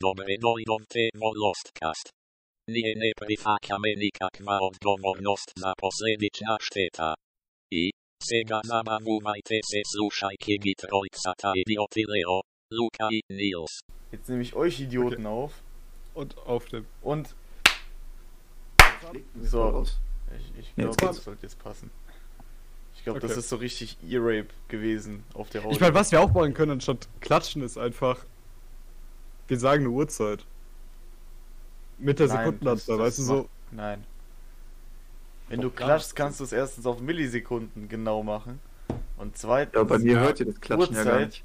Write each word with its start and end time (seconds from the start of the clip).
Temo 0.00 1.28
Lostcast. 1.42 2.06
Nije 2.70 2.92
ne 2.96 3.10
prihvaćame 3.20 3.90
nikakva 4.04 4.58
odgovornost 4.68 5.48
za 5.62 5.72
posljedična 5.82 6.56
šteta. 6.66 7.14
I, 7.80 7.82
sega 8.28 8.60
zabavujte 8.64 9.56
se 9.70 9.80
slušajke 9.92 10.52
Gitrojcata 10.64 11.50
Idioti 11.62 12.04
Leo, 12.12 12.36
Luca 12.78 13.06
i 13.16 13.20
Nils. 13.38 13.74
Jetzt 14.12 14.28
nehme 14.28 14.42
ich 14.42 14.54
euch 14.56 14.80
Idioten 14.80 15.26
auf 15.26 15.52
Und 16.14 16.34
auf 16.46 16.64
dem. 16.72 16.84
und 17.02 17.26
So. 19.42 19.84
Ich, 20.38 20.58
ich 20.58 20.74
glaube, 20.74 20.90
jetzt 20.90 21.02
das 21.02 21.24
sollte 21.24 21.42
jetzt 21.46 21.58
passen. 21.58 21.90
Ich 22.96 23.02
glaube, 23.04 23.20
das 23.20 23.30
Okay. 23.30 23.40
ist 23.40 23.48
so 23.48 23.56
richtig 23.56 23.96
E-Rape 24.10 24.48
gewesen 24.68 25.24
auf 25.34 25.50
der 25.50 25.62
Haut. 25.64 25.72
Ich 25.72 25.80
meine, 25.80 25.94
was 25.94 26.12
wir 26.12 26.20
auch 26.20 26.32
machen 26.32 26.54
können, 26.54 26.72
anstatt 26.72 27.08
klatschen, 27.20 27.62
ist 27.62 27.78
einfach. 27.78 28.24
Wir 29.48 29.58
sagen 29.58 29.82
eine 29.84 29.90
Uhrzeit. 29.90 30.44
Mit 31.98 32.18
der 32.18 32.28
Sekundenanzahl, 32.28 32.98
das- 32.98 33.06
weißt 33.06 33.18
du 33.18 33.22
so. 33.22 33.48
Nein. 33.70 34.04
Wenn 35.48 35.60
du 35.60 35.70
klatschst, 35.70 36.16
kannst 36.16 36.40
du 36.40 36.44
es 36.44 36.52
erstens 36.52 36.86
auf 36.86 37.00
Millisekunden 37.00 37.88
genau 37.88 38.22
machen. 38.22 38.60
Und 39.16 39.38
zweitens. 39.38 39.74
Ja, 39.74 39.84
bei 39.84 39.98
mir 39.98 40.18
hört 40.20 40.40
ihr 40.40 40.46
das 40.46 40.60
Klatschen 40.60 40.94
ja 40.96 41.04
gar 41.04 41.12
Uhrzeit. 41.14 41.26
nicht. 41.28 41.44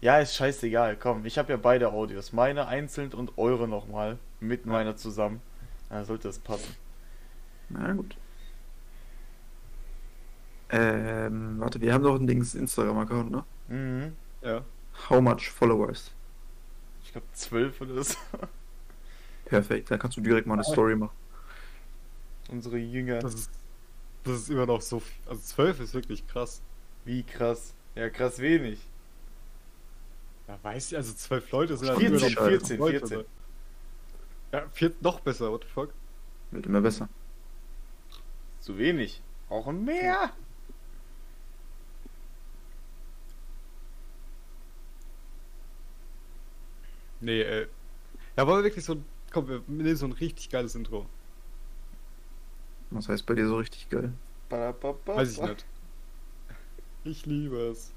Ja, 0.00 0.18
ist 0.20 0.36
scheißegal. 0.36 0.96
Komm, 0.96 1.26
ich 1.26 1.36
habe 1.38 1.50
ja 1.52 1.56
beide 1.56 1.90
Audios. 1.92 2.32
Meine 2.32 2.68
einzeln 2.68 3.12
und 3.12 3.36
eure 3.36 3.66
nochmal. 3.66 4.18
Mit 4.40 4.64
meiner 4.66 4.94
zusammen. 4.96 5.42
Dann 5.88 6.04
sollte 6.04 6.28
das 6.28 6.38
passen. 6.38 6.72
Na 7.68 7.92
gut. 7.92 8.16
Ähm, 10.70 11.56
warte, 11.58 11.80
wir 11.80 11.92
haben 11.92 12.04
doch 12.04 12.14
ein 12.18 12.26
Dings 12.26 12.54
Instagram-Account, 12.54 13.30
ne? 13.30 13.44
Mhm. 13.68 14.16
Ja. 14.42 14.62
How 15.08 15.20
much 15.20 15.50
followers? 15.50 16.12
Glaube, 17.20 17.32
zwölf 17.32 17.80
oder 17.80 18.02
so. 18.04 18.16
Perfekt, 19.44 19.90
dann 19.90 19.98
kannst 19.98 20.16
du 20.16 20.20
direkt 20.20 20.46
mal 20.46 20.54
eine 20.54 20.64
Story 20.64 20.94
machen. 20.96 21.16
Unsere 22.50 22.78
Jünger. 22.78 23.18
Das 23.18 23.34
ist. 23.34 23.50
Das 24.24 24.36
ist 24.36 24.50
immer 24.50 24.66
noch 24.66 24.80
so. 24.82 25.00
viel- 25.00 25.22
Also 25.26 25.40
12 25.42 25.80
ist 25.80 25.94
wirklich 25.94 26.26
krass. 26.26 26.60
Wie 27.04 27.22
krass. 27.22 27.74
Ja, 27.94 28.10
krass 28.10 28.38
wenig. 28.40 28.78
Ja, 30.46 30.58
weiß 30.62 30.92
ich, 30.92 30.96
also 30.96 31.12
12 31.12 31.50
Leute 31.50 31.76
sind 31.76 31.88
halt 31.88 31.98
14, 31.98 32.16
immer 32.28 32.40
noch 32.40 32.48
14, 32.48 32.78
Leute, 32.78 32.98
14. 33.00 33.18
ne? 33.18 33.24
Ja, 34.52 34.66
vier, 34.72 34.92
noch 35.00 35.20
besser, 35.20 35.50
what 35.52 35.62
the 35.64 35.68
fuck? 35.68 35.92
Wird 36.50 36.66
immer 36.66 36.80
besser. 36.80 37.08
Zu 38.60 38.78
wenig. 38.78 39.22
Brauchen 39.48 39.84
mehr. 39.84 40.30
Nee, 47.20 47.42
ey. 47.42 47.66
Ja, 48.36 48.46
wollen 48.46 48.60
wir 48.60 48.64
wirklich 48.64 48.84
so 48.84 48.94
ein. 48.94 49.04
Komm, 49.32 49.48
wir 49.48 49.62
nehmen 49.66 49.96
so 49.96 50.06
ein 50.06 50.12
richtig 50.12 50.48
geiles 50.48 50.74
Intro. 50.74 51.06
Was 52.90 53.08
heißt 53.08 53.26
bei 53.26 53.34
dir 53.34 53.46
so 53.46 53.56
richtig 53.56 53.88
geil? 53.90 54.12
Badababa. 54.48 55.16
Weiß 55.16 55.32
ich 55.32 55.42
nicht. 55.42 55.66
Ich 57.04 57.26
liebe 57.26 57.56
es. 57.68 57.92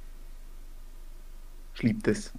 Ich 1.76 1.84
lieb 1.84 2.04
das. 2.04 2.34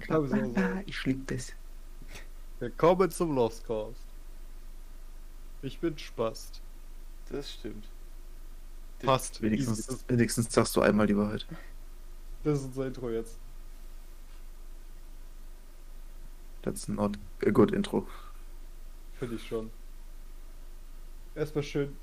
glaube, 0.00 0.28
so-. 0.28 0.82
Ich 0.86 1.04
lieb 1.04 1.26
das. 1.28 1.52
Willkommen 2.58 3.10
zum 3.10 3.34
Lostcast. 3.34 4.00
Ich 5.62 5.78
bin 5.78 5.96
Spast. 5.98 6.60
Das 7.30 7.52
stimmt. 7.52 7.84
Passt. 9.00 9.40
Wenigstens, 9.42 10.04
wenigstens 10.08 10.52
sagst 10.52 10.74
du 10.74 10.80
einmal 10.80 11.06
die 11.06 11.16
Wahrheit. 11.16 11.46
Das 12.48 12.60
ist 12.60 12.64
unser 12.64 12.86
Intro 12.86 13.10
jetzt. 13.10 13.38
That's 16.62 16.88
not 16.88 17.18
a 17.46 17.50
good 17.50 17.72
intro. 17.72 18.06
Finde 19.18 19.34
ich 19.34 19.46
schon. 19.46 19.70
Erstmal 21.34 21.62
schön. 21.62 21.94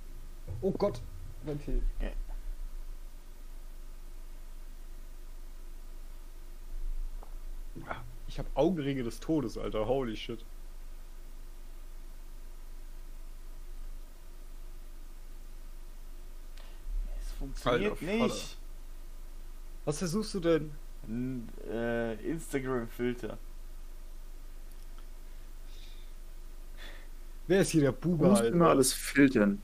Oh 0.61 0.69
Gott, 0.69 1.01
mein 1.47 1.59
Tee. 1.59 1.81
Ja. 1.99 2.11
Ah, 7.87 8.03
Ich 8.27 8.37
habe 8.37 8.47
Augenringe 8.53 9.01
des 9.01 9.19
Todes, 9.19 9.57
Alter. 9.57 9.87
Holy 9.87 10.15
shit. 10.15 10.45
Es 17.19 17.31
funktioniert 17.31 17.93
Alter, 17.93 18.05
nicht. 18.05 18.57
Was 19.85 19.99
versuchst 19.99 20.33
du 20.33 20.39
denn? 20.39 20.71
N 21.07 21.47
äh, 21.71 22.15
Instagram-Filter. 22.29 23.37
Wer 27.47 27.61
ist 27.61 27.69
hier 27.69 27.81
der 27.81 27.91
Du 27.91 28.09
Bube, 28.17 28.27
musst 28.27 28.41
Alter? 28.41 28.55
immer 28.55 28.69
alles 28.69 28.93
filtern. 28.93 29.61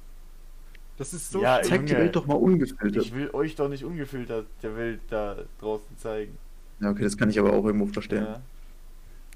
Das 0.97 1.13
ist 1.13 1.31
so 1.31 1.41
Ja. 1.41 1.61
Zeig 1.63 1.85
die 1.87 1.93
Junge. 1.93 2.03
Welt 2.03 2.15
doch 2.15 2.27
mal 2.27 2.35
ungefiltert. 2.35 3.03
Ich 3.03 3.15
will 3.15 3.31
euch 3.31 3.55
doch 3.55 3.69
nicht 3.69 3.83
ungefiltert 3.83 4.45
der 4.61 4.75
Welt 4.77 5.01
da 5.09 5.37
draußen 5.59 5.97
zeigen. 5.97 6.37
Ja, 6.79 6.91
okay, 6.91 7.03
das 7.03 7.17
kann 7.17 7.29
ich 7.29 7.39
aber 7.39 7.53
auch 7.53 7.65
irgendwo 7.65 7.87
verstehen. 7.87 8.23
Ja. 8.25 8.41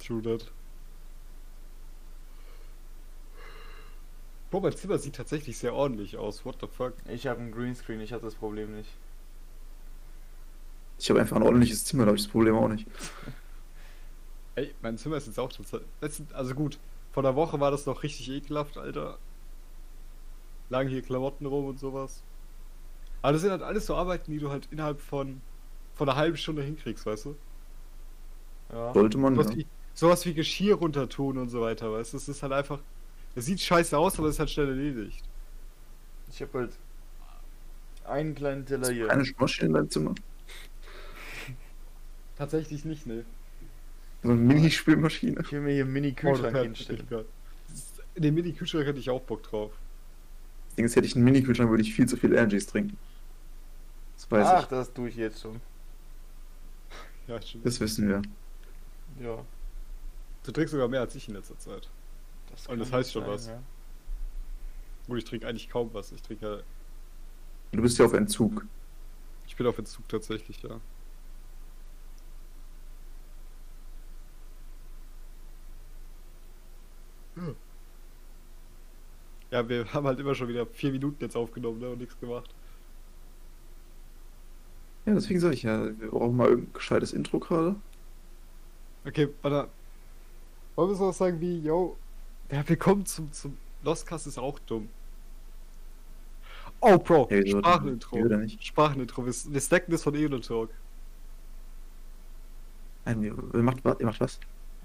True 0.05 0.21
that. 0.21 0.51
Boah, 4.51 4.61
mein 4.61 4.75
Zimmer 4.75 4.99
sieht 4.99 5.15
tatsächlich 5.15 5.57
sehr 5.57 5.73
ordentlich 5.73 6.17
aus. 6.17 6.45
What 6.45 6.57
the 6.61 6.67
fuck? 6.67 6.93
Ich 7.09 7.25
habe 7.25 7.39
einen 7.41 7.51
Greenscreen, 7.51 7.99
ich 7.99 8.13
hatte 8.13 8.25
das 8.25 8.35
Problem 8.35 8.75
nicht. 8.75 8.89
Ich 10.97 11.09
habe 11.09 11.19
einfach 11.19 11.35
ein 11.35 11.43
ordentliches 11.43 11.85
Zimmer, 11.85 12.03
da 12.03 12.07
habe 12.07 12.17
ich 12.17 12.23
das 12.23 12.31
Problem 12.31 12.55
auch 12.55 12.67
nicht. 12.67 12.87
Ey, 14.55 14.73
mein 14.81 14.97
Zimmer 14.97 15.17
ist 15.17 15.27
jetzt 15.27 15.39
auch 15.39 15.51
total. 15.51 15.81
Also 16.33 16.55
gut, 16.55 16.79
vor 17.11 17.23
der 17.23 17.35
Woche 17.35 17.59
war 17.59 17.71
das 17.71 17.85
noch 17.85 18.03
richtig 18.03 18.29
ekelhaft, 18.29 18.77
Alter. 18.77 19.17
Lagen 20.69 20.89
hier 20.89 21.01
Klamotten 21.01 21.45
rum 21.45 21.65
und 21.65 21.79
sowas. 21.79 22.23
Aber 23.21 23.33
das 23.33 23.41
sind 23.41 23.51
halt 23.51 23.61
alles 23.61 23.85
so 23.85 23.95
Arbeiten, 23.95 24.31
die 24.31 24.39
du 24.39 24.49
halt 24.49 24.67
innerhalb 24.71 25.01
von, 25.01 25.41
von 25.95 26.07
einer 26.07 26.17
halben 26.17 26.37
Stunde 26.37 26.63
hinkriegst, 26.63 27.05
weißt 27.05 27.25
du? 27.25 27.35
Ja. 28.71 28.93
Sollte 28.93 29.17
man, 29.17 29.35
Sowas, 29.35 29.49
ja. 29.51 29.57
wie, 29.57 29.67
sowas 29.93 30.25
wie 30.25 30.33
Geschirr 30.33 30.75
runter 30.75 31.09
tun 31.09 31.37
und 31.37 31.49
so 31.49 31.61
weiter, 31.61 31.91
weißt 31.91 32.13
du? 32.13 32.17
Das 32.17 32.29
ist 32.29 32.41
halt 32.41 32.53
einfach. 32.53 32.79
Es 33.35 33.45
sieht 33.45 33.59
scheiße 33.59 33.97
aus, 33.97 34.17
aber 34.17 34.29
es 34.29 34.35
ist 34.35 34.39
halt 34.39 34.49
schnell 34.49 34.69
erledigt. 34.69 35.23
Ich 36.31 36.41
habe 36.41 36.59
halt 36.59 36.71
einen 38.05 38.35
kleinen 38.35 38.65
Teller 38.65 38.89
hier. 38.91 39.09
Eine 39.09 39.25
Spülmaschine 39.25 39.67
in 39.67 39.73
deinem 39.73 39.89
Zimmer. 39.89 40.15
Tatsächlich 42.37 42.85
nicht, 42.85 43.05
ne? 43.05 43.25
So 44.23 44.29
eine 44.29 44.39
Mini-Spülmaschine. 44.39 45.41
Ich 45.41 45.51
will 45.51 45.61
mir 45.61 45.73
hier 45.73 45.83
einen 45.83 45.91
Oh, 45.91 45.93
Mini-Kühlschrank 45.93 46.57
hinstellen. 46.57 47.07
In 48.15 48.21
den 48.23 48.33
Mini-Kühlschrank 48.33 48.85
hätte 48.85 48.99
ich 48.99 49.09
auch 49.09 49.21
Bock 49.21 49.43
drauf. 49.43 49.71
Das 50.67 50.75
Ding 50.75 50.85
ist, 50.85 50.95
hätte 50.95 51.07
ich 51.07 51.15
einen 51.15 51.25
Mini-Kühlschrank, 51.25 51.69
würde 51.69 51.83
ich 51.83 51.93
viel 51.93 52.07
zu 52.07 52.17
viel 52.17 52.33
Energies 52.33 52.65
trinken. 52.67 52.97
Das 54.15 54.31
weiß 54.31 54.47
Ach, 54.47 54.63
ich. 54.63 54.67
das 54.69 54.93
tue 54.93 55.09
ich 55.09 55.15
jetzt 55.15 55.41
schon. 55.41 55.61
Ja, 57.27 57.41
stimmt. 57.41 57.65
Das 57.65 57.79
wissen 57.79 58.07
wir. 58.07 58.21
Ja. 59.19 59.43
Du 60.43 60.51
trinkst 60.51 60.71
sogar 60.73 60.87
mehr 60.87 61.01
als 61.01 61.15
ich 61.15 61.27
in 61.27 61.33
letzter 61.33 61.57
Zeit. 61.57 61.89
Das 62.51 62.67
Und 62.67 62.77
das 62.77 62.91
heißt 62.91 63.11
schon 63.13 63.23
sein, 63.23 63.31
was. 63.31 63.47
Ja. 63.47 63.59
Gut, 65.07 65.17
ich 65.17 65.25
trinke 65.25 65.47
eigentlich 65.47 65.69
kaum 65.69 65.89
was. 65.93 66.11
Ich 66.11 66.21
trinke 66.21 66.45
ja. 66.45 66.59
Du 67.71 67.81
bist 67.81 67.97
ja 67.97 68.05
auf 68.05 68.13
Entzug. 68.13 68.65
Ich 69.47 69.55
bin 69.55 69.65
auf 69.65 69.77
Entzug 69.77 70.07
tatsächlich, 70.07 70.61
ja. 70.61 70.79
Ja, 79.55 79.69
wir 79.69 79.85
haben 79.93 80.05
halt 80.05 80.19
immer 80.19 80.35
schon 80.35 80.49
wieder 80.49 80.65
vier 80.65 80.91
Minuten 80.91 81.15
jetzt 81.21 81.37
aufgenommen 81.37 81.79
ne, 81.79 81.89
und 81.89 81.99
nichts 81.99 82.19
gemacht. 82.19 82.49
Ja, 85.05 85.13
deswegen 85.13 85.39
sage 85.39 85.53
ich 85.53 85.63
ja, 85.63 85.85
wir 85.97 86.09
brauchen 86.09 86.35
mal 86.35 86.49
irgendein 86.49 86.73
gescheites 86.73 87.13
Intro 87.13 87.39
gerade. 87.39 87.75
Okay, 89.05 89.29
warte. 89.41 89.69
Wollen 90.75 90.89
wir 90.89 90.95
sowas 90.95 91.17
sagen 91.17 91.39
wie, 91.39 91.59
yo, 91.59 91.95
ja, 92.51 92.67
willkommen 92.67 93.05
zum, 93.05 93.31
zum 93.31 93.55
Lostcast 93.83 94.27
ist 94.27 94.37
auch 94.37 94.59
dumm. 94.59 94.89
Oh, 96.81 96.97
Bro, 96.97 97.27
denn? 97.27 97.47
Sprachenintro. 97.47 98.17
Sprachenintro. 98.59 99.25
Wir, 99.25 99.33
wir 99.33 99.61
stacken 99.61 99.91
das 99.91 100.03
von 100.03 100.15
Eonotalk. 100.15 100.69
Nein, 103.05 103.23
ihr, 103.23 103.35
ihr, 103.53 103.63
macht, 103.63 103.85
was- 103.85 103.99
ihr 104.01 104.05
macht 104.05 104.19
was? 104.19 104.39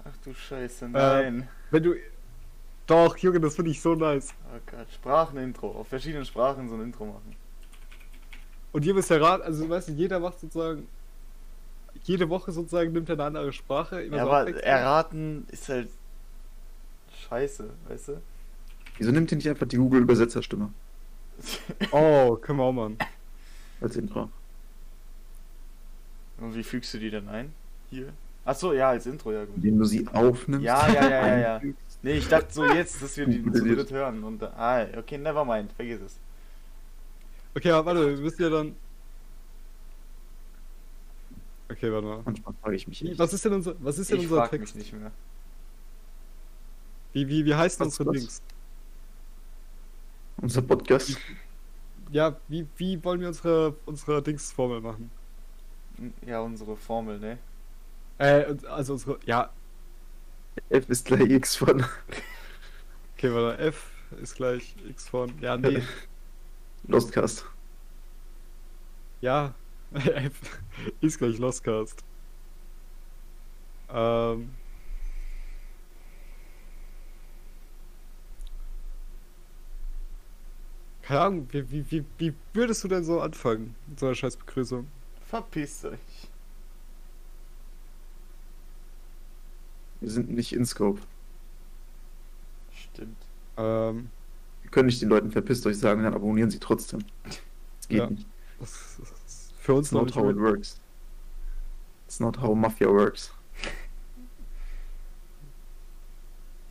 Ach 0.05 0.15
du 0.23 0.33
Scheiße, 0.33 0.85
Äh, 0.85 0.89
nein. 0.89 1.49
Wenn 1.71 1.83
du. 1.83 1.95
Doch, 2.87 3.17
Junge, 3.17 3.39
das 3.39 3.55
finde 3.55 3.71
ich 3.71 3.81
so 3.81 3.95
nice. 3.95 4.33
Oh 4.53 4.59
Gott, 4.69 4.87
Sprachenintro. 4.93 5.71
Auf 5.71 5.87
verschiedenen 5.87 6.25
Sprachen 6.25 6.67
so 6.67 6.75
ein 6.75 6.81
Intro 6.81 7.05
machen. 7.05 7.35
Und 8.71 8.85
ihr 8.85 8.93
müsst 8.93 9.09
ja 9.09 9.17
raten, 9.17 9.43
also 9.43 9.69
weißt 9.69 9.89
du, 9.89 9.91
jeder 9.93 10.19
macht 10.19 10.39
sozusagen. 10.39 10.87
Jede 12.03 12.29
Woche 12.29 12.51
sozusagen 12.51 12.93
nimmt 12.93 13.09
er 13.09 13.13
eine 13.13 13.25
andere 13.25 13.53
Sprache. 13.53 14.01
immer 14.01 14.17
Ja, 14.17 14.23
so 14.25 14.31
aber 14.31 14.63
erraten 14.63 15.45
ist 15.51 15.69
halt 15.69 15.89
scheiße, 17.29 17.69
weißt 17.87 18.07
du? 18.09 18.21
Wieso 18.97 19.11
nimmt 19.11 19.31
ihr 19.31 19.35
nicht 19.37 19.49
einfach 19.49 19.67
die 19.67 19.77
Google-Übersetzerstimme 19.77 20.71
Oh, 21.91 22.37
können 22.41 22.59
wir 22.59 22.63
auch 22.63 22.71
machen. 22.71 22.97
als 23.81 23.95
Intro? 23.95 24.29
Und 26.39 26.55
wie 26.55 26.63
fügst 26.63 26.93
du 26.93 26.97
die 26.97 27.09
denn 27.11 27.27
ein? 27.29 27.53
Hier? 27.89 28.13
Achso, 28.45 28.73
ja, 28.73 28.89
als 28.89 29.05
Intro, 29.05 29.31
ja 29.31 29.45
gut. 29.45 29.55
Indem 29.57 29.77
du 29.77 29.85
sie 29.85 30.07
aufnimmst. 30.07 30.65
Ja, 30.65 30.87
ja, 30.87 31.09
ja, 31.09 31.27
ja, 31.27 31.37
ja. 31.39 31.61
Nee, 32.03 32.13
ich 32.13 32.27
dachte 32.27 32.51
so 32.51 32.65
jetzt, 32.65 33.01
dass 33.01 33.15
wir 33.17 33.27
die 33.27 33.43
zu 33.43 33.51
dritt 33.51 33.91
hören. 33.91 34.23
Und, 34.23 34.41
ah, 34.43 34.87
okay, 34.97 35.17
never 35.17 35.45
mind, 35.45 35.71
vergiss 35.73 36.01
es. 36.01 36.19
Okay, 37.55 37.71
aber 37.71 37.85
warte, 37.87 38.15
wir 38.15 38.23
müssen 38.23 38.41
ja 38.41 38.49
dann. 38.49 38.75
Okay, 41.69 41.91
warte 41.91 42.07
mal. 42.07 42.21
Manchmal 42.25 42.53
frage 42.61 42.75
ich 42.75 42.87
mich 42.87 43.05
echt. 43.05 43.19
Was 43.19 43.33
ist 43.33 43.45
denn 43.45 43.53
unser, 43.53 43.75
was 43.79 43.99
ist 43.99 44.09
denn 44.09 44.17
Ich 44.17 44.23
unser 44.23 44.37
frag 44.37 44.51
Text? 44.51 44.75
mich 44.75 44.85
nicht 44.85 44.93
mehr. 44.99 45.11
Wie, 47.13 47.27
wie, 47.27 47.45
wie 47.45 47.55
heißt 47.55 47.79
Was, 47.79 47.87
unsere 47.87 48.09
was? 48.09 48.17
Dings? 48.17 48.41
Unser 50.37 50.61
Podcast. 50.61 51.17
Ja, 52.11 52.35
wie, 52.47 52.67
wie 52.77 53.03
wollen 53.03 53.21
wir 53.21 53.27
unsere, 53.27 53.75
unsere 53.85 54.21
Dings-Formel 54.21 54.81
machen? 54.81 55.11
Ja, 56.25 56.41
unsere 56.41 56.75
Formel, 56.75 57.19
ne? 57.19 57.37
Äh, 58.17 58.55
also 58.67 58.93
unsere, 58.93 59.19
ja, 59.25 59.49
F 60.69 60.89
ist 60.89 61.05
gleich 61.05 61.29
X 61.29 61.55
von. 61.55 61.85
okay, 63.15 63.33
warte, 63.33 63.57
F 63.63 63.91
ist 64.21 64.35
gleich 64.35 64.75
X 64.89 65.09
von, 65.09 65.37
ja, 65.39 65.57
nee, 65.57 65.81
Lostcast. 66.87 67.45
ja, 69.21 69.53
F 69.93 70.33
ist 71.01 71.17
gleich 71.17 71.37
Lostcast. 71.37 72.03
Ähm. 73.89 74.51
Keine 81.01 81.19
Ahnung, 81.21 81.47
wie, 81.51 81.69
wie, 81.71 81.91
wie, 81.91 82.05
wie 82.17 82.33
würdest 82.53 82.83
du 82.83 82.87
denn 82.87 83.03
so 83.03 83.19
anfangen 83.21 83.75
mit 83.87 83.99
so 83.99 84.05
einer 84.05 84.15
scheiß 84.15 84.37
Begrüßung? 84.37 84.87
Verpisst 85.27 85.85
euch. 85.85 85.99
Wir 90.01 90.09
sind 90.09 90.29
nicht 90.31 90.53
in 90.53 90.65
Scope. 90.65 90.99
Stimmt. 92.73 93.17
Ähm, 93.57 94.09
Wir 94.63 94.71
können 94.71 94.87
nicht 94.87 95.01
den 95.01 95.09
Leuten 95.09 95.31
verpisst 95.31 95.65
euch 95.67 95.77
sagen, 95.77 96.03
dann 96.03 96.13
abonnieren 96.13 96.49
sie 96.49 96.59
trotzdem. 96.59 97.03
Das 97.23 97.87
geht 97.87 97.99
Ja. 97.99 98.09
nicht. 98.09 98.25
das 98.59 98.99
ist 98.99 99.53
für 99.59 99.73
uns 99.75 99.87
It's 99.87 99.91
not 99.93 100.05
nicht 100.05 100.15
how 100.15 100.29
it 100.29 100.37
works. 100.37 100.79
It's 102.07 102.19
not 102.19 102.41
how 102.41 102.55
Mafia 102.55 102.87
works. 102.89 103.31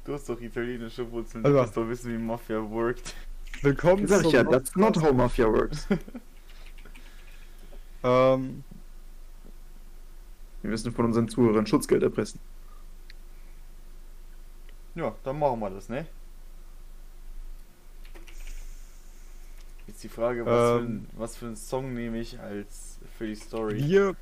Du 0.05 0.13
hast 0.15 0.29
doch 0.29 0.41
italienische 0.41 1.11
Wurzeln. 1.11 1.45
Also- 1.45 1.57
Du 1.57 1.63
musst 1.63 1.77
doch 1.77 1.89
wissen, 1.89 2.13
wie 2.13 2.19
Mafia 2.19 2.59
worked. 2.71 3.15
Willkommen 3.63 4.07
Sag 4.07 4.25
ich 4.25 4.33
ja, 4.33 4.43
that's 4.45 4.75
not 4.77 4.97
how 5.01 5.13
Mafia 5.13 5.47
works. 5.47 5.87
Ähm, 8.03 8.65
Wir 10.63 10.71
müssen 10.71 10.91
von 10.91 11.05
unseren 11.05 11.29
Zuhörern 11.29 11.67
Schutzgeld 11.67 12.03
erpressen. 12.03 12.41
Ja, 14.95 15.15
dann 15.25 15.39
machen 15.39 15.61
wir 15.61 15.71
das, 15.71 15.89
ne? 15.89 16.07
Jetzt 19.87 20.03
die 20.05 20.09
Frage, 20.09 20.45
was, 20.47 20.53
für, 20.53 20.79
Ähm. 20.79 20.87
ein, 20.87 21.09
was 21.17 21.37
für 21.37 21.47
einen 21.47 21.57
Song 21.57 21.95
nehme 21.95 22.19
ich 22.19 22.39
als 22.41 22.99
für 23.19 23.27
die 23.27 23.35
Story? 23.35 23.83
wir 23.83 24.15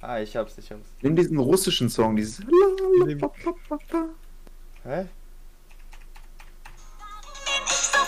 Ah, 0.00 0.20
ich 0.20 0.36
hab's, 0.36 0.56
ich 0.58 0.70
hab's. 0.70 0.88
Nimm 1.02 1.16
diesen 1.16 1.38
russischen 1.38 1.88
Song, 1.88 2.14
dieses. 2.14 2.38
Hä? 2.40 2.44
So 2.46 2.46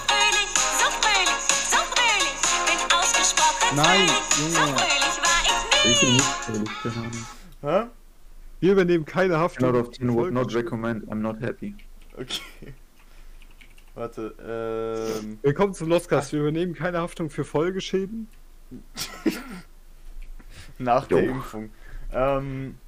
fröhlich, 0.06 0.50
so 0.54 0.86
fröhlich, 1.00 1.40
so 1.68 1.78
fröhlich, 1.90 2.38
bin 2.66 2.78
ausgesprochen 2.96 3.76
Nein, 3.76 4.06
fröhlich. 4.06 4.30
So 4.30 4.60
Junge. 4.60 4.78
fröhlich 4.78 5.16
war 5.20 5.40
ich 5.90 6.00
bin 6.00 6.12
nicht 6.12 6.48
ehrlich, 6.48 6.70
keine 6.82 6.94
Ahnung. 6.94 7.26
Hä? 7.62 7.90
Wir 8.60 8.72
übernehmen 8.72 9.04
keine 9.04 9.38
Haftung. 9.38 9.68
Out 9.68 9.74
of 9.74 9.90
10 9.90 10.14
would 10.14 10.32
not 10.32 10.54
recommend, 10.54 11.08
I'm 11.08 11.16
not 11.16 11.40
happy. 11.40 11.74
Okay. 12.16 12.40
Warte, 13.94 15.20
ähm. 15.22 15.38
Willkommen 15.42 15.74
zum 15.74 15.88
Lostcast. 15.88 16.32
Wir 16.32 16.40
übernehmen 16.40 16.74
keine 16.74 16.98
Haftung 16.98 17.30
für 17.30 17.44
Folgeschäden. 17.44 18.28
Nach 20.78 21.06
der 21.06 21.24
Jo. 21.24 21.30
Impfung. 21.32 21.70
Ähm. 22.12 22.78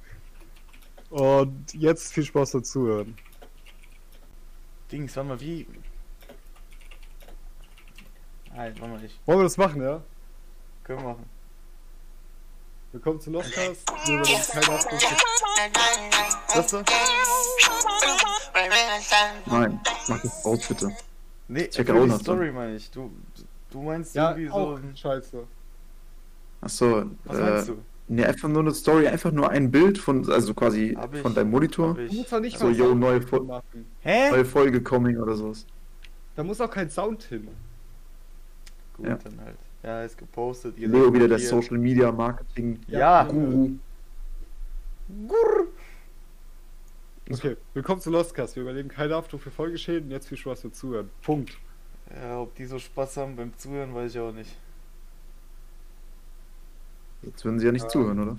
Und 1.09 1.73
jetzt 1.73 2.13
viel 2.13 2.25
Spaß 2.25 2.53
beim 2.53 2.63
Zuhören. 2.63 3.15
Dings, 4.91 5.15
warte 5.15 5.29
mal, 5.29 5.39
wie. 5.39 5.67
Nein, 8.53 8.73
warte 8.79 8.93
mal, 8.93 9.03
ich. 9.03 9.19
Wollen 9.25 9.39
wir 9.39 9.43
das 9.43 9.57
machen, 9.57 9.81
ja? 9.81 10.03
Können 10.83 10.99
wir 10.99 11.09
machen. 11.09 11.25
Willkommen 12.93 13.19
zum 13.19 13.33
Lostcast. 13.33 13.89
Wir 14.05 14.15
übernehmen 14.19 14.41
keine 14.51 14.65
für 14.65 14.71
Was 16.55 16.71
du? 16.71 16.83
Nein, 19.51 19.79
mach 20.07 20.21
das 20.21 20.45
raus, 20.45 20.67
bitte. 20.67 20.91
Nee, 21.47 21.67
Check 21.69 21.87
für 21.87 21.95
auch 21.95 22.03
die 22.03 22.09
noch 22.09 22.19
Story 22.19 22.51
meine 22.51 22.75
ich. 22.75 22.89
Du, 22.91 23.11
du 23.71 23.81
meinst 23.81 24.13
Ja, 24.15 24.29
irgendwie 24.31 24.49
auch 24.51 24.77
so. 24.77 24.83
scheiße. 24.95 25.43
Achso, 26.61 27.05
Was 27.25 27.37
äh, 27.37 27.41
meinst 27.41 27.67
du? 27.69 27.77
ne, 28.09 28.25
einfach 28.27 28.47
nur 28.49 28.61
eine 28.61 28.73
Story, 28.73 29.07
einfach 29.07 29.31
nur 29.31 29.49
ein 29.49 29.71
Bild 29.71 29.97
von, 29.97 30.31
also 30.31 30.53
quasi 30.53 30.95
ich- 31.13 31.19
von 31.21 31.33
deinem 31.33 31.49
Monitor. 31.49 31.97
Ich. 31.97 32.11
doch 32.31 32.39
nicht 32.39 32.57
So, 32.59 32.69
yo, 32.69 32.93
neue 32.93 33.21
machen. 33.47 33.85
Hä? 34.01 34.29
Neue 34.31 34.45
Folge 34.45 34.81
coming 34.81 35.17
oder 35.17 35.35
sowas. 35.35 35.65
Da 36.35 36.43
muss 36.43 36.61
auch 36.61 36.69
kein 36.69 36.89
Sound 36.89 37.23
hin. 37.23 37.47
Gut, 38.97 39.07
Ja. 39.07 39.15
dann 39.15 39.39
halt. 39.43 39.57
Ja, 39.83 40.03
ist 40.03 40.17
gepostet. 40.17 40.77
ihr 40.77 40.87
Leo 40.87 41.13
wieder 41.13 41.27
der. 41.27 41.39
Social 41.39 41.77
Media 41.77 42.11
Marketing 42.11 42.79
Ja. 42.87 43.23
Guru. 43.25 43.71
Gurr. 45.27 45.67
Okay, 47.29 47.57
willkommen 47.73 47.99
zum 48.01 48.13
Lostcast. 48.13 48.55
Wir 48.55 48.63
übernehmen 48.63 48.89
keine 48.89 49.15
Haftung 49.15 49.39
für 49.39 49.51
Folgeschäden. 49.51 50.09
Jetzt 50.11 50.27
viel 50.29 50.37
Spaß 50.37 50.61
beim 50.61 50.73
Zuhören. 50.73 51.09
Punkt. 51.21 51.57
Ja, 52.15 52.39
ob 52.39 52.55
die 52.55 52.65
so 52.65 52.79
Spaß 52.79 53.17
haben 53.17 53.35
beim 53.35 53.55
Zuhören, 53.57 53.93
weiß 53.93 54.13
ich 54.15 54.19
auch 54.21 54.31
nicht. 54.31 54.55
Jetzt 57.21 57.43
würden 57.45 57.59
sie 57.59 57.65
ja 57.65 57.71
nicht 57.71 57.83
Ähm. 57.85 57.89
zuhören, 57.89 58.19
oder? 58.19 58.35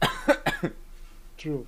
True. 1.38 1.66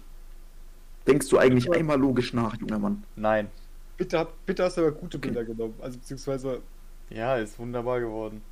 Denkst 1.06 1.28
du 1.28 1.38
eigentlich 1.38 1.70
einmal 1.72 1.98
logisch 1.98 2.32
nach, 2.34 2.56
junger 2.58 2.78
Mann? 2.78 3.04
Nein. 3.16 3.48
Bitte, 3.96 4.26
bitte 4.46 4.64
hast 4.64 4.76
du 4.76 4.82
aber 4.82 4.92
gute 4.92 5.18
Bilder 5.18 5.44
genommen. 5.44 5.74
Also 5.80 5.98
beziehungsweise. 5.98 6.60
Ja, 7.10 7.36
ist 7.36 7.58
wunderbar 7.58 8.00
geworden. 8.00 8.42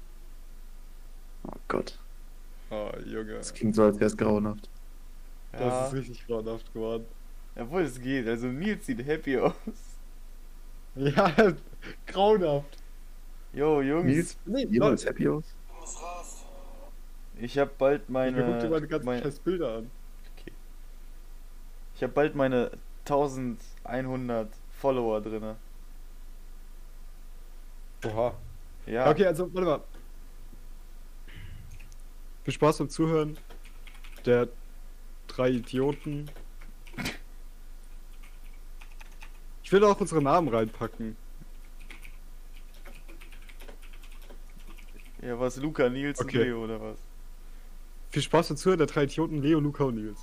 Oh 1.45 1.57
Gott, 1.69 1.99
Oh, 2.71 2.91
Junge. 3.07 3.35
das 3.35 3.53
klingt 3.55 3.75
so, 3.75 3.85
als 3.85 3.97
wäre 3.97 4.07
es 4.07 4.17
grauenhaft. 4.17 4.69
Das 5.53 5.61
Ja, 5.61 5.87
ist 5.87 5.95
richtig 5.95 6.27
grauenhaft 6.27 6.73
geworden. 6.73 7.07
obwohl 7.57 7.83
es 7.83 8.01
geht. 8.01 8.27
Also 8.29 8.47
Nils 8.49 8.87
sieht 8.87 9.05
happy 9.07 9.39
aus. 9.39 9.55
Ja, 10.95 11.33
grauenhaft. 12.07 12.77
Jo, 13.53 13.81
Jungs, 13.83 14.05
Nils, 14.07 14.39
Nee, 14.47 14.67
jemals 14.67 15.05
Leute, 15.05 15.07
happy 15.07 15.29
aus? 15.29 15.45
ich 17.41 17.57
hab 17.59 17.79
bald 17.79 18.09
meine, 18.11 18.45
guck 18.45 18.59
dir 18.61 18.69
meine, 18.69 18.71
meine 18.71 18.89
ganzen 18.89 19.07
mein, 19.07 19.23
scheiß 19.23 19.39
Bilder 19.41 19.77
an. 19.79 19.91
ich 21.95 22.03
hab 22.03 22.15
bald 22.15 22.35
meine 22.35 22.71
1100 23.05 24.49
Follower 24.71 25.21
drinne. 25.21 25.57
Oha. 28.05 28.35
Ja. 28.89 29.11
Okay, 29.11 29.27
also, 29.27 29.53
warte 29.53 29.67
mal. 29.67 29.81
Viel 32.45 32.55
Spaß 32.55 32.79
beim 32.79 32.89
Zuhören. 32.89 33.37
Der 34.25 34.49
drei 35.27 35.51
Idioten. 35.51 36.31
Ich 39.63 39.73
will 39.73 39.85
auch 39.85 40.01
unsere 40.01 40.23
Namen 40.23 40.49
reinpacken. 40.49 41.17
Ja, 45.21 45.39
was 45.39 45.57
Luca, 45.57 45.89
Nils 45.91 46.21
Okay. 46.21 46.39
und 46.39 46.45
Leo 46.45 46.65
oder 46.65 46.81
was? 46.81 46.99
Viel 48.11 48.23
Spaß 48.23 48.49
beim 48.49 48.57
Zuhören 48.57 48.79
der 48.79 48.87
drei 48.87 49.05
Idioten, 49.05 49.43
Leo, 49.43 49.61
Luca 49.61 49.85
und 49.85 49.97
Nils. 49.97 50.19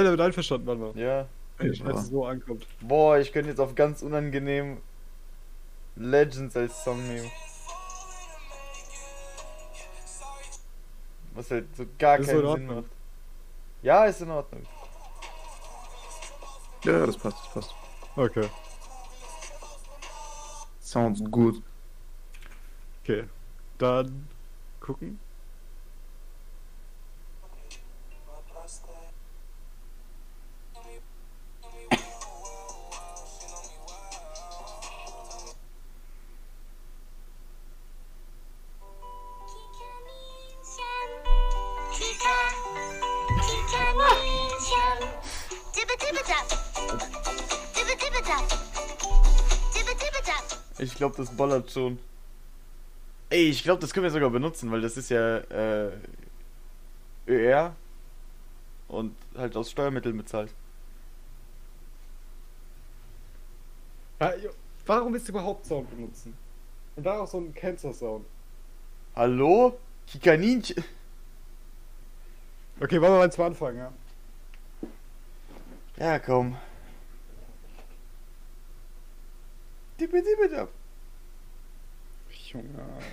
Ihr 0.00 0.04
damit 0.04 0.20
einverstanden, 0.20 0.66
mal? 0.78 0.92
Ja. 0.94 1.26
Ja. 1.60 1.90
es 1.90 2.08
so 2.08 2.26
ankommt. 2.26 2.66
Boah, 2.80 3.18
ich 3.18 3.32
könnte 3.32 3.50
jetzt 3.50 3.60
auf 3.60 3.74
ganz 3.74 4.02
unangenehm 4.02 4.78
Legends 5.96 6.56
als 6.56 6.82
Song 6.82 7.06
nehmen. 7.06 7.30
Was 11.34 11.50
halt 11.50 11.76
so 11.76 11.84
gar 11.98 12.18
Ist 12.18 12.28
keinen 12.28 12.44
in 12.44 12.52
Sinn 12.52 12.66
macht. 12.66 12.84
Ja, 13.82 14.04
ist 14.04 14.20
in 14.20 14.30
Ordnung. 14.30 14.62
Ja, 16.84 16.98
ja, 16.98 17.06
das 17.06 17.16
passt, 17.16 17.38
das 17.44 17.52
passt. 17.52 17.74
Okay. 18.16 18.48
Sounds 20.80 21.22
good. 21.30 21.62
Okay. 23.02 23.24
Dann 23.78 24.28
gucken. 24.80 25.18
Ich 51.44 51.50
glaube, 51.50 51.64
das 51.64 51.70
ballert 51.70 51.70
schon. 51.70 51.98
Ey, 53.30 53.48
ich 53.50 53.62
glaube, 53.62 53.80
das 53.80 53.92
können 53.92 54.04
wir 54.04 54.10
sogar 54.10 54.30
benutzen, 54.30 54.70
weil 54.70 54.80
das 54.80 54.96
ist 54.96 55.10
ja 55.10 55.38
äh, 55.38 55.92
ÖR 57.26 57.74
und 58.88 59.14
halt 59.36 59.56
aus 59.56 59.70
Steuermitteln 59.70 60.16
bezahlt. 60.16 60.54
Warum 64.86 65.12
willst 65.12 65.28
du 65.28 65.32
überhaupt 65.32 65.66
Sound 65.66 65.90
benutzen? 65.90 66.36
Und 66.96 67.04
daraus 67.04 67.32
so 67.32 67.38
einen 67.38 67.54
Cancer-Sound. 67.54 68.24
Hallo? 69.16 69.78
Kikaninchen. 70.06 70.84
Okay, 72.80 73.00
wollen 73.00 73.12
wir 73.12 73.18
mal 73.18 73.32
zum 73.32 73.44
Anfang, 73.44 73.76
ja? 73.76 73.92
Ja, 75.96 76.18
komm. 76.18 76.56
Dippe, 79.98 80.22
dippe, 80.22 80.68
dap. 82.54 82.64
Junge. 82.64 83.04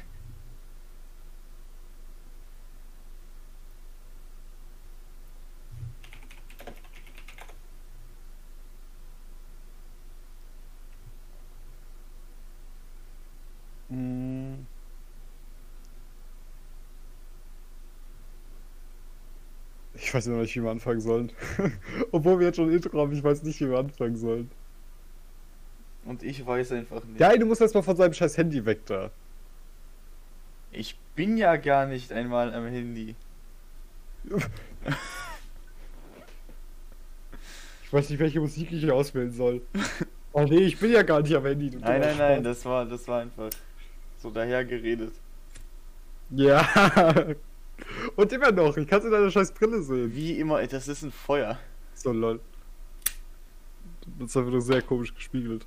Mm. 13.89 14.65
Ich 19.93 20.13
weiß 20.13 20.27
noch 20.27 20.37
nicht, 20.37 20.55
wie 20.55 20.63
wir 20.63 20.71
anfangen 20.71 21.01
sollen. 21.01 21.31
Obwohl 22.11 22.39
wir 22.39 22.47
jetzt 22.47 22.55
schon 22.55 22.69
ein 22.69 22.75
Intro 22.75 22.99
haben, 22.99 23.11
ich 23.13 23.23
weiß 23.23 23.43
nicht, 23.43 23.59
wie 23.61 23.69
wir 23.69 23.79
anfangen 23.79 24.15
sollen. 24.15 24.49
Und 26.05 26.23
ich 26.23 26.45
weiß 26.45 26.71
einfach 26.71 27.03
nicht. 27.03 27.19
Ja, 27.19 27.35
du 27.37 27.45
musst 27.45 27.61
erst 27.61 27.75
mal 27.75 27.81
von 27.81 27.95
seinem 27.95 28.13
scheiß 28.13 28.37
Handy 28.37 28.65
weg 28.65 28.85
da. 28.85 29.11
Ich 30.71 30.97
bin 31.15 31.37
ja 31.37 31.55
gar 31.57 31.85
nicht 31.85 32.11
einmal 32.11 32.53
am 32.53 32.67
Handy. 32.67 33.15
Ich 37.83 37.93
weiß 37.93 38.09
nicht, 38.09 38.19
welche 38.19 38.39
Musik 38.39 38.71
ich 38.71 38.79
hier 38.79 38.95
auswählen 38.95 39.31
soll. 39.33 39.61
Oh 40.33 40.43
nee, 40.43 40.59
ich 40.59 40.79
bin 40.79 40.93
ja 40.93 41.03
gar 41.03 41.21
nicht 41.21 41.35
am 41.35 41.45
Handy. 41.45 41.69
Du 41.69 41.79
Nein, 41.79 41.99
nein, 41.99 42.17
nein, 42.17 42.33
Spaß. 42.35 42.43
das 42.43 42.65
war, 42.65 42.85
das 42.85 43.05
war 43.05 43.21
einfach 43.21 43.49
so 44.17 44.29
daher 44.31 44.63
geredet. 44.63 45.13
Ja. 46.29 46.65
Und 48.15 48.31
immer 48.31 48.51
noch, 48.53 48.77
ich 48.77 48.87
kann 48.87 48.99
es 48.99 49.05
in 49.05 49.11
deiner 49.11 49.29
scheiß 49.29 49.51
Brille 49.51 49.81
sehen. 49.81 50.15
Wie 50.15 50.39
immer, 50.39 50.65
das 50.65 50.87
ist 50.87 51.01
ein 51.03 51.11
Feuer. 51.11 51.59
So 51.93 52.13
lol. 52.13 52.39
Das 54.19 54.29
ist 54.29 54.37
einfach 54.37 54.51
nur 54.51 54.61
sehr 54.61 54.81
komisch 54.81 55.13
gespiegelt. 55.13 55.65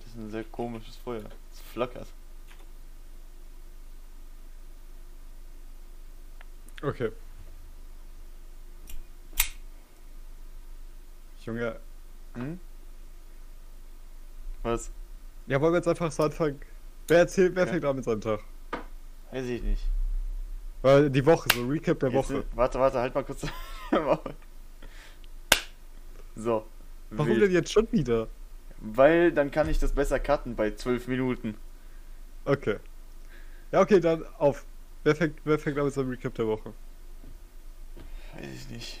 Das 0.00 0.08
ist 0.08 0.16
ein 0.16 0.30
sehr 0.30 0.44
komisches 0.44 0.96
Feuer. 0.96 1.24
Es 1.52 1.60
flackert. 1.78 2.08
Okay. 6.82 7.10
Junge. 11.44 11.76
Hm? 12.34 12.58
Was? 14.64 14.90
Ja, 15.46 15.60
wollen 15.60 15.72
wir 15.72 15.78
jetzt 15.78 15.86
einfach 15.88 16.10
so 16.10 16.24
anfangen? 16.24 16.60
Wer 17.06 17.18
erzählt, 17.18 17.54
wer 17.54 17.64
Ja. 17.64 17.70
fängt 17.72 17.84
an 17.84 17.94
mit 17.96 18.04
seinem 18.04 18.20
Tag? 18.20 18.40
Weiß 19.30 19.46
ich 19.46 19.62
nicht. 19.62 19.82
Weil 20.82 21.10
die 21.10 21.24
Woche, 21.24 21.48
so 21.54 21.64
Recap 21.66 22.00
der 22.00 22.10
Jetzt, 22.10 22.30
Woche. 22.30 22.44
warte, 22.54 22.78
warte, 22.80 22.98
halt 22.98 23.14
mal 23.14 23.24
kurz. 23.24 23.46
so. 26.36 26.66
Warum 27.10 27.28
wild. 27.32 27.42
denn 27.42 27.52
jetzt 27.52 27.72
schon 27.72 27.90
wieder? 27.92 28.28
Weil 28.80 29.32
dann 29.32 29.50
kann 29.50 29.68
ich 29.68 29.78
das 29.78 29.92
besser 29.92 30.20
cutten 30.20 30.54
bei 30.54 30.72
12 30.72 31.08
Minuten. 31.08 31.56
Okay. 32.48 32.78
Ja, 33.72 33.80
okay, 33.82 34.00
dann 34.00 34.24
auf. 34.38 34.64
Wer 35.04 35.14
fängt, 35.14 35.38
wer 35.44 35.58
fängt 35.58 35.78
an 35.78 35.84
mit 35.84 35.94
seinem 35.94 36.08
Recap 36.10 36.34
der 36.34 36.46
Woche? 36.46 36.72
Weiß 38.34 38.46
ich 38.46 38.68
nicht. 38.70 39.00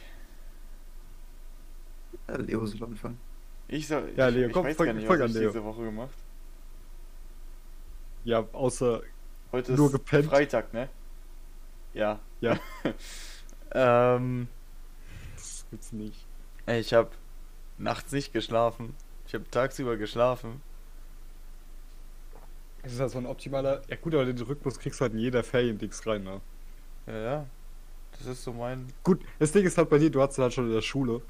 Ja, 2.28 2.36
Leo 2.36 2.66
soll 2.66 2.84
anfangen. 2.84 3.18
Ich 3.68 3.86
soll. 3.88 4.12
Ja, 4.16 4.28
ich, 4.28 4.34
Leo, 4.34 4.48
ich 4.48 4.52
komm, 4.52 4.66
weiß 4.66 4.76
fang- 4.76 4.86
gar 4.86 4.92
nicht, 4.92 5.08
was 5.08 5.20
an, 5.20 5.26
ich 5.28 5.34
Leo. 5.34 5.50
diese 5.50 5.64
Woche 5.64 5.82
gemacht. 5.82 6.14
Ja, 8.24 8.46
außer. 8.52 9.02
Heute 9.52 9.72
Nur 9.72 9.86
ist 9.86 9.92
gepennt. 9.92 10.26
Freitag, 10.26 10.72
ne? 10.74 10.88
Ja. 11.94 12.20
Ja. 12.40 12.58
ähm, 13.72 14.48
Das 15.36 15.64
gibt's 15.70 15.92
nicht. 15.92 16.26
ey, 16.66 16.80
ich 16.80 16.92
habe 16.92 17.10
nachts 17.78 18.12
nicht 18.12 18.32
geschlafen. 18.34 18.94
Ich 19.26 19.34
habe 19.34 19.50
tagsüber 19.50 19.96
geschlafen. 19.96 20.60
Das 22.82 22.92
ist 22.92 23.00
halt 23.00 23.10
so 23.10 23.18
ein 23.18 23.26
optimaler. 23.26 23.82
Ja, 23.88 23.96
gut, 23.96 24.14
aber 24.14 24.24
den 24.24 24.38
Rhythmus 24.38 24.78
kriegst 24.78 25.00
du 25.00 25.02
halt 25.02 25.12
in 25.12 25.18
jeder 25.18 25.42
Ferien-Dings 25.42 26.06
rein, 26.06 26.22
ne? 26.24 26.40
Ja, 27.06 27.18
ja. 27.18 27.46
Das 28.12 28.26
ist 28.26 28.44
so 28.44 28.52
mein. 28.52 28.86
Gut, 29.02 29.20
das 29.38 29.52
Ding 29.52 29.64
ist 29.64 29.76
halt 29.78 29.90
bei 29.90 29.98
dir, 29.98 30.10
du 30.10 30.20
hattest 30.22 30.38
halt 30.38 30.52
schon 30.52 30.66
in 30.68 30.72
der 30.74 30.82
Schule 30.82 31.20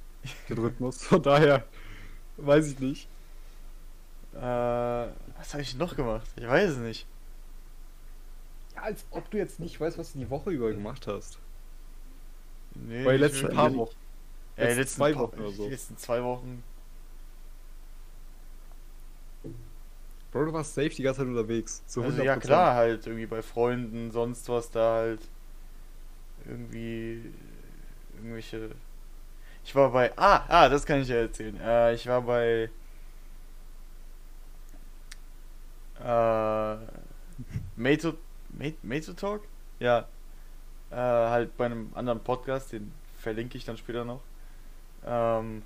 den 0.48 0.58
Rhythmus. 0.58 1.02
Von 1.04 1.22
daher. 1.22 1.64
Weiß 2.36 2.66
ich 2.68 2.78
nicht. 2.78 3.08
Äh, 4.34 4.38
was 4.40 5.52
habe 5.52 5.62
ich 5.62 5.74
noch 5.76 5.96
gemacht? 5.96 6.26
Ich 6.36 6.46
weiß 6.46 6.70
es 6.72 6.78
nicht. 6.78 7.06
Ja, 8.76 8.82
als 8.82 9.04
ob 9.10 9.28
du 9.30 9.38
jetzt 9.38 9.58
nicht 9.58 9.80
weißt, 9.80 9.98
was 9.98 10.12
du 10.12 10.18
die 10.20 10.30
Woche 10.30 10.50
über 10.50 10.70
gemacht 10.70 11.06
hast. 11.06 11.38
Nee, 12.74 13.04
Bei 13.04 13.12
den 13.12 13.22
letzten 13.22 13.48
paar 13.48 13.74
Wochen. 13.74 13.96
Ja, 14.56 14.66
die 14.66 14.74
letzten 14.74 14.78
letzten 14.80 14.96
zwei 14.98 15.12
paar- 15.12 15.22
Wochen 15.22 15.40
oder 15.40 15.50
so. 15.50 15.64
Die 15.64 15.70
letzten 15.72 15.96
zwei 15.96 16.22
Wochen. 16.22 16.62
Bro, 20.30 20.44
du 20.46 20.52
warst 20.52 20.74
safe 20.74 20.90
die 20.90 21.02
ganze 21.02 21.20
Zeit 21.20 21.28
unterwegs. 21.28 21.82
Zu 21.86 22.02
Also 22.02 22.20
100%. 22.22 22.24
ja 22.24 22.36
klar, 22.36 22.74
halt 22.74 23.06
irgendwie 23.06 23.26
bei 23.26 23.40
Freunden, 23.42 24.10
sonst 24.10 24.48
was 24.48 24.70
da 24.70 24.94
halt. 24.96 25.20
Irgendwie. 26.46 27.32
Irgendwelche. 28.16 28.70
Ich 29.64 29.74
war 29.74 29.90
bei. 29.90 30.12
Ah, 30.16 30.44
ah, 30.48 30.68
das 30.68 30.84
kann 30.86 31.00
ich 31.00 31.08
ja 31.08 31.16
erzählen. 31.16 31.58
Äh, 31.60 31.94
ich 31.94 32.06
war 32.06 32.22
bei. 32.22 32.70
Äh. 36.00 36.76
Mato. 37.76 38.14
Mat- 38.50 38.82
Mato 38.84 39.12
Talk? 39.12 39.42
Ja. 39.78 40.06
Äh, 40.90 40.96
halt 40.96 41.56
bei 41.56 41.66
einem 41.66 41.90
anderen 41.94 42.20
Podcast, 42.20 42.72
den 42.72 42.92
verlinke 43.18 43.56
ich 43.58 43.64
dann 43.64 43.76
später 43.76 44.04
noch. 44.04 44.20
Ähm. 45.04 45.62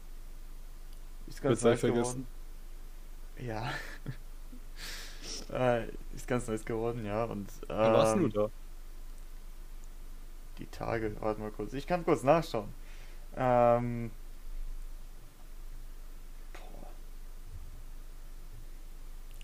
Ist 1.26 1.40
ganz 1.42 1.60
safe 1.60 1.88
geworden. 1.92 2.26
Ja. 3.38 3.70
äh, 5.52 5.88
ist 6.14 6.26
ganz 6.28 6.48
nice 6.48 6.64
geworden, 6.64 7.04
ja. 7.04 7.24
Und 7.24 7.50
Wann 7.80 7.92
warst 7.92 8.18
du 8.18 8.26
ähm, 8.26 8.30
da? 8.30 8.48
die 10.58 10.66
Tage, 10.66 11.14
warte 11.20 11.40
mal 11.40 11.50
kurz. 11.50 11.72
Ich 11.74 11.86
kann 11.86 12.04
kurz 12.04 12.22
nachschauen. 12.22 12.74
Ähm. 13.36 14.12
Boah, 16.52 16.94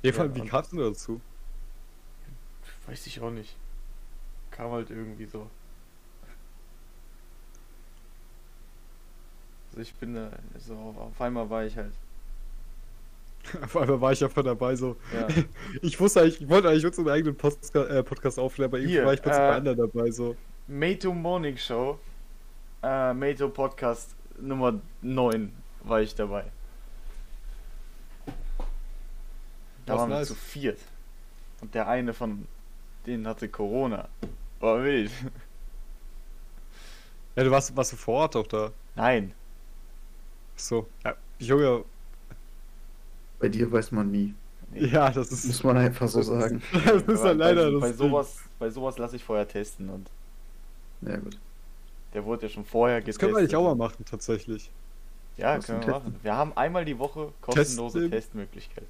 Ja, 0.03 0.13
vor 0.13 0.25
allem, 0.25 0.35
ja, 0.35 0.35
wie 0.35 0.43
kamst 0.45 0.73
du 0.73 0.79
dazu? 0.79 1.21
weiß 2.87 3.07
ich 3.07 3.21
auch 3.21 3.31
nicht. 3.31 3.57
Kam 4.51 4.71
halt 4.73 4.91
irgendwie 4.91 5.27
so. 5.27 5.51
Also 9.71 9.81
ich 9.83 9.95
bin 9.95 10.15
da, 10.15 10.31
so 10.59 10.75
auf 10.99 11.21
einmal 11.21 11.49
war 11.51 11.65
ich 11.65 11.77
halt. 11.77 11.95
Auf 13.63 13.77
einmal 13.77 14.01
war 14.01 14.13
ich 14.13 14.23
einfach 14.23 14.43
dabei, 14.43 14.77
so. 14.77 14.97
Ja. 15.13 15.29
Ich 15.83 15.99
wusste 16.01 16.21
eigentlich, 16.21 16.41
ich 16.41 16.49
wollte 16.49 16.69
eigentlich 16.69 16.99
einen 16.99 17.09
eigenen 17.09 17.37
Postka 17.37 17.85
äh, 17.85 18.03
Podcast 18.03 18.39
aufnehmen, 18.39 18.71
aber 18.71 18.79
irgendwie 18.79 18.95
Hier, 18.95 19.07
war 19.07 19.15
ich 19.15 19.23
plötzlich 19.23 19.45
äh, 19.45 19.49
bei 19.49 19.57
anderen 19.57 19.79
dabei, 19.79 20.11
so. 20.11 20.37
Mato 20.67 21.13
Morning 21.13 21.57
Show. 21.57 21.99
Äh, 22.83 23.15
Mato 23.15 23.49
Podcast 23.49 24.15
Nummer 24.41 24.81
9 25.03 25.53
war 25.83 26.01
ich 26.01 26.15
dabei. 26.15 26.45
Da 29.87 29.95
Was 29.95 30.01
waren 30.01 30.11
wir 30.11 30.17
nice. 30.19 30.29
zu 30.29 30.35
viert. 30.35 30.79
Und 31.61 31.75
der 31.75 31.89
eine 31.89 32.13
von 32.13 32.47
denen 33.07 33.27
hatte 33.27 33.49
Corona. 33.49 34.09
War 34.61 34.83
wild. 34.85 35.11
Ja, 37.37 37.45
du 37.45 37.51
warst, 37.51 37.75
warst 37.77 37.93
du 37.93 37.97
vor 37.97 38.23
Ort 38.23 38.37
auch 38.37 38.47
da. 38.47 38.73
Nein. 38.97 39.33
So. 40.57 40.89
Ja, 41.05 41.15
Junge, 41.39 41.85
Bei 43.39 43.49
dir 43.49 43.71
weiß 43.71 43.93
man 43.93 44.11
nie. 44.11 44.35
ja, 44.75 45.11
das 45.11 45.31
Muss 45.31 45.45
ist. 45.45 45.65
man 45.65 45.77
einfach 45.77 46.09
so 46.09 46.23
sagen. 46.23 46.63
Das 46.85 47.03
ist 47.03 47.23
halt 47.23 47.39
leider 47.39 47.67
bei, 47.67 47.73
das. 47.73 47.81
bei 47.81 47.93
sowas, 47.93 48.37
bei 48.59 48.71
sowas 48.71 48.99
lasse 48.99 49.17
ich 49.17 49.25
vorher 49.25 49.47
testen 49.49 49.89
und 49.89 50.11
Ja, 51.03 51.17
gut. 51.17 51.39
der 52.15 52.25
wurde 52.25 52.47
ja 52.47 52.49
schon 52.49 52.65
vorher 52.65 52.99
Das 52.99 53.05
getestet. 53.07 53.21
können 53.21 53.35
wir 53.35 53.39
eigentlich 53.41 53.57
auch 53.57 53.65
mal 53.65 53.75
machen, 53.77 54.05
tatsächlich. 54.05 54.71
Ja, 55.37 55.57
Was 55.59 55.67
können 55.67 55.81
wir 55.83 55.91
machen. 55.91 56.17
Wir 56.23 56.35
haben 56.35 56.53
einmal 56.57 56.85
die 56.85 56.99
Woche 56.99 57.33
kostenlose 57.41 58.01
Testen. 58.01 58.11
Testmöglichkeit. 58.11 58.87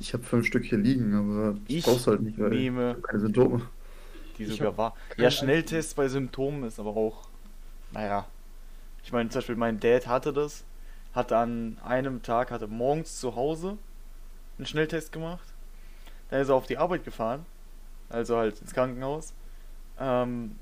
Ich 0.00 0.12
habe 0.12 0.22
fünf 0.24 0.46
Stück 0.46 0.64
hier 0.64 0.78
liegen, 0.78 1.14
aber 1.14 1.56
Ich 1.68 1.78
ich 1.78 1.84
brauch's 1.84 2.06
halt 2.06 2.22
nicht, 2.22 2.38
weil 2.38 2.52
ich 2.52 2.60
nehme 2.60 2.90
hab 2.90 3.02
keine 3.02 3.20
Symptome. 3.20 3.68
die 4.38 4.44
Ich 4.44 4.56
sogar 4.56 4.76
war. 4.76 4.94
Ja, 5.16 5.30
Schnelltest 5.30 5.96
bei 5.96 6.08
Symptomen 6.08 6.64
ist 6.64 6.78
aber 6.80 6.90
auch, 6.96 7.28
naja. 7.92 8.26
Ich 9.04 9.12
meine, 9.12 9.28
zum 9.28 9.38
Beispiel 9.40 9.56
mein 9.56 9.78
Dad 9.80 10.06
hatte 10.06 10.32
das, 10.32 10.64
hatte 11.14 11.36
an 11.36 11.78
einem 11.84 12.22
Tag, 12.22 12.50
hatte 12.50 12.66
morgens 12.66 13.20
zu 13.20 13.36
Hause 13.36 13.78
einen 14.58 14.66
Schnelltest 14.66 15.12
gemacht. 15.12 15.46
Dann 16.30 16.40
ist 16.40 16.48
er 16.48 16.54
auf 16.54 16.66
die 16.66 16.78
Arbeit 16.78 17.04
gefahren, 17.04 17.46
also 18.08 18.36
halt 18.36 18.60
ins 18.60 18.72
Krankenhaus. 18.72 19.34
Ähm, 19.98 20.56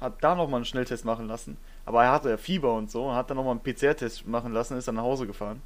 hat 0.00 0.22
da 0.22 0.34
nochmal 0.34 0.58
einen 0.58 0.64
Schnelltest 0.64 1.04
machen 1.04 1.26
lassen. 1.26 1.56
Aber 1.84 2.04
er 2.04 2.12
hatte 2.12 2.30
ja 2.30 2.36
Fieber 2.36 2.74
und 2.74 2.90
so, 2.90 3.12
hat 3.14 3.30
dann 3.30 3.36
nochmal 3.36 3.52
einen 3.52 3.62
PCR-Test 3.62 4.26
machen 4.26 4.52
lassen, 4.52 4.76
ist 4.76 4.88
dann 4.88 4.96
nach 4.96 5.02
Hause 5.02 5.26
gefahren. 5.26 5.62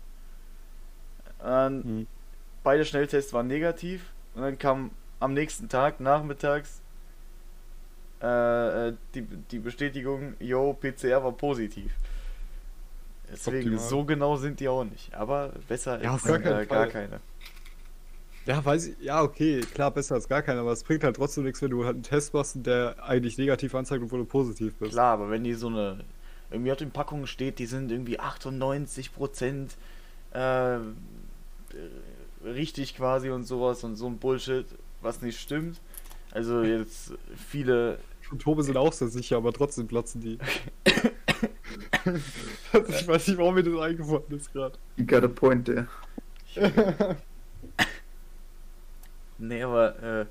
Dann 1.39 1.83
Hm. 1.83 2.07
beide 2.63 2.85
Schnelltests 2.85 3.33
waren 3.33 3.47
negativ 3.47 4.13
und 4.35 4.43
dann 4.43 4.59
kam 4.59 4.91
am 5.19 5.35
nächsten 5.35 5.69
Tag 5.69 6.01
nachmittags 6.01 6.81
äh, 8.23 8.89
äh, 8.89 8.95
die, 9.15 9.23
die 9.23 9.59
Bestätigung, 9.59 10.35
yo, 10.41 10.75
PCR 10.75 11.25
war 11.25 11.33
positiv. 11.33 11.93
Deswegen, 13.33 13.75
Optimal. 13.75 13.79
so 13.89 14.05
genau 14.05 14.37
sind 14.37 14.61
die 14.61 14.69
auch 14.69 14.85
nicht. 14.85 15.15
Aber 15.15 15.53
besser 15.69 16.03
Ja, 16.03 16.15
als 16.15 16.25
gar 16.25 16.45
äh, 16.45 16.67
gar 16.67 16.87
keine. 16.87 17.21
Ja, 18.47 18.65
weiß 18.65 18.87
ich, 18.89 19.01
ja, 19.01 19.23
okay, 19.23 19.61
klar, 19.61 19.91
besser 19.91 20.15
als 20.15 20.29
gar 20.29 20.43
keiner, 20.43 20.61
aber 20.61 20.73
es 20.73 20.83
bringt 20.83 21.05
halt 21.05 21.17
trotzdem 21.17 21.45
nichts, 21.45 21.61
wenn 21.63 21.71
du 21.71 21.85
halt 21.85 21.95
einen 21.95 22.03
Test 22.03 22.33
machst, 22.33 22.57
der 22.67 22.97
eigentlich 23.03 23.39
negativ 23.39 23.75
anzeigt, 23.75 24.03
obwohl 24.03 24.21
du 24.21 24.25
positiv 24.25 24.75
bist. 24.77 24.93
Klar, 24.93 25.13
aber 25.13 25.31
wenn 25.31 25.45
die 25.45 25.55
so 25.55 25.69
eine, 25.69 26.05
irgendwie 26.51 26.73
auf 26.73 26.79
den 26.79 26.91
Packungen 26.91 27.27
steht, 27.27 27.59
die 27.59 27.67
sind 27.67 27.93
irgendwie 27.93 28.19
98 28.19 29.15
Prozent 29.15 29.77
äh, 30.35 30.77
äh, 30.77 30.81
richtig 32.45 32.97
quasi 32.97 33.31
und 33.31 33.45
sowas 33.45 33.85
und 33.85 33.97
so 33.97 34.07
ein 34.07 34.19
Bullshit, 34.19 34.67
was 35.03 35.21
nicht 35.21 35.39
stimmt. 35.39 35.79
Also 36.33 36.63
jetzt 36.63 37.13
viele 37.37 37.99
Symptome 38.29 38.63
sind 38.63 38.77
auch 38.77 38.93
sehr 38.93 39.09
sicher, 39.09 39.37
aber 39.37 39.53
trotzdem 39.53 39.87
platzen 39.87 40.21
die. 40.21 40.39
ich 42.89 43.09
weiß 43.09 43.29
nicht, 43.29 43.39
warum 43.39 43.55
mir 43.55 43.63
das 43.63 43.79
eingefallen 43.81 44.25
ist 44.31 44.53
gerade. 44.53 44.79
You 44.97 45.05
got 45.05 45.25
a 45.25 45.29
point 45.29 45.65
there. 45.65 45.89
Nee, 49.39 49.63
aber 49.63 50.03
äh, 50.03 50.27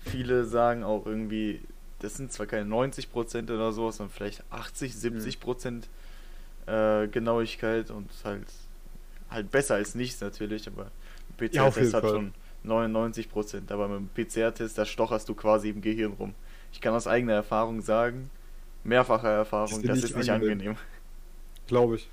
viele 0.00 0.44
sagen 0.44 0.84
auch 0.84 1.06
irgendwie, 1.06 1.62
das 2.00 2.16
sind 2.16 2.32
zwar 2.32 2.46
keine 2.46 2.66
90% 2.66 3.52
oder 3.52 3.72
sowas, 3.72 3.96
sondern 3.98 4.14
vielleicht 4.14 4.44
80, 4.50 4.94
70% 4.94 5.88
äh, 6.66 7.08
Genauigkeit 7.08 7.90
und 7.90 8.10
halt 8.24 8.46
halt 9.30 9.50
besser 9.50 9.76
als 9.76 9.94
nichts 9.94 10.20
natürlich, 10.20 10.68
aber 10.68 10.92
ein 11.30 11.36
Ja, 11.50 11.66
PCR-Test 11.68 11.76
jeden 11.76 11.94
hat 11.94 12.06
Fall. 12.06 12.10
schon 12.10 12.34
99%, 12.64 13.72
aber 13.72 13.88
mit 13.88 13.98
dem 13.98 14.08
PCR-Test, 14.26 14.78
da 14.78 14.86
stocherst 14.86 15.28
du 15.28 15.34
quasi 15.34 15.70
im 15.70 15.82
Gehirn 15.82 16.12
rum. 16.14 16.34
Ich 16.72 16.80
kann 16.80 16.94
aus 16.94 17.06
eigener 17.08 17.34
Erfahrung 17.34 17.80
sagen, 17.82 18.30
mehrfacher 18.84 19.28
Erfahrung, 19.30 19.80
Ist 19.80 19.88
das 19.88 19.96
nicht 19.96 20.04
ist 20.10 20.16
nicht 20.16 20.30
angenehm. 20.30 20.52
angenehm. 20.58 20.76
Glaube 21.66 21.96
ich. 21.96 22.08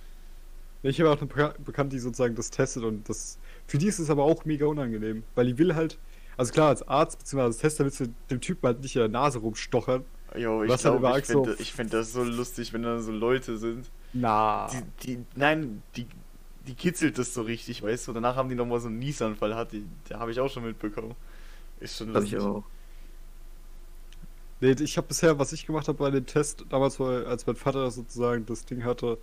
Ich 0.83 0.99
habe 1.01 1.11
auch 1.11 1.17
eine 1.21 1.29
Beka- 1.29 1.55
Bekannte, 1.63 1.95
die 1.95 1.99
sozusagen 1.99 2.35
das 2.35 2.49
testet 2.51 2.83
und 2.83 3.07
das. 3.09 3.37
Für 3.67 3.77
die 3.77 3.87
ist 3.87 3.99
es 3.99 4.09
aber 4.09 4.23
auch 4.23 4.45
mega 4.45 4.65
unangenehm, 4.65 5.23
weil 5.35 5.47
die 5.47 5.57
will 5.57 5.75
halt. 5.75 5.97
Also 6.37 6.53
klar, 6.53 6.69
als 6.69 6.87
Arzt 6.87 7.19
bzw. 7.19 7.41
als 7.41 7.57
Tester 7.57 7.83
willst 7.83 7.99
du 7.99 8.05
dem 8.29 8.39
Typen 8.39 8.65
halt 8.65 8.79
nicht 8.81 8.95
in 8.95 9.01
der 9.01 9.09
Nase 9.09 9.39
rumstochern. 9.39 10.05
Jo, 10.37 10.63
ich 10.63 10.69
Was 10.69 10.85
halt 10.85 10.99
glaube, 10.99 11.07
über 11.09 11.17
ich 11.19 11.25
finde 11.25 11.55
ich 11.59 11.73
find 11.73 11.93
das 11.93 12.13
so 12.13 12.23
lustig, 12.23 12.71
wenn 12.71 12.83
da 12.83 12.99
so 13.01 13.11
Leute 13.11 13.57
sind, 13.57 13.89
Na. 14.13 14.67
Die, 14.71 15.15
die, 15.17 15.25
nein, 15.35 15.81
die, 15.97 16.07
die 16.67 16.75
kitzelt 16.75 17.17
das 17.17 17.33
so 17.33 17.41
richtig, 17.41 17.83
weißt 17.83 18.07
du? 18.07 18.13
Danach 18.13 18.35
haben 18.37 18.47
die 18.47 18.55
nochmal 18.55 18.79
so 18.79 18.87
einen 18.87 18.99
Niesanfall, 18.99 19.53
hat 19.55 19.73
die, 19.73 19.83
da 20.07 20.19
habe 20.19 20.31
ich 20.31 20.39
auch 20.39 20.49
schon 20.49 20.63
mitbekommen. 20.63 21.15
Ist 21.81 21.97
schon 21.97 22.13
Hab 22.13 22.23
ich 22.23 22.31
lustig. 22.31 22.49
auch. 22.49 22.63
Nee, 24.61 24.71
ich 24.71 24.97
habe 24.97 25.07
bisher, 25.07 25.39
was 25.39 25.53
ich 25.53 25.65
gemacht 25.65 25.87
habe 25.87 25.97
bei 25.97 26.11
dem 26.11 26.25
Test, 26.25 26.65
damals, 26.69 26.99
als 26.99 27.47
mein 27.47 27.55
Vater 27.55 27.89
sozusagen 27.91 28.45
das 28.45 28.65
Ding 28.65 28.83
hatte, 28.83 29.17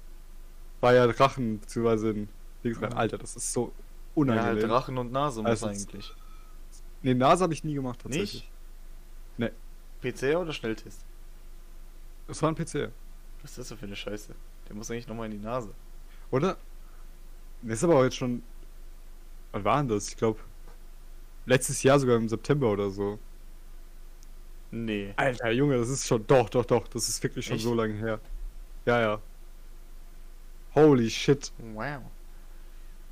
war 0.81 0.94
ja 0.94 1.05
Rachen, 1.05 1.61
beziehungsweise 1.61 2.09
ein 2.11 2.29
Dings 2.64 2.81
rein. 2.81 2.94
Alter, 2.94 3.18
das 3.18 3.37
ist 3.37 3.53
so 3.53 3.66
Ja, 3.66 3.72
unangenehm. 4.14 4.62
halt 4.62 4.70
Rachen 4.70 4.96
und 4.99 5.12
Nase 5.12 5.42
muss 5.42 5.51
Also, 5.51 5.66
eigentlich. 5.66 6.14
Nee, 7.03 7.14
Nase 7.14 7.44
habe 7.44 7.53
ich 7.53 7.64
nie 7.64 7.75
gemacht, 7.75 8.01
tatsächlich. 8.03 8.51
PCR 10.03 10.40
oder 10.40 10.53
Schnelltest? 10.53 11.05
Das 12.29 12.40
war 12.42 12.51
ein 12.51 12.55
PC. 12.55 12.90
Was 13.42 13.51
ist 13.53 13.59
das 13.59 13.68
denn 13.68 13.79
für 13.79 13.87
eine 13.87 13.96
Scheiße? 13.96 14.35
Der 14.68 14.77
muss 14.77 14.90
eigentlich 14.90 15.09
nochmal 15.09 15.27
in 15.27 15.33
die 15.33 15.44
Nase. 15.44 15.70
Oder? 16.31 16.59
Das 17.62 17.79
ist 17.79 17.85
aber 17.85 17.96
auch 17.96 18.05
jetzt 18.05 18.16
schon. 18.16 18.42
Wann 19.53 19.64
war 19.64 19.79
denn 19.79 19.88
das? 19.88 20.09
Ich 20.09 20.16
glaube. 20.16 20.38
Letztes 21.46 21.83
Jahr 21.83 21.99
sogar 21.99 22.16
im 22.16 22.29
September 22.29 22.70
oder 22.70 22.90
so. 22.90 23.18
Nee. 24.70 25.12
Alter, 25.16 25.50
Junge, 25.52 25.76
das 25.79 25.88
ist 25.88 26.07
schon. 26.07 26.26
Doch, 26.26 26.48
doch, 26.50 26.64
doch. 26.64 26.87
Das 26.88 27.09
ist 27.09 27.22
wirklich 27.22 27.46
schon 27.46 27.57
Echt? 27.57 27.64
so 27.64 27.74
lange 27.74 27.94
her. 27.94 28.20
Ja, 28.85 29.00
ja. 29.00 29.20
Holy 30.74 31.09
shit. 31.11 31.52
Wow. 31.74 32.02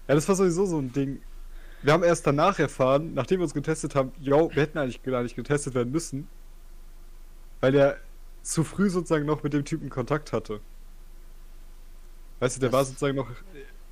Ja, 0.09 0.14
das 0.14 0.29
war 0.29 0.35
sowieso 0.35 0.67
so 0.67 0.79
ein 0.79 0.93
Ding. 0.93 1.21
Wir 1.83 1.93
haben 1.93 2.03
erst 2.03 2.27
danach 2.27 2.59
erfahren, 2.59 3.14
nachdem 3.14 3.40
wir 3.40 3.45
uns 3.45 3.55
getestet 3.55 3.95
haben, 3.95 4.12
yo, 4.21 4.51
wir 4.55 4.62
hätten 4.62 4.79
eigentlich 4.79 5.03
gar 5.03 5.23
nicht 5.23 5.37
getestet 5.37 5.75
werden 5.75 5.93
müssen. 5.93 6.29
Weil 7.61 7.75
er 7.75 7.97
zu 8.43 8.64
früh 8.64 8.90
sozusagen 8.90 9.25
noch 9.27 9.43
mit 9.43 9.53
dem 9.55 9.64
Typen 9.64 9.88
Kontakt 9.90 10.33
hatte. 10.33 10.61
Weißt 12.40 12.57
du, 12.57 12.61
der 12.61 12.69
Das- 12.71 12.79
war 12.79 12.85
sozusagen 12.85 13.17
noch 13.17 13.31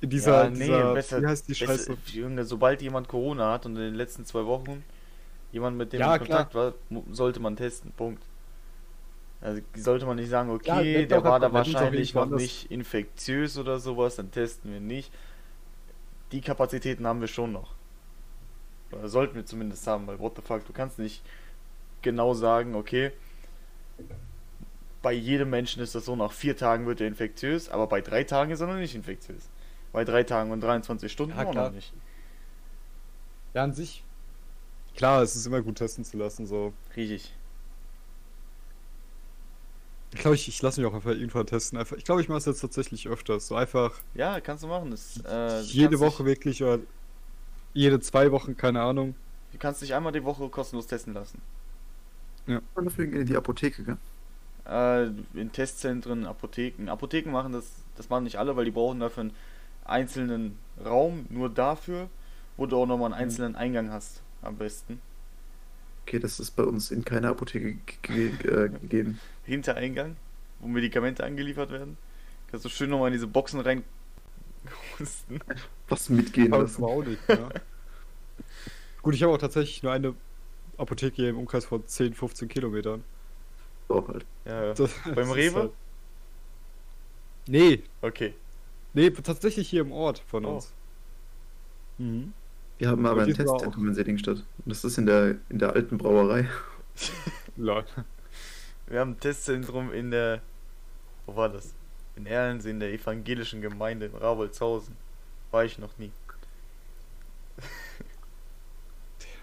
in 0.01 0.09
dieser. 0.09 0.43
ja, 0.45 0.49
nee, 0.49 0.59
dieser 0.65 0.93
besser, 0.93 1.21
wie 1.21 1.27
heißt 1.27 1.47
die 1.47 1.53
besser- 1.53 1.65
Scheiße? 1.65 1.97
Junge, 2.13 2.45
sobald 2.45 2.81
jemand 2.81 3.07
Corona 3.07 3.53
hat 3.53 3.65
und 3.65 3.75
in 3.75 3.81
den 3.81 3.95
letzten 3.95 4.25
zwei 4.25 4.45
Wochen 4.45 4.83
jemand 5.53 5.77
mit 5.77 5.93
dem 5.93 6.01
Ja, 6.01 6.13
in 6.15 6.19
Kontakt 6.19 6.53
war, 6.55 6.73
mu- 6.89 7.03
sollte 7.11 7.39
man 7.39 7.55
testen. 7.55 7.93
Punkt. 7.93 8.21
Also 9.39 9.61
sollte 9.75 10.05
man 10.05 10.17
nicht 10.17 10.29
sagen, 10.29 10.49
Ja, 10.49 10.55
okay, 10.55 10.93
der 10.93 11.05
der 11.07 11.23
war 11.23 11.39
da 11.39 11.51
wahrscheinlich 11.53 12.13
noch 12.13 12.25
nicht 12.27 12.71
infektiös 12.71 13.57
oder 13.57 13.79
sowas, 13.79 14.15
dann 14.17 14.31
testen 14.31 14.71
wir 14.73 14.79
nicht. 14.81 15.13
Die 16.31 16.41
Kapazitäten 16.41 17.05
haben 17.07 17.21
wir 17.21 17.27
schon 17.27 17.51
noch. 17.53 17.75
Oder 18.91 19.07
sollten 19.09 19.35
wir 19.35 19.45
zumindest 19.45 19.85
haben, 19.87 20.07
weil 20.07 20.19
what 20.19 20.35
the 20.35 20.41
fuck, 20.41 20.65
du 20.65 20.73
kannst 20.73 20.99
nicht 20.99 21.23
genau 22.01 22.33
sagen, 22.33 22.75
okay, 22.75 23.11
bei 25.01 25.13
jedem 25.13 25.49
Menschen 25.49 25.83
ist 25.83 25.95
das 25.95 26.05
so, 26.05 26.15
nach 26.15 26.31
vier 26.31 26.55
Tagen 26.55 26.85
wird 26.85 27.01
er 27.01 27.07
infektiös, 27.07 27.69
aber 27.69 27.87
bei 27.87 28.01
drei 28.01 28.23
Tagen 28.23 28.51
ist 28.51 28.61
er 28.61 28.67
noch 28.67 28.75
nicht 28.75 28.95
infektiös. 28.95 29.49
Bei 29.91 30.05
drei 30.05 30.23
Tagen 30.23 30.51
und 30.51 30.61
23 30.61 31.11
Stunden 31.11 31.37
Ja, 31.37 31.45
auch 31.45 31.51
klar. 31.51 31.65
noch 31.65 31.75
nicht. 31.75 31.93
Ja, 33.53 33.63
an 33.63 33.73
sich. 33.73 34.03
Klar, 34.95 35.21
es 35.23 35.35
ist 35.35 35.45
immer 35.45 35.61
gut 35.61 35.77
testen 35.77 36.03
zu 36.05 36.17
lassen, 36.17 36.45
so. 36.45 36.73
Richtig. 36.95 37.33
Ich 40.13 40.19
glaube, 40.19 40.35
ich, 40.35 40.47
ich 40.47 40.61
lasse 40.61 40.79
mich 40.79 40.89
auch 40.89 40.93
einfach 40.93 41.11
irgendwann 41.11 41.47
testen. 41.47 41.79
Einfach, 41.79 41.97
ich 41.97 42.03
glaube, 42.05 42.21
ich 42.21 42.29
mache 42.29 42.37
es 42.37 42.45
jetzt 42.45 42.61
tatsächlich 42.61 43.07
öfters. 43.07 43.47
So 43.47 43.55
einfach 43.55 43.93
Ja, 44.13 44.39
kannst 44.39 44.63
du 44.63 44.67
machen. 44.67 44.91
Das, 44.91 45.19
äh, 45.25 45.61
jede 45.61 45.99
Woche 45.99 46.25
wirklich 46.25 46.61
oder 46.63 46.79
jede 47.73 47.99
zwei 47.99 48.31
Wochen, 48.31 48.55
keine 48.57 48.81
Ahnung. 48.81 49.15
Dich, 49.15 49.51
du 49.51 49.57
kannst 49.57 49.81
dich 49.81 49.93
einmal 49.93 50.11
die 50.11 50.23
Woche 50.23 50.49
kostenlos 50.49 50.87
testen 50.87 51.13
lassen. 51.13 51.41
Und 52.75 52.85
dafür 52.85 53.05
in 53.05 53.25
die 53.25 53.35
Apotheke, 53.35 53.83
gell? 53.83 53.97
Äh, 54.65 55.07
in 55.33 55.51
Testzentren, 55.51 56.25
Apotheken. 56.25 56.89
Apotheken 56.89 57.31
machen 57.31 57.51
das, 57.53 57.65
das 57.95 58.09
machen 58.09 58.23
nicht 58.23 58.37
alle, 58.37 58.55
weil 58.55 58.65
die 58.65 58.71
brauchen 58.71 58.99
dafür 58.99 59.21
einen 59.21 59.35
einzelnen 59.85 60.57
Raum, 60.83 61.25
nur 61.29 61.49
dafür, 61.49 62.09
wo 62.57 62.65
du 62.65 62.77
auch 62.77 62.85
nochmal 62.85 63.11
einen 63.13 63.21
einzelnen 63.21 63.55
Eingang 63.55 63.91
hast, 63.91 64.21
am 64.43 64.57
besten. 64.57 65.01
Okay, 66.05 66.19
das 66.19 66.39
ist 66.39 66.51
bei 66.51 66.63
uns 66.63 66.91
in 66.91 67.05
keiner 67.05 67.29
Apotheke 67.29 67.77
äh, 68.09 68.69
gegeben. 68.69 69.19
Hintereingang, 69.45 70.15
wo 70.59 70.67
Medikamente 70.67 71.23
angeliefert 71.23 71.71
werden. 71.71 71.97
Kannst 72.51 72.65
du 72.65 72.69
schön 72.69 72.89
nochmal 72.89 73.07
in 73.07 73.13
diese 73.13 73.27
Boxen 73.27 73.59
rein 73.61 73.83
husten. 74.99 75.39
Was 75.89 76.09
mitgehen 76.09 76.51
lassen. 76.51 76.81
war 76.81 76.89
auch 76.89 77.03
nicht, 77.03 77.19
ja. 77.27 77.49
Gut, 79.01 79.15
ich 79.15 79.23
habe 79.23 79.33
auch 79.33 79.37
tatsächlich 79.37 79.83
nur 79.83 79.91
eine 79.91 80.13
Apotheke 80.77 81.15
hier 81.17 81.29
im 81.29 81.37
Umkreis 81.37 81.65
von 81.65 81.85
10, 81.85 82.13
15 82.13 82.47
Kilometern. 82.47 83.03
Auch 83.89 84.07
halt. 84.07 84.25
Ja, 84.45 84.65
ja. 84.67 84.73
Das, 84.73 84.91
Beim 85.03 85.15
das 85.15 85.35
Rewe? 85.35 85.59
halt- 85.59 85.71
Nee, 87.47 87.83
Okay. 88.01 88.33
nee, 88.93 89.09
tatsächlich 89.09 89.69
hier 89.69 89.81
im 89.81 89.91
Ort 89.91 90.19
von 90.27 90.45
Oh. 90.45 90.55
uns. 90.55 90.71
Mhm. 91.97 92.33
Wir 92.77 92.89
haben 92.89 93.05
aber 93.05 93.21
Aber 93.21 93.29
ein 93.29 93.33
Testzentrum 93.33 93.87
in 93.87 93.93
Sedingstadt. 93.93 94.37
Und 94.37 94.45
das 94.65 94.83
ist 94.83 94.97
in 94.97 95.05
der, 95.05 95.35
in 95.49 95.59
der 95.59 95.73
alten 95.73 95.97
Brauerei. 95.97 96.49
Lol. 97.57 97.85
Wir 98.87 98.99
haben 98.99 99.11
ein 99.11 99.19
Testzentrum 99.19 99.93
in 99.93 100.11
der. 100.11 100.41
Wo 101.25 101.35
war 101.35 101.49
das? 101.49 101.73
In 102.15 102.25
Erlensee, 102.25 102.71
in 102.71 102.79
der 102.79 102.91
evangelischen 102.91 103.61
Gemeinde 103.61 104.07
in 104.07 104.15
Rabolzhausen. 104.15 104.95
War 105.51 105.63
ich 105.65 105.79
noch 105.79 105.97
nie. 105.97 106.11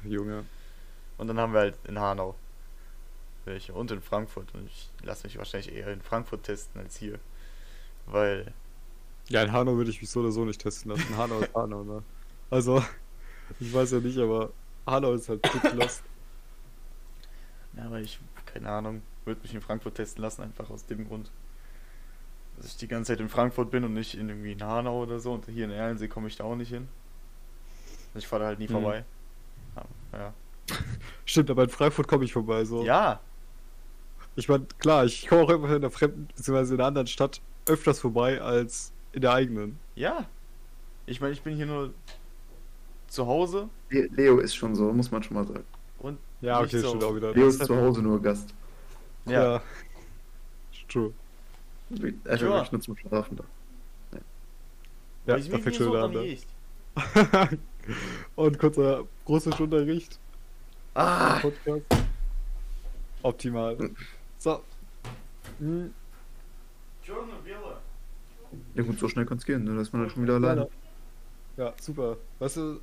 Junge. 0.04 0.44
Und 1.18 1.28
dann 1.28 1.38
haben 1.38 1.52
wir 1.52 1.60
halt 1.60 1.76
in 1.86 1.98
Hanau 1.98 2.34
welche 3.44 3.72
und 3.72 3.90
in 3.90 4.00
Frankfurt. 4.00 4.54
Und 4.54 4.66
ich 4.66 4.88
lasse 5.02 5.26
mich 5.26 5.38
wahrscheinlich 5.38 5.74
eher 5.74 5.88
in 5.88 6.00
Frankfurt 6.00 6.44
testen 6.44 6.80
als 6.80 6.96
hier. 6.96 7.18
Weil, 8.06 8.52
Ja, 9.28 9.42
in 9.42 9.52
Hanau 9.52 9.76
würde 9.76 9.90
ich 9.90 10.00
mich 10.00 10.10
so 10.10 10.20
oder 10.20 10.32
so 10.32 10.44
nicht 10.44 10.60
testen 10.60 10.90
lassen. 10.90 11.16
Hanau 11.16 11.40
ist 11.40 11.54
Hanau, 11.54 11.84
ne? 11.84 12.02
Also, 12.50 12.82
ich 13.60 13.72
weiß 13.72 13.92
ja 13.92 13.98
nicht, 14.00 14.18
aber 14.18 14.50
Hanau 14.86 15.12
ist 15.14 15.28
halt 15.28 15.44
dick 15.44 15.72
lost. 15.74 16.02
ja, 17.76 17.84
aber 17.84 18.00
ich 18.00 18.18
keine 18.46 18.68
Ahnung, 18.68 19.02
würde 19.24 19.40
mich 19.42 19.54
in 19.54 19.60
Frankfurt 19.60 19.94
testen 19.94 20.22
lassen, 20.22 20.42
einfach 20.42 20.68
aus 20.70 20.84
dem 20.86 21.06
Grund. 21.06 21.30
Dass 22.56 22.66
ich 22.66 22.76
die 22.76 22.88
ganze 22.88 23.12
Zeit 23.12 23.20
in 23.20 23.28
Frankfurt 23.28 23.70
bin 23.70 23.84
und 23.84 23.94
nicht 23.94 24.14
in 24.16 24.28
irgendwie 24.28 24.52
in 24.52 24.62
Hanau 24.62 25.02
oder 25.02 25.20
so. 25.20 25.32
Und 25.32 25.46
hier 25.46 25.64
in 25.66 25.70
Erlensee 25.70 26.08
komme 26.08 26.26
ich 26.28 26.36
da 26.36 26.44
auch 26.44 26.56
nicht 26.56 26.68
hin. 26.70 26.88
Ich 28.14 28.26
fahre 28.26 28.42
da 28.42 28.46
halt 28.48 28.58
nie 28.58 28.66
Mhm. 28.66 28.72
vorbei. 28.72 29.04
Ja. 30.12 30.34
Stimmt, 31.24 31.50
aber 31.50 31.62
in 31.64 31.70
Frankfurt 31.70 32.08
komme 32.08 32.24
ich 32.24 32.32
vorbei. 32.32 32.64
So. 32.64 32.84
ja, 32.84 33.20
Ich 34.34 34.48
meine, 34.48 34.66
klar, 34.78 35.04
ich 35.04 35.28
komme 35.28 35.42
auch 35.42 35.50
immer 35.50 35.70
in 35.76 35.80
der 35.80 35.90
fremden, 35.90 36.26
beziehungsweise 36.26 36.74
in 36.74 36.80
einer 36.80 36.88
anderen 36.88 37.06
Stadt 37.06 37.40
öfters 37.66 38.00
vorbei 38.00 38.40
als 38.40 38.92
in 39.12 39.20
der 39.22 39.32
eigenen. 39.32 39.78
ja. 39.94 40.26
Ich 41.06 41.20
meine, 41.20 41.32
ich 41.32 41.42
bin 41.42 41.56
hier 41.56 41.66
nur 41.66 41.92
zu 43.10 43.26
Hause 43.26 43.68
Le- 43.90 44.08
Leo 44.12 44.38
ist 44.38 44.54
schon 44.54 44.74
so, 44.74 44.92
muss 44.92 45.10
man 45.10 45.22
schon 45.22 45.34
mal 45.36 45.46
sagen. 45.46 45.64
und 45.98 46.18
Ja, 46.40 46.60
okay, 46.60 46.78
so 46.78 46.88
stimmt 46.88 47.04
auch 47.04 47.14
wieder. 47.14 47.34
Leo 47.34 47.48
ist 47.48 47.64
zu 47.64 47.76
Hause 47.76 48.00
nur 48.02 48.20
Gast. 48.22 48.54
Ja. 49.26 49.54
ja. 49.56 49.62
True. 50.88 51.12
Er 52.24 52.34
ist 52.34 52.40
Ja. 52.40 52.48
wirklich 52.48 52.72
nur 52.72 52.80
zum 52.80 52.96
Schlafen 52.96 53.36
da. 53.36 53.44
Ja, 55.26 55.36
ich 55.36 55.50
da 55.50 55.58
schon 55.60 55.72
so 55.74 55.92
wieder 55.92 56.04
an. 56.04 56.12
Ne? 56.12 56.38
Und 58.36 58.58
kurzer 58.58 59.04
Russischunterricht. 59.28 60.18
Ah, 60.94 61.38
Podcast. 61.40 61.86
Optimal. 63.22 63.76
So. 64.38 64.62
Hm, 65.58 65.92
Ja 68.74 68.82
gut, 68.82 68.98
so 68.98 69.08
schnell 69.08 69.26
kann 69.26 69.38
es 69.38 69.44
gehen, 69.44 69.64
ne? 69.64 69.74
Da 69.74 69.80
ist 69.82 69.92
man 69.92 70.02
dann 70.02 70.10
schon 70.10 70.22
wieder 70.22 70.34
alleine. 70.34 70.68
Ja, 71.56 71.72
super. 71.80 72.16
Weißt 72.38 72.56
du, 72.56 72.80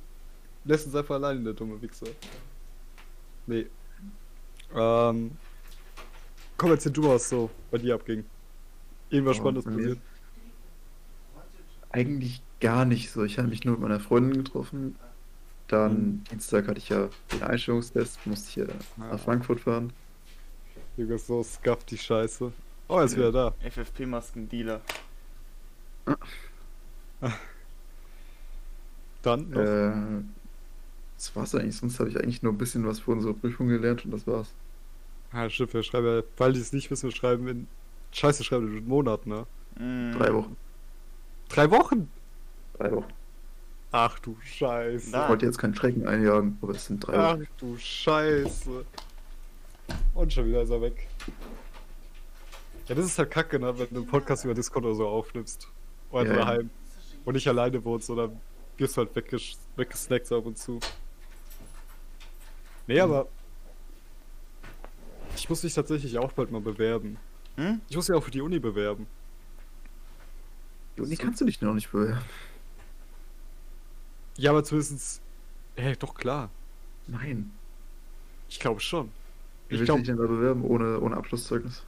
lässt 0.68 0.86
uns 0.86 0.94
einfach 0.94 1.16
alleine, 1.16 1.42
der 1.42 1.52
dumme 1.54 1.80
Wichser. 1.82 2.06
Nee. 3.46 3.66
Ähm. 4.74 5.32
Komm, 6.56 6.70
erzähl 6.72 6.92
du 6.92 7.04
was 7.08 7.28
so 7.28 7.50
bei 7.70 7.78
dir 7.78 7.94
abging. 7.94 8.24
Irgendwas 9.10 9.36
Oh, 9.36 9.40
Spannendes 9.40 9.64
passiert. 9.64 9.98
Eigentlich 11.90 12.42
gar 12.60 12.84
nicht 12.84 13.10
so. 13.10 13.24
Ich 13.24 13.38
habe 13.38 13.48
mich 13.48 13.64
nur 13.64 13.74
mit 13.74 13.82
meiner 13.82 14.00
Freundin 14.00 14.44
getroffen. 14.44 14.96
Dann 15.68 15.92
Mhm. 15.92 16.24
Dienstag 16.30 16.66
hatte 16.68 16.78
ich 16.78 16.88
ja 16.90 17.08
den 17.32 17.42
Einstellungstest, 17.42 18.26
musste 18.26 18.50
hier 18.52 18.68
Ah. 18.98 19.12
nach 19.12 19.20
Frankfurt 19.20 19.60
fahren. 19.60 19.92
Junge, 20.96 21.16
so 21.18 21.42
scuff 21.42 21.84
die 21.84 21.96
Scheiße. 21.98 22.52
Oh, 22.88 22.98
er 22.98 23.04
ist 23.04 23.16
wieder 23.16 23.30
da. 23.32 23.54
FFP-Masken-Dealer. 23.62 24.80
Dann 29.22 29.50
noch. 29.50 29.60
Äh, 29.60 30.22
das 31.18 31.34
war's 31.36 31.54
eigentlich. 31.54 31.76
Sonst 31.76 31.98
habe 32.00 32.08
ich 32.08 32.16
eigentlich 32.16 32.42
nur 32.42 32.52
ein 32.52 32.58
bisschen 32.58 32.86
was 32.86 33.00
für 33.00 33.10
unsere 33.10 33.34
Prüfung 33.34 33.68
gelernt 33.68 34.04
und 34.04 34.12
das 34.12 34.26
war's. 34.26 34.54
Ah, 35.32 35.50
stimmt, 35.50 35.74
wir 35.74 35.82
schreiben 35.82 36.06
ja, 36.06 36.22
weil 36.38 36.52
die 36.54 36.60
es 36.60 36.72
nicht 36.72 36.90
wissen, 36.90 37.10
wir 37.10 37.14
schreiben 37.16 37.46
in. 37.48 37.66
Scheiße, 38.12 38.42
schreiben 38.44 38.74
in 38.78 38.88
Monaten, 38.88 39.28
ne? 39.28 39.46
Mm. 39.78 40.12
Drei 40.16 40.32
Wochen. 40.32 40.56
Drei 41.50 41.70
Wochen? 41.70 42.08
Drei 42.78 42.92
Wochen. 42.92 43.12
Ach 43.90 44.18
du 44.20 44.36
Scheiße. 44.42 45.10
Na. 45.12 45.24
Ich 45.24 45.28
wollte 45.30 45.46
jetzt 45.46 45.58
keinen 45.58 45.74
Schrecken 45.74 46.06
einjagen, 46.06 46.56
aber 46.62 46.72
es 46.72 46.86
sind 46.86 47.00
drei 47.00 47.14
Ach 47.18 47.34
Wochen. 47.36 47.46
du 47.58 47.76
Scheiße. 47.76 48.84
Und 50.14 50.32
schon 50.32 50.46
wieder 50.46 50.62
ist 50.62 50.70
er 50.70 50.80
weg. 50.80 51.06
Ja, 52.86 52.94
das 52.94 53.04
ist 53.06 53.18
halt 53.18 53.30
kacke, 53.30 53.58
ne? 53.58 53.78
wenn 53.78 53.88
du 53.90 53.96
einen 53.96 54.06
Podcast 54.06 54.44
über 54.44 54.54
Discord 54.54 54.84
oder 54.84 54.94
so 54.94 55.06
aufnimmst. 55.08 55.68
Oder 56.10 56.24
Ja, 56.24 56.30
ja. 56.32 56.38
daheim. 56.38 56.70
Und 57.24 57.34
nicht 57.34 57.48
alleine 57.48 57.84
wohnst, 57.84 58.08
oder 58.08 58.30
wirst 58.78 58.96
du 58.96 59.02
halt 59.02 59.14
wegges 59.14 59.58
weggesnackt 59.76 60.30
ab 60.32 60.46
und 60.46 60.56
zu. 60.56 60.80
Nee, 62.88 63.00
aber. 63.00 63.28
Ich 65.36 65.48
muss 65.48 65.62
mich 65.62 65.74
tatsächlich 65.74 66.18
auch 66.18 66.32
bald 66.32 66.50
mal 66.50 66.60
bewerben. 66.60 67.16
Hm? 67.56 67.80
Ich 67.88 67.94
muss 67.94 68.08
mich 68.08 68.16
auch 68.18 68.24
für 68.24 68.30
die 68.30 68.40
Uni 68.40 68.58
bewerben. 68.58 69.06
Die 70.96 71.02
Uni 71.02 71.16
kannst 71.16 71.40
du 71.40 71.44
dich 71.44 71.60
noch 71.60 71.74
nicht 71.74 71.92
bewerben. 71.92 72.24
Ja, 74.36 74.50
aber 74.50 74.64
zumindest. 74.64 75.20
Hey, 75.76 75.94
doch 75.96 76.14
klar. 76.14 76.50
Nein. 77.06 77.52
Ich 78.48 78.58
glaube 78.58 78.80
schon. 78.80 79.12
Wie 79.68 79.74
Ich 79.74 79.80
willst 79.80 79.82
du 79.82 79.84
glaube. 79.84 80.00
dich 80.00 80.08
denn 80.08 80.16
da 80.16 80.26
bewerben 80.26 80.64
ohne, 80.64 80.98
ohne 80.98 81.16
Abschlusszeugnis? 81.16 81.84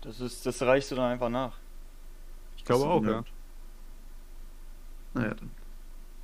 Das, 0.00 0.20
ist, 0.20 0.44
das 0.46 0.60
reichst 0.62 0.90
du 0.90 0.96
dann 0.96 1.12
einfach 1.12 1.28
nach. 1.28 1.56
Ich 2.56 2.64
glaube 2.64 2.86
auch, 2.86 3.04
ja. 3.04 3.24
Naja, 5.12 5.34
dann. 5.34 5.50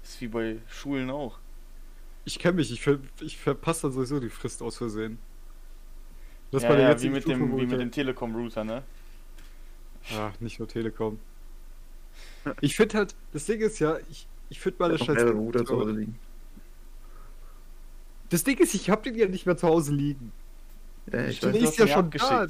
ist 0.03 0.21
wie 0.21 0.29
bei 0.29 0.59
Schulen 0.69 1.11
auch. 1.11 1.39
Ich 2.25 2.39
kenne 2.39 2.57
mich, 2.57 2.71
ich, 2.71 2.81
ver 2.83 2.99
ich 3.21 3.39
verpasse 3.39 3.83
dann 3.83 3.93
sowieso 3.93 4.21
die 4.21 4.29
Frist 4.29 4.63
aus 4.63 4.77
Versehen. 4.77 5.19
Das 6.51 6.63
ja, 6.63 6.69
bei 6.69 6.77
der 6.77 6.91
ja, 6.91 7.03
wie 7.03 7.09
mit 7.11 7.23
Stufe, 7.23 7.39
dem, 7.39 7.51
wie 7.57 7.63
ich 7.63 7.63
mit 7.63 7.73
ja- 7.73 7.79
dem 7.79 7.91
Telekom-Router, 7.93 8.65
ne? 8.65 8.83
Ach, 10.17 10.33
nicht 10.41 10.59
nur 10.59 10.69
Telekom. 10.69 11.19
Ich 12.61 12.75
finde 12.77 12.99
halt, 12.99 13.15
das 13.33 13.45
Ding 13.47 13.61
ist 13.61 13.79
ja, 13.79 13.99
ich, 14.11 14.27
ich 14.49 14.59
finde 14.61 14.77
meine 14.81 14.95
Ich 14.95 15.01
hab 15.03 15.07
scheiß. 15.09 15.17
noch 15.17 15.25
mehrere 15.25 15.39
Router 15.39 15.65
zu 15.65 15.77
Hause 15.79 15.93
liegen. 15.93 16.19
Das 18.31 18.45
Ding 18.45 18.59
ist, 18.59 18.75
ich 18.75 18.91
hab 18.91 19.03
den 19.03 19.15
ja 19.17 19.27
nicht 19.27 19.47
mehr 19.47 19.57
zu 19.57 19.67
Hause 19.69 19.93
liegen. 19.93 20.33
Ja, 21.13 21.25
ich 21.27 21.41
Der 21.41 21.53
weiß. 21.53 21.63
ist 21.63 21.79
ja 21.79 21.87
schon 21.89 22.11
da. 22.11 22.47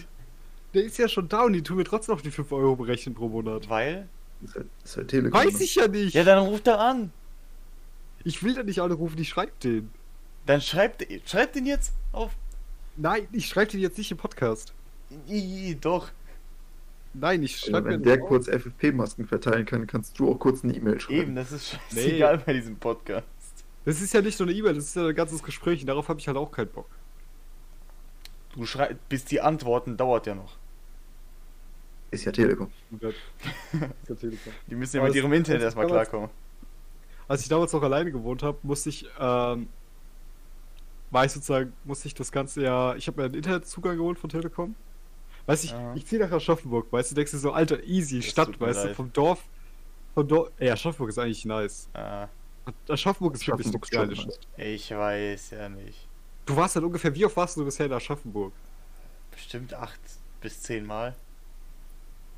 Der 0.75 0.85
ist 0.85 0.99
ja 0.99 1.09
schon 1.09 1.29
da 1.29 1.43
und 1.45 1.53
die 1.55 1.63
tun 1.63 1.77
mir 1.79 1.85
trotzdem 1.85 2.15
noch 2.15 2.23
die 2.23 2.31
5 2.31 2.53
Euro 2.53 2.77
berechnen 2.77 3.15
pro 3.15 3.29
Monat. 3.29 3.69
Weil? 3.69 4.09
Das 4.41 4.51
ist 4.51 4.57
halt, 4.57 4.67
das 4.83 4.91
ist 4.91 4.97
halt 4.97 5.09
Telekom. 5.09 5.41
Weiß 5.41 5.61
ich 5.61 5.75
ja 5.75 5.89
nicht. 5.89 6.15
Ja, 6.15 6.25
dann 6.25 6.39
ruft 6.47 6.67
er 6.69 6.81
an. 6.81 7.13
Ich 8.25 8.43
will 8.43 8.55
da 8.55 8.63
nicht 8.63 8.81
alle 8.81 8.95
rufen, 8.95 9.19
ich 9.19 9.29
schreib 9.29 9.59
den. 9.61 9.91
Dann 10.47 10.61
schreibt 10.61 11.07
schreibt 11.27 11.55
den 11.55 11.67
jetzt 11.67 11.93
auf. 12.13 12.33
Nein, 12.97 13.29
ich 13.33 13.47
schreibe 13.47 13.71
den 13.73 13.81
jetzt 13.81 13.99
nicht 13.99 14.11
im 14.11 14.19
Podcast. 14.19 14.75
I, 15.29 15.77
doch. 15.81 16.11
Nein, 17.13 17.43
ich 17.43 17.55
Also, 17.55 17.71
schreibe 17.71 17.91
wenn 17.91 18.01
mir 18.01 18.07
der 18.07 18.21
kurz 18.21 18.47
FFP-Masken 18.47 19.27
verteilen 19.27 19.67
kann, 19.67 19.87
kannst 19.87 20.19
du 20.19 20.31
auch 20.31 20.39
kurz 20.39 20.63
eine 20.63 20.75
E-Mail 20.75 21.01
schreiben. 21.01 21.21
Eben, 21.21 21.35
das 21.35 21.51
ist 21.51 21.79
scheißegal 21.91 22.39
bei 22.39 22.53
diesem 22.53 22.77
Podcast. 22.77 23.27
Das 23.85 24.01
ist 24.01 24.13
ja 24.13 24.21
nicht 24.21 24.39
nur 24.39 24.49
eine 24.49 24.57
E-Mail, 24.57 24.75
das 24.75 24.85
ist 24.85 24.97
ja 24.97 25.07
ein 25.07 25.15
ganzes 25.15 25.43
Gespräch 25.43 25.81
und 25.81 25.87
darauf 25.87 26.09
habe 26.09 26.21
ich 26.21 26.29
halt 26.29 26.37
auch 26.37 26.53
keinen 26.53 26.69
Bock. 26.69 26.87
Du 28.55 28.67
schreibst, 28.67 29.09
bis 29.09 29.25
die 29.25 29.41
antworten 29.41 29.97
dauert 29.97 30.27
ja 30.27 30.35
noch. 30.35 30.57
Ist 32.11 32.25
ja 32.25 32.33
Telekom. 32.33 32.71
Ist 33.01 33.15
ja 34.09 34.15
Telekom. 34.15 34.53
Die 34.67 34.75
müssen 34.75 34.97
ja 34.97 35.03
Aber 35.03 35.09
mit 35.09 35.17
ihrem 35.17 35.33
Internet 35.33 35.63
erstmal 35.63 35.87
klarkommen. 35.87 36.29
Als 37.31 37.43
ich 37.43 37.49
damals 37.49 37.73
noch 37.73 37.83
alleine 37.85 38.11
gewohnt 38.11 38.43
habe, 38.43 38.59
musste 38.65 38.89
ich, 38.89 39.07
ähm, 39.21 39.69
war 41.13 41.25
ich 41.25 41.31
sozusagen, 41.31 41.73
musste 41.85 42.09
ich 42.09 42.15
das 42.15 42.33
Ganze 42.33 42.61
ja, 42.65 42.97
ich 42.97 43.07
habe 43.07 43.21
mir 43.21 43.27
einen 43.27 43.35
Internetzugang 43.35 43.97
geholt 43.97 44.19
von 44.19 44.29
Telekom. 44.31 44.75
Weiß 45.47 45.63
ich, 45.63 45.71
Ja. 45.71 45.95
ich 45.95 46.05
ziehe 46.07 46.21
nach 46.21 46.33
Aschaffenburg, 46.33 46.93
weißt 46.93 47.13
du, 47.13 47.15
denkst 47.15 47.31
du 47.31 47.39
so, 47.39 47.53
alter, 47.53 47.85
easy, 47.85 48.17
Das 48.17 48.27
Stadt, 48.31 48.61
weißt 48.61 48.83
du, 48.83 48.87
leid. 48.89 48.97
vom 48.97 49.13
Dorf, 49.13 49.45
vom 50.13 50.27
Dorf, 50.27 50.51
ey, 50.59 50.71
Aschaffenburg 50.71 51.11
ist 51.11 51.19
eigentlich 51.21 51.45
nice. 51.45 51.89
Ah, 51.95 52.27
Aschaffenburg 52.89 53.35
ist 53.37 53.47
wirklich 53.47 53.69
eine 53.69 53.79
geile. 53.79 54.17
Stadt. 54.17 54.41
ich 54.57 54.91
weiß 54.91 55.51
ja 55.51 55.69
nicht. 55.69 56.09
Du 56.47 56.57
warst 56.57 56.75
halt 56.75 56.85
ungefähr, 56.85 57.15
wie 57.15 57.25
oft 57.25 57.37
warst 57.37 57.57
du 57.57 57.65
bisher 57.65 57.87
in 57.87 57.93
Aschaffenburg? 57.93 58.53
Bestimmt 59.31 59.73
acht 59.73 60.01
bis 60.41 60.61
zehn 60.63 60.85
Mal. 60.85 61.15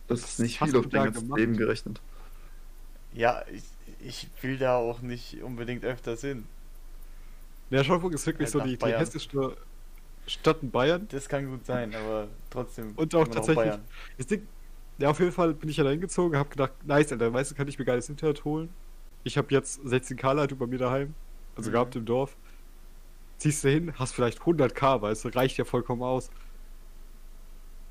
Das 0.06 0.20
ist 0.20 0.38
nicht 0.38 0.60
hast 0.60 0.66
viel 0.68 0.74
du 0.74 0.80
auf 0.80 0.88
dein 0.92 1.04
ganzes? 1.14 1.22
Leben 1.34 1.56
gerechnet. 1.56 2.02
Ja, 3.14 3.42
ich, 3.50 3.62
ich 4.04 4.28
will 4.42 4.58
da 4.58 4.76
auch 4.76 5.00
nicht 5.00 5.42
unbedingt 5.42 5.84
öfters 5.84 6.20
hin. 6.22 6.44
Ja, 7.70 7.80
Aschaffenburg 7.80 8.14
ist 8.14 8.26
wirklich 8.26 8.52
Halt 8.52 8.64
so 8.64 8.68
die, 8.68 8.76
die 8.76 8.92
hessische 8.92 9.56
Stadt 10.26 10.62
in 10.62 10.70
Bayern. 10.70 11.08
Das 11.10 11.28
kann 11.28 11.50
gut 11.50 11.64
sein, 11.66 11.94
aber 11.94 12.28
trotzdem. 12.50 12.94
Und 12.96 13.14
auch 13.14 13.26
tatsächlich-. 13.28 13.78
Das 14.18 14.26
Ding, 14.26 14.46
ja, 14.98 15.10
auf 15.10 15.18
jeden 15.18 15.32
Fall 15.32 15.54
bin 15.54 15.68
ich 15.68 15.78
ja 15.78 15.84
da 15.84 15.90
hingezogen, 15.90 16.38
hab 16.38 16.50
gedacht, 16.50 16.72
nice, 16.84 17.12
Alter, 17.12 17.32
weißt 17.32 17.50
du, 17.50 17.54
kann 17.54 17.66
ich 17.68 17.78
mir 17.78 17.84
geiles 17.84 18.08
Internet 18.08 18.44
holen? 18.44 18.68
Ich 19.24 19.38
habe 19.38 19.48
jetzt 19.50 19.80
16k 19.80 20.32
Leitung 20.34 20.58
bei 20.58 20.66
mir 20.66 20.78
daheim, 20.78 21.14
also 21.56 21.70
Mhm. 21.70 21.74
gehabt 21.74 21.96
im 21.96 22.04
Dorf. 22.04 22.36
Ziehst 23.38 23.64
du 23.64 23.68
hin, 23.68 23.92
hast 23.98 24.14
vielleicht 24.14 24.40
100k, 24.40 25.02
weißt 25.02 25.24
du, 25.24 25.28
reicht 25.28 25.58
ja 25.58 25.64
vollkommen 25.64 26.02
aus. 26.02 26.30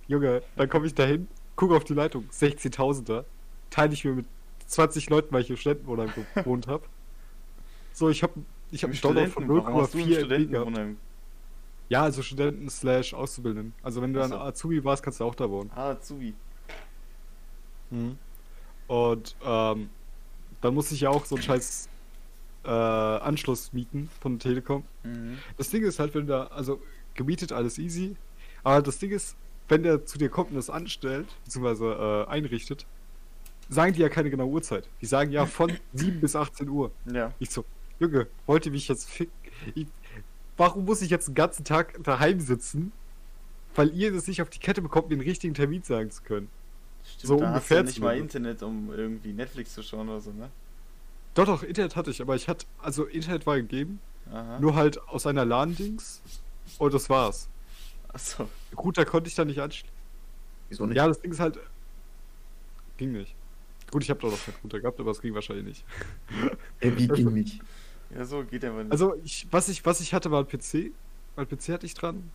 Junge, 0.07 0.43
dann 0.55 0.69
komme 0.69 0.87
ich 0.87 0.93
da 0.95 1.05
hin, 1.05 1.27
gucke 1.55 1.75
auf 1.75 1.83
die 1.83 1.93
Leitung, 1.93 2.29
16.000er, 2.31 3.25
teile 3.69 3.93
ich 3.93 4.03
mir 4.05 4.13
mit 4.13 4.27
20 4.71 5.09
Leuten, 5.09 5.33
weil 5.33 5.41
ich 5.41 5.49
im 5.49 5.57
Studentenwohnheim 5.57 6.11
gewohnt 6.35 6.67
habe. 6.67 6.83
So, 7.93 8.09
ich 8.09 8.23
habe 8.23 8.33
ich 8.71 8.83
hab 8.83 8.91
einen 8.91 9.01
Download 9.01 9.27
von 9.27 9.43
Studenten- 9.43 9.65
warum 9.65 9.81
hast 9.81 9.93
du 9.93 9.99
im 9.99 10.05
0,4 10.05 10.09
MB 10.09 10.15
gehabt. 10.15 10.29
Studentenwohnheim? 10.31 10.97
Ja, 11.89 12.03
also 12.03 12.21
Studenten 12.21 12.69
slash 12.69 13.13
Auszubildenden. 13.13 13.73
Also 13.83 14.01
wenn 14.01 14.13
du 14.13 14.19
dann. 14.19 14.31
Azubi 14.31 14.81
warst, 14.83 15.03
kannst 15.03 15.19
du 15.19 15.25
auch 15.25 15.35
da 15.35 15.49
wohnen. 15.49 15.69
Ah, 15.75 15.89
Azubi. 15.91 16.33
Und 18.87 19.35
ähm, 19.43 19.89
dann 20.61 20.73
muss 20.73 20.91
ich 20.91 21.01
ja 21.01 21.09
auch 21.09 21.25
so 21.25 21.35
einen 21.35 21.43
scheiß 21.43 21.89
äh, 22.63 22.69
Anschluss 22.69 23.73
mieten 23.73 24.09
von 24.21 24.37
der 24.37 24.39
Telekom. 24.51 24.83
Mhm. 25.03 25.37
Das 25.57 25.69
Ding 25.69 25.83
ist 25.83 25.99
halt, 25.99 26.15
wenn 26.15 26.27
da, 26.27 26.45
also 26.47 26.79
gemietet 27.15 27.51
alles 27.51 27.77
easy, 27.77 28.15
aber 28.63 28.81
das 28.81 28.99
Ding 28.99 29.11
ist, 29.11 29.35
wenn 29.67 29.83
der 29.83 30.05
zu 30.05 30.17
dir 30.17 30.29
kommt 30.29 30.51
und 30.51 30.55
das 30.55 30.69
anstellt, 30.69 31.27
beziehungsweise 31.43 32.25
äh, 32.27 32.31
einrichtet, 32.31 32.85
sagen 33.71 33.93
die 33.93 34.01
ja 34.01 34.09
keine 34.09 34.29
genaue 34.29 34.49
Uhrzeit. 34.49 34.87
Die 35.01 35.05
sagen 35.07 35.31
ja 35.31 35.45
von 35.47 35.71
7 35.93 36.21
bis 36.21 36.35
18 36.35 36.69
Uhr. 36.69 36.91
Ja. 37.11 37.33
Ich 37.39 37.49
so, 37.49 37.65
Junge, 37.99 38.27
wollt 38.45 38.65
ihr 38.67 38.71
mich 38.71 38.87
jetzt 38.87 39.09
ficken? 39.09 39.33
Ich, 39.73 39.87
warum 40.57 40.85
muss 40.85 41.01
ich 41.01 41.09
jetzt 41.09 41.27
den 41.27 41.35
ganzen 41.35 41.65
Tag 41.65 41.95
daheim 42.03 42.39
sitzen 42.39 42.91
weil 43.75 43.93
ihr 43.95 44.11
das 44.11 44.27
nicht 44.27 44.41
auf 44.41 44.49
die 44.49 44.59
Kette 44.59 44.81
bekommt, 44.81 45.09
mir 45.09 45.15
einen 45.15 45.21
richtigen 45.21 45.53
Termin 45.53 45.83
sagen 45.83 46.11
zu 46.11 46.23
können. 46.23 46.49
Stimmt, 47.05 47.27
So 47.27 47.37
da 47.37 47.45
hast 47.45 47.69
du 47.69 47.75
ungefähr 47.75 47.83
nicht 47.83 47.99
mal. 47.99 48.17
Internet, 48.17 48.63
um 48.63 48.91
irgendwie 48.93 49.33
Netflix 49.33 49.73
zu 49.73 49.83
schauen 49.83 50.09
oder 50.09 50.21
so, 50.21 50.31
ne? 50.31 50.49
Doch, 51.33 51.45
doch, 51.45 51.63
Internet 51.63 51.95
hatte 51.95 52.11
ich, 52.11 52.21
aber 52.21 52.35
ich 52.35 52.47
hatte, 52.47 52.65
also 52.81 53.05
Internet 53.05 53.45
war 53.45 53.55
gegeben, 53.55 54.01
Aha. 54.31 54.59
nur 54.59 54.75
halt 54.75 55.01
aus 55.07 55.25
einer 55.25 55.45
LAN-Dings 55.45 56.21
und 56.77 56.93
das 56.93 57.09
war's. 57.09 57.47
Achso. 58.09 58.49
Gut, 58.75 58.97
da 58.97 59.05
konnte 59.05 59.29
ich 59.29 59.35
dann 59.35 59.47
nicht 59.47 59.59
anschließen. 59.61 59.89
Wieso 60.67 60.85
nicht? 60.85 60.97
Ja, 60.97 61.07
das 61.07 61.21
Ding 61.21 61.31
ist 61.31 61.39
halt, 61.39 61.57
ging 62.97 63.13
nicht. 63.13 63.33
Gut, 63.91 64.03
ich 64.03 64.09
habe 64.09 64.19
doch 64.21 64.31
noch 64.31 64.43
keinen 64.43 64.55
Router 64.63 64.79
gehabt, 64.79 64.99
aber 64.99 65.11
es 65.11 65.21
ging 65.21 65.33
wahrscheinlich 65.33 65.65
nicht. 65.65 65.85
Ey, 66.79 66.97
wie 66.97 67.07
ging 67.07 67.33
nicht? 67.33 67.61
Ja, 68.15 68.25
so 68.25 68.43
geht 68.43 68.63
einfach 68.63 68.83
nicht. 68.83 68.91
Also, 68.91 69.15
ich, 69.23 69.47
was, 69.51 69.67
ich, 69.69 69.85
was 69.85 69.99
ich 69.99 70.13
hatte, 70.13 70.31
war 70.31 70.43
ein 70.43 70.47
PC. 70.47 70.91
Mein 71.35 71.47
PC 71.47 71.69
hatte 71.69 71.85
ich 71.85 71.93
dran. 71.93 72.31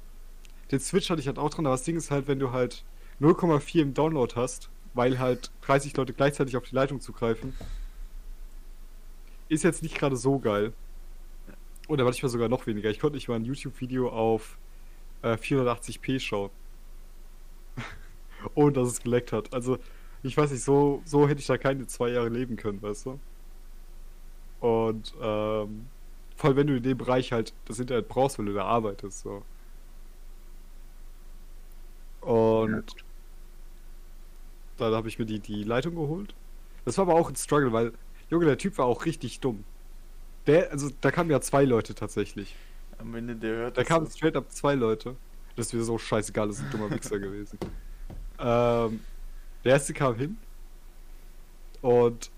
Den 0.71 0.81
Switch 0.81 1.09
hatte 1.11 1.21
ich 1.21 1.27
halt 1.27 1.39
auch 1.39 1.51
dran, 1.51 1.67
aber 1.67 1.75
das 1.75 1.85
Ding 1.85 1.97
ist 1.97 2.11
halt, 2.11 2.29
wenn 2.29 2.39
du 2.39 2.53
halt 2.53 2.85
0,4 3.21 3.81
im 3.81 3.95
Download 3.95 4.35
hast, 4.37 4.69
weil 4.95 5.19
halt 5.19 5.51
30 5.63 5.97
Leute 5.97 6.13
gleichzeitig 6.13 6.57
auf 6.57 6.65
die 6.65 6.75
Leitung 6.75 7.01
zugreifen, 7.01 7.55
ist 9.49 9.65
jetzt 9.65 9.83
nicht 9.83 9.97
gerade 9.97 10.17
so 10.17 10.39
geil. 10.39 10.73
Oder 11.89 12.05
manchmal 12.05 12.31
sogar 12.31 12.49
noch 12.49 12.67
weniger. 12.67 12.91
Ich 12.91 12.99
konnte 12.99 13.17
nicht 13.17 13.29
mal 13.29 13.37
ein 13.37 13.45
YouTube-Video 13.45 14.09
auf 14.11 14.59
äh, 15.23 15.35
480p 15.35 16.19
schauen. 16.21 16.51
Ohne 18.55 18.73
dass 18.73 18.89
es 18.89 19.03
geleckt 19.03 19.33
hat. 19.33 19.55
Also, 19.55 19.79
ich 20.27 20.37
weiß 20.37 20.51
nicht, 20.51 20.65
so, 20.65 21.03
so 21.05 21.29
hätte 21.29 21.41
ich 21.41 21.47
da 21.47 21.59
keine 21.59 21.87
zwei 21.87 22.11
Jahre 22.11 22.29
leben 22.29 22.57
können, 22.57 22.83
weißt 22.83 23.07
du? 23.07 23.21
Und 24.61 25.15
ähm, 25.21 25.87
vor 26.37 26.49
allem, 26.49 26.57
wenn 26.57 26.67
du 26.67 26.77
in 26.77 26.83
dem 26.83 26.99
Bereich 26.99 27.33
halt 27.33 27.53
das 27.67 27.79
Internet 27.79 28.09
brauchst, 28.09 28.39
weil 28.39 28.47
du 28.47 28.55
da 28.55 28.65
arbeitest, 28.65 29.21
so. 29.21 29.43
Und 32.21 32.85
dann 34.79 34.95
habe 34.95 35.09
ich 35.09 35.19
mir 35.19 35.27
die, 35.27 35.39
die 35.39 35.63
Leitung 35.63 35.95
geholt. 35.95 36.35
Das 36.85 36.99
war 36.99 37.09
aber 37.09 37.15
auch 37.15 37.29
ein 37.29 37.37
Struggle, 37.37 37.73
weil, 37.73 37.93
Junge, 38.31 38.47
der 38.47 38.59
Typ 38.59 38.79
war 38.79 38.87
auch 38.87 39.05
richtig 39.05 39.41
dumm. 39.41 39.65
Der, 40.47 40.71
also, 40.71 40.91
da 41.01 41.11
kamen 41.11 41.31
ja 41.31 41.41
zwei 41.41 41.65
Leute 41.65 41.95
tatsächlich. 41.95 42.55
Am 42.99 43.15
Ende 43.15 43.37
der 43.37 43.57
hört 43.57 43.79
Da 43.79 43.85
kamen 43.85 44.07
straight 44.09 44.37
up 44.37 44.51
zwei 44.51 44.75
Leute. 44.75 45.17
Das 45.55 45.73
mir 45.73 45.83
so 45.83 45.99
scheißegal, 45.99 46.49
das 46.49 46.59
ist 46.59 46.65
ein 46.65 46.71
dummer 46.71 46.91
Wichser 46.91 47.19
gewesen. 47.21 47.59
Ähm, 48.39 49.01
der 49.67 49.75
erste 49.75 49.93
kam 49.93 50.15
hin 50.17 50.37
und 51.83 52.31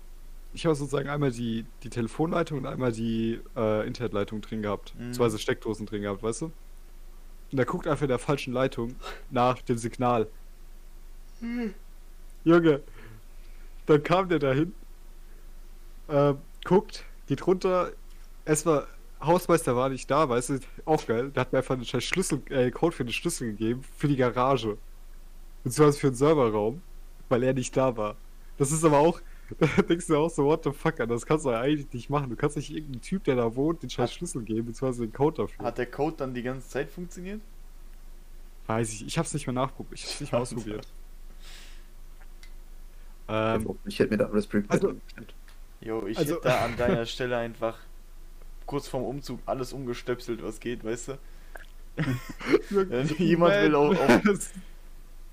ich 0.53 0.65
habe 0.65 0.75
sozusagen 0.75 1.09
einmal 1.09 1.31
die, 1.31 1.65
die 1.83 1.89
Telefonleitung 1.89 2.57
und 2.57 2.65
einmal 2.65 2.91
die 2.91 3.39
äh, 3.55 3.85
Internetleitung 3.85 4.41
drin 4.41 4.63
gehabt. 4.63 4.95
Mhm. 4.97 5.13
Zwei 5.13 5.29
so 5.29 5.37
Steckdosen 5.37 5.85
drin 5.85 6.01
gehabt, 6.01 6.23
weißt 6.23 6.41
du? 6.41 6.51
Und 7.51 7.59
er 7.59 7.65
guckt 7.65 7.87
einfach 7.87 8.03
in 8.03 8.09
der 8.09 8.19
falschen 8.19 8.53
Leitung 8.53 8.95
nach 9.29 9.61
dem 9.61 9.77
Signal. 9.77 10.27
Junge, 12.43 12.81
dann 13.85 14.03
kam 14.03 14.27
der 14.27 14.39
dahin, 14.39 14.73
äh, 16.07 16.33
guckt, 16.65 17.05
geht 17.27 17.45
runter, 17.45 17.91
erstmal, 18.45 18.87
Hausmeister 19.21 19.75
war 19.75 19.89
nicht 19.89 20.09
da, 20.09 20.29
weißt 20.29 20.49
du, 20.49 20.59
auch 20.85 21.05
geil, 21.05 21.29
der 21.31 21.41
hat 21.41 21.51
mir 21.51 21.59
einfach 21.59 21.75
einen 21.75 21.85
scheiß 21.85 22.03
Schlüssel, 22.03 22.41
äh, 22.49 22.71
Code 22.71 22.95
für 22.95 23.05
den 23.05 23.13
Schlüssel 23.13 23.51
gegeben, 23.51 23.83
für 23.97 24.07
die 24.07 24.15
Garage. 24.15 24.77
Beziehungsweise 25.63 25.99
für 25.99 26.07
den 26.07 26.15
Serverraum, 26.15 26.81
weil 27.29 27.43
er 27.43 27.53
nicht 27.53 27.75
da 27.77 27.95
war. 27.95 28.15
Das 28.57 28.71
ist 28.71 28.83
aber 28.83 28.99
auch, 28.99 29.21
denkst 29.89 30.07
du 30.07 30.17
auch 30.17 30.29
so, 30.29 30.45
what 30.45 30.63
the 30.63 30.71
fuck, 30.71 30.97
das 30.97 31.25
kannst 31.25 31.45
du 31.45 31.49
eigentlich 31.49 31.91
nicht 31.93 32.09
machen. 32.09 32.29
Du 32.29 32.35
kannst 32.35 32.57
nicht 32.57 32.71
irgendeinem 32.71 33.01
Typ, 33.01 33.23
der 33.23 33.35
da 33.35 33.55
wohnt, 33.55 33.81
den 33.83 33.89
scheiß 33.89 34.13
Schlüssel 34.13 34.43
geben, 34.43 34.67
beziehungsweise 34.67 35.05
den 35.07 35.13
Code 35.13 35.43
dafür. 35.43 35.65
Hat 35.65 35.77
der 35.77 35.85
Code 35.89 36.17
dann 36.17 36.33
die 36.33 36.43
ganze 36.43 36.67
Zeit 36.67 36.89
funktioniert? 36.89 37.41
Weiß 38.67 38.91
ich, 38.93 39.07
ich 39.07 39.17
hab's 39.17 39.33
nicht 39.33 39.47
mehr 39.47 39.53
nachprobiert, 39.53 39.99
ich 39.99 40.05
hab's 40.05 40.19
nicht 40.21 40.31
mehr 40.31 40.41
ausprobiert. 40.41 40.87
Ähm, 43.27 43.75
ich 43.85 43.99
hätte 43.99 44.11
mir 44.11 44.17
da 44.17 44.25
Raspberry 44.27 44.63
Pi 44.63 44.69
also-. 44.69 44.95
Jo, 45.81 46.05
ich 46.07 46.17
Also- 46.17 46.35
hätte 46.35 46.47
da 46.47 46.65
an 46.65 46.75
deiner 46.77 47.05
Stelle 47.05 47.37
einfach 47.37 47.77
kurz 48.65 48.87
vorm 48.87 49.03
Umzug 49.03 49.39
alles 49.45 49.73
umgestöpselt, 49.73 50.43
was 50.43 50.59
geht, 50.59 50.83
weißt 50.83 51.09
du? 51.09 51.17
Jemand 53.17 53.53
will 53.63 53.75
auch- 53.75 53.95
auch- 53.95 54.21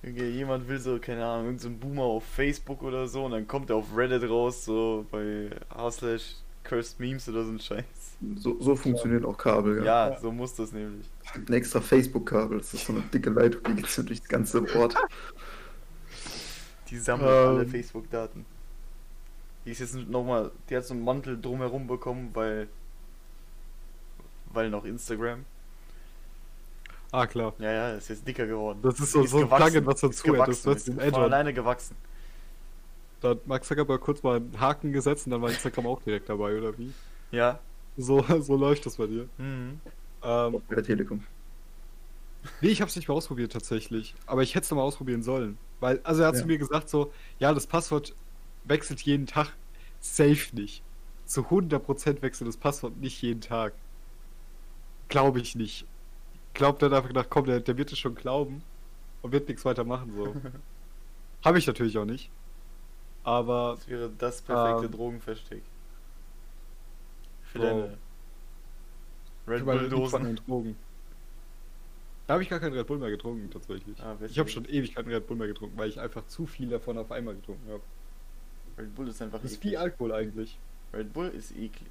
Irgendwie 0.02 0.24
Jemand 0.26 0.68
will 0.68 0.78
so, 0.78 0.98
keine 0.98 1.24
Ahnung, 1.24 1.46
irgendein 1.46 1.72
so 1.72 1.86
Boomer 1.86 2.02
auf 2.04 2.24
Facebook 2.24 2.82
oder 2.82 3.08
so 3.08 3.24
und 3.24 3.32
dann 3.32 3.48
kommt 3.48 3.70
er 3.70 3.76
auf 3.76 3.96
Reddit 3.96 4.28
raus, 4.28 4.64
so 4.64 5.04
bei 5.10 5.50
slash 5.90 6.36
cursed 6.64 7.00
memes 7.00 7.28
oder 7.28 7.44
so 7.44 7.52
ein 7.52 7.60
Scheiß. 7.60 7.84
So, 8.36 8.60
so 8.60 8.76
funktionieren 8.76 9.24
auch 9.24 9.36
Kabel, 9.36 9.78
ja. 9.84 10.10
Ja, 10.10 10.18
so 10.18 10.32
muss 10.32 10.54
das 10.54 10.72
nämlich. 10.72 11.06
Ein 11.34 11.52
extra 11.52 11.80
Facebook-Kabel, 11.80 12.58
das 12.58 12.72
ist 12.74 12.86
so 12.86 12.92
eine 12.92 13.02
dicke 13.02 13.30
Leitung, 13.30 13.62
die 13.64 13.74
geht 13.74 13.88
so 13.88 14.02
durch 14.02 14.20
das 14.20 14.28
ganze 14.28 14.62
Ort. 14.76 14.94
Die 16.88 16.98
sammelt 16.98 17.28
Ähm. 17.28 17.48
alle 17.48 17.66
Facebook-Daten. 17.66 18.46
Die 19.64 19.70
ist 19.72 19.80
jetzt 19.80 19.96
nochmal, 19.96 20.52
die 20.70 20.76
hat 20.76 20.84
so 20.84 20.94
einen 20.94 21.04
Mantel 21.04 21.40
drumherum 21.40 21.86
bekommen, 21.86 22.30
weil. 22.34 22.68
Weil 24.52 24.70
noch 24.70 24.84
Instagram. 24.84 25.44
Ah, 27.20 27.26
klar. 27.26 27.54
Ja, 27.58 27.72
ja, 27.72 27.90
ist 27.92 28.08
jetzt 28.08 28.26
dicker 28.26 28.46
geworden. 28.46 28.78
Das 28.82 28.98
ist 29.00 29.12
so- 29.12 29.22
Die 29.22 29.28
so 29.28 29.38
ein 29.40 29.48
Plugin, 29.48 29.86
was 29.86 30.02
ist 30.02 30.20
dazu 30.24 30.70
ist 30.70 30.86
von 30.86 31.00
Android. 31.00 31.14
alleine 31.24 31.52
gewachsen. 31.54 31.96
Da 33.20 33.30
hat 33.30 33.46
Mark 33.46 33.64
Zuckerberg 33.64 34.00
kurz 34.00 34.22
mal 34.22 34.36
einen 34.36 34.60
Haken 34.60 34.92
gesetzt 34.92 35.26
und 35.26 35.32
dann 35.32 35.42
war 35.42 35.48
Instagram 35.50 35.86
auch 35.86 36.02
direkt 36.02 36.28
dabei, 36.28 36.56
oder 36.58 36.76
wie? 36.78 36.92
Ja. 37.30 37.58
So, 37.96 38.22
so 38.40 38.56
läuft 38.56 38.84
das 38.86 38.96
bei 38.96 39.06
dir. 39.06 39.28
Mhm. 39.38 39.80
Ähm, 40.22 40.62
Bei 40.68 40.82
Telekom. 40.82 41.24
nee, 42.60 42.68
ich 42.68 42.82
hab's 42.82 42.94
nicht 42.96 43.08
mehr 43.08 43.16
ausprobiert 43.16 43.52
tatsächlich. 43.52 44.14
Aber 44.26 44.42
ich 44.42 44.54
hätte 44.54 44.64
es 44.64 44.70
noch 44.70 44.76
mal 44.76 44.82
ausprobieren 44.84 45.22
sollen. 45.22 45.56
Weil, 45.80 46.00
also 46.04 46.22
er 46.22 46.28
hat 46.28 46.34
Ja. 46.36 46.40
zu 46.42 46.46
mir 46.46 46.58
gesagt 46.58 46.88
so, 46.88 47.12
ja, 47.38 47.52
das 47.54 47.66
Passwort 47.66 48.14
wechselt 48.64 49.00
jeden 49.02 49.26
Tag. 49.26 49.52
Safe 50.00 50.54
nicht. 50.54 50.82
Zu 51.26 51.42
100% 51.50 52.22
wechselt 52.22 52.48
das 52.48 52.56
Passwort 52.56 52.96
nicht 52.98 53.20
jeden 53.22 53.40
Tag. 53.40 53.72
Glaube 55.08 55.40
ich 55.40 55.54
nicht. 55.54 55.86
Glaubt 56.56 56.82
er 56.82 56.90
einfach 56.90 57.08
gedacht, 57.08 57.26
komm, 57.28 57.44
der, 57.44 57.60
der 57.60 57.76
wird 57.76 57.92
es 57.92 57.98
schon 57.98 58.14
glauben 58.14 58.62
und 59.22 59.30
wird 59.32 59.46
nichts 59.48 59.64
weiter 59.64 59.84
machen 59.84 60.10
so. 60.16 60.34
Habe 61.44 61.58
ich 61.58 61.66
natürlich 61.66 61.96
auch 61.98 62.04
nicht. 62.06 62.30
Aber 63.24 63.74
Das 63.76 63.88
wäre 63.88 64.10
das 64.16 64.40
perfekte 64.40 64.86
Ähm. 64.86 64.92
Drogenversteck. 64.92 65.62
Für 67.44 67.58
Bro. 67.58 67.64
deine 67.66 67.98
Red 69.48 69.58
für 69.60 69.64
meine 69.66 69.80
Bull 69.80 69.88
Dosen. 69.90 70.26
liebsten 70.26 70.46
Drogen. 70.46 70.76
Da 72.26 72.32
habe 72.34 72.42
ich 72.42 72.48
gar 72.48 72.58
keinen 72.58 72.72
Red 72.72 72.86
Bull 72.86 72.98
mehr 72.98 73.10
getrunken 73.10 73.50
tatsächlich. 73.50 74.00
Ah, 74.02 74.16
ich 74.26 74.38
habe 74.38 74.48
schon 74.48 74.64
ewig 74.64 74.94
keinen 74.94 75.08
Red 75.08 75.26
Bull 75.26 75.36
mehr 75.36 75.46
getrunken, 75.46 75.76
weil 75.78 75.88
ich 75.90 76.00
einfach 76.00 76.26
zu 76.26 76.46
viel 76.46 76.68
davon 76.70 76.96
auf 76.98 77.12
einmal 77.12 77.34
getrunken 77.36 77.68
habe. 77.70 77.82
Red 78.78 78.94
Bull 78.94 79.08
ist 79.08 79.20
einfach 79.22 79.40
Das 79.42 79.52
ist 79.52 79.58
eklig. 79.58 79.72
wie 79.72 79.76
Alkohol 79.76 80.12
eigentlich. 80.12 80.58
Red 80.92 81.12
Bull 81.12 81.28
ist 81.28 81.52
eklig. 81.52 81.90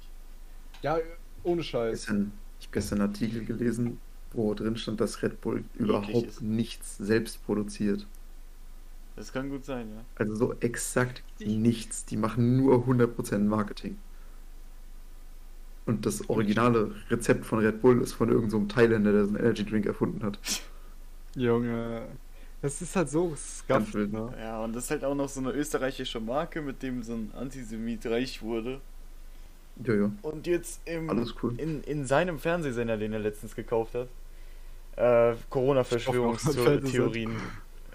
Ja, 0.82 0.98
ohne 1.44 1.62
Scheiß. 1.62 2.00
Gestern, 2.00 2.32
ich 2.60 2.66
habe 2.66 2.72
gestern 2.74 3.00
einen 3.00 3.10
Artikel 3.10 3.44
gelesen, 3.44 4.00
wo 4.36 4.54
drin 4.54 4.76
stand, 4.76 5.00
dass 5.00 5.22
Red 5.22 5.40
Bull 5.40 5.64
überhaupt 5.74 6.26
ist. 6.28 6.42
nichts 6.42 6.96
selbst 6.98 7.44
produziert. 7.44 8.06
Das 9.16 9.32
kann 9.32 9.48
gut 9.50 9.64
sein, 9.64 9.88
ja. 9.94 10.04
Also 10.14 10.34
so 10.34 10.54
exakt 10.60 11.22
nichts. 11.38 12.04
Die 12.04 12.16
machen 12.16 12.56
nur 12.56 12.86
100% 12.86 13.48
Marketing. 13.48 13.98
Und 15.86 16.04
das 16.04 16.28
originale 16.28 16.94
Rezept 17.10 17.46
von 17.46 17.60
Red 17.60 17.80
Bull 17.80 18.02
ist 18.02 18.12
von 18.12 18.28
irgendeinem 18.28 18.50
so 18.50 18.56
einem 18.58 18.68
Thailänder, 18.68 19.12
der 19.12 19.24
so 19.24 19.28
einen 19.30 19.38
Energy 19.38 19.64
Drink 19.64 19.86
erfunden 19.86 20.22
hat. 20.22 20.38
Junge. 21.34 22.18
Das 22.62 22.80
ist 22.82 22.96
halt 22.96 23.10
so 23.10 23.34
scuffed, 23.36 23.94
wild. 23.94 24.12
ne? 24.12 24.34
Ja, 24.38 24.62
und 24.64 24.74
das 24.74 24.84
ist 24.84 24.90
halt 24.90 25.04
auch 25.04 25.14
noch 25.14 25.28
so 25.28 25.40
eine 25.40 25.52
österreichische 25.52 26.20
Marke, 26.20 26.62
mit 26.62 26.82
dem 26.82 27.02
so 27.02 27.14
ein 27.14 27.32
Antisemit 27.34 28.06
reich 28.06 28.42
wurde. 28.42 28.80
Jojo, 29.76 30.12
Und 30.22 30.46
jetzt 30.46 30.80
im, 30.86 31.32
cool. 31.42 31.54
in, 31.56 31.82
in 31.84 32.06
seinem 32.06 32.38
Fernsehsender, 32.38 32.96
den 32.98 33.12
er 33.12 33.18
letztens 33.20 33.54
gekauft 33.54 33.94
hat, 33.94 34.08
äh. 34.96 35.34
Corona-Verschwörungstheorien 35.50 37.30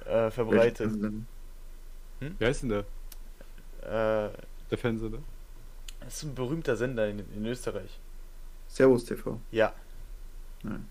äh, 0.06 0.30
verbreitet. 0.32 0.92
Wer 2.20 2.50
ist 2.50 2.62
denn 2.64 2.70
der? 2.70 2.80
Äh, 3.82 4.30
Der 4.70 4.78
Fernsehsender? 4.78 5.20
das 6.02 6.18
ist 6.18 6.24
ein 6.24 6.36
berühmter 6.36 6.76
Sender 6.76 7.08
in, 7.10 7.20
in 7.36 7.46
Österreich. 7.46 8.00
Servus 8.68 9.06
TV. 9.06 9.40
Ja, 9.52 9.74
Nein, 10.64 10.86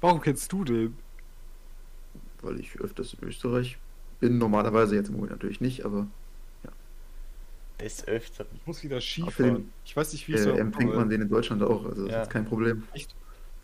Warum 0.00 0.20
kennst 0.20 0.52
du 0.52 0.64
den? 0.64 0.96
weil 2.42 2.60
ich 2.60 2.78
öfters 2.80 3.14
in 3.14 3.26
Österreich 3.28 3.76
bin. 4.20 4.38
Normalerweise 4.38 4.94
jetzt 4.94 5.08
im 5.08 5.14
Moment 5.14 5.32
natürlich 5.32 5.60
nicht, 5.60 5.84
aber 5.84 6.06
des 7.80 8.06
Öfteren. 8.06 8.48
Ich 8.54 8.66
muss 8.66 8.82
wieder 8.84 9.00
Ski 9.00 9.22
Außerdem. 9.24 9.70
Ich 9.84 9.94
weiß 9.96 10.12
nicht, 10.12 10.28
wie 10.28 10.32
ich 10.32 10.38
äh, 10.40 10.42
so 10.44 10.50
empfängt 10.52 10.94
man 10.94 11.08
den 11.10 11.22
in 11.22 11.28
Deutschland 11.28 11.62
auch. 11.62 11.84
Also 11.84 12.04
das 12.04 12.12
Ja. 12.12 12.22
ist 12.22 12.30
kein 12.30 12.44
Problem. 12.46 12.84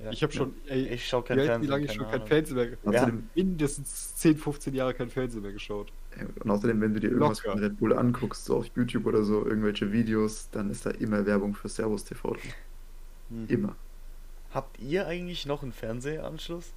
Ja. 0.02 0.10
Ich 0.10 0.22
habe 0.22 0.32
schon, 0.32 0.54
ey, 0.66 0.86
Ich 0.88 1.06
schau 1.08 1.22
wie, 1.22 1.28
kein 1.28 1.38
wie 1.38 1.44
Fernsehen. 1.46 1.70
lange 1.70 1.84
ich 1.84 1.92
schon 1.92 2.08
kein. 2.08 2.26
Fernsehen 2.26 2.56
mehr 2.56 2.70
Ja. 2.70 2.76
Außerdem, 3.02 3.28
mindestens 3.34 4.16
10, 4.16 4.36
15 4.36 4.74
Jahre 4.74 4.94
kein 4.94 5.10
Fernsehen 5.10 5.42
mehr 5.42 5.52
geschaut. 5.52 5.92
äh, 6.16 6.24
und 6.42 6.50
außerdem, 6.50 6.80
wenn 6.80 6.94
du 6.94 7.00
dir 7.00 7.10
irgendwas 7.10 7.38
Locker. 7.44 7.52
von 7.52 7.60
Red 7.64 7.78
Bull 7.78 7.92
anguckst, 7.96 8.44
so 8.44 8.56
auf 8.58 8.66
YouTube 8.74 9.06
oder 9.06 9.22
so, 9.24 9.46
irgendwelche 9.46 9.92
Videos, 9.92 10.48
dann 10.50 10.70
ist 10.70 10.86
da 10.86 10.90
immer 10.90 11.24
Werbung 11.26 11.54
für 11.54 11.68
Servus 11.68 12.04
TV 12.04 12.34
drin. 12.34 12.52
Hm. 13.30 13.46
Immer. 13.48 13.76
Habt 14.52 14.78
ihr 14.80 15.06
eigentlich 15.06 15.46
noch 15.46 15.62
einen 15.62 15.72
Fernsehanschluss? 15.72 16.72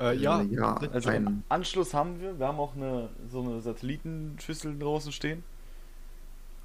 Äh, 0.00 0.16
ja, 0.16 0.42
ja 0.42 0.74
Also 0.92 1.10
ein, 1.10 1.44
Anschluss 1.48 1.92
haben 1.94 2.20
wir. 2.20 2.38
Wir 2.38 2.46
haben 2.48 2.58
auch 2.58 2.74
eine 2.74 3.10
so 3.30 3.42
eine 3.42 3.60
Satellitenschüssel 3.60 4.78
draußen 4.78 5.12
stehen. 5.12 5.44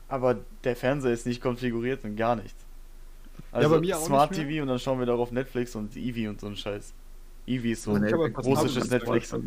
Aber 0.08 0.40
der 0.64 0.76
Fernseher 0.76 1.12
ist 1.14 1.26
nicht 1.26 1.42
konfiguriert 1.42 2.04
und 2.04 2.16
gar 2.16 2.36
nichts. 2.36 2.66
Also 3.56 3.70
bei 3.70 3.80
mir 3.80 3.98
auch 3.98 4.06
Smart. 4.06 4.34
TV 4.34 4.62
und 4.62 4.68
dann 4.68 4.80
schauen 4.80 5.00
wir 5.00 5.06
darauf 5.06 5.32
Netflix 5.32 5.76
und 5.76 5.96
Eevee 5.96 6.28
und 6.28 6.40
so 6.42 6.48
ein 6.48 6.56
Scheiß. 6.56 6.94
Eevee 7.48 7.72
ist 7.72 7.84
so 7.84 7.94
ein 7.94 8.04
russisches 8.04 8.90
Netflix. 8.90 9.30
das 9.30 9.42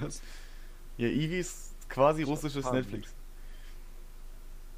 Was? 0.00 0.22
Ja, 0.96 1.08
Eevee 1.08 1.40
ist 1.40 1.74
quasi 1.88 2.22
russisches 2.22 2.64
Spannend. 2.64 2.90
Netflix. 2.92 3.14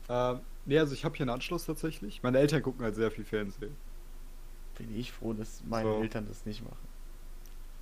Ähm, 0.09 0.41
nee, 0.67 0.79
also 0.79 0.95
ich 0.95 1.05
habe 1.05 1.17
hier 1.17 1.25
einen 1.25 1.31
Anschluss 1.31 1.65
tatsächlich. 1.67 2.23
Meine 2.23 2.39
Eltern 2.39 2.63
gucken 2.63 2.85
halt 2.85 2.95
sehr 2.95 3.11
viel 3.11 3.25
Fernsehen. 3.25 3.75
Bin 4.79 4.95
ich 4.99 5.13
froh, 5.13 5.33
dass 5.33 5.63
meine 5.65 5.89
So. 5.89 6.03
Eltern 6.03 6.27
das 6.29 6.45
nicht 6.47 6.63
machen. 6.65 6.77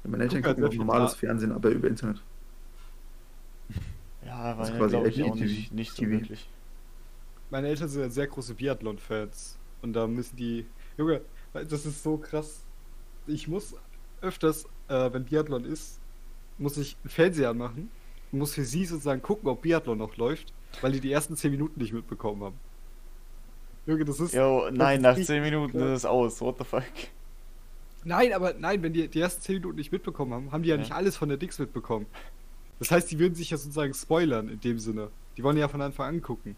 meine 0.05 0.25
Eltern 0.25 0.43
guck 0.43 0.47
halt 0.49 0.57
gucken 0.57 0.71
viel 0.71 0.79
normales. 0.79 1.13
Also 1.13 1.17
Fernsehen, 1.17 1.53
aber 1.53 1.71
über 1.71 1.89
Internet. 1.89 2.23
Ja, 4.25 4.55
Das 4.55 4.69
ist 4.69 4.79
weil 4.79 4.89
quasi 4.91 5.09
ich 5.09 5.23
auch 5.25 5.35
nicht, 5.35 5.73
nicht 5.73 5.95
so 5.97 6.03
wirklich. 6.03 6.49
Meine 7.53 7.69
Eltern 7.69 7.87
sind 7.89 8.01
halt 8.01 8.15
sehr 8.15 8.27
große 8.29 8.55
Biathlon-Fans. 8.55 9.59
Und 9.83 9.93
da 9.93 10.07
müssen 10.07 10.37
die. 10.37 10.65
Junge, 10.97 11.21
das 11.53 11.85
ist 11.85 12.03
so 12.03 12.17
krass. 12.17 12.65
Ich 13.27 13.47
muss 13.47 13.75
öfters, 14.23 14.65
äh, 14.89 15.13
wenn 15.13 15.25
Biathlon 15.27 15.67
ist, 15.67 16.01
muss 16.57 16.79
ich 16.79 16.97
einen 17.05 17.11
Fernseher 17.11 17.51
anmachen 17.51 17.91
und 18.33 18.39
muss 18.39 18.55
für 18.55 18.65
sie 18.65 18.87
sozusagen 18.87 19.21
gucken, 19.21 19.49
ob 19.51 19.61
Biathlon 19.61 19.99
noch 19.99 20.17
läuft, 20.17 20.55
weil 20.81 20.93
die 20.93 21.01
die 21.01 21.13
ersten 21.13 21.37
10 21.37 21.51
Minuten 21.51 21.79
nicht 21.79 21.93
mitbekommen 21.93 22.43
haben. 22.43 22.57
Junge, 23.87 24.07
das 24.07 24.19
ist. 24.19 24.33
Jo, 24.33 24.71
nein, 24.73 25.03
nach 25.03 25.11
richtig 25.11 25.27
10 25.27 25.43
Minuten 25.43 25.73
krass. 25.73 25.83
ist 25.83 25.93
es 25.99 26.05
aus. 26.07 26.41
What 26.41 26.57
the 26.59 26.65
fuck? 26.65 26.85
Nein, 28.05 28.33
aber 28.33 28.55
nein, 28.55 28.83
wenn 28.83 28.95
die 28.95 29.09
die 29.09 29.21
ersten 29.21 29.43
10 29.43 29.57
Minuten 29.57 29.77
nicht 29.77 29.93
mitbekommen 29.93 30.33
haben, 30.33 30.53
haben 30.53 30.63
die 30.63 30.71
ja, 30.71 30.77
Ja. 30.77 30.81
nicht 30.81 30.93
alles 30.93 31.19
von 31.19 31.29
der 31.29 31.37
Dix 31.37 31.59
mitbekommen. 31.59 32.07
Das 32.79 32.91
heißt, 32.91 33.11
die 33.11 33.19
würden 33.19 33.35
sich 33.35 33.51
ja 33.51 33.59
sozusagen 33.59 33.93
spoilern 33.93 34.49
in 34.49 34.59
dem 34.61 34.79
Sinne. 34.79 35.11
Die 35.37 35.43
wollen 35.43 35.59
ja 35.59 35.69
von 35.69 35.83
Anfang 35.83 36.09
an 36.09 36.23
gucken. 36.23 36.57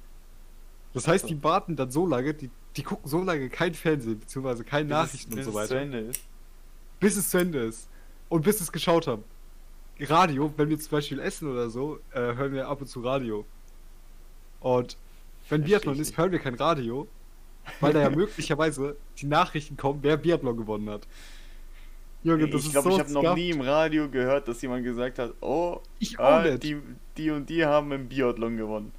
Das 0.94 1.08
heißt, 1.08 1.28
die 1.28 1.42
warten 1.42 1.74
dann 1.74 1.90
so 1.90 2.06
lange, 2.06 2.32
die, 2.34 2.50
die 2.76 2.82
gucken 2.84 3.08
so 3.08 3.22
lange 3.22 3.48
kein 3.48 3.74
Fernsehen, 3.74 4.20
beziehungsweise 4.20 4.64
keine 4.64 4.88
Nachrichten 4.88 5.34
bis 5.34 5.46
und 5.46 5.52
so 5.52 5.58
es 5.60 5.68
zu 5.68 5.74
weiter, 5.74 5.82
Ende 5.82 5.98
ist. 5.98 6.20
bis 7.00 7.16
es 7.16 7.28
zu 7.28 7.38
Ende 7.38 7.58
ist. 7.58 7.88
Und 8.28 8.44
bis 8.44 8.60
es 8.60 8.70
geschaut 8.70 9.08
haben. 9.08 9.24
Radio, 10.00 10.52
wenn 10.56 10.68
wir 10.70 10.78
zum 10.78 10.90
Beispiel 10.92 11.18
essen 11.18 11.50
oder 11.50 11.68
so, 11.68 11.98
äh, 12.12 12.20
hören 12.20 12.52
wir 12.52 12.68
ab 12.68 12.80
und 12.80 12.86
zu 12.86 13.00
Radio. 13.00 13.44
Und 14.60 14.96
wenn 15.48 15.60
Versteh 15.60 15.74
Biathlon 15.74 15.98
ist, 15.98 16.16
hören 16.16 16.32
wir 16.32 16.38
kein 16.38 16.54
Radio, 16.54 17.08
weil 17.80 17.92
da 17.92 18.00
ja 18.00 18.10
möglicherweise 18.16 18.96
die 19.18 19.26
Nachrichten 19.26 19.76
kommen, 19.76 19.98
wer 20.02 20.16
Biathlon 20.16 20.56
gewonnen 20.56 20.90
hat. 20.90 21.06
Junge, 22.22 22.48
das 22.48 22.62
ich 22.62 22.66
ist 22.68 22.72
glaube, 22.72 22.90
so 22.90 22.96
ich 22.96 23.00
habe 23.00 23.12
noch 23.12 23.34
nie 23.34 23.50
im 23.50 23.60
Radio 23.60 24.08
gehört, 24.08 24.48
dass 24.48 24.62
jemand 24.62 24.84
gesagt 24.84 25.18
hat, 25.18 25.34
oh, 25.40 25.80
nicht. 26.00 26.62
die, 26.62 26.80
die 27.16 27.30
und 27.30 27.50
die 27.50 27.64
haben 27.64 27.92
im 27.92 28.08
Biathlon 28.08 28.56
gewonnen. 28.56 28.92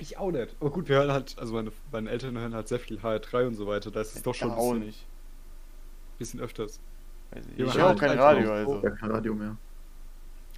Ich 0.00 0.16
auch 0.16 0.30
nicht. 0.30 0.56
Aber 0.60 0.70
gut, 0.70 0.88
wir 0.88 0.96
hören 0.96 1.12
halt, 1.12 1.38
also 1.38 1.52
meine, 1.52 1.70
meine 1.92 2.08
Eltern 2.08 2.36
hören 2.38 2.54
halt 2.54 2.68
sehr 2.68 2.80
viel 2.80 2.98
HR3 2.98 3.46
und 3.46 3.54
so 3.54 3.66
weiter. 3.66 3.90
Da 3.90 4.00
ist 4.00 4.16
es 4.16 4.22
doch 4.22 4.34
schon 4.34 4.50
ein 4.50 4.56
auch 4.56 4.72
bisschen, 4.72 4.86
nicht. 4.86 5.06
bisschen 6.18 6.40
öfters. 6.40 6.80
Weiß 7.30 7.46
nicht. 7.46 7.60
Ich 7.60 7.74
höre 7.74 7.84
auch 7.84 7.88
halt 7.88 7.98
kein 7.98 8.18
Radio, 8.18 8.50
also. 8.50 8.80
so. 8.80 8.86
Ja, 8.86 8.90
kein 8.90 9.10
Radio 9.10 9.34
mehr. 9.34 9.56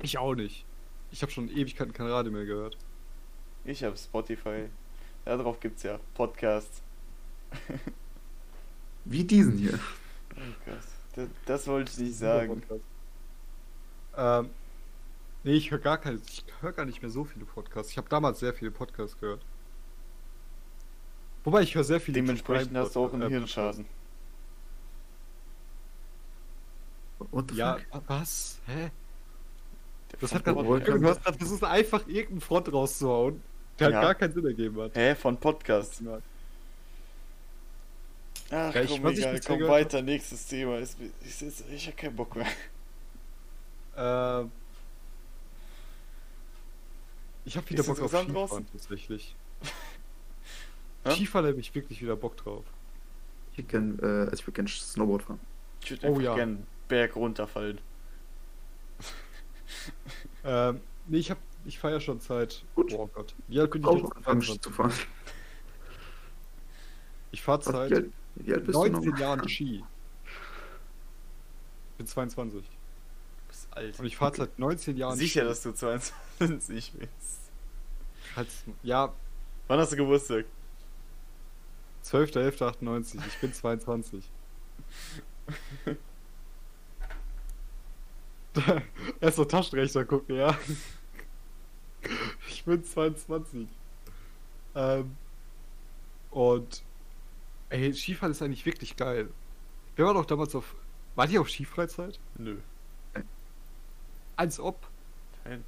Ich 0.01 0.17
auch 0.17 0.35
nicht. 0.37 0.65
Ich 1.11 1.23
habe 1.23 1.33
schon 1.33 1.49
Ewigkeiten 1.51 1.93
kein 1.93 2.07
Radio 2.07 2.31
mehr 2.31 2.45
gehört. 2.45 2.77
Ich 3.65 3.83
habe 3.83 3.97
Spotify. 3.97 4.69
Darauf 5.25 5.59
gibt's 5.59 5.83
ja 5.83 5.99
Podcasts. 6.15 6.81
Wie 9.05 9.25
diesen 9.25 9.59
hier. 9.59 9.79
Oh 10.37 10.41
Gott. 10.65 10.79
Das, 11.15 11.29
das 11.47 11.67
wollte 11.67 11.91
ich 11.93 11.99
nicht 11.99 12.17
sagen. 12.17 12.63
Ähm, 14.17 14.51
nee, 15.45 15.55
ich 15.55 15.71
höre 15.71 15.79
gar 15.79 15.99
keine, 15.99 16.21
ich 16.27 16.45
höre 16.61 16.73
gar 16.73 16.85
nicht 16.85 17.03
mehr 17.03 17.11
so 17.11 17.25
viele 17.25 17.45
Podcasts. 17.45 17.91
Ich 17.93 17.99
habe 17.99 18.09
damals 18.09 18.41
sehr 18.41 18.55
viele 18.55 18.71
Podcasts 18.71 19.19
gehört. 19.19 19.45
Wobei 21.45 21.63
ich 21.63 21.75
höre 21.75 21.85
sehr 21.85 22.01
viele 22.01 22.17
Dementsprechend 22.17 22.77
hast 22.77 22.95
du 22.95 23.05
auch 23.05 23.13
einen 23.13 23.23
äh, 23.23 23.29
Hirnschaden. 23.29 23.85
The 27.49 27.55
Ja, 27.55 27.79
fuck? 27.91 28.03
was? 28.09 28.59
Hä? 28.67 28.91
Der 30.13 30.19
Das 30.21 30.35
hat 30.35 30.45
grad, 30.45 30.57
du 30.57 31.09
hast 31.09 31.23
grad 31.25 31.37
versucht, 31.37 31.65
einfach 31.65 32.07
irgendeinen 32.07 32.41
Front 32.41 32.73
rauszuhauen, 32.73 33.43
der 33.79 33.91
Ja. 33.91 33.97
halt 33.97 34.05
gar 34.05 34.15
keinen 34.17 34.33
Sinn 34.35 34.47
ergeben 34.47 34.81
hat. 34.81 34.95
Hä, 34.95 35.15
von 35.15 35.37
Podcasts. 35.39 36.03
Ach 38.51 38.75
Ja, 38.75 38.83
ich- 38.83 38.91
komm, 38.91 39.07
egal, 39.07 39.41
komm 39.47 39.61
weiter, 39.63 40.03
nächstes 40.03 40.47
Thema. 40.47 40.79
Ich, 40.81 40.91
ich, 41.25 41.43
ich, 41.43 41.65
ich 41.73 41.87
hab 41.89 41.97
keinen 41.97 42.17
Bock 42.17 42.37
mehr. 42.37 42.47
Ähm, 43.97 44.51
ich 47.45 47.57
habe 47.57 47.69
wieder 47.71 47.81
Ist 47.81 47.87
Bock 47.87 48.01
auf 48.01 48.11
Skifahren 48.11 48.33
draußen? 48.33 48.67
tatsächlich. 48.73 49.37
Skifahren 51.09 51.47
habe 51.47 51.61
ich 51.61 51.75
wirklich 51.75 52.01
wieder 52.03 52.17
Bock 52.17 52.37
drauf. 52.37 52.65
Ich 53.53 53.59
würde 53.59 53.69
gern, 53.69 53.99
äh, 54.01 54.07
also 54.31 54.35
ich 54.35 54.47
würd 54.47 54.55
gern 54.55 54.67
Snowboard 54.69 55.23
fahren. 55.25 55.41
Ich 55.83 55.91
würde 55.91 56.07
Oh 56.11 56.21
ja. 56.21 56.35
gern 56.35 56.67
Berg 56.89 57.17
runterfallen. 57.17 57.81
Ähm, 60.45 60.81
nee, 61.07 61.19
ich 61.19 61.31
hab, 61.31 61.39
ich 61.65 61.79
feiere 61.79 62.01
schon 62.01 62.21
seit. 62.21 62.65
Gut. 62.75 62.93
Oh 62.93 63.07
Gott. 63.07 63.35
Wie 63.49 63.59
alt 63.61 63.71
bin 63.71 63.81
ich 63.83 63.89
anfangen 63.89 64.43
Ski 64.43 64.61
zu 64.61 64.71
fahren. 64.71 64.93
Ich 67.31 67.41
fahre 67.43 67.61
Was, 67.61 67.69
wie, 67.69 67.73
seit 67.73 67.93
alt, 67.93 68.13
wie 68.35 68.53
alt 68.53 68.65
bist 68.67 68.75
du 68.77 68.87
19 68.87 69.11
noch? 69.13 69.19
Jahren 69.19 69.49
Ski. 69.49 69.83
Bin 71.97 72.07
22. 72.07 72.65
Alt. 73.73 73.99
Und 73.99 74.07
ich 74.07 74.17
fahre 74.17 74.37
seit 74.37 74.59
19 74.59 74.97
Jahren 74.97 75.17
Sicher, 75.17 75.45
dass 75.45 75.63
du 75.63 75.73
22 75.73 76.93
bist. 76.99 77.51
Ja, 78.83 79.13
Wann 79.69 79.79
hast 79.81 79.93
du 79.93 79.97
Geburtstag? 79.97 80.45
12.11.98. 82.05 83.19
Ich 83.27 83.39
bin 83.39 83.55
22. 83.55 84.25
Erst 89.21 89.37
so 89.37 89.45
Taschenrechner 89.45 90.05
gucken, 90.05 90.37
ja. 90.37 90.59
Ich 92.49 92.65
bin 92.65 92.85
22. 92.85 93.67
Ähm, 94.75 95.17
und 96.31 96.83
ey, 97.71 97.95
Skifahren 97.95 98.33
ist 98.33 98.43
eigentlich 98.43 98.67
wirklich 98.67 98.97
geil. 98.97 99.31
Wir 99.97 100.05
waren 100.05 100.17
doch 100.17 100.27
damals 100.27 100.55
auf. 100.55 100.75
War 101.15 101.27
die 101.27 101.39
auf 101.39 101.49
Skifreizeit? 101.49 102.19
Nö. 102.37 102.59
Als 104.43 104.59
ob. 104.59 104.89
Nein. 105.45 105.63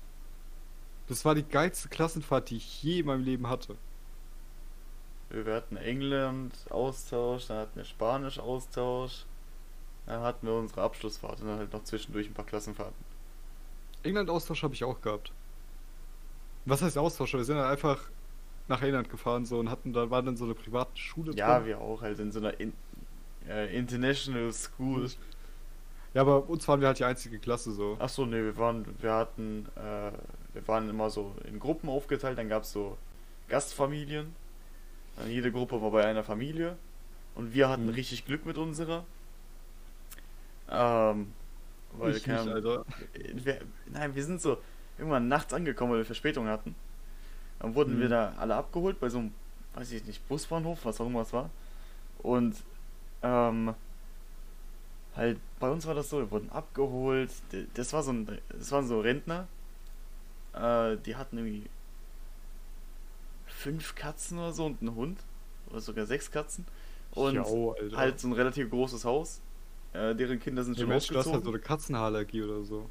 Das 1.07 1.25
war 1.25 1.37
die 1.37 1.45
geilste 1.45 1.89
Klassenfahrt, 1.89 2.51
die 2.51 2.57
ich 2.57 2.83
je 2.83 2.99
in 3.01 3.07
meinem 3.07 3.23
Leben 3.23 3.49
hatte. 3.49 3.77
Wir 5.31 5.55
hatten 5.55 5.77
England-Austausch, 5.77 7.47
dann 7.47 7.59
hatten 7.59 7.77
wir 7.77 7.85
Spanisch-Austausch. 7.85 9.27
Dann 10.07 10.23
hatten 10.23 10.47
wir 10.47 10.55
unsere 10.55 10.83
Abschlussfahrt 10.83 11.41
und 11.41 11.47
dann 11.47 11.59
halt 11.59 11.73
noch 11.73 11.85
zwischendurch 11.85 12.27
ein 12.27 12.35
paar 12.35 12.45
Klassenfahrten. 12.47 12.97
England-Austausch 14.03 14.65
habe 14.65 14.75
ich 14.75 14.83
auch 14.83 15.01
gehabt. 15.01 15.33
Was 16.65 16.83
heißt 16.83 16.99
Austausch? 16.99 17.33
Wir 17.35 17.45
sind 17.45 17.57
dann 17.57 17.71
einfach 17.71 18.01
nach 18.67 18.83
England 18.83 19.09
gefahren 19.09 19.47
so 19.47 19.59
und 19.61 19.71
hatten 19.71 19.93
da 19.93 20.11
war 20.11 20.23
dann 20.23 20.37
so 20.37 20.45
eine 20.47 20.55
private 20.55 20.97
Schule 20.97 21.33
Ja, 21.37 21.59
drin. 21.59 21.69
wir 21.69 21.81
auch 21.81 22.03
halt 22.03 22.19
in 22.19 22.33
so 22.33 22.41
einer 22.41 22.59
in, 22.59 22.73
äh, 23.49 23.77
International 23.77 24.53
School. 24.53 25.09
Ja, 26.15 26.21
aber 26.23 26.49
uns 26.49 26.67
waren 26.69 26.81
wir 26.81 26.87
halt 26.89 26.99
die 27.01 27.05
einzige 27.05 27.39
Klasse 27.39 27.73
so. 27.73 27.97
Ach 28.01 28.09
so, 28.09 28.25
nee, 28.25 28.37
wir 28.43 28.57
waren, 28.57 28.87
wir 29.01 29.13
hatten, 29.13 29.67
äh, 29.77 30.13
wir 30.53 30.69
waren 30.69 30.89
immer 30.89 31.11
so 31.11 31.35
in 31.45 31.59
Gruppen 31.59 31.89
aufgeteilt, 31.89 32.39
dann 32.39 32.49
gab 32.49 32.63
es 32.63 32.73
so 32.73 32.97
Gastfamilien. 33.49 34.35
Dann 35.17 35.29
jede 35.31 35.51
Gruppe 35.53 35.81
war 35.83 35.91
bei 35.91 36.05
einer 36.07 36.25
Familie. 36.25 36.77
Und 37.35 37.53
wir 37.53 37.69
hatten 37.69 37.85
Mhm. 37.87 37.95
richtig 37.95 38.25
Glück 38.27 38.47
mit 38.47 38.59
unserer. 38.59 39.05
Ähm, 40.71 41.33
weil, 41.99 42.17
ich 42.17 42.25
keine 42.25 42.45
nicht, 42.45 42.55
Alter. 42.55 42.85
wir, 43.35 43.61
nein, 43.87 44.15
wir 44.15 44.25
sind 44.25 44.41
so 44.41 44.59
irgendwann 44.99 45.29
nachts 45.29 45.53
angekommen, 45.53 45.93
weil 45.93 45.99
wir 45.99 46.05
Verspätung 46.05 46.49
hatten. 46.49 46.75
Dann 47.59 47.75
wurden 47.75 47.97
Mhm. 47.97 48.01
wir 48.01 48.09
da 48.09 48.35
alle 48.39 48.55
abgeholt 48.55 48.99
bei 49.01 49.09
so 49.09 49.19
einem, 49.19 49.35
weiß 49.75 49.93
ich 49.93 50.05
nicht, 50.05 50.27
Busbahnhof, 50.29 50.85
was 50.85 51.01
auch 51.01 51.07
immer 51.07 51.23
es 51.23 51.33
war. 51.33 51.51
Und 52.19 52.57
ähm, 53.23 53.75
halt 55.17 55.39
bei 55.61 55.71
uns 55.71 55.87
war 55.87 55.95
das 55.95 56.11
so, 56.11 56.19
wir 56.19 56.31
wurden 56.31 56.51
abgeholt. 56.51 57.31
Das 57.75 57.93
war 57.93 58.03
so 58.03 58.13
ein, 58.13 58.39
das 58.51 58.71
waren 58.73 58.87
so 58.87 59.01
Rentner. 59.01 59.47
Äh, 60.53 60.97
die 61.05 61.17
hatten 61.17 61.39
irgendwie 61.39 61.69
fünf 63.47 63.95
Katzen 63.95 64.39
oder 64.39 64.53
so 64.53 64.67
und 64.67 64.81
einen 64.81 64.95
Hund 64.95 65.19
oder 65.71 65.81
sogar 65.81 66.07
sechs 66.07 66.31
Katzen 66.31 66.67
und 67.13 67.35
Jo, 67.37 67.75
halt 67.95 68.19
so 68.21 68.29
ein 68.29 68.33
relativ 68.33 68.71
großes 68.71 69.05
Haus. 69.05 69.41
Äh, 69.93 70.15
deren 70.15 70.41
Kinder 70.41 70.65
sind 70.65 70.75
ja, 70.75 70.81
schon 70.81 70.89
Mensch, 70.89 71.07
du 71.07 71.15
hast 71.15 71.27
ausgezogen. 71.29 71.35
halt 71.37 71.45
so 71.45 71.51
eine 71.51 71.59
Katzenhaarallergie 71.61 72.43
oder 72.43 72.63
so. 72.65 72.89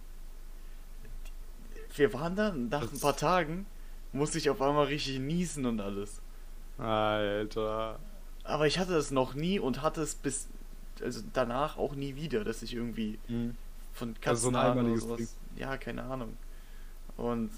Wir 1.96 2.14
waren 2.14 2.36
da 2.36 2.52
nach 2.54 2.82
Das- 2.82 2.94
ein 2.94 3.00
paar 3.02 3.16
Tagen, 3.18 3.66
musste 4.14 4.38
ich 4.38 4.50
auf 4.50 4.62
einmal 4.62 4.86
richtig 4.86 5.20
niesen 5.20 5.66
und 5.66 5.80
alles. 5.82 6.22
Alter. 6.78 8.00
Aber 8.46 8.68
ich 8.68 8.80
hatte 8.80 8.96
es 8.96 9.12
noch 9.12 9.36
nie 9.36 9.60
und 9.60 9.82
hatte 9.82 10.02
es 10.02 10.16
bis 10.16 10.48
also 11.02 11.22
danach 11.34 11.78
auch 11.78 11.96
nie 11.96 12.16
wieder, 12.16 12.44
dass 12.44 12.62
ich 12.62 12.74
irgendwie 12.74 13.20
von 13.94 14.16
Also 14.26 14.50
so 14.50 14.52
Katzenhaaren 14.52 14.86
oder 14.92 15.00
sowas. 15.02 15.36
Ja, 15.56 15.78
keine 15.78 16.04
Ahnung. 16.04 16.38
Und 17.18 17.52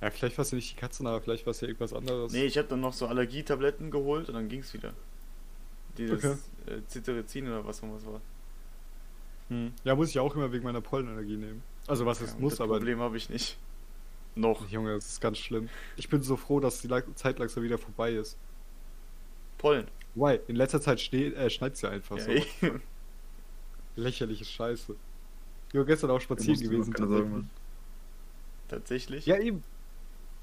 Ja, 0.00 0.10
vielleicht 0.10 0.36
war 0.38 0.42
es 0.42 0.50
ja 0.50 0.56
nicht 0.56 0.72
die 0.72 0.76
Katzen, 0.80 1.06
aber 1.06 1.20
vielleicht 1.20 1.46
war 1.46 1.50
es 1.52 1.60
ja 1.60 1.68
irgendwas 1.68 1.92
anderes. 1.92 2.32
nee, 2.32 2.44
ich 2.44 2.58
habe 2.58 2.68
dann 2.68 2.80
noch 2.80 2.92
so 2.92 3.06
Allergietabletten 3.06 3.90
geholt 3.90 4.28
und 4.28 4.34
dann 4.34 4.48
ging's 4.48 4.72
wieder. 4.74 4.92
Dieses 5.98 6.24
Okay. 6.24 6.36
äh, 6.66 6.80
Cetirizin 6.88 7.46
oder 7.48 7.64
was 7.66 7.80
auch 7.80 7.84
immer 7.84 7.96
es 7.96 8.06
war. 8.06 8.20
Hm. 9.48 9.72
Ja, 9.84 9.94
muss 9.94 10.08
ich 10.10 10.18
auch 10.18 10.34
immer 10.34 10.52
wegen 10.52 10.64
meiner 10.64 10.80
Pollenallergie 10.80 11.36
nehmen. 11.36 11.62
Also 11.86 12.04
was 12.04 12.20
es 12.20 12.32
Ja, 12.32 12.38
muss, 12.40 12.52
das 12.54 12.60
aber 12.62 12.74
Problem 12.76 13.00
habe 13.00 13.16
ich 13.16 13.30
nicht. 13.30 13.56
Noch. 14.34 14.68
Junge, 14.68 14.94
das 14.94 15.06
ist 15.06 15.20
ganz 15.20 15.38
schlimm. 15.38 15.68
Ich 15.96 16.08
bin 16.08 16.22
so 16.22 16.36
froh, 16.36 16.60
dass 16.60 16.80
die 16.82 16.88
Zeit 17.14 17.38
langsam 17.38 17.62
wieder 17.62 17.78
vorbei 17.78 18.12
ist. 18.12 18.36
Pollen. 19.66 19.86
Wobei, 20.14 20.40
in 20.48 20.56
letzter 20.56 20.80
Zeit 20.80 21.00
schnee, 21.00 21.26
äh, 21.28 21.50
schneit 21.50 21.74
es 21.74 21.82
ja 21.82 21.90
einfach 21.90 22.16
Ja, 22.18 22.24
so. 22.24 22.30
Lächerliche 23.96 24.44
Scheiße. 24.44 24.94
Ich 25.68 25.74
war 25.74 25.84
gestern 25.84 26.10
auch 26.10 26.20
spazieren 26.20 26.58
gewesen. 26.60 26.92
tatsächlich. 26.94 27.44
Tatsächlich. 28.68 29.26
Ja, 29.26 29.38
eben. 29.38 29.62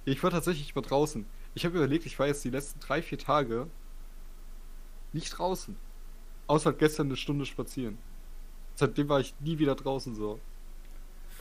Ich 0.05 0.21
war 0.23 0.31
tatsächlich 0.31 0.73
mal 0.75 0.81
draußen. 0.81 1.25
Ich 1.55 1.65
habe 1.65 1.77
überlegt, 1.77 2.05
ich 2.05 2.17
war 2.19 2.27
jetzt 2.27 2.43
die 2.43 2.49
letzten 2.49 2.79
drei, 2.79 3.01
vier 3.01 3.17
Tage 3.17 3.67
nicht 5.13 5.29
draußen. 5.37 5.75
Außer 6.47 6.71
halt 6.71 6.79
gestern 6.79 7.07
eine 7.07 7.15
Stunde 7.15 7.45
spazieren. 7.45 7.97
Seitdem 8.75 9.07
war 9.07 9.19
ich 9.19 9.33
nie 9.39 9.59
wieder 9.59 9.75
draußen 9.75 10.15
so. 10.15 10.39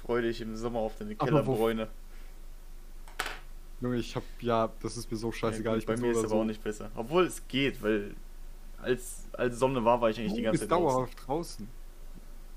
Freu 0.03 0.23
dich 0.23 0.41
im 0.41 0.57
Sommer 0.57 0.81
auf 0.81 0.97
deine 0.99 1.15
Aber 1.19 1.47
wo- 1.47 1.55
Kellerbräune. 1.55 1.89
Junge, 3.83 3.97
ich 3.97 4.15
hab, 4.17 4.23
ja, 4.41 4.71
das 4.81 4.97
ist 4.97 5.11
mir 5.11 5.17
so 5.19 5.33
scheißegal. 5.33 5.75
Ja, 5.75 5.79
gut, 5.81 5.87
bei 5.87 5.97
mir 5.97 6.13
ist 6.13 6.19
es 6.19 6.23
so. 6.31 6.37
aber 6.37 6.43
auch 6.43 6.47
nicht 6.47 6.63
besser. 6.63 6.91
Obwohl 6.95 7.27
es 7.27 7.47
geht, 7.49 7.83
weil 7.83 8.15
als, 8.81 9.25
als 9.33 9.59
Sonne 9.59 9.85
war, 9.85 10.01
war 10.01 10.11
ich 10.11 10.19
eigentlich 10.19 10.35
die 10.35 10.39
Du 10.39 10.45
ganze 10.45 10.61
bist 10.61 10.71
Zeit 10.71 10.79
draußen. 10.79 10.95
dauerhaft 10.95 11.27
draußen. 11.27 11.69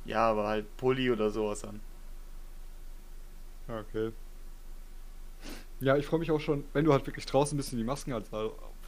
Ja, 0.05 0.30
aber 0.30 0.47
halt 0.47 0.78
Pulli 0.78 1.09
oder 1.11 1.32
sowas 1.32 1.63
an. 1.63 1.82
Okay. 3.67 4.11
Ja, 5.80 5.97
ich 5.97 6.05
freue 6.05 6.19
mich 6.19 6.32
auch 6.32 6.39
schon, 6.39 6.63
wenn 6.73 6.86
du 6.86 6.93
halt 6.93 7.05
wirklich 7.07 7.26
draußen 7.26 7.57
bist 7.57 7.71
und 7.73 7.80
die 7.80 7.84
Masken 7.84 8.13
halt 8.13 8.26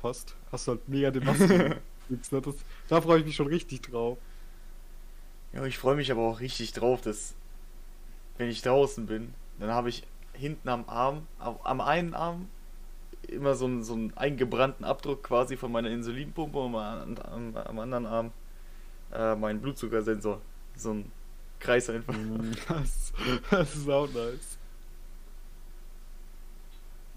hast, 0.03 0.35
hast 0.51 0.67
du 0.67 0.71
halt 0.71 0.87
mega 0.87 1.11
den 1.11 1.23
Masken. 1.25 1.75
Ne? 2.09 2.21
das, 2.41 2.55
da 2.87 3.01
freue 3.01 3.19
ich 3.19 3.25
mich 3.25 3.35
schon 3.35 3.47
richtig 3.47 3.81
drauf. 3.81 4.17
Ja, 5.51 5.65
ich 5.65 5.77
freue 5.77 5.97
mich 5.97 6.09
aber 6.09 6.21
auch 6.21 6.39
richtig 6.39 6.71
drauf, 6.71 7.01
dass 7.01 7.35
wenn 8.37 8.47
ich 8.47 8.61
draußen 8.61 9.07
bin, 9.07 9.33
dann 9.59 9.71
habe 9.71 9.89
ich 9.89 10.03
hinten 10.37 10.69
am 10.69 10.87
Arm, 10.87 11.27
am, 11.39 11.81
einen 11.81 12.13
Arm 12.13 12.49
immer 13.27 13.55
so 13.55 13.65
einen, 13.65 13.83
so 13.83 13.93
einen 13.93 14.15
eingebrannten 14.15 14.85
Abdruck 14.85 15.23
quasi 15.23 15.57
von 15.57 15.71
meiner 15.71 15.89
Insulinpumpe 15.89 16.57
und 16.57 16.75
am, 16.75 17.17
am, 17.17 17.57
am 17.57 17.79
anderen 17.79 18.05
Arm 18.05 18.31
äh, 19.11 19.35
meinen 19.35 19.61
Blutzuckersensor. 19.61 20.41
So 20.75 20.93
ein 20.93 21.11
Kreis 21.59 21.89
einfach. 21.89 22.15
Das, 22.67 23.13
das 23.49 23.75
ist 23.75 23.89
auch 23.89 24.07
nice. 24.07 24.57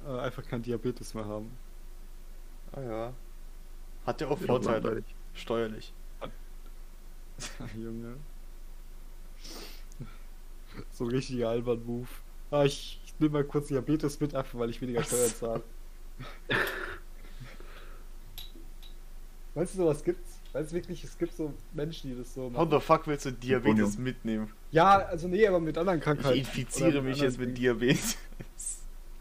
Äh, 0.07 0.19
einfach 0.21 0.47
kein 0.47 0.63
Diabetes 0.63 1.15
mehr 1.15 1.27
haben. 1.27 1.51
Ah 2.73 2.81
ja. 2.81 3.13
Hat 4.07 4.21
ja 4.21 4.29
auch 4.29 4.39
Vorteile. 4.39 5.05
Steuerlich. 5.35 5.93
Junge. 7.77 8.17
So 10.91 11.05
ein 11.05 11.11
richtiger 11.11 11.51
Albern-Move. 11.51 12.09
Ah, 12.51 12.65
ich, 12.65 13.00
ich 13.21 13.23
nehme 13.23 13.35
mal 13.35 13.45
kurz 13.45 13.69
Diabetes 13.69 14.19
mit, 14.19 14.35
einfach 14.35 14.59
weil 14.59 14.71
ich 14.71 14.81
weniger 14.81 15.05
Steuern 15.05 15.29
zahle. 15.29 15.63
Meinst 19.55 19.75
du, 19.75 19.79
sowas 19.79 20.03
gibt's? 20.03 20.39
Meinst 20.55 20.73
du 20.73 20.77
wirklich, 20.77 21.05
es 21.05 21.19
gibt 21.19 21.35
so 21.37 21.53
Menschen, 21.75 22.11
die 22.11 22.17
das 22.17 22.33
so 22.33 22.45
How 22.45 22.53
machen? 22.53 22.71
the 22.71 22.81
fuck 22.81 23.07
willst 23.07 23.27
du 23.27 23.33
Diabetes 23.33 23.97
Bonio. 23.97 24.01
mitnehmen? 24.01 24.53
Ja, 24.71 25.01
also 25.01 25.29
nee, 25.29 25.47
aber 25.47 25.61
mit 25.61 25.77
anderen 25.77 25.99
Ich 25.99 26.05
Krankheiten. 26.05 26.39
infiziere 26.39 26.89
Oder 26.89 27.03
mich 27.03 27.21
jetzt 27.21 27.39
mit. 27.39 27.59
Diabetes. 27.59 28.17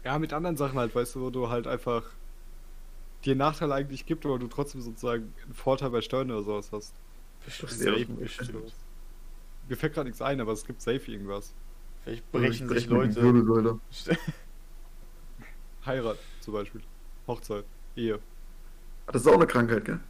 Ja, 0.02 0.18
mit 0.18 0.32
anderen 0.32 0.56
Sachen 0.56 0.78
halt, 0.78 0.94
weißt 0.94 1.16
du, 1.16 1.20
wo 1.20 1.28
du 1.28 1.50
halt 1.50 1.66
einfach 1.66 2.04
dir 3.26 3.32
einen 3.32 3.38
Nachteil 3.40 3.70
eigentlich 3.70 4.06
gibt, 4.06 4.24
aber 4.24 4.38
du 4.38 4.46
trotzdem 4.48 4.80
sozusagen 4.80 5.34
einen 5.44 5.52
Vorteil 5.52 5.90
bei 5.90 6.00
Steuern 6.00 6.30
oder 6.30 6.42
sowas 6.42 6.72
hast. 6.72 6.94
Bestimmt. 7.44 7.72
Safe, 7.72 8.06
gut. 8.06 8.18
bestimmt. 8.20 8.74
Mir 9.68 9.76
fällt 9.76 9.92
gerade 9.92 10.08
nichts 10.08 10.22
ein, 10.22 10.40
aber 10.40 10.52
es 10.52 10.64
gibt 10.64 10.80
safe 10.80 11.12
irgendwas. 11.12 11.52
Vielleicht 12.04 12.30
brechen 12.32 12.68
sich 12.68 12.78
ich 12.78 12.86
die 12.86 12.90
Leute. 12.90 13.22
Wirbelsäule. 13.22 13.80
Heirat 15.86 16.18
zum 16.40 16.54
Beispiel. 16.54 16.82
Hochzeit. 17.26 17.64
Ehe. 17.96 18.18
Das 19.06 19.22
ist 19.22 19.28
auch 19.28 19.34
eine 19.34 19.46
Krankheit, 19.46 19.84
gell? 19.84 20.00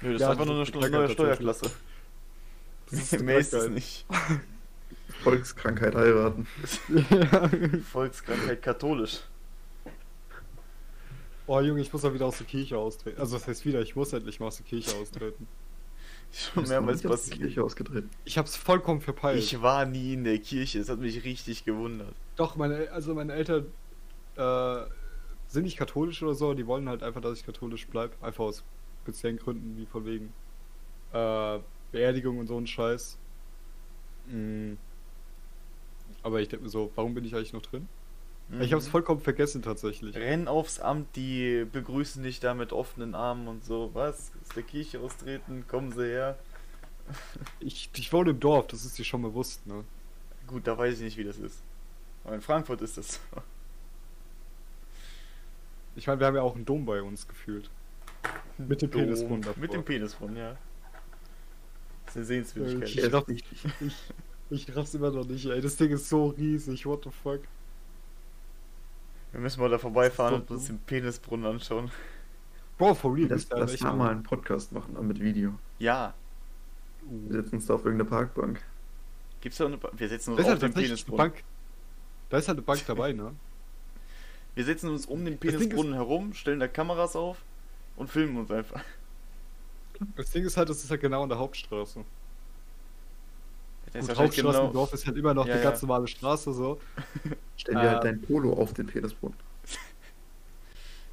Nö, 0.00 0.12
das 0.12 0.20
Ja, 0.20 0.32
ist 0.32 0.32
einfach 0.32 0.46
das 0.46 0.46
nur 0.46 0.56
eine 0.56 0.66
eine 0.86 0.90
neue 0.90 1.08
Krankheit 1.08 1.10
Steuerklasse. 1.10 1.70
Das 2.90 3.00
ist 3.00 3.20
Mehr 3.20 3.38
ist 3.38 3.52
es 3.54 3.66
Krankheit. 3.66 3.74
nicht. 3.74 4.06
Volkskrankheit 5.22 5.94
heiraten. 5.94 6.46
Volkskrankheit 7.92 8.62
katholisch. 8.62 9.20
Oh 11.46 11.60
Junge, 11.60 11.80
ich 11.80 11.92
muss 11.92 12.02
mal 12.02 12.12
wieder 12.14 12.26
aus 12.26 12.38
der 12.38 12.46
Kirche 12.46 12.76
austreten. 12.78 13.20
Also 13.20 13.36
das 13.38 13.46
heißt 13.46 13.64
wieder, 13.64 13.80
ich 13.80 13.94
muss 13.96 14.12
endlich 14.12 14.40
mal 14.40 14.46
aus 14.46 14.56
der 14.56 14.66
Kirche 14.66 14.94
austreten. 14.96 15.48
Schon 16.32 16.68
mehrmals 16.68 17.02
passiert. 17.02 17.38
Kirche 17.38 17.64
ausgetreten. 17.64 18.10
Ich 18.24 18.36
hab's 18.36 18.56
vollkommen 18.56 19.00
verpeilt. 19.00 19.38
Ich 19.38 19.62
war 19.62 19.86
nie 19.86 20.14
in 20.14 20.24
der 20.24 20.38
Kirche, 20.38 20.78
es 20.78 20.88
hat 20.88 20.98
mich 20.98 21.24
richtig 21.24 21.64
gewundert. 21.64 22.14
Doch, 22.36 22.56
meine, 22.56 22.90
also 22.90 23.14
meine 23.14 23.32
Eltern 23.32 23.66
äh, 24.36 24.84
sind 25.48 25.64
nicht 25.64 25.78
katholisch 25.78 26.22
oder 26.22 26.34
so, 26.34 26.54
die 26.54 26.66
wollen 26.66 26.88
halt 26.88 27.02
einfach, 27.02 27.20
dass 27.20 27.38
ich 27.38 27.46
katholisch 27.46 27.86
bleib. 27.86 28.22
Einfach 28.22 28.44
aus 28.44 28.64
speziellen 29.02 29.38
Gründen, 29.38 29.76
wie 29.76 29.86
von 29.86 30.04
wegen 30.04 30.32
äh, 31.12 31.58
Beerdigung 31.92 32.38
und 32.38 32.46
so 32.48 32.58
ein 32.58 32.66
Scheiß. 32.66 33.18
Mm. 34.26 34.74
Aber 36.22 36.40
ich 36.40 36.48
denke 36.48 36.64
mir 36.64 36.70
so, 36.70 36.90
warum 36.96 37.14
bin 37.14 37.24
ich 37.24 37.34
eigentlich 37.34 37.52
noch 37.52 37.62
drin? 37.62 37.88
Ich 38.60 38.72
hab's 38.72 38.86
vollkommen 38.86 39.20
vergessen 39.20 39.62
tatsächlich. 39.62 40.14
Renn 40.14 40.46
aufs 40.46 40.78
Amt, 40.78 41.16
die 41.16 41.66
begrüßen 41.70 42.22
dich 42.22 42.38
da 42.38 42.54
mit 42.54 42.72
offenen 42.72 43.14
Armen 43.14 43.48
und 43.48 43.64
so. 43.64 43.90
Was? 43.92 44.30
Aus 44.40 44.54
der 44.54 44.62
Kirche 44.62 45.00
austreten? 45.00 45.64
Kommen 45.68 45.92
sie 45.92 46.06
her? 46.06 46.38
Ich, 47.60 47.88
ich 47.94 48.12
wohne 48.12 48.30
im 48.30 48.40
Dorf, 48.40 48.66
das 48.66 48.84
ist 48.84 48.98
dir 48.98 49.04
schon 49.04 49.22
bewusst, 49.22 49.64
ne? 49.64 49.84
Gut, 50.48 50.66
da 50.66 50.76
weiß 50.76 50.94
ich 50.96 51.02
nicht, 51.02 51.16
wie 51.16 51.22
das 51.22 51.38
ist. 51.38 51.62
Aber 52.24 52.34
in 52.34 52.40
Frankfurt 52.40 52.80
ist 52.82 52.98
das 52.98 53.14
so. 53.14 53.20
Ich 55.94 56.08
meine, 56.08 56.18
wir 56.20 56.26
haben 56.26 56.34
ja 56.34 56.42
auch 56.42 56.56
einen 56.56 56.64
Dom 56.64 56.84
bei 56.84 57.00
uns 57.00 57.28
gefühlt. 57.28 57.70
Mit 58.58 58.82
dem 58.82 58.90
Dom. 58.90 59.02
Penisbrunnen 59.02 59.42
davor. 59.42 59.60
Mit 59.60 59.72
dem 59.72 59.84
Penisbrunnen, 59.84 60.36
ja. 60.36 60.56
Das 62.06 62.14
ist 62.14 62.16
eine 62.16 62.24
Sehenswürdigkeit. 62.24 62.88
Ich 62.88 63.12
raff, 63.12 63.28
ich, 63.28 63.44
ich 64.50 64.76
raff's 64.76 64.94
immer 64.94 65.10
noch 65.10 65.26
nicht, 65.26 65.46
ey. 65.46 65.60
Das 65.60 65.76
Ding 65.76 65.90
ist 65.90 66.08
so 66.08 66.26
riesig, 66.28 66.86
what 66.86 67.04
the 67.04 67.10
fuck. 67.10 67.42
Wir 69.36 69.42
müssen 69.42 69.60
mal 69.60 69.68
da 69.68 69.76
vorbeifahren 69.76 70.32
Das 70.32 70.50
und 70.50 70.50
uns 70.56 70.66
den 70.68 70.78
Penisbrunnen 70.78 71.44
anschauen. 71.44 71.90
Bro, 72.78 72.94
for 72.94 73.14
real, 73.14 73.28
bist 73.28 73.52
du 73.52 73.58
lass 73.58 73.76
da 73.76 73.92
mal 73.92 74.10
einen 74.10 74.22
Podcast 74.22 74.72
machen, 74.72 74.96
mit 75.06 75.20
Video. 75.20 75.58
Ja. 75.78 76.14
Wir 77.02 77.42
setzen 77.42 77.56
uns 77.56 77.66
da 77.66 77.74
auf 77.74 77.84
irgendeine 77.84 78.08
Parkbank. 78.08 78.62
Gibt's 79.42 79.58
da 79.58 79.66
eine 79.66 79.76
ba 79.76 79.90
Wir 79.92 80.08
setzen 80.08 80.32
uns 80.32 80.40
auf 80.40 80.48
halt 80.48 80.62
den 80.62 80.72
Penisbrunnen. 80.72 81.18
Bank. 81.18 81.44
Da 82.30 82.38
ist 82.38 82.48
halt 82.48 82.56
eine 82.56 82.64
Bank 82.64 82.82
dabei, 82.86 83.12
ne? 83.12 83.34
Wir 84.54 84.64
setzen 84.64 84.88
uns 84.88 85.04
um 85.04 85.22
den 85.22 85.38
Das 85.38 85.52
Penisbrunnen 85.52 85.92
herum, 85.92 86.32
stellen 86.32 86.58
da 86.58 86.66
Kameras 86.66 87.14
auf 87.14 87.36
und 87.96 88.08
filmen 88.08 88.38
uns 88.38 88.50
einfach. 88.50 88.82
Das 90.16 90.30
Ding 90.30 90.46
ist 90.46 90.56
halt, 90.56 90.70
das 90.70 90.82
ist 90.82 90.90
halt 90.90 91.02
genau 91.02 91.24
an 91.24 91.28
der 91.28 91.38
Hauptstraße. 91.38 92.06
Das 93.92 94.02
ist 94.02 94.08
Gut, 94.08 94.08
wahrscheinlich 94.18 94.18
Hauptstraße 94.18 94.56
genau- 94.58 94.66
im 94.68 94.72
Dorf 94.74 94.92
ist 94.92 95.06
halt 95.06 95.16
immer 95.16 95.34
noch 95.34 95.46
Ja, 95.46 95.54
eine 95.54 95.62
ja. 95.62 95.70
ganz 95.70 95.82
normale 95.82 96.06
Straße, 96.08 96.52
so. 96.52 96.80
Stell 97.56 97.74
dir 97.74 97.80
Äh, 97.82 97.88
halt 97.90 98.04
dein 98.04 98.20
Polo 98.20 98.52
auf 98.52 98.72
den 98.74 98.86
Penisbrunnen. 98.86 99.36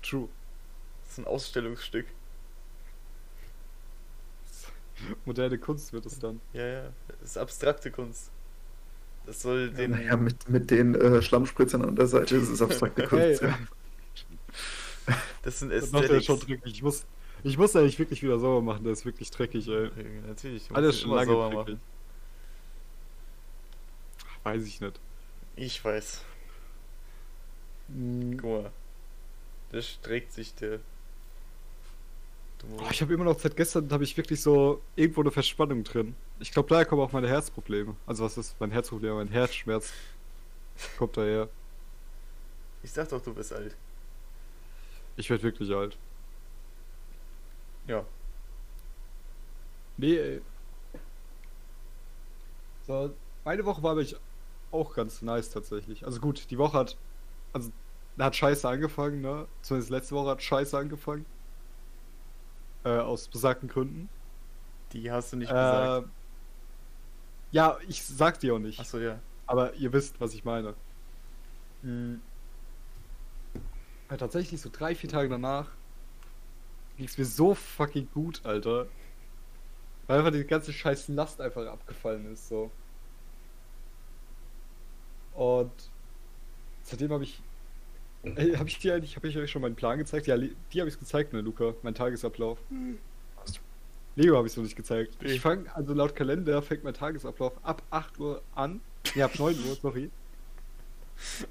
True. 0.01 0.27
Das 1.03 1.11
ist 1.13 1.17
ein 1.19 1.25
Ausstellungsstück. 1.25 2.07
Moderne 5.25 5.57
Kunst 5.57 5.93
wird 5.93 6.05
es 6.05 6.19
dann. 6.19 6.39
Ja, 6.53 6.65
ja. 6.65 6.83
Das 7.19 7.31
ist 7.31 7.37
abstrakte 7.37 7.91
Kunst. 7.91 8.31
Das 9.25 9.41
soll 9.41 9.69
den. 9.71 9.91
Naja, 9.91 10.17
mit, 10.17 10.49
mit 10.49 10.69
den 10.71 10.95
äh, 10.95 11.21
Schlammspritzern 11.21 11.83
an 11.83 11.95
der 11.95 12.07
Seite 12.07 12.35
ist 12.35 12.49
es 12.49 12.61
abstrakte 12.61 13.03
Kunst. 13.07 13.41
Hey, 13.41 13.49
ja. 13.49 13.57
Das 15.43 15.59
sind 15.59 15.71
das 15.71 15.91
macht 15.91 16.03
er 16.05 16.17
Aesthetics. 16.17 16.25
schon 16.25 16.39
dreckig. 16.39 16.73
Ich 16.73 16.83
muss, 16.83 17.05
ich 17.43 17.57
muss 17.57 17.75
eigentlich 17.75 17.99
wirklich 17.99 18.23
wieder 18.23 18.39
sauber 18.39 18.61
machen, 18.61 18.83
der 18.83 18.93
ist 18.93 19.05
wirklich 19.05 19.31
dreckig, 19.31 19.67
ey. 19.67 19.89
Natürlich. 20.27 20.69
Alles 20.73 20.99
schon 21.01 21.11
lange 21.11 21.31
sauber 21.31 21.63
dreckig. 21.63 21.79
Weiß 24.43 24.63
ich 24.65 24.81
nicht. 24.81 24.99
Ich 25.55 25.83
weiß. 25.83 26.21
Mm, 27.89 28.37
Guck 28.37 28.63
mal. 28.63 28.71
Das 29.71 29.87
streckt 29.89 30.33
sich 30.33 30.53
der. 30.55 30.79
Du 32.59 32.67
Oh, 32.79 32.87
ich 32.91 33.01
habe 33.01 33.13
immer 33.13 33.25
noch 33.25 33.39
seit 33.39 33.55
gestern 33.55 33.89
habe 33.91 34.03
ich 34.03 34.15
wirklich 34.15 34.41
so 34.41 34.81
irgendwo 34.95 35.21
eine 35.21 35.31
Verspannung 35.31 35.83
drin. 35.83 36.15
Ich 36.39 36.51
glaube, 36.51 36.69
daher 36.69 36.85
kommen 36.85 37.01
auch 37.01 37.11
meine 37.11 37.27
Herzprobleme. 37.27 37.95
Also 38.05 38.23
was 38.23 38.37
ist 38.37 38.55
mein 38.59 38.71
Herzproblem? 38.71 39.15
Mein 39.15 39.27
Herzschmerz 39.29 39.91
kommt 40.97 41.17
daher. 41.17 41.49
ich 42.83 42.91
sag 42.91 43.09
doch, 43.09 43.21
du 43.21 43.33
bist 43.33 43.51
alt. 43.53 43.75
Ich 45.17 45.29
werde 45.29 45.43
wirklich 45.43 45.71
alt. 45.73 45.97
Ja. 47.87 48.05
Nee, 49.97 50.17
ey. 50.17 50.41
So, 52.87 53.13
meine 53.45 53.63
Woche 53.65 53.83
war 53.83 53.91
aber 53.91 54.01
ich 54.01 54.15
auch 54.73 54.93
ganz 54.95 55.21
nice 55.21 55.49
tatsächlich. 55.49 56.05
Also 56.05 56.19
gut, 56.19 56.49
die 56.49 56.57
Woche 56.57 56.77
hat, 56.77 56.97
also 57.53 57.71
hat 58.19 58.35
scheiße 58.35 58.67
angefangen, 58.67 59.21
ne? 59.21 59.47
Zumindest 59.61 59.91
letzte 59.91 60.15
Woche 60.15 60.31
hat 60.31 60.41
scheiße 60.41 60.77
angefangen. 60.77 61.25
Äh, 62.83 62.97
aus 62.97 63.27
besagten 63.27 63.69
Gründen. 63.69 64.09
Die 64.91 65.11
hast 65.11 65.33
du 65.33 65.37
nicht 65.37 65.49
gesagt. 65.49 66.05
Äh, 66.05 66.09
ja, 67.51 67.77
ich 67.87 68.03
sag 68.03 68.39
dir 68.39 68.55
auch 68.55 68.59
nicht. 68.59 68.79
Achso, 68.79 68.99
ja. 68.99 69.19
Aber 69.45 69.73
ihr 69.75 69.93
wisst, 69.93 70.19
was 70.19 70.33
ich 70.33 70.43
meine. 70.43 70.73
Hm. 71.81 72.21
Ja, 74.09 74.17
tatsächlich, 74.17 74.59
so 74.61 74.69
drei, 74.71 74.95
vier 74.95 75.09
Tage 75.09 75.29
danach 75.29 75.71
ging 76.97 77.05
es 77.05 77.17
mir 77.17 77.25
so 77.25 77.55
fucking 77.55 78.07
gut, 78.13 78.41
Alter. 78.43 78.87
Weil 80.07 80.19
einfach 80.19 80.31
die 80.31 80.43
ganze 80.43 80.73
scheiß 80.73 81.07
Last 81.09 81.41
einfach 81.41 81.65
abgefallen 81.65 82.31
ist, 82.31 82.49
so. 82.49 82.71
Und 85.35 85.71
seitdem 86.83 87.11
habe 87.11 87.23
ich. 87.23 87.41
Ey, 88.23 88.53
habe 88.53 88.69
ich 88.69 88.79
dir 88.79 88.95
eigentlich, 88.95 89.15
habe 89.17 89.27
ich 89.27 89.37
euch 89.37 89.51
schon 89.51 89.61
meinen 89.61 89.75
Plan 89.75 89.97
gezeigt? 89.97 90.27
Ja, 90.27 90.37
die 90.37 90.79
habe 90.79 90.89
ich 90.89 90.97
gezeigt, 90.97 91.33
ne, 91.33 91.41
Luca? 91.41 91.73
Mein 91.83 91.93
Tagesablauf. 91.93 92.57
Leo 94.15 94.37
habe 94.37 94.47
ich 94.47 94.53
so 94.53 94.61
nicht 94.61 94.75
gezeigt. 94.75 95.17
Ich 95.21 95.41
fange, 95.41 95.75
also 95.75 95.93
laut 95.93 96.15
Kalender 96.15 96.61
fängt 96.61 96.83
mein 96.83 96.93
Tagesablauf 96.93 97.53
ab 97.63 97.81
8 97.89 98.19
Uhr 98.19 98.41
an. 98.55 98.79
Ne, 99.15 99.23
ab 99.23 99.37
9 99.37 99.55
Uhr, 99.67 99.75
sorry. 99.81 100.09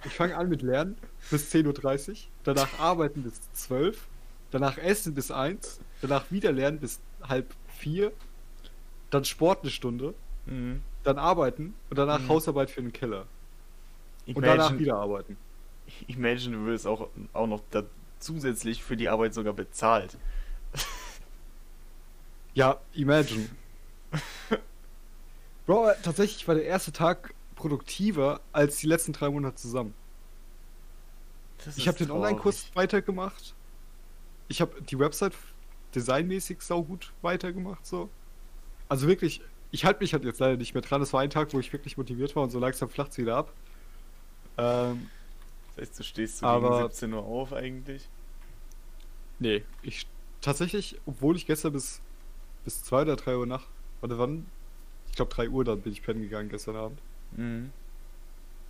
Ich 0.05 0.13
fange 0.15 0.37
an 0.37 0.49
mit 0.49 0.63
Lernen 0.63 0.97
bis 1.31 1.53
10.30 1.53 2.11
Uhr, 2.11 2.17
danach 2.45 2.79
arbeiten 2.79 3.23
bis 3.23 3.41
12, 3.53 4.07
danach 4.51 4.79
essen 4.79 5.15
bis 5.15 5.31
1, 5.31 5.81
danach 6.01 6.31
wieder 6.31 6.53
lernen 6.53 6.79
bis 6.79 7.01
halb 7.23 7.53
4, 7.79 8.13
dann 9.11 9.25
Sport 9.25 9.63
eine 9.63 9.71
Stunde, 9.71 10.15
Mhm. 10.47 10.83
dann 11.05 11.19
arbeiten 11.19 11.75
und 11.91 11.99
danach 11.99 12.21
Mhm. 12.21 12.29
Hausarbeit 12.29 12.71
für 12.71 12.81
den 12.83 12.93
Keller. 12.93 13.27
Und 14.27 14.43
danach 14.43 14.71
Imagine, 14.71 14.79
wieder 14.79 14.97
arbeiten. 14.97 15.37
imagine, 16.07 16.57
du 16.57 16.67
wirst 16.67 16.87
auch, 16.87 17.09
auch 17.33 17.47
noch 17.47 17.63
da 17.71 17.83
zusätzlich 18.19 18.83
für 18.83 18.97
die 18.97 19.09
Arbeit 19.09 19.35
sogar 19.35 19.53
bezahlt. 19.53 20.17
Ja, 22.55 22.81
imagine. 22.93 23.49
Bro, 25.67 25.89
äh, 25.89 25.95
tatsächlich 26.03 26.47
war 26.47 26.55
der 26.55 26.65
erste 26.65 26.93
Tag 26.93 27.35
produktiver 27.57 28.41
als 28.53 28.77
die 28.77 28.87
letzten 28.87 29.15
drei 29.15 29.31
Monate 29.31 29.57
zusammen. 29.57 29.95
Das 31.65 31.79
Ich 31.79 31.89
habe 31.89 31.97
den 31.97 32.11
Online-Kurs 32.11 32.71
weitergemacht. 32.75 33.55
Ich 34.49 34.61
habe 34.61 34.83
die 34.83 34.99
Website 34.99 35.33
designmäßig 35.95 36.61
saugut 36.61 37.13
weitergemacht, 37.23 37.87
so. 37.87 38.11
Also 38.89 39.07
wirklich, 39.07 39.41
ich 39.71 39.85
halte 39.85 40.01
mich 40.01 40.13
halt 40.13 40.25
jetzt 40.25 40.41
leider 40.41 40.57
nicht 40.57 40.75
mehr 40.75 40.83
dran. 40.83 41.01
Das 41.01 41.13
war 41.13 41.21
ein 41.21 41.31
Tag, 41.31 41.55
wo 41.55 41.61
ich 41.61 41.73
wirklich 41.73 41.97
motiviert 41.97 42.37
war 42.37 42.43
und 42.43 42.51
so 42.51 42.59
langsam 42.59 42.91
flacht's 42.91 43.17
wieder 43.17 43.37
ab. 43.37 43.55
Ähm, 44.59 45.09
Das 45.77 45.83
heißt, 45.89 45.99
du 46.01 46.03
stehst 46.05 46.39
so 46.39 46.47
Aber- 46.47 46.79
gegen 46.79 46.89
17 46.91 47.13
Uhr 47.15 47.25
auf 47.25 47.53
eigentlich. 47.53 48.09
nee, 49.39 49.65
ich 49.83 50.07
tatsächlich, 50.41 51.01
obwohl 51.07 51.37
ich 51.37 51.47
gestern 51.47 51.73
bis, 51.73 52.01
bis 52.65 52.83
2 52.85 53.03
oder 53.03 53.17
3 53.17 53.37
Uhr 53.37 53.47
nach, 53.47 53.67
oder 54.03 54.19
wann? 54.19 54.47
Ich 55.09 55.17
glaube 55.17 55.33
3 55.35 55.49
Uhr 55.49 55.65
dann 55.65 55.81
bin 55.81 55.93
ich 55.93 56.03
pennen 56.03 56.23
gegangen 56.23 56.49
gestern 56.49 56.77
Abend. 56.77 56.99
Mhm. 57.33 57.71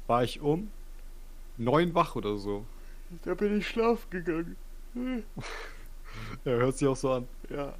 War 0.07 0.23
ich 0.25 0.41
um 0.41 0.71
9 1.59 1.95
wach 1.95 2.15
oder 2.17 2.37
so. 2.39 2.65
Da 3.25 3.35
bin 3.35 3.59
ich 3.59 3.69
schlafen 3.69 4.11
gegangen. 4.11 4.57
Ja, 6.45 6.53
hört 6.53 6.77
sich 6.77 6.87
auch 6.87 6.97
so 6.97 7.11
an. 7.13 7.27
Ja. 7.49 7.75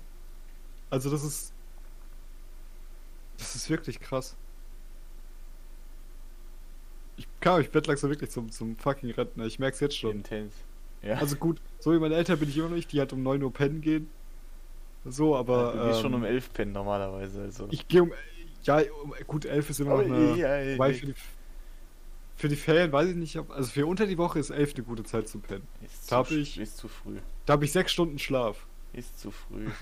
Also 0.89 1.11
das 1.11 1.23
ist. 1.23 1.53
Das 3.37 3.55
ist 3.55 3.69
wirklich 3.69 4.01
krass. 4.01 4.37
Ich 7.17 7.27
kann 7.41 7.61
ich 7.61 7.73
werd 7.75 7.87
langsam 7.87 8.11
wirklich 8.11 8.31
zum, 8.31 8.51
zum 8.51 8.77
fucking 8.77 9.11
Rentner. 9.11 9.45
Ich 9.47 9.59
merk's 9.59 9.81
jetzt 9.81 9.97
schon. 9.99 10.13
Intens. 10.13 10.55
Ja. 11.03 11.17
Also 11.17 11.37
gut, 11.37 11.61
so 11.81 11.93
wie 11.93 11.99
meine 11.99 12.15
Eltern 12.15 12.39
bin 12.39 12.49
ich 12.49 12.57
immer 12.57 12.69
noch 12.69 12.77
nicht, 12.77 12.93
die 12.93 13.01
halt 13.01 13.13
um 13.13 13.23
9 13.23 13.43
Uhr 13.43 13.53
pennen 13.53 13.81
gehen. 13.81 14.09
So, 15.05 15.37
aber. 15.37 15.73
du 15.73 15.89
gehst 15.89 16.01
schon 16.01 16.13
ähm, 16.13 16.21
um 16.21 16.25
11 16.25 16.53
pennen 16.53 16.73
normalerweise. 16.73 17.43
Also. 17.43 17.67
Ich 17.71 17.89
gehe 17.89 18.05
um. 18.05 18.13
Ja, 18.63 18.81
um, 19.03 19.13
gut, 19.27 19.45
11 19.45 19.71
ist 19.71 19.81
immer 19.81 19.91
noch 19.91 19.99
Aber 20.05 20.15
eine. 20.15 20.37
ja, 20.37 20.61
ja, 20.61 20.77
ja. 20.77 20.93
für 20.95 21.07
die, 21.07 21.15
für 22.37 22.49
die 22.49 22.57
Ferien 22.57 22.93
weiß 22.93 23.09
ich 23.09 23.17
nicht, 23.17 23.37
ob. 23.37 23.51
Also 23.51 23.71
für 23.73 23.85
unter 23.87 24.07
die 24.07 24.17
Woche 24.19 24.39
ist 24.39 24.51
11 24.51 24.75
eine 24.77 24.85
gute 24.85 25.03
Zeit 25.03 25.29
zum 25.29 25.41
Pennen. 25.43 25.67
ist, 25.85 26.11
da 26.13 26.25
zu, 26.25 26.39
ich- 26.39 26.59
ist 26.59 26.77
zu 26.77 26.87
früh. 26.87 27.17
Da 27.47 27.55
habe 27.55 27.65
ich 27.65 27.73
6 27.73 27.91
Stunden 27.91 28.19
Schlaf. 28.21 28.65
Ist 28.93 29.19
zu 29.19 29.33
früh. 29.33 29.67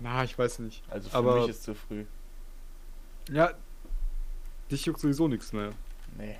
Na, 0.00 0.24
ich 0.24 0.36
weiß 0.36 0.58
nicht. 0.60 0.82
Also 0.90 1.08
für 1.08 1.16
Aber- 1.16 1.40
mich 1.42 1.50
ist 1.50 1.62
zu 1.62 1.74
früh. 1.74 2.04
Ja, 3.30 3.52
dich 4.72 4.84
juckt 4.86 5.00
sowieso 5.00 5.28
nichts 5.28 5.52
mehr. 5.52 5.72
Nee. 6.18 6.36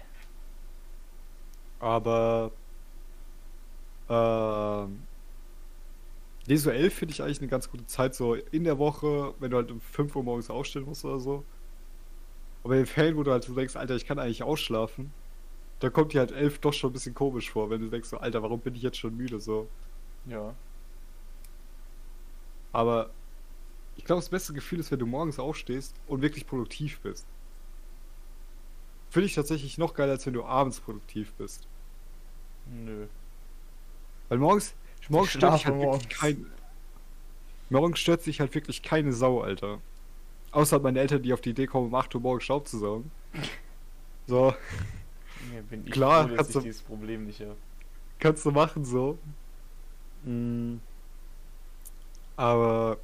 Aber. 1.80 2.50
Nee, 6.46 6.56
so 6.56 6.70
11 6.70 6.92
finde 6.92 7.12
ich 7.14 7.22
eigentlich 7.22 7.38
eine 7.38 7.48
ganz 7.48 7.70
gute 7.70 7.86
Zeit, 7.86 8.14
so 8.14 8.34
in 8.34 8.64
der 8.64 8.78
Woche, 8.78 9.34
wenn 9.38 9.50
du 9.50 9.56
halt 9.56 9.70
um 9.70 9.80
5 9.80 10.16
Uhr 10.16 10.22
morgens 10.24 10.50
aufstehen 10.50 10.84
musst 10.84 11.04
oder 11.04 11.20
so. 11.20 11.44
Aber 12.64 12.74
in 12.74 12.80
den 12.80 12.86
Fällen, 12.86 13.16
wo 13.16 13.22
du 13.22 13.30
halt 13.30 13.44
so 13.44 13.54
denkst, 13.54 13.76
Alter, 13.76 13.94
ich 13.96 14.06
kann 14.06 14.18
eigentlich 14.18 14.42
ausschlafen, 14.42 15.12
da 15.80 15.88
kommt 15.88 16.12
dir 16.12 16.18
halt 16.20 16.32
11 16.32 16.58
doch 16.58 16.72
schon 16.72 16.90
ein 16.90 16.92
bisschen 16.92 17.14
komisch 17.14 17.50
vor, 17.50 17.70
wenn 17.70 17.80
du 17.80 17.88
denkst, 17.88 18.08
so, 18.08 18.18
Alter, 18.18 18.42
warum 18.42 18.60
bin 18.60 18.74
ich 18.74 18.82
jetzt 18.82 18.98
schon 18.98 19.16
müde, 19.16 19.40
so. 19.40 19.68
Ja. 20.26 20.54
Aber 22.72 23.10
ich 23.96 24.04
glaube, 24.04 24.20
das 24.20 24.28
beste 24.28 24.52
Gefühl 24.52 24.80
ist, 24.80 24.90
wenn 24.90 24.98
du 24.98 25.06
morgens 25.06 25.38
aufstehst 25.38 25.94
und 26.06 26.22
wirklich 26.22 26.46
produktiv 26.46 27.00
bist. 27.00 27.26
Finde 29.12 29.26
ich 29.26 29.34
tatsächlich 29.34 29.76
noch 29.76 29.92
geiler, 29.92 30.12
als 30.12 30.24
wenn 30.24 30.32
du 30.32 30.42
abends 30.42 30.80
produktiv 30.80 31.34
bist. 31.34 31.66
Nö. 32.66 33.06
Weil 34.30 34.38
morgens, 34.38 34.72
morgens 35.10 35.28
Ich 35.32 35.36
stört 35.36 35.52
sich 35.58 35.66
halt 35.66 35.74
wirklich 35.76 35.84
morgens. 35.92 36.08
kein. 36.18 36.46
Morgens 37.68 37.98
stört 37.98 38.22
sich 38.22 38.40
halt 38.40 38.54
wirklich 38.54 38.82
keine 38.82 39.12
Sau, 39.12 39.42
Alter. 39.42 39.80
Außer 40.52 40.78
meine 40.80 40.98
Eltern, 41.00 41.22
die 41.22 41.34
auf 41.34 41.42
die 41.42 41.50
Idee 41.50 41.66
kommen, 41.66 41.88
um 41.88 41.94
8 41.94 42.14
Uhr 42.14 42.22
morgens 42.22 42.44
Staub 42.44 42.66
zu 42.66 42.78
saugen. 42.78 43.10
So, 44.26 44.54
Nee, 45.50 45.60
bin 45.68 45.84
ich 45.86 45.92
Klar, 45.92 46.28
froh, 46.28 46.36
kannst 46.36 46.54
du- 46.54 46.60
dieses 46.60 46.80
Problem 46.80 47.26
nicht 47.26 47.40
habe. 47.40 47.56
kannst 48.18 48.46
du 48.46 48.50
machen, 48.50 48.84
so. 48.86 49.18
Mm. 50.24 50.76
Aber. 52.36 52.96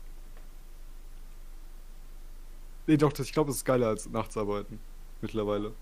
Nee, 2.87 2.97
doch, 2.97 3.13
ich 3.19 3.33
glaube, 3.33 3.51
es 3.51 3.59
ist 3.59 3.65
geiler 3.67 3.89
als 3.89 4.09
nachts 4.09 4.37
arbeiten. 4.39 4.81
Mittlerweile. 5.21 5.73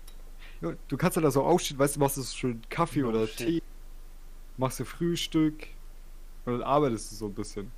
Ja, 0.61 0.73
du 0.87 0.97
kannst 0.97 1.15
ja 1.15 1.21
da 1.21 1.31
so 1.31 1.43
aufstehen, 1.43 1.77
weißt 1.77 1.95
du, 1.95 1.99
machst 1.99 2.17
du 2.17 2.23
schön 2.23 2.61
Kaffee 2.69 3.03
oder 3.03 3.27
shit. 3.27 3.37
Tee, 3.37 3.63
machst 4.57 4.79
dir 4.79 4.85
Frühstück 4.85 5.67
und 6.45 6.53
dann 6.53 6.63
arbeitest 6.63 7.11
du 7.11 7.15
so 7.15 7.25
ein 7.27 7.33
bisschen. 7.33 7.71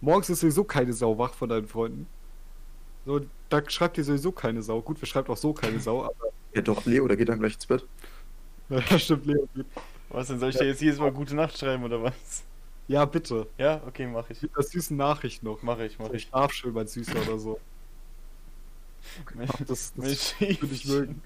Morgens 0.00 0.30
ist 0.30 0.40
sowieso 0.40 0.64
keine 0.64 0.92
Sau 0.92 1.18
wach 1.18 1.34
von 1.34 1.48
deinen 1.48 1.66
Freunden. 1.66 2.06
So, 3.04 3.20
da 3.48 3.68
schreibt 3.68 3.96
dir 3.96 4.04
sowieso 4.04 4.32
keine 4.32 4.62
Sau. 4.62 4.80
Gut, 4.82 5.00
wir 5.00 5.08
schreibt 5.08 5.30
auch 5.30 5.36
so 5.36 5.52
keine 5.52 5.80
Sau, 5.80 6.04
aber 6.04 6.28
Ja 6.54 6.60
doch, 6.60 6.84
Leo, 6.84 7.08
der 7.08 7.16
geht 7.16 7.28
dann 7.28 7.38
gleich 7.38 7.54
ins 7.54 7.66
Bett. 7.66 7.86
ja, 8.68 8.98
stimmt, 8.98 9.26
Leo. 9.26 9.48
Was 10.10 10.28
denn, 10.28 10.38
soll 10.38 10.50
ich 10.50 10.56
dir 10.56 10.66
jetzt 10.66 10.80
jedes 10.80 10.98
Mal 10.98 11.12
gute 11.12 11.34
Nacht 11.34 11.56
schreiben 11.58 11.84
oder 11.84 12.02
was? 12.02 12.44
Ja, 12.86 13.04
bitte. 13.04 13.46
Ja, 13.58 13.82
okay, 13.86 14.06
mach 14.06 14.28
ich. 14.30 14.40
Mit 14.40 14.54
einer 14.56 14.64
süßen 14.64 14.96
Nachricht 14.96 15.42
noch. 15.42 15.62
Mach 15.62 15.78
ich, 15.78 15.98
mach 15.98 16.10
ich. 16.10 16.22
Schlaf 16.24 16.52
schön, 16.52 16.72
mein 16.72 16.86
Süßer 16.86 17.20
oder 17.20 17.38
so. 17.38 17.60
Mensch, 19.34 19.50
Das, 19.60 19.66
das 19.66 19.96
Mensch, 19.96 20.34
würde 20.60 20.74
ich 20.74 20.84
mögen. 20.86 21.22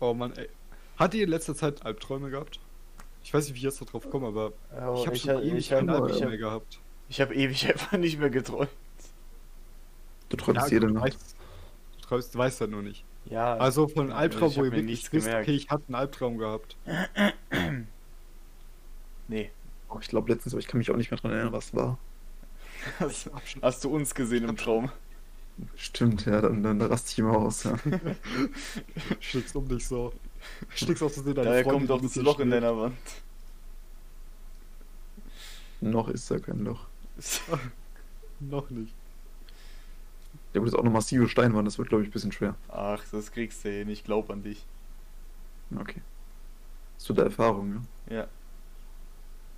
Oh 0.00 0.14
Mann, 0.14 0.32
ey. 0.36 0.48
Hat 0.98 1.14
ihr 1.14 1.24
in 1.24 1.30
letzter 1.30 1.54
Zeit 1.54 1.84
Albträume 1.84 2.30
gehabt? 2.30 2.60
Ich 3.22 3.32
weiß 3.34 3.44
nicht, 3.46 3.54
wie 3.54 3.58
ich 3.58 3.64
jetzt 3.64 3.80
darauf 3.80 4.08
komme, 4.10 4.28
aber 4.28 4.52
Oh, 4.72 4.94
ich 5.00 5.06
habe 5.06 5.16
schon 5.16 5.30
hab- 5.36 5.42
ewig 5.42 5.54
ich 5.58 5.72
hab- 5.72 5.80
keine 5.80 5.92
Albträume 5.92 6.14
ich 6.16 6.22
hab- 6.22 6.28
mehr 6.28 6.38
gehabt. 6.38 6.80
Ich 7.08 7.20
habe 7.20 7.34
ewig 7.34 7.66
einfach 7.68 7.92
nicht 7.98 8.18
mehr 8.18 8.30
geträumt. 8.30 8.70
Du 10.28 10.36
träumst 10.36 10.62
Ja, 10.68 10.72
jede 10.74 10.88
du, 10.88 10.94
Nacht. 10.94 11.16
du 12.00 12.06
träumst, 12.06 12.34
du 12.34 12.38
weißt 12.38 12.60
ja 12.60 12.66
nur 12.66 12.82
nicht. 12.82 13.04
Ja. 13.26 13.56
Also 13.56 13.88
von 13.88 14.06
einem 14.10 14.16
Albtraum, 14.18 14.54
wo 14.56 14.60
ihr 14.64 14.70
mir 14.70 14.76
wirklich 14.78 14.86
nichts 14.86 15.12
wisst, 15.12 15.28
okay, 15.28 15.52
ich 15.52 15.68
hatte 15.70 15.84
einen 15.88 15.94
Albtraum 15.96 16.38
gehabt. 16.38 16.76
nee. 19.28 19.50
Oh, 19.88 19.98
ich 20.00 20.08
glaube 20.08 20.32
letztens, 20.32 20.54
aber 20.54 20.60
ich 20.60 20.66
kann 20.66 20.78
mich 20.78 20.90
auch 20.90 20.96
nicht 20.96 21.10
mehr 21.10 21.20
dran 21.20 21.32
erinnern, 21.32 21.52
was 21.52 21.74
war. 21.74 21.98
Hast, 23.00 23.30
hast 23.62 23.84
du 23.84 23.90
uns 23.90 24.14
gesehen 24.14 24.48
im 24.48 24.56
Traum? 24.56 24.90
Stimmt, 25.74 26.26
ja, 26.26 26.40
dann, 26.40 26.62
dann 26.62 26.80
raste 26.82 27.10
ich 27.10 27.18
immer 27.18 27.36
aus. 27.36 27.64
Ja. 27.64 27.78
Schlägst 29.20 29.56
um 29.56 29.66
dich 29.68 29.86
so. 29.86 30.12
Schlägst 30.68 31.02
aus 31.02 31.14
Versehen 31.14 31.34
deine 31.34 31.48
Daher 31.48 31.64
Freundin, 31.64 31.88
kommt 31.88 31.90
auch 31.90 32.00
die 32.00 32.14
das 32.14 32.24
Loch 32.24 32.38
in 32.40 32.50
deiner 32.50 32.76
Wand. 32.76 32.96
Noch 35.80 36.08
ist 36.08 36.30
da 36.30 36.38
kein 36.38 36.64
Loch. 36.64 36.86
Noch 38.40 38.70
nicht. 38.70 38.92
Ja 40.52 40.60
gut, 40.60 40.68
ist 40.68 40.74
auch 40.74 40.80
eine 40.80 40.90
massive 40.90 41.28
Steinwand, 41.28 41.66
das 41.66 41.78
wird 41.78 41.88
glaube 41.88 42.04
ich 42.04 42.10
ein 42.10 42.12
bisschen 42.12 42.32
schwer. 42.32 42.54
Ach, 42.68 43.02
das 43.10 43.32
kriegst 43.32 43.64
du 43.64 43.70
hin. 43.70 43.88
Ich 43.88 44.04
glaub 44.04 44.30
an 44.30 44.42
dich. 44.42 44.64
Okay. 45.74 46.02
Hast 46.96 47.08
du 47.08 47.14
da 47.14 47.24
Erfahrung, 47.24 47.82
ja? 48.08 48.16
Ja. 48.16 48.28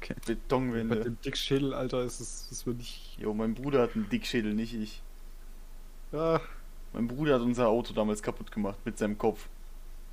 Okay. 0.01 0.14
Betonwände. 0.26 1.01
dem 1.01 1.20
Dickschädel, 1.22 1.74
Alter, 1.74 2.03
ist 2.05 2.20
es 2.20 2.51
ist 2.53 2.66
mir 2.66 2.74
nicht. 2.74 3.18
Jo, 3.18 3.34
mein 3.34 3.55
Bruder 3.55 3.82
hat 3.82 3.94
einen 3.94 4.09
Dickschädel, 4.09 4.55
nicht 4.55 4.74
ich. 4.74 5.03
Ja, 6.12 6.40
Mein 6.92 7.07
Bruder 7.09 7.34
hat 7.34 7.42
unser 7.42 7.68
Auto 7.68 7.92
damals 7.92 8.22
kaputt 8.22 8.51
gemacht 8.51 8.78
mit 8.84 8.96
seinem 8.99 9.18
Kopf. 9.18 9.49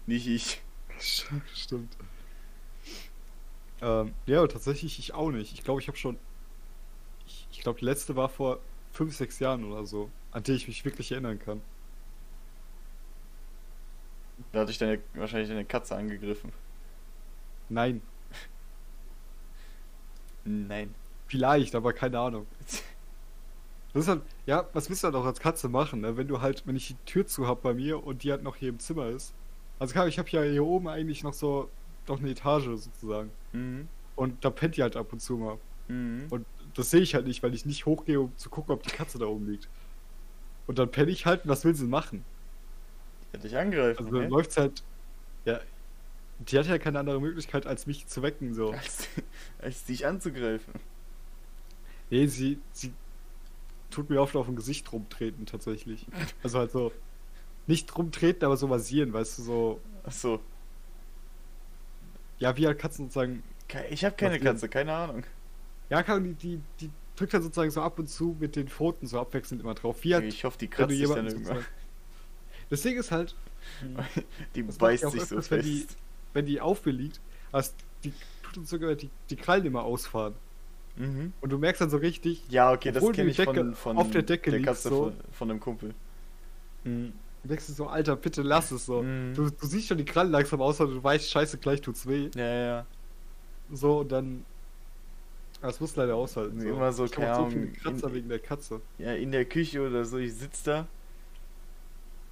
Nicht 0.08 0.28
ich. 0.28 0.62
stimmt. 1.54 1.96
Ähm, 3.82 4.14
ja, 4.26 4.46
tatsächlich 4.48 5.00
ich 5.00 5.14
auch 5.14 5.32
nicht. 5.32 5.54
Ich 5.54 5.64
glaube, 5.64 5.82
ich 5.82 5.88
habe 5.88 5.98
schon. 5.98 6.18
Ich, 7.28 7.48
ich 7.52 7.60
glaube, 7.62 7.80
die 7.80 7.86
letzte 7.86 8.16
war 8.16 8.30
vor 8.30 8.60
5, 8.94 9.16
6 9.16 9.40
Jahren 9.40 9.64
oder 9.66 9.86
so, 9.86 10.10
an 10.32 10.44
die 10.44 10.54
ich 10.54 10.68
mich 10.68 10.84
wirklich 10.86 11.12
erinnern 11.12 11.40
kann. 11.40 11.62
Da 14.52 14.62
hatte 14.62 14.72
ich 14.72 14.78
deine, 14.78 15.00
wahrscheinlich 15.14 15.50
deine 15.50 15.66
Katze 15.66 15.96
angegriffen. 15.96 16.52
Nein, 17.70 18.02
Nein. 20.46 20.94
vielleicht, 21.28 21.76
aber 21.76 21.94
keine 21.94 22.20
Ahnung. 22.20 22.48
Das 23.94 24.04
ist 24.04 24.10
halt, 24.10 24.24
ja, 24.46 24.68
was 24.74 24.90
willst 24.90 25.04
du 25.04 25.06
halt 25.06 25.16
auch 25.16 25.24
als 25.24 25.40
Katze 25.40 25.70
machen, 25.70 26.02
ne? 26.02 26.18
Wenn 26.18 26.28
du 26.28 26.42
halt, 26.42 26.64
wenn 26.68 26.76
ich 26.76 26.88
die 26.90 26.98
Tür 27.06 27.26
zu 27.26 27.48
hab 27.48 27.62
bei 27.62 27.74
mir 27.74 28.06
und 28.06 28.24
die 28.24 28.32
halt 28.32 28.44
noch 28.44 28.58
hier 28.58 28.68
im 28.68 28.78
Zimmer 28.78 29.08
ist. 29.08 29.34
Also 29.80 29.94
klar, 29.94 30.06
ich 30.06 30.20
habe 30.20 30.30
ja 30.32 30.44
hier 30.44 30.66
oben 30.66 30.90
eigentlich 30.90 31.24
noch 31.24 31.32
so, 31.32 31.70
noch 32.06 32.20
eine 32.20 32.30
Etage 32.30 32.66
sozusagen. 32.66 33.32
Mhm. 33.54 33.88
Und 34.18 34.44
da 34.44 34.50
pennt 34.50 34.76
die 34.76 34.82
halt 34.82 34.98
ab 34.98 35.14
und 35.14 35.22
zu 35.22 35.38
mal. 35.38 35.58
Mhm. 35.88 36.28
Und 36.30 36.46
das 36.74 36.92
sehe 36.92 37.00
ich 37.00 37.16
halt 37.16 37.26
nicht, 37.26 37.42
weil 37.42 37.54
ich 37.54 37.66
nicht 37.66 37.86
hochgehe, 37.86 38.20
um 38.20 38.38
zu 38.38 38.50
gucken, 38.50 38.74
ob 38.74 38.84
die 38.84 38.90
Katze 38.90 39.18
da 39.18 39.28
oben 39.28 39.50
liegt. 39.50 39.70
Und 40.68 40.78
dann 40.78 40.92
penne 40.92 41.12
ich 41.12 41.26
halt, 41.26 41.46
und 41.46 41.50
was 41.50 41.64
will 41.64 41.74
sie 41.74 41.86
machen? 41.86 42.26
Ja, 43.32 43.40
dich 43.40 43.58
angreifen. 43.58 44.00
Also 44.06 44.18
dann 44.18 44.26
hä? 44.26 44.30
läuft's 44.30 44.58
halt, 44.58 44.84
ja, 45.46 45.62
die 46.40 46.60
hat 46.60 46.66
ja 46.68 46.78
keine 46.78 47.00
andere 47.00 47.22
Möglichkeit, 47.22 47.66
als 47.66 47.88
mich 47.88 48.08
zu 48.08 48.22
wecken, 48.22 48.54
so. 48.54 48.72
als, 48.72 49.08
als 49.60 49.86
dich 49.86 50.06
anzugreifen. 50.06 50.74
Nee, 52.10 52.28
sie, 52.28 52.60
sie 52.72 52.94
tut 53.90 54.10
mir 54.10 54.22
oft 54.22 54.36
auf 54.36 54.46
dem 54.46 54.56
Gesicht 54.56 54.92
rumtreten, 54.92 55.46
tatsächlich. 55.46 56.06
Also 56.44 56.60
halt 56.60 56.72
so, 56.72 56.92
nicht 57.68 57.96
rumtreten, 57.98 58.46
aber 58.46 58.58
so 58.58 58.68
massieren, 58.68 59.14
weißt 59.14 59.40
du, 59.40 59.44
so, 59.44 59.82
Achso. 60.04 60.40
ja, 62.40 62.56
wie 62.58 62.68
halt 62.68 62.80
Katzen 62.80 63.06
sozusagen, 63.06 63.44
Ich 63.90 64.04
habe 64.06 64.16
keine. 64.16 64.40
Katze, 64.40 64.70
keine 64.70 64.94
Ahnung. 64.94 65.24
ja, 65.90 66.02
die, 66.20 66.34
die, 66.34 66.62
die 66.82 66.90
drückt 67.16 67.34
halt 67.34 67.44
sozusagen 67.44 67.72
so 67.72 67.82
ab 67.82 67.98
und 67.98 68.08
zu 68.08 68.36
mit 68.40 68.56
den 68.56 68.68
Pfoten 68.68 69.08
so 69.08 69.20
abwechselnd 69.20 69.62
immer 69.64 69.74
drauf. 69.74 70.04
Wie 70.04 70.14
halt, 70.14 70.26
Ich 70.26 70.44
hoffe, 70.44 70.58
die 70.58 70.68
kratzt 70.68 70.92
sich 70.96 71.08
dann 71.10 71.28
irgendwann. 71.28 71.66
Das 72.70 72.82
Ding 72.82 72.98
ist 72.98 73.12
halt, 73.12 73.36
Die 74.56 74.64
beißt 74.64 75.10
sich 75.12 75.24
so 75.24 75.36
öfters, 75.38 75.52
wenn 75.52 75.62
die- 75.62 75.82
fest. 75.82 75.98
Wenn 76.36 76.46
die 76.46 76.62
auf 76.62 76.86
mir 76.86 76.92
liegt, 76.92 77.20
also 77.52 77.72
die 78.04 78.14
tut 78.44 78.58
uns 78.60 78.70
sogar 78.70 78.94
die, 78.96 79.10
die 79.32 79.36
Krallen 79.36 79.66
immer 79.66 79.84
ausfahren. 79.84 80.36
Mhm. 80.98 81.34
Und 81.42 81.50
du 81.52 81.58
merkst 81.58 81.82
dann 81.82 81.90
so 81.90 81.98
richtig, 81.98 82.44
Ja, 82.50 82.72
okay, 82.72 82.92
das 82.92 83.04
kenne 83.04 83.32
die 83.32 83.32
ich 83.32 83.42
von, 83.44 83.56
Decke 83.56 83.74
von 83.76 83.98
auf 83.98 84.12
der 84.12 84.22
Decke 84.22 84.52
der 84.52 84.60
liegt, 84.60 84.68
Katze 84.68 84.90
so. 84.90 85.04
von, 85.06 85.14
von 85.32 85.48
dem 85.50 85.60
Kumpel. 85.60 85.94
du 86.84 87.12
denkst 87.44 87.66
so, 87.66 87.88
Alter, 87.88 88.16
bitte 88.16 88.42
lass 88.44 88.72
es 88.72 88.86
so. 88.86 89.02
Mhm. 89.02 89.34
Du, 89.34 89.50
du 89.50 89.66
siehst 89.66 89.88
schon 89.88 89.98
die 89.98 90.06
Krallen 90.06 90.32
langsam 90.32 90.62
aus, 90.62 90.80
und 90.80 90.92
du 90.94 91.04
weißt, 91.04 91.30
scheiße, 91.30 91.58
gleich 91.58 91.82
tut's 91.82 92.06
weh. 92.08 92.30
Ja, 92.36 92.46
ja, 92.46 92.66
ja. 92.66 92.86
So, 93.72 94.00
und 94.02 94.12
dann. 94.12 94.46
Das 95.62 95.80
muss 95.80 95.96
leider 95.96 96.16
aushalten. 96.16 96.58
Nee, 96.58 96.70
immer 96.70 96.92
so, 96.94 97.06
ich 97.06 97.12
keine 97.12 97.34
so 97.36 97.50
viele 97.50 97.68
Kratzer 97.72 98.08
in- 98.08 98.14
wegen 98.14 98.30
der 98.30 98.40
Katze. 98.40 98.82
Ja, 99.00 99.14
in 99.14 99.32
der 99.32 99.46
Küche 99.46 99.82
oder 99.88 100.06
so, 100.06 100.18
ich 100.18 100.34
sitz 100.36 100.62
da, 100.64 100.86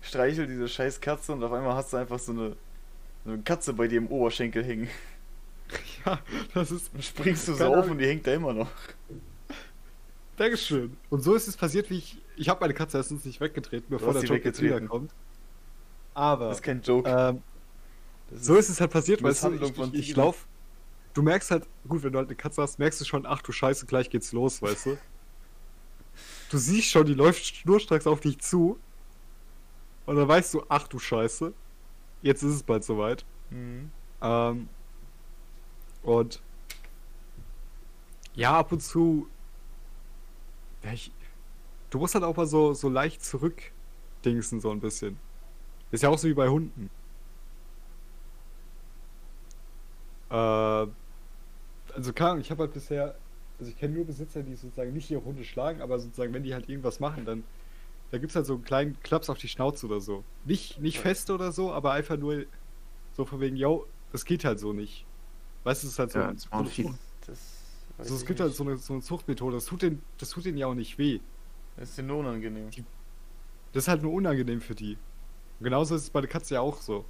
streichel 0.01 0.45
diese 0.45 0.67
scheiß 0.67 1.01
Katze 1.01 1.31
und 1.33 1.43
auf 1.43 1.51
einmal 1.51 1.73
hast 1.75 1.93
du 1.93 1.97
einfach 1.97 2.19
so 2.19 2.31
eine, 2.31 2.49
so 2.49 2.55
eine 3.25 3.41
Katze 3.43 3.73
bei 3.73 3.87
dir 3.87 3.97
im 3.99 4.07
Oberschenkel 4.07 4.63
hängen. 4.63 4.89
Ja, 6.05 6.19
das 6.53 6.71
ist. 6.71 6.93
Dann 6.93 7.01
springst 7.01 7.47
du 7.47 7.53
so 7.53 7.73
auf 7.73 7.89
und 7.89 7.97
die 7.97 8.05
hängt 8.05 8.27
da 8.27 8.33
immer 8.33 8.53
noch. 8.53 8.69
Dankeschön. 10.37 10.97
Und 11.09 11.21
so 11.23 11.35
ist 11.35 11.47
es 11.47 11.55
passiert, 11.57 11.89
wie 11.89 11.97
ich. 11.97 12.17
Ich 12.35 12.49
habe 12.49 12.59
meine 12.61 12.73
Katze 12.73 12.97
erstens 12.97 13.23
nicht 13.25 13.39
weggetreten, 13.39 13.87
bevor 13.89 14.13
der 14.13 14.23
Joke 14.23 14.43
jetzt 14.43 14.61
wiederkommt. 14.61 15.11
Aber. 16.13 16.49
Das 16.49 16.57
ist 16.57 16.63
kein 16.63 16.81
Joke. 16.81 17.09
ähm, 17.09 17.41
Das 18.29 18.45
so 18.45 18.55
ist 18.55 18.69
es 18.69 18.81
halt 18.81 18.91
passiert, 18.91 19.21
weißt 19.23 19.43
du, 19.43 19.51
ich, 19.53 19.77
ich, 19.93 19.93
ich 19.93 20.15
lauf. 20.15 20.47
Du 21.13 21.21
merkst 21.21 21.51
halt, 21.51 21.67
gut, 21.87 22.01
wenn 22.03 22.11
du 22.11 22.17
halt 22.17 22.27
eine 22.29 22.35
Katze 22.35 22.61
hast, 22.63 22.79
merkst 22.79 22.99
du 23.01 23.05
schon, 23.05 23.25
ach 23.27 23.43
du 23.43 23.51
Scheiße, 23.51 23.85
gleich 23.85 24.09
geht's 24.09 24.31
los, 24.33 24.61
weißt 24.61 24.87
du. 24.87 24.97
Du 26.51 26.59
siehst 26.59 26.89
schon, 26.91 27.07
die 27.07 27.15
läuft 27.15 27.43
schnurstracks 27.43 28.05
auf 28.05 28.19
dich 28.19 28.37
zu. 28.39 28.77
Und 30.05 30.15
dann 30.17 30.27
weißt 30.27 30.53
du, 30.53 30.63
ach 30.69 30.87
du 30.87 30.99
Scheiße, 30.99 31.51
jetzt 32.23 32.41
ist 32.41 32.55
es 32.55 32.63
bald 32.63 32.83
soweit. 32.83 33.23
Mhm. 33.51 33.91
Ähm, 34.21 34.69
und 36.01 36.41
ja, 38.33 38.57
ab 38.57 38.71
und 38.71 38.81
zu. 38.81 39.27
Ja, 40.83 40.91
ich, 40.91 41.11
du 41.91 41.99
musst 41.99 42.15
halt 42.15 42.23
auch 42.23 42.35
mal 42.35 42.47
so, 42.47 42.73
so 42.73 42.89
leicht 42.89 43.23
zurückdingsen, 43.23 44.59
so 44.59 44.71
ein 44.71 44.79
bisschen. 44.79 45.19
Ist 45.91 46.01
ja 46.01 46.09
auch 46.09 46.17
so 46.17 46.27
wie 46.27 46.33
bei 46.33 46.49
Hunden. 46.49 46.89
Äh, 50.31 50.35
also 50.35 52.11
Ahnung, 52.17 52.39
ich 52.39 52.49
habe 52.49 52.63
halt 52.63 52.73
bisher, 52.73 53.15
also 53.59 53.69
ich 53.69 53.77
kenne 53.77 53.93
nur 53.93 54.05
Besitzer, 54.05 54.41
die 54.41 54.55
sozusagen 54.55 54.93
nicht 54.93 55.11
ihre 55.11 55.23
Hunde 55.23 55.43
schlagen, 55.43 55.81
aber 55.81 55.99
sozusagen, 55.99 56.33
wenn 56.33 56.43
die 56.43 56.55
halt 56.55 56.67
irgendwas 56.67 56.99
machen, 56.99 57.25
dann 57.25 57.43
da 58.13 58.19
gibt 58.19 58.29
es 58.29 58.35
halt 58.35 58.45
so 58.45 58.53
einen 58.53 58.63
kleinen 58.63 58.99
Klaps 59.01 59.27
auf 59.27 59.39
die 59.39 59.47
Schnauze 59.47 59.87
oder 59.87 59.99
so. 59.99 60.23
Nicht, 60.45 60.79
nicht 60.79 60.99
fest 60.99 61.31
oder 61.31 61.51
so, 61.51 61.71
aber 61.73 61.93
einfach 61.93 62.15
nur 62.15 62.45
so 63.13 63.25
von 63.25 63.39
wegen, 63.39 63.55
yo, 63.55 63.87
das 64.11 64.23
geht 64.23 64.45
halt 64.45 64.59
so 64.59 64.71
nicht. 64.71 65.07
Weißt 65.63 65.81
du, 65.81 65.87
es 65.87 65.93
ist 65.93 65.99
halt 65.99 66.11
so. 66.11 66.19
Ja, 66.19 66.27
ein- 66.27 66.35
das 66.35 66.47
machen 66.51 66.67
viele. 66.67 66.93
Das, 67.25 67.39
also 67.97 68.13
es 68.13 68.23
gibt 68.23 68.39
halt 68.39 68.49
nicht. 68.49 68.57
so 68.57 68.63
eine, 68.65 68.77
so 68.77 68.93
eine 68.93 69.01
Zuchtmethode, 69.01 69.55
das 69.55 69.65
tut, 69.65 69.81
den, 69.81 70.03
das 70.19 70.29
tut 70.29 70.45
denen 70.45 70.59
ja 70.59 70.67
auch 70.67 70.75
nicht 70.75 70.99
weh. 70.99 71.21
Das 71.75 71.89
ist 71.89 71.97
dir 71.97 72.03
nur 72.03 72.17
unangenehm. 72.19 72.69
Das 73.71 73.85
ist 73.85 73.87
halt 73.87 74.03
nur 74.03 74.13
unangenehm 74.13 74.61
für 74.61 74.75
die. 74.75 74.93
Und 75.59 75.63
genauso 75.63 75.95
ist 75.95 76.03
es 76.03 76.09
bei 76.11 76.21
der 76.21 76.29
Katze 76.29 76.53
ja 76.53 76.61
auch 76.61 76.79
so. 76.81 77.05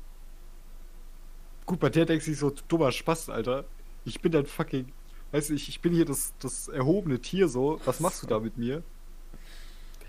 Gut, 1.66 1.82
bei 1.82 1.89
der 1.89 2.06
denkst 2.06 2.26
du 2.28 2.34
so, 2.34 2.49
du 2.49 2.62
dummer 2.70 2.93
Spaß, 2.93 3.30
Alter. 3.30 3.66
Ich 4.06 4.22
bin 4.22 4.32
dein 4.32 4.45
fucking. 4.45 4.89
Weißt 5.34 5.49
du, 5.49 5.54
ich, 5.54 5.68
ich 5.68 5.82
bin 5.82 5.91
hier 5.93 6.06
das, 6.06 6.34
das 6.39 6.70
erhobene 6.70 7.20
Tier 7.20 7.49
so. 7.49 7.82
Was 7.84 7.99
machst 7.99 8.24
du 8.24 8.28
da 8.28 8.39
mit 8.39 8.58
mir? 8.58 8.84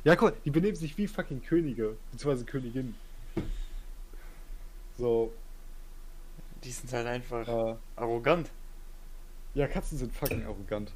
Ja, 0.04 0.16
guck 0.16 0.30
mal, 0.32 0.36
die 0.44 0.50
benehmen 0.50 0.76
sich 0.76 0.96
wie 0.98 1.06
fucking 1.06 1.42
Könige, 1.42 1.96
beziehungsweise 2.12 2.44
Königinnen. 2.44 2.94
So, 4.98 5.32
Die 6.62 6.70
sind 6.70 6.92
halt 6.92 7.06
einfach 7.06 7.48
äh, 7.48 7.76
arrogant. 7.96 8.50
ja, 9.54 9.66
Katzen 9.66 9.98
sind 9.98 10.12
fucking 10.14 10.44
arrogant. 10.44 10.92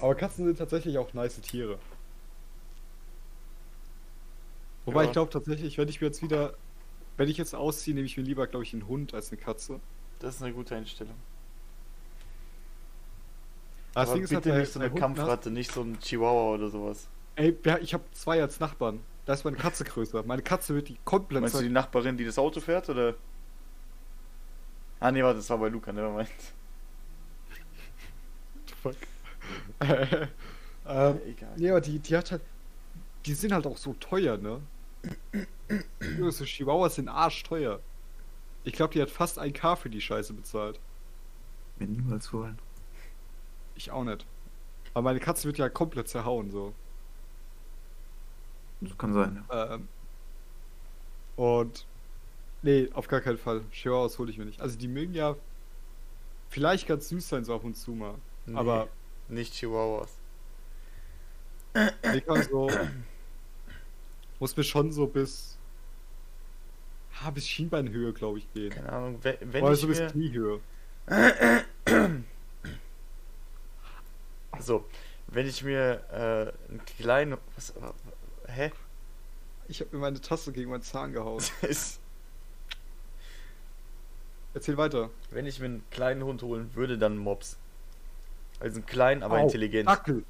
Aber 0.00 0.14
Katzen 0.14 0.44
sind 0.46 0.58
tatsächlich 0.58 0.98
auch 0.98 1.12
nice 1.14 1.40
Tiere. 1.40 1.78
Wobei 4.84 5.02
Ja. 5.02 5.06
ich 5.08 5.12
glaube 5.12 5.30
tatsächlich, 5.30 5.78
wenn 5.78 5.88
ich 5.88 6.00
mir 6.00 6.08
jetzt 6.08 6.22
wieder, 6.22 6.54
wenn 7.16 7.28
ich 7.28 7.36
jetzt 7.38 7.54
ausziehe, 7.54 7.94
nehme 7.94 8.06
ich 8.06 8.16
mir 8.16 8.22
lieber, 8.22 8.46
glaube 8.46 8.64
ich, 8.64 8.72
einen 8.72 8.86
Hund 8.86 9.14
als 9.14 9.30
eine 9.32 9.40
Katze. 9.40 9.80
Das 10.18 10.36
ist 10.36 10.42
eine 10.42 10.52
gute 10.52 10.76
Einstellung. 10.76 11.14
Aber 13.94 14.10
Aber 14.12 14.20
bitte 14.20 14.40
bei- 14.40 14.58
nicht 14.58 14.72
so 14.72 14.80
eine 14.80 14.90
Kampfratte, 14.92 15.50
nicht 15.50 15.72
so 15.72 15.82
ein 15.82 15.98
Chihuahua 16.00 16.54
oder 16.54 16.68
sowas. 16.68 17.08
Ey, 17.36 17.56
ja, 17.64 17.78
ich 17.78 17.94
habe 17.94 18.04
zwei 18.12 18.40
als 18.40 18.60
Nachbarn. 18.60 19.00
Da 19.24 19.32
ist 19.32 19.44
meine 19.44 19.56
Katze 19.56 19.84
größer. 19.84 20.22
Meine 20.24 20.42
Katze 20.42 20.74
wird 20.74 20.88
die 20.88 20.98
komplett 21.04 21.40
Meinst 21.40 21.56
du 21.56 21.62
die 21.62 21.70
Nachbarin, 21.70 22.16
die 22.16 22.24
das 22.24 22.38
Auto 22.38 22.60
fährt, 22.60 22.88
oder? 22.88 23.14
Ah, 25.00 25.10
nee, 25.10 25.22
warte, 25.22 25.38
das 25.38 25.50
war 25.50 25.58
bei 25.58 25.68
Luca, 25.68 25.92
nevermind. 25.92 26.28
Fuck. 28.82 28.96
ähm, 29.86 30.28
Egal. 31.26 31.52
nee, 31.56 31.70
aber 31.70 31.80
die, 31.80 31.98
die 31.98 32.16
hat 32.16 32.30
halt. 32.30 32.42
Die 33.26 33.34
sind 33.34 33.52
halt 33.52 33.66
auch 33.66 33.78
so 33.78 33.94
teuer, 33.94 34.36
ne? 34.36 34.60
So 36.30 36.44
Chihuahuas 36.44 36.96
sind 36.96 37.08
arschteuer. 37.08 37.80
Ich 38.64 38.74
glaube, 38.74 38.92
die 38.92 39.02
hat 39.02 39.10
fast 39.10 39.40
1K 39.40 39.76
für 39.76 39.90
die 39.90 40.00
Scheiße 40.00 40.34
bezahlt. 40.34 40.78
Mir 41.78 41.88
niemals 41.88 42.32
wollen. 42.32 42.58
Ich 43.74 43.90
auch 43.90 44.04
nicht. 44.04 44.26
Aber 44.92 45.02
meine 45.02 45.20
Katze 45.20 45.46
wird 45.46 45.58
ja 45.58 45.68
komplett 45.68 46.08
zerhauen, 46.08 46.50
so. 46.50 46.74
Das 48.84 48.98
kann 48.98 49.12
sein. 49.12 49.44
Ähm, 49.50 49.88
und. 51.36 51.86
Nee, 52.62 52.88
auf 52.94 53.08
gar 53.08 53.20
keinen 53.20 53.38
Fall. 53.38 53.62
Chihuahuas 53.70 54.18
hole 54.18 54.30
ich 54.30 54.38
mir 54.38 54.46
nicht. 54.46 54.60
Also, 54.60 54.78
die 54.78 54.88
mögen 54.88 55.14
ja 55.14 55.36
vielleicht 56.48 56.86
ganz 56.86 57.08
süß 57.08 57.28
sein, 57.28 57.44
so 57.44 57.54
ab 57.54 57.64
und 57.64 57.74
zu 57.76 57.92
mal. 57.92 58.14
Nee, 58.46 58.56
Aber 58.56 58.88
Nicht 59.28 59.54
Chihuahuas. 59.54 60.16
ich 62.14 62.24
kann 62.24 62.42
so. 62.42 62.70
Muss 64.38 64.56
mir 64.56 64.64
schon 64.64 64.92
so 64.92 65.06
bis. 65.06 65.58
Ha, 67.22 67.30
bis 67.30 67.46
Schienbeinhöhe, 67.46 68.12
glaube 68.12 68.38
ich, 68.38 68.52
gehen. 68.52 68.70
Keine 68.70 68.92
Ahnung, 68.92 69.18
wenn, 69.22 69.36
wenn 69.40 69.62
Oder 69.62 69.74
ich 69.74 69.80
so 69.80 69.86
bis 69.86 70.00
mir... 70.00 70.10
Kniehöhe. 70.10 70.60
So, 74.58 74.84
wenn 75.28 75.46
ich 75.46 75.62
mir 75.62 76.02
äh, 76.10 76.70
einen 76.70 76.84
kleinen... 76.84 77.38
Was, 77.54 77.72
hä? 78.54 78.72
Ich 79.68 79.80
habe 79.80 79.94
mir 79.96 80.00
meine 80.02 80.20
Tasse 80.20 80.52
gegen 80.52 80.70
meinen 80.70 80.82
Zahn 80.82 81.12
gehauen. 81.12 81.42
Ist- 81.62 82.00
Erzähl 84.54 84.76
weiter. 84.76 85.10
wenn 85.30 85.46
ich 85.46 85.58
mir 85.58 85.66
einen 85.66 85.84
kleinen 85.90 86.22
Hund 86.22 86.42
holen 86.42 86.70
würde, 86.74 86.96
dann 86.96 87.16
Mops. 87.18 87.56
Also 88.60 88.78
ein 88.80 88.86
klein, 88.86 89.22
aber 89.24 89.38
Au, 89.38 89.42
intelligent. 89.42 89.88
Dackel. 89.88 90.24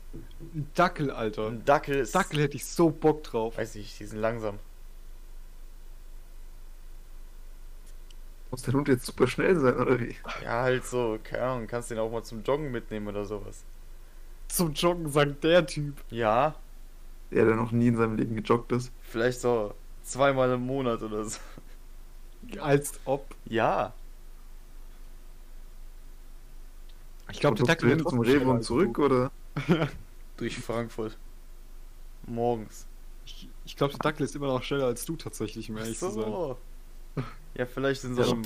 Ein 0.55 0.71
Dackel, 0.75 1.11
Alter. 1.11 1.49
Ein 1.49 1.65
Dackel 1.65 1.97
ist. 1.97 2.15
Dackel 2.15 2.41
hätte 2.41 2.57
ich 2.57 2.65
so 2.65 2.89
Bock 2.91 3.23
drauf. 3.23 3.59
Weiß 3.59 3.75
nicht, 3.75 4.01
die 4.01 4.07
sind 4.07 4.19
langsam. 4.21 4.59
Muss 8.51 8.63
der 8.63 8.75
Hund 8.75 8.89
jetzt 8.89 9.05
super 9.07 9.27
schnell 9.27 9.59
sein, 9.59 9.75
oder 9.77 9.99
wie? 10.01 10.17
Ja, 10.43 10.63
halt 10.63 10.85
so, 10.87 11.19
keine 11.23 11.43
Ahnung, 11.43 11.67
kannst 11.67 11.91
den 11.91 11.99
auch 11.99 12.11
mal 12.11 12.23
zum 12.23 12.43
Joggen 12.45 12.71
mitnehmen 12.71 13.09
oder 13.09 13.25
sowas. 13.25 13.65
Zum 14.49 14.73
Joggen 14.73 15.11
sagt 15.11 15.43
der 15.45 15.67
Typ. 15.67 15.97
Ja, 16.11 16.55
Der, 17.35 17.45
der 17.45 17.57
noch 17.57 17.73
nie 17.73 17.89
in 17.89 17.97
seinem 17.97 18.17
Leben 18.17 18.37
gejoggt 18.37 18.73
ist. 18.73 18.93
vielleicht 19.03 19.41
so 19.41 19.75
zweimal 20.03 20.53
im 20.53 20.65
Monat 20.67 21.03
oder 21.03 21.25
so. 21.25 21.39
Als 22.61 22.93
ob. 23.05 23.35
Ja, 23.47 23.93
Ich 27.31 27.41
glaube, 27.41 27.63
der 27.63 27.81
wird 27.83 28.09
zum 28.09 28.21
Rewe 28.21 28.49
und 28.49 28.63
zurück, 28.63 28.95
du. 28.95 29.05
oder? 29.05 29.31
durch 30.37 30.59
Frankfurt. 30.59 31.17
Morgens. 32.27 32.87
Ich, 33.27 33.49
ich 33.65 33.77
glaube, 33.77 33.93
der 33.93 34.01
Dackel 34.01 34.25
ist 34.25 34.37
immer 34.37 34.47
noch 34.49 34.63
schneller 34.63 34.87
als 34.87 35.05
du 35.05 35.17
tatsächlich, 35.17 35.71
um 35.71 35.79
ehrlich 35.79 35.99
zu 35.99 36.11
sein. 36.11 36.25
So. 36.25 36.59
Ja, 37.55 37.67
vielleicht 37.67 38.05
in 38.05 38.15
so 38.15 38.23
einem. 38.23 38.43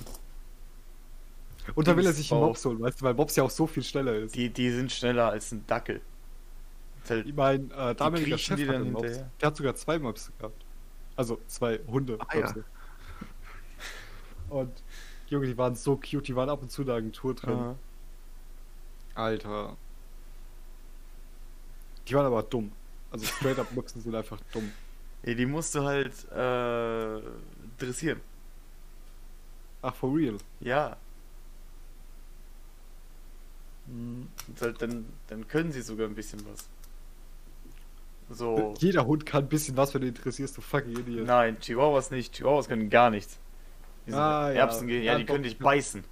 Und 1.74 1.86
da 1.86 1.97
will 1.97 2.07
er 2.07 2.12
sich 2.12 2.32
einen. 2.32 2.41
Mops 2.41 2.64
holen, 2.64 2.80
weißt 2.80 3.01
du, 3.01 3.05
weil 3.05 3.14
Mops 3.14 3.36
ja 3.36 3.45
auch 3.45 3.51
so 3.51 3.66
viel 3.66 3.82
schneller 3.82 4.14
ist. 4.14 4.34
Die, 4.34 4.49
die 4.51 4.70
sind 4.70 4.91
schneller 4.93 5.30
als 5.30 5.53
ein 5.53 5.64
Dackel. 5.66 6.01
Halt- 7.09 7.26
Ich 7.26 7.34
mein, 7.34 7.70
äh, 7.70 7.94
damaliger 7.94 8.38
Chef 8.38 8.57
die 8.57 8.68
hat 8.68 8.74
dann 8.74 8.92
Mops. 8.92 9.05
hinterher? 9.05 9.30
Der 9.40 9.46
hat 9.46 9.57
sogar 9.57 9.74
zwei 9.74 9.99
Mops 9.99 10.30
gehabt. 10.38 10.64
Also 11.16 11.40
zwei 11.46 11.80
Hunde. 11.86 12.18
Ah, 12.20 12.36
ja. 12.36 12.55
Und 14.51 14.72
Junge, 15.28 15.46
die 15.46 15.59
waren 15.59 15.74
so 15.74 15.96
cute, 15.96 16.28
die 16.28 16.36
waren 16.36 16.49
ab 16.49 16.62
und 16.62 16.70
zu 16.70 16.82
in 16.82 17.12
Tour 17.12 17.34
drin. 17.34 17.55
Aha. 17.55 17.74
Alter. 19.14 19.76
Die 22.07 22.14
waren 22.14 22.26
aber 22.26 22.42
dumm. 22.42 22.72
Also 23.11 23.26
straight 23.26 23.59
up 23.59 23.72
Mopsen 23.72 24.01
sind 24.01 24.14
einfach 24.14 24.38
dumm. 24.53 24.72
Ja, 25.24 25.34
die 25.34 25.46
musst 25.46 25.74
du 25.74 25.82
halt 25.82 26.12
äh, 26.30 27.20
dressieren. 27.78 28.20
Ach, 29.82 29.94
for 29.94 30.14
real. 30.14 30.38
Ja. 30.61 30.96
Und 33.88 34.28
halt 34.61 34.80
dann, 34.82 35.07
dann 35.28 35.49
können 35.49 35.72
sie 35.72 35.82
sogar 35.82 36.07
ein 36.07 36.14
bisschen 36.14 36.40
was. 36.51 36.68
So. 38.30 38.74
Jeder 38.78 39.06
Hund 39.06 39.24
kann 39.24 39.44
ein 39.44 39.48
bisschen 39.48 39.76
was, 39.76 39.94
wenn 39.94 40.02
du 40.02 40.08
interessierst, 40.08 40.56
du 40.56 40.60
fucking 40.60 40.98
Idiot. 40.98 41.26
Nein, 41.26 41.58
Chihuahuas 41.60 42.10
nicht. 42.10 42.34
Chihuahuas 42.34 42.68
können 42.68 42.90
gar 42.90 43.10
nichts. 43.10 43.38
Die 44.06 44.10
sind 44.10 44.20
Ah, 44.20 44.50
ja. 44.50 44.60
Erbsen, 44.60 44.88
ja, 44.88 44.96
Ja, 44.96 45.18
die 45.18 45.24
doch. 45.24 45.32
können 45.32 45.44
dich 45.44 45.58
beißen. 45.58 46.04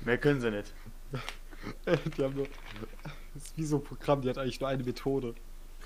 Mehr 0.00 0.18
können 0.18 0.40
sie 0.40 0.50
nicht. 0.50 0.72
die 2.16 2.22
haben 2.24 2.34
nur. 2.34 2.46
Das 3.34 3.44
ist 3.44 3.56
wie 3.56 3.64
so 3.64 3.76
ein 3.76 3.84
Programm, 3.84 4.22
die 4.22 4.28
hat 4.28 4.38
eigentlich 4.38 4.60
nur 4.60 4.68
eine 4.68 4.82
Methode. 4.82 5.34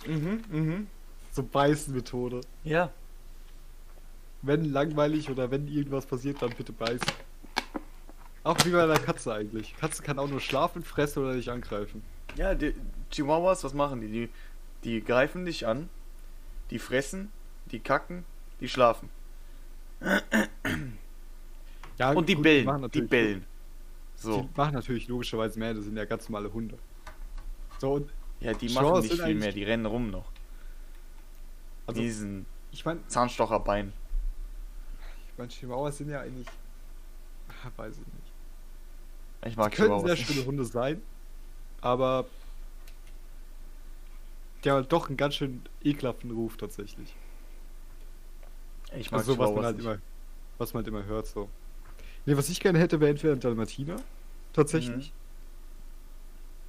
Mhm, 0.06 0.42
mhm. 0.50 0.86
So 1.32 1.42
Beißen-Methode. 1.42 2.40
Ja. 2.64 2.90
Wenn 4.42 4.64
langweilig 4.72 5.30
oder 5.30 5.50
wenn 5.50 5.68
irgendwas 5.68 6.06
passiert, 6.06 6.42
dann 6.42 6.50
bitte 6.50 6.72
beißen. 6.72 7.06
Auch 8.44 8.56
wie 8.64 8.70
bei 8.70 8.82
einer 8.82 8.98
Katze 8.98 9.32
eigentlich. 9.32 9.76
Katze 9.76 10.02
kann 10.02 10.18
auch 10.18 10.28
nur 10.28 10.40
schlafen, 10.40 10.82
fressen 10.82 11.22
oder 11.22 11.34
dich 11.34 11.50
angreifen. 11.50 12.02
Ja, 12.36 12.54
die 12.54 12.74
Chihuahuas, 13.10 13.62
was 13.64 13.74
machen 13.74 14.00
die? 14.00 14.08
die? 14.08 14.28
Die 14.84 15.04
greifen 15.04 15.44
dich 15.44 15.66
an, 15.66 15.88
die 16.70 16.78
fressen, 16.78 17.30
die 17.70 17.78
kacken, 17.78 18.24
die 18.60 18.68
schlafen. 18.68 19.08
Ja, 21.98 22.12
Und 22.12 22.28
die 22.28 22.34
gut, 22.34 22.42
bellen, 22.42 22.66
die 22.66 22.80
natürlich- 22.80 23.10
bellen. 23.10 23.44
So. 24.16 24.42
Die 24.42 24.48
machen 24.56 24.74
natürlich 24.74 25.08
logischerweise 25.08 25.58
mehr, 25.58 25.74
das 25.74 25.84
sind 25.84 25.96
ja 25.96 26.04
ganz 26.04 26.28
normale 26.28 26.52
Hunde. 26.52 26.78
So, 27.78 27.94
und 27.94 28.10
Ja, 28.40 28.52
die 28.54 28.66
Chihuahuas 28.66 29.04
machen 29.04 29.08
nicht 29.10 29.22
viel 29.24 29.34
mehr, 29.36 29.52
die 29.52 29.64
rennen 29.64 29.86
rum 29.86 30.10
noch. 30.10 30.24
also, 31.86 32.00
Diesen 32.00 32.46
ich 32.72 32.84
meine, 32.84 33.06
Zahnstocherbein. 33.08 33.92
ich 35.28 35.38
mein, 35.38 35.48
Chihuahuas 35.48 35.98
sind 35.98 36.10
ja 36.10 36.20
eigentlich. 36.20 36.46
Weiß 37.76 37.92
ich 37.94 37.98
nicht. 37.98 38.32
Ich 39.46 39.56
mag 39.56 39.72
Können 39.72 39.88
Chihuahuas 39.88 40.06
sehr 40.06 40.14
nicht. 40.16 40.26
schöne 40.32 40.46
Hunde 40.46 40.64
sein, 40.64 41.02
aber. 41.82 42.26
Die 44.64 44.70
haben 44.70 44.88
doch 44.88 45.08
einen 45.08 45.16
ganz 45.16 45.34
schön 45.34 45.60
ekelhaften 45.82 46.30
Ruf 46.30 46.56
tatsächlich. 46.56 47.14
Ich 48.96 49.10
mag 49.10 49.18
Also 49.20 49.32
so, 49.34 49.38
was 49.38 49.50
man 49.52 49.64
halt 49.64 49.76
nicht. 49.76 49.84
immer, 49.86 49.98
was 50.58 50.72
man 50.72 50.80
halt 50.84 50.88
immer 50.88 51.04
hört, 51.04 51.26
so. 51.26 51.48
Nee, 52.26 52.36
was 52.36 52.48
ich 52.48 52.60
gerne 52.60 52.78
hätte, 52.78 53.00
wäre 53.00 53.10
entweder 53.10 53.32
ein 53.32 53.40
Dalmatiner, 53.40 53.96
tatsächlich. 54.52 55.12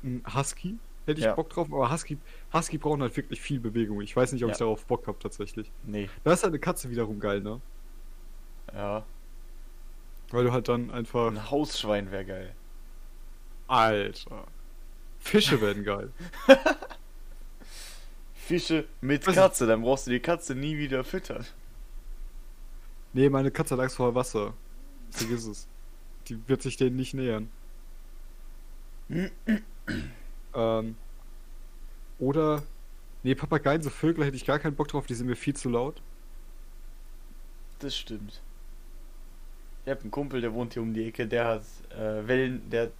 Ein 0.03 0.23
Husky, 0.33 0.79
hätte 1.05 1.19
ich 1.19 1.25
Ja. 1.25 1.35
Bock 1.35 1.49
drauf, 1.51 1.67
aber 1.71 1.91
Husky, 1.91 2.17
Husky 2.51 2.79
brauchen 2.79 3.01
halt 3.03 3.15
wirklich 3.15 3.39
viel 3.39 3.59
Bewegung. 3.59 4.01
Ich 4.01 4.15
weiß 4.15 4.31
nicht, 4.33 4.43
ob 4.43 4.49
Ja. 4.49 4.53
ich 4.53 4.59
darauf 4.59 4.85
Bock 4.85 5.05
habe, 5.05 5.19
tatsächlich. 5.19 5.71
Nee, 5.83 6.09
Da 6.23 6.33
ist 6.33 6.41
halt 6.43 6.51
eine 6.51 6.59
Katze 6.59 6.89
wiederum 6.89 7.19
geil, 7.19 7.41
ne? 7.41 7.61
ja. 8.73 9.05
Weil 10.31 10.45
du 10.45 10.51
halt 10.51 10.67
dann 10.67 10.89
einfach. 10.89 11.27
Ein 11.27 11.51
Hausschwein 11.51 12.09
wäre 12.09 12.25
geil. 12.25 12.55
Alter. 13.67 14.45
Fische 15.23 15.61
werden 15.61 15.83
geil. 15.83 16.11
Fische 18.33 18.85
mit 19.01 19.25
Was- 19.25 19.35
Katze, 19.35 19.65
dann 19.65 19.81
brauchst 19.81 20.05
du 20.07 20.11
die 20.11 20.19
Katze 20.19 20.53
nie 20.53 20.77
wieder 20.77 21.03
füttern. 21.03 21.45
Nee, 23.13 23.29
meine 23.29 23.51
Katze 23.51 23.79
Angst 23.79 23.95
vor 23.95 24.13
Wasser. 24.15 24.53
Vergiss 25.11 25.45
es. 25.45 25.67
Die 26.27 26.37
wird 26.47 26.61
sich 26.61 26.77
denen 26.77 26.95
nicht 26.97 27.13
nähern. 27.13 27.49
ähm. 30.53 30.95
Oder. 32.19 32.63
Nee, 33.23 33.35
Papageien, 33.35 33.81
so 33.81 33.89
Vögel 33.89 34.25
hätte 34.25 34.35
ich 34.35 34.45
gar 34.45 34.59
keinen 34.59 34.75
Bock 34.75 34.89
drauf, 34.89 35.05
die 35.05 35.13
sind 35.13 35.27
mir 35.27 35.35
viel 35.37 35.55
zu 35.55 35.69
laut. 35.69 36.01
Das 37.79 37.95
stimmt. 37.95 38.41
Ich 39.85 39.91
habe 39.91 40.01
einen 40.01 40.11
Kumpel, 40.11 40.41
der 40.41 40.53
wohnt 40.53 40.73
hier 40.73 40.81
um 40.81 40.93
die 40.93 41.05
Ecke, 41.07 41.27
der 41.27 41.45
hat 41.47 41.63
äh, 41.91 42.27
Wellen, 42.27 42.69
der 42.69 42.83
hat 42.83 42.91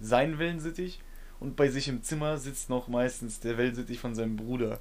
seinen 0.00 0.38
Wellensittich 0.38 1.00
und 1.40 1.56
bei 1.56 1.68
sich 1.68 1.88
im 1.88 2.02
Zimmer 2.02 2.38
sitzt 2.38 2.70
noch 2.70 2.88
meistens 2.88 3.40
der 3.40 3.58
Wellensittich 3.58 3.98
von 3.98 4.14
seinem 4.14 4.36
Bruder. 4.36 4.80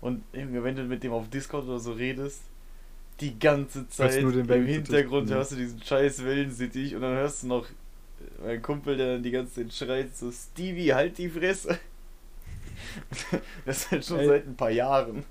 Und 0.00 0.22
wenn 0.32 0.76
du 0.76 0.84
mit 0.84 1.02
dem 1.02 1.12
auf 1.12 1.28
Discord 1.28 1.64
oder 1.64 1.78
so 1.78 1.92
redest, 1.92 2.42
die 3.20 3.38
ganze 3.38 3.88
Zeit 3.88 4.16
im 4.16 4.66
Hintergrund 4.66 5.30
hörst 5.30 5.52
du 5.52 5.56
diesen 5.56 5.82
scheiß 5.82 6.24
Wellensittich 6.24 6.94
und 6.94 7.00
dann 7.00 7.14
hörst 7.14 7.42
du 7.42 7.46
noch 7.48 7.66
äh, 7.66 8.46
meinen 8.46 8.62
Kumpel, 8.62 8.96
der 8.96 9.14
dann 9.14 9.22
die 9.22 9.30
ganze 9.30 9.54
Zeit 9.54 9.72
schreit, 9.72 10.16
so 10.16 10.30
Stevie, 10.30 10.92
halt 10.92 11.16
die 11.18 11.30
Fresse. 11.30 11.78
das 13.64 13.78
ist 13.78 13.90
halt 13.90 14.04
schon 14.04 14.18
Ey. 14.18 14.26
seit 14.26 14.46
ein 14.46 14.56
paar 14.56 14.70
Jahren. 14.70 15.24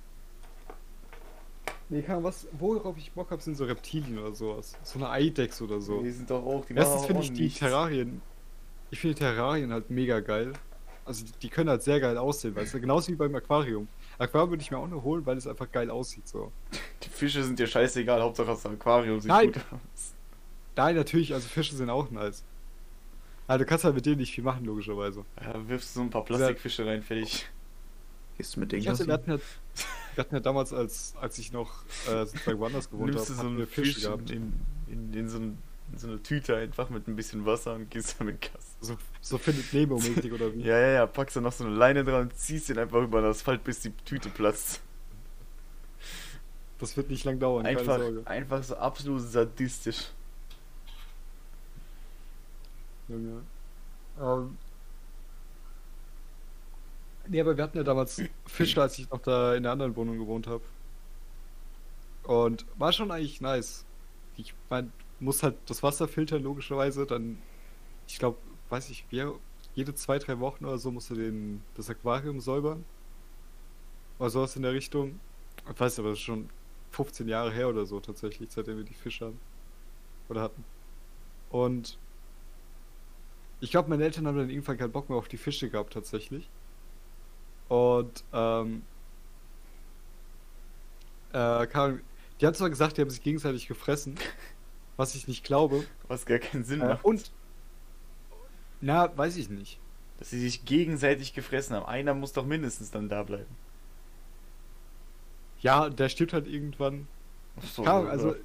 Nee, 1.89 2.01
kann 2.01 2.24
was, 2.24 2.47
worauf 2.58 2.97
ich 2.97 3.12
Bock 3.12 3.30
habe, 3.30 3.41
sind 3.41 3.56
so 3.56 3.66
Reptilien 3.66 4.18
oder 4.18 4.34
sowas. 4.34 4.76
So 4.84 4.97
eine 4.97 5.10
Eidechse 5.10 5.64
oder 5.64 5.80
so. 5.80 6.01
Die 6.01 6.10
sind 6.10 6.32
doch 6.32 6.43
auch, 6.43 6.66
die 6.66 6.74
Erstens 6.74 7.01
machen 7.01 7.08
finde 7.08 7.20
auch 7.20 7.24
ich 7.26 7.34
die 7.34 7.43
nichts. 7.43 7.60
Terrarien. 7.60 8.22
Ich 8.91 8.99
finde 8.99 9.15
die 9.15 9.19
Terrarien 9.19 9.71
halt 9.71 9.89
mega 9.89 10.19
geil. 10.19 10.53
Also 11.05 11.25
die, 11.25 11.31
die 11.41 11.49
können 11.49 11.69
halt 11.69 11.83
sehr 11.83 11.99
geil 11.99 12.17
aussehen, 12.17 12.55
weißt 12.55 12.73
du? 12.73 12.79
Genauso 12.79 13.11
wie 13.11 13.15
beim 13.15 13.36
Aquarium. 13.36 13.88
Aquarium 14.17 14.51
würde 14.51 14.63
ich 14.63 14.71
mir 14.71 14.77
auch 14.77 14.88
nur 14.88 15.03
holen, 15.03 15.25
weil 15.25 15.38
es 15.38 15.47
einfach 15.47 15.71
geil 15.71 15.89
aussieht 15.89 16.27
so. 16.27 16.51
Die 17.03 17.09
Fische 17.09 17.43
sind 17.43 17.59
dir 17.59 17.67
scheißegal, 17.67 18.21
Hauptsache 18.21 18.47
das 18.47 18.65
Aquarium 18.65 19.19
sieht 19.19 19.29
Nein. 19.29 19.51
gut 19.51 19.61
aus. 19.71 20.13
Nein, 20.75 20.95
natürlich, 20.95 21.33
also 21.33 21.47
Fische 21.47 21.75
sind 21.75 21.89
auch 21.89 22.09
nice. 22.11 22.43
Aber 23.47 23.59
du 23.59 23.65
kannst 23.65 23.83
halt 23.83 23.95
mit 23.95 24.05
denen 24.05 24.17
nicht 24.17 24.33
viel 24.33 24.43
machen, 24.43 24.65
logischerweise. 24.65 25.23
Ja, 25.39 25.67
wirfst 25.67 25.95
du 25.95 25.99
so 25.99 26.05
ein 26.05 26.09
paar 26.09 26.25
Plastikfische 26.25 26.86
rein, 26.86 27.03
fertig. 27.03 27.45
Gehst 28.38 28.55
du 28.55 28.59
mit 28.59 28.71
denen 28.71 28.81
Ich 28.81 28.88
hatte, 28.88 29.05
wir, 29.05 29.13
hatten 29.13 29.31
ja, 29.31 29.38
wir 30.15 30.23
hatten 30.23 30.36
ja 30.36 30.41
damals, 30.41 30.73
als, 30.73 31.13
als 31.21 31.38
ich 31.38 31.51
noch 31.51 31.83
äh, 32.09 32.25
bei 32.45 32.57
Woanders 32.57 32.89
gewohnt 32.89 33.15
habe, 33.15 33.23
so 33.23 33.39
einen 33.41 33.67
Fisch 33.67 34.01
gehabt. 34.01 34.31
in, 34.31 34.53
in, 34.88 35.13
in, 35.13 35.29
so 35.29 35.38
ein, 35.38 35.43
in 35.43 35.57
so 35.98 36.08
eine 36.08 36.22
Tüte 36.22 36.56
einfach 36.56 36.89
mit 36.89 37.08
ein 37.08 37.16
bisschen 37.16 37.46
Wasser 37.46 37.76
und 37.76 37.89
gehst 37.89 38.16
damit 38.20 38.41
Gas. 38.41 38.76
So, 38.82 38.98
so 39.22 39.38
findet 39.38 39.74
Nemo-mäßig 39.74 40.32
oder 40.34 40.54
wie? 40.54 40.62
Ja, 40.64 40.78
ja, 40.78 40.91
ja, 40.91 41.06
packst 41.06 41.36
du 41.36 41.41
noch 41.41 41.54
so 41.54 41.64
eine 41.66 41.76
Leine 41.76 42.04
dran 42.04 42.24
und 42.24 42.38
ziehst 42.38 42.70
ihn 42.70 42.78
einfach 42.78 43.02
über 43.02 43.22
den 43.22 43.30
Asphalt, 43.30 43.64
bis 43.64 43.80
die 43.80 43.91
Tüte 43.91 44.30
platzt. 44.30 44.82
Das 46.80 46.98
wird 46.98 47.10
nicht 47.10 47.24
lang 47.24 47.39
dauern, 47.39 47.66
Einfach, 47.66 48.00
einfach 48.26 48.64
so 48.64 48.76
absolut 48.76 49.22
sadistisch. 49.22 50.10
Junge. 53.08 53.41
Ähm. 54.20 54.58
Nee, 57.28 57.41
aber 57.41 57.56
wir 57.56 57.64
hatten 57.64 57.78
ja 57.78 57.84
damals 57.84 58.22
Fische, 58.46 58.82
als 58.82 59.00
ich 59.00 59.10
noch 59.10 59.22
da 59.22 59.56
in 59.56 59.64
der 59.64 59.72
anderen 59.72 59.96
Wohnung 59.96 60.18
gewohnt 60.18 60.48
habe. 60.48 60.64
Und 62.24 62.66
war 62.78 62.91
schon 62.91 63.12
eigentlich 63.12 63.39
nice. 63.39 63.86
Ich 64.36 64.54
mein, 64.70 64.91
muss 65.20 65.43
halt 65.43 65.55
das 65.68 65.84
Wasser 65.84 66.07
filtern, 66.07 66.43
logischerweise. 66.43 67.05
Dann, 67.05 67.38
ich 68.07 68.20
glaube, 68.20 68.38
weiß 68.70 68.89
ich, 68.89 69.05
wie, 69.09 69.26
jede 69.76 69.93
zwei, 69.93 70.20
drei 70.20 70.39
Wochen 70.39 70.66
oder 70.66 70.78
so 70.78 70.91
musst 70.91 71.09
du 71.09 71.16
den, 71.16 71.61
das 71.76 71.89
Aquarium 71.89 72.39
säubern. 72.39 72.86
Oder 74.20 74.30
sowas 74.30 74.55
in 74.55 74.61
der 74.61 74.74
Richtung. 74.74 75.20
Ich 75.70 75.80
weiß 75.80 75.99
aber, 75.99 76.09
das 76.09 76.20
ist 76.20 76.24
schon 76.24 76.49
15 76.91 77.28
Jahre 77.28 77.51
her 77.51 77.68
oder 77.68 77.86
so 77.86 77.99
tatsächlich, 77.99 78.49
seitdem 78.51 78.78
wir 78.78 78.84
die 78.86 78.93
Fische 78.93 79.26
haben. 79.26 79.39
Oder 80.30 80.41
hatten. 80.41 80.63
Und 81.49 81.97
ich 83.59 83.72
glaube, 83.72 83.89
meine 83.89 84.03
Eltern 84.03 84.28
haben 84.28 84.38
dann 84.38 84.49
irgendwann 84.49 84.78
keinen 84.78 84.91
Bock 84.91 85.09
mehr 85.09 85.18
auf 85.18 85.28
die 85.28 85.38
Fische 85.38 85.70
gehabt, 85.70 85.93
tatsächlich. 85.93 86.49
Und, 87.68 88.24
ähm, 88.32 88.84
äh, 91.34 91.68
die 92.39 92.45
haben 92.45 92.53
zwar 92.53 92.70
gesagt, 92.70 92.97
die 92.97 93.01
haben 93.01 93.09
sich 93.09 93.24
gegenseitig 93.24 93.68
gefressen, 93.68 94.16
was 94.98 95.16
ich 95.16 95.28
nicht 95.28 95.43
glaube. 95.43 95.84
Was 96.08 96.26
gar 96.26 96.39
keinen 96.39 96.64
Sinn 96.64 96.82
Äh, 96.82 96.88
macht. 96.89 97.06
und, 97.06 97.32
na, 98.82 99.16
weiß 99.18 99.38
ich 99.38 99.50
nicht. 99.50 99.80
Dass 100.20 100.30
sie 100.30 100.39
sich 100.39 100.64
gegenseitig 100.66 101.34
gefressen 101.34 101.76
haben. 101.76 101.86
Einer 101.86 102.14
muss 102.14 102.32
doch 102.34 102.46
mindestens 102.46 102.91
dann 102.91 103.10
da 103.10 103.24
bleiben. 103.24 103.54
Ja, 105.62 105.89
der 105.89 106.10
stirbt 106.10 106.34
halt 106.34 106.48
irgendwann. 106.48 107.08
Ach 107.58 107.64
So, 107.64 107.84
ja. 107.84 108.02
also- 108.04 108.36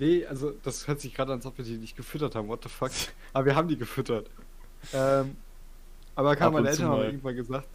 Nee, 0.00 0.24
also 0.26 0.52
das 0.62 0.86
hört 0.86 1.00
sich 1.00 1.12
gerade 1.12 1.32
an, 1.32 1.38
als 1.38 1.46
ob 1.46 1.58
wir 1.58 1.64
die 1.64 1.76
nicht 1.76 1.96
gefüttert 1.96 2.36
haben. 2.36 2.46
What 2.46 2.62
the 2.62 2.68
fuck? 2.68 2.92
Aber 3.32 3.46
wir 3.46 3.56
haben 3.56 3.66
die 3.68 3.76
gefüttert. 3.76 4.30
Ähm, 4.92 5.36
aber 6.14 6.30
Ab 6.32 6.38
kam 6.38 6.52
meine 6.52 6.68
Eltern 6.68 6.86
haben 6.88 7.02
irgendwann 7.02 7.34
gesagt, 7.34 7.68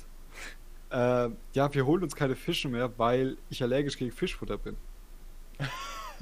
äh, 0.90 1.30
ja, 1.54 1.74
wir 1.74 1.86
holen 1.86 2.02
uns 2.04 2.16
keine 2.16 2.36
Fische 2.38 2.70
mehr, 2.70 2.98
weil 2.98 3.36
ich 3.50 3.62
allergisch 3.62 3.98
gegen 3.98 4.12
Fischfutter 4.14 4.58
bin. 4.58 4.78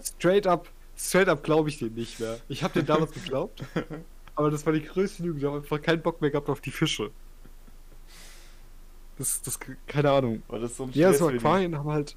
straight 0.03 0.47
up, 0.47 0.67
straight 1.01 1.27
up 1.27 1.43
glaube 1.43 1.69
ich 1.69 1.79
dem 1.79 1.93
nicht 1.93 2.19
mehr. 2.19 2.39
Ich 2.47 2.63
habe 2.63 2.73
den 2.73 2.85
damals 2.85 3.11
geglaubt, 3.11 3.63
aber 4.35 4.51
das 4.51 4.65
war 4.65 4.73
die 4.73 4.83
größte 4.83 5.23
Lüge. 5.23 5.39
Ich 5.39 5.45
habe 5.45 5.57
einfach 5.57 5.81
keinen 5.81 6.01
Bock 6.01 6.21
mehr 6.21 6.29
gehabt 6.29 6.49
auf 6.49 6.61
die 6.61 6.71
Fische. 6.71 7.11
Das, 9.17 9.41
das, 9.41 9.59
keine 9.87 10.11
Ahnung. 10.11 10.43
War 10.47 10.59
das 10.59 10.77
so 10.77 10.83
ein 10.83 10.91
Ja, 10.93 11.13
so? 11.13 11.27
Aquarien 11.27 11.77
haben 11.77 11.89
halt. 11.89 12.15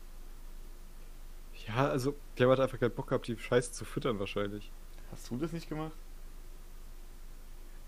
Ja, 1.67 1.89
also, 1.89 2.15
die 2.37 2.43
haben 2.43 2.51
halt 2.51 2.61
einfach 2.61 2.79
keinen 2.79 2.95
Bock 2.95 3.09
gehabt, 3.09 3.27
die 3.27 3.39
Scheiße 3.39 3.73
zu 3.73 3.85
füttern, 3.85 4.19
wahrscheinlich. 4.19 4.71
Hast 5.11 5.31
du 5.31 5.37
das 5.37 5.53
nicht 5.53 5.69
gemacht? 5.69 5.93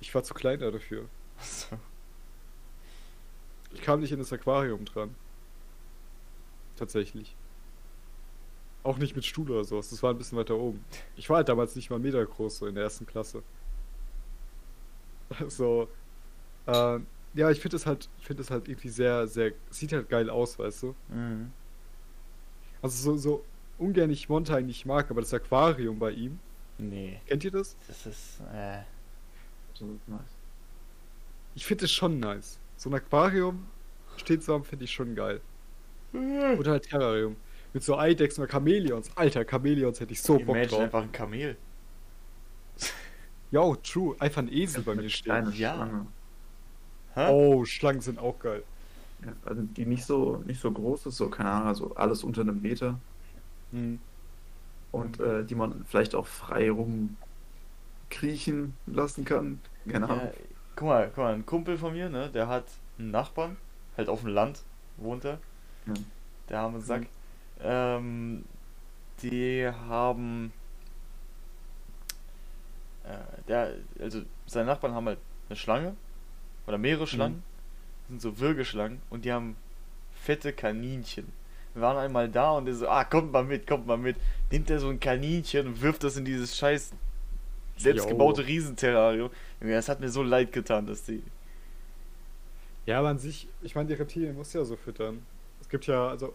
Ich 0.01 0.15
war 0.15 0.23
zu 0.23 0.35
klein 0.35 0.61
da 0.61 0.71
dafür. 0.71 1.09
So. 1.41 1.79
Ich 3.73 3.83
kam 3.83 4.01
nicht 4.01 4.13
in 4.13 4.19
das 4.19 4.33
Aquarium 4.33 4.85
dran. 4.85 5.15
Tatsächlich. 6.77 7.37
Auch 8.87 8.99
nicht 8.99 9.17
mit 9.17 9.25
Stuhl 9.25 9.51
oder 9.51 9.65
sowas, 9.65 9.91
das 9.91 10.01
war 10.03 10.13
ein 10.13 10.19
bisschen 10.19 10.39
weiter 10.39 10.55
oben. 10.57 10.85
Ich 11.17 11.29
war 11.29 11.39
halt 11.39 11.49
damals 11.49 11.75
nicht 11.75 11.91
mal 11.91 11.99
Meter 11.99 12.25
groß, 12.25 12.59
so 12.59 12.67
in 12.67 12.75
der 12.77 12.85
ersten 12.85 13.07
Klasse. 13.07 13.43
So. 15.49 15.89
Äh, 16.67 17.01
ja, 17.35 17.51
ich 17.51 17.61
finde 17.61 17.77
es 17.77 17.85
halt, 17.85 18.09
finde 18.21 18.43
es 18.43 18.51
halt 18.51 18.69
irgendwie 18.69 18.89
sehr, 18.89 19.27
sehr, 19.27 19.53
sieht 19.71 19.93
halt 19.93 20.09
geil 20.09 20.31
aus, 20.31 20.57
weißt 20.59 20.85
du? 20.85 20.95
Mhm. 21.09 21.51
Also 22.81 22.97
so, 23.13 23.17
so 23.17 23.45
ungern 23.79 24.11
ich 24.11 24.29
Monte 24.29 24.55
eigentlich 24.55 24.87
mag, 24.87 25.11
aber 25.11 25.21
das 25.21 25.35
Aquarium 25.35 25.99
bei 25.99 26.13
ihm, 26.13 26.39
Nee, 26.79 27.21
kennt 27.27 27.43
ihr 27.43 27.51
das? 27.51 27.77
das 27.89 28.07
ist. 28.07 28.41
Äh, 28.53 28.83
Absolut 29.71 30.09
nice. 30.09 30.21
Ich 31.55 31.65
finde 31.65 31.87
es 31.87 31.93
schon 31.93 32.21
nice. 32.21 32.59
So 32.77 32.91
ein 32.91 32.95
Aquarium 32.95 33.67
stehen 34.17 34.41
zu 34.41 34.53
haben, 34.53 34.65
finde 34.65 34.85
ich 34.85 34.93
schon 34.93 35.15
geil. 35.15 35.41
Oder 36.13 36.71
halt 36.73 36.85
Terrarium. 36.89 37.37
Mit 37.77 37.85
so 37.85 37.99
Eidechsen 37.99 38.43
oder 38.43 38.51
Chamäleons. 38.51 39.11
Alter, 39.17 39.45
Chamäleons 39.45 40.01
hätte 40.01 40.15
ich 40.15 40.23
so 40.23 40.39
Bock 40.39 40.57
Imagine 40.57 40.69
drauf. 40.69 40.81
einfach 40.81 41.03
ein 41.03 41.13
Kamel. 41.13 41.59
Ja, 43.51 43.61
oh, 43.61 43.75
true. 43.75 44.17
Einfach 44.19 44.41
ein 44.41 44.51
Esel 44.51 44.83
bei 44.83 44.95
mir 44.95 45.11
stehen. 45.11 45.53
Ja. 45.53 46.07
Hä? 47.13 47.29
Oh, 47.29 47.67
Schlangen 47.67 48.01
sind 48.01 48.19
auch 48.19 48.39
geil. 48.39 48.63
Ja, 49.23 49.35
also 49.45 49.61
die 49.61 49.85
nicht 49.85 50.07
so, 50.07 50.43
nicht 50.47 50.59
so 50.59 50.73
groß 50.73 51.05
ist, 51.05 51.19
so 51.19 51.29
keine 51.29 51.51
Ahnung, 51.51 51.69
also 51.69 51.95
alles 51.97 52.25
unter 52.25 52.41
einem 52.41 52.63
Meter. 52.63 52.99
Hm. 53.73 54.01
Und 54.91 55.21
äh, 55.21 55.45
die 55.45 55.55
man 55.55 55.85
vielleicht 55.85 56.15
auch 56.15 56.27
frei 56.27 56.71
rumkriechen 56.71 58.73
lassen 58.87 59.27
kann. 59.27 59.61
Keine 59.87 60.09
Ahnung. 60.09 60.25
Ja, 60.25 60.33
guck 60.77 60.89
mal, 60.89 61.09
guck 61.09 61.19
mal, 61.19 61.35
ein 61.35 61.45
Kumpel 61.45 61.77
von 61.77 61.93
mir, 61.93 62.09
ne, 62.09 62.31
der 62.31 62.49
hat 62.49 62.65
einen 62.99 63.11
Nachbarn, 63.11 63.59
halt 63.99 64.09
auf 64.09 64.21
dem 64.21 64.31
Land 64.31 64.63
wohnt 64.97 65.27
er. 65.27 65.41
Ja. 65.85 65.93
Der 66.49 66.61
arme 66.61 66.81
Sack. 66.81 67.07
Ähm, 67.63 68.45
die 69.23 69.69
haben. 69.89 70.53
Äh, 73.05 73.43
der, 73.49 73.75
also 74.01 74.23
seine 74.47 74.67
Nachbarn 74.67 74.95
haben 74.95 75.07
halt 75.07 75.19
eine 75.49 75.57
Schlange 75.57 75.95
oder 76.67 76.79
mehrere 76.79 77.07
Schlangen, 77.07 77.43
das 78.03 78.09
sind 78.09 78.23
so 78.23 78.39
Würgeschlangen 78.39 79.01
und 79.11 79.25
die 79.25 79.33
haben 79.33 79.57
fette 80.13 80.53
Kaninchen. 80.53 81.33
Wir 81.75 81.83
waren 81.83 81.99
einmal 81.99 82.29
da 82.29 82.53
und 82.53 82.65
der 82.65 82.75
so, 82.75 82.89
ah, 82.89 83.05
kommt 83.05 83.33
mal 83.33 83.45
mit, 83.45 83.67
kommt 83.67 83.87
mal 83.87 83.99
mit. 83.99 84.17
Nimmt 84.51 84.71
er 84.71 84.81
so 84.81 84.89
ein 84.89 84.99
Kaninchen 84.99 85.67
und 85.67 85.83
wirft 85.83 86.05
das 86.05 86.17
in 86.17 86.25
dieses 86.25 86.57
scheiß 86.57 86.93
selbstgebaute 87.77 88.41
Jo. 88.43 88.47
Riesenterrarium. 88.47 89.31
Das 89.61 89.89
hat 89.89 90.01
mir 90.01 90.09
so 90.09 90.23
leid 90.23 90.53
getan, 90.53 90.87
dass 90.87 91.05
die. 91.05 91.23
Ja, 92.87 93.01
aber 93.01 93.09
an 93.09 93.19
sich, 93.19 93.49
ich 93.63 93.75
meine, 93.75 93.89
die 93.89 93.95
Reptilien 93.95 94.35
muss 94.35 94.53
ja 94.53 94.65
so 94.65 94.77
füttern. 94.77 95.27
Es 95.61 95.69
gibt 95.69 95.87
ja, 95.87 96.09
also, 96.09 96.35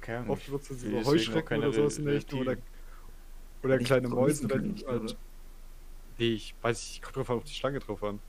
Keine 0.00 0.18
Ahnung, 0.18 0.30
oft 0.30 0.46
benutzt, 0.46 0.66
sind 0.66 0.82
will 0.82 1.04
so 1.04 1.10
Heuschrecken 1.10 1.58
oder 1.58 1.72
sowas 1.72 1.98
in 1.98 2.04
der 2.04 2.14
Richtung 2.14 2.40
oder, 2.40 2.56
oder 3.62 3.78
kleine 3.78 4.08
Mäuse. 4.08 4.44
Oder? 4.44 4.56
halt, 4.56 5.16
nee, 6.18 6.32
ich 6.34 6.54
weiß 6.60 6.78
nicht, 6.78 7.02
kommt 7.02 7.16
drauf 7.16 7.30
an, 7.30 7.36
auf 7.36 7.44
die 7.44 7.54
Schlange 7.54 7.78
drauf 7.78 8.02
an. 8.02 8.20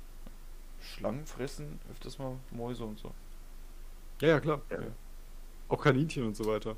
Schlangen 0.80 1.26
fressen 1.26 1.80
öfters 1.91 2.19
mal 2.19 2.38
Mäuse 2.51 2.84
und 2.84 2.99
so. 2.99 3.11
Ja, 4.21 4.30
ja, 4.30 4.39
klar. 4.39 4.61
Ja. 4.69 4.80
Auch 5.67 5.82
Kaninchen 5.84 6.26
und 6.26 6.36
so 6.36 6.45
weiter. 6.45 6.76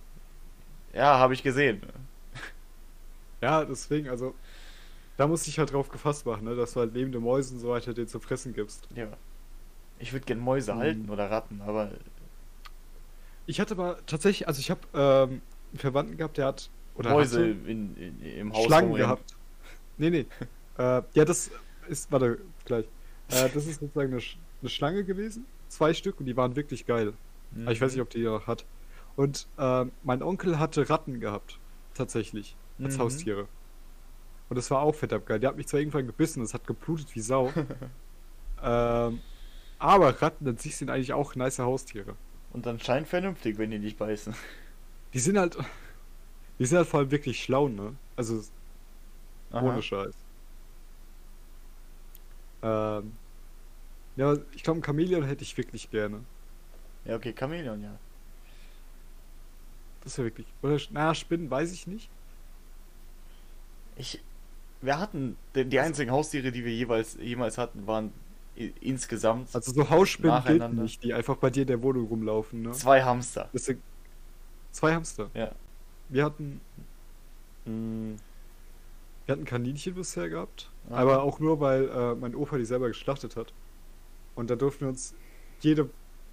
Ja, 0.94 1.20
habe 1.20 1.34
ich 1.34 1.44
gesehen. 1.44 1.82
Ja, 3.40 3.64
deswegen, 3.64 4.10
also, 4.10 4.34
da 5.16 5.28
musst 5.28 5.46
du 5.46 5.52
dich 5.52 5.60
halt 5.60 5.72
drauf 5.72 5.90
gefasst 5.90 6.26
machen, 6.26 6.46
ne, 6.46 6.56
dass 6.56 6.74
du 6.74 6.80
halt 6.80 6.94
lebende 6.96 7.20
Mäuse 7.20 7.54
und 7.54 7.60
so 7.60 7.70
weiter 7.70 7.94
denen 7.94 8.08
zu 8.08 8.20
fressen 8.20 8.54
gibst. 8.54 8.88
Ja. 8.96 9.16
Ich 10.00 10.14
würde 10.14 10.26
gern 10.26 10.40
Mäuse 10.40 10.74
Hm. 10.74 10.80
halten 10.80 11.10
oder 11.10 11.30
Ratten, 11.30 11.62
aber 11.62 11.92
Ich 13.48 13.60
hatte 13.60 13.74
aber 13.74 13.98
tatsächlich, 14.06 14.48
also 14.48 14.60
ich 14.60 14.70
habe 14.70 14.82
ähm, 14.94 15.42
einen 15.72 15.80
Verwandten 15.80 16.18
gehabt, 16.18 16.38
der 16.38 16.46
hat, 16.48 16.70
oder 16.96 17.12
Mäuse 17.12 17.46
in, 17.48 17.96
in, 17.96 18.22
im 18.22 18.54
Haus 18.54 18.66
Schlangen 18.66 18.90
rumrennen. 18.90 19.16
gehabt. 19.16 19.36
Nee, 19.98 20.10
nee. 20.10 20.26
äh, 20.78 21.02
ja, 21.14 21.26
das 21.26 21.50
ist, 21.88 22.12
warte, 22.12 22.40
gleich. 22.66 22.86
Äh, 23.30 23.50
das 23.54 23.66
ist 23.66 23.80
sozusagen 23.80 24.14
eine, 24.14 24.22
eine 24.62 24.70
Schlange 24.70 25.04
gewesen, 25.04 25.46
zwei 25.70 25.94
Stück, 25.94 26.20
und 26.20 26.26
die 26.28 26.38
waren 26.38 26.56
wirklich 26.56 26.86
geil. 26.86 27.14
Aber 27.64 27.72
ich 27.72 27.82
weiß 27.82 27.94
nicht, 27.94 28.02
ob 28.02 28.10
die 28.10 28.24
noch 28.24 28.46
hat. 28.46 28.66
Und 29.16 29.48
ähm, 29.58 29.92
mein 30.04 30.22
Onkel 30.22 30.60
hatte 30.60 30.90
Ratten 30.90 31.20
gehabt, 31.20 31.60
tatsächlich, 31.94 32.56
als 32.84 32.98
Mhm. 32.98 33.02
Haustiere. 33.02 33.48
Und 34.50 34.56
das 34.58 34.70
war 34.70 34.82
auch 34.82 34.94
fett 34.94 35.12
geil. 35.26 35.40
Der 35.40 35.50
hat 35.50 35.58
mich 35.58 35.68
zwar 35.68 35.80
irgendwann 35.80 36.06
gebissen, 36.06 36.42
das 36.42 36.54
hat 36.54 36.68
geblutet 36.68 37.16
wie 37.16 37.22
Sau. 37.22 37.52
ähm, 38.64 39.20
aber 39.80 40.22
Ratten 40.22 40.48
an 40.48 40.58
sich 40.58 40.76
sind 40.78 40.90
eigentlich 40.90 41.14
auch 41.14 41.36
nice 41.36 41.60
Haustiere. 41.60 42.16
Und 42.58 42.66
anscheinend 42.66 43.08
vernünftig, 43.08 43.60
wenn 43.60 43.70
die 43.70 43.78
dich 43.78 43.98
beißen. 43.98 44.34
Die 45.14 45.20
sind 45.20 45.38
halt, 45.38 45.58
die 46.60 46.66
sind 46.66 46.78
halt 46.78 46.88
vor 46.88 47.00
allem 47.00 47.12
wirklich 47.12 47.42
schlau, 47.42 47.70
ne? 47.70 47.96
Also 48.18 48.44
Aha. 49.52 49.62
ohne 49.66 49.82
Scheiß. 49.82 50.14
Ähm, 52.62 53.14
ja, 54.18 54.36
ich 54.54 54.64
glaube, 54.64 54.82
ein 54.82 54.84
Chamäleon 54.84 55.24
hätte 55.24 55.44
ich 55.44 55.56
wirklich 55.58 55.90
gerne. 55.90 56.26
Ja, 57.06 57.16
okay, 57.16 57.34
Chamäleon, 57.34 57.82
ja. 57.82 57.98
Das 60.02 60.12
ist 60.14 60.18
ja 60.18 60.26
wirklich. 60.26 60.48
Oder, 60.62 60.78
naja, 60.90 61.16
Spinnen 61.16 61.50
weiß 61.50 61.72
ich 61.72 61.88
nicht. 61.88 62.10
Ich. 63.96 64.22
Wir 64.82 65.00
hatten. 65.00 65.38
Die, 65.56 65.64
die 65.64 65.80
einzigen 65.80 66.12
Haustiere, 66.12 66.52
die 66.52 66.66
wir 66.66 66.74
jeweils 66.74 67.16
jemals 67.16 67.58
hatten, 67.58 67.88
waren 67.88 68.12
insgesamt 68.82 69.54
Also 69.56 69.72
so 69.72 69.90
Hausspinnen 69.90 70.36
geht 70.38 70.46
Nacheinander. 70.46 70.84
nicht, 70.84 71.04
die 71.04 71.14
einfach 71.14 71.38
bei 71.38 71.50
dir 71.50 71.62
in 71.62 71.68
der 71.68 71.82
Wohnung 71.82 72.08
rumlaufen, 72.08 72.62
ne? 72.64 72.72
zwei 72.72 73.04
Hamster. 73.04 73.50
Sind 73.54 73.82
zwei 74.72 74.94
Hamster. 74.94 75.30
Ja. 75.34 75.52
Wir 76.10 76.26
hatten. 76.26 76.62
Mh, 77.66 78.18
wir 79.26 79.34
hatten 79.34 79.46
Kaninchen 79.46 79.94
bisher 79.96 80.30
gehabt. 80.30 80.70
Aha. 80.90 81.00
Aber 81.02 81.24
auch 81.24 81.40
nur, 81.40 81.60
weil 81.60 81.90
äh, 81.90 82.16
mein 82.16 82.34
Opa 82.34 82.58
die 82.58 82.66
selber 82.66 82.88
geschlachtet 82.88 83.36
hat. 83.36 83.54
Und 84.36 84.50
da 84.50 84.56
durften 84.56 84.82
wir 84.82 84.88
uns 84.90 85.14
jede 85.60 85.90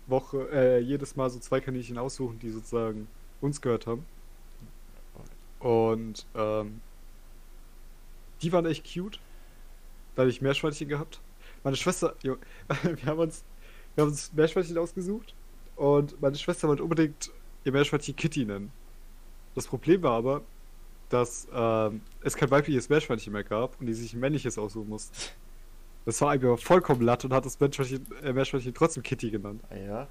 Woche, 0.06 0.48
äh, 0.52 0.78
jedes 0.78 1.16
Mal 1.16 1.28
so 1.30 1.38
zwei 1.40 1.60
Kaninchen 1.60 1.98
aussuchen, 1.98 2.38
die 2.38 2.50
sozusagen 2.50 3.08
uns 3.40 3.60
gehört 3.60 3.86
haben. 3.86 4.04
Und 5.58 6.26
ähm, 6.34 6.80
die 8.42 8.52
waren 8.52 8.66
echt 8.66 8.84
cute. 8.92 9.18
Da 10.14 10.22
hatte 10.22 10.30
ich 10.30 10.42
Meerschweinchen 10.42 10.88
gehabt. 10.88 11.20
Meine 11.64 11.76
Schwester, 11.76 12.14
jo, 12.22 12.36
wir 12.82 13.06
haben 13.06 13.18
uns, 13.18 13.42
wir 13.94 14.02
haben 14.02 14.10
uns 14.10 14.32
Meerschweinchen 14.32 14.78
ausgesucht 14.78 15.34
und 15.76 16.20
meine 16.20 16.36
Schwester 16.36 16.68
wollte 16.68 16.82
unbedingt 16.82 17.32
ihr 17.64 17.72
Meerschweinchen 17.72 18.14
Kitty 18.14 18.44
nennen. 18.44 18.70
Das 19.54 19.66
Problem 19.66 20.02
war 20.02 20.12
aber, 20.12 20.42
dass 21.08 21.48
ähm, 21.52 22.02
es 22.20 22.36
kein 22.36 22.50
weibliches 22.50 22.88
Meerschweinchen 22.88 23.32
mehr 23.32 23.44
gab 23.44 23.80
und 23.80 23.86
die 23.86 23.94
sich 23.94 24.12
ein 24.12 24.20
männliches 24.20 24.58
aussuchen 24.58 24.88
mussten. 24.88 25.16
Das 26.04 26.20
war 26.20 26.30
einfach 26.30 26.58
vollkommen 26.58 27.00
latt 27.00 27.24
und 27.24 27.32
hat 27.32 27.46
das 27.46 27.58
Meerschweinchen, 27.58 28.06
äh, 28.22 28.32
Meerschweinchen 28.32 28.74
trotzdem 28.74 29.02
Kitty 29.02 29.30
genannt. 29.30 29.62
Ah, 29.70 29.76
ja. 29.76 30.08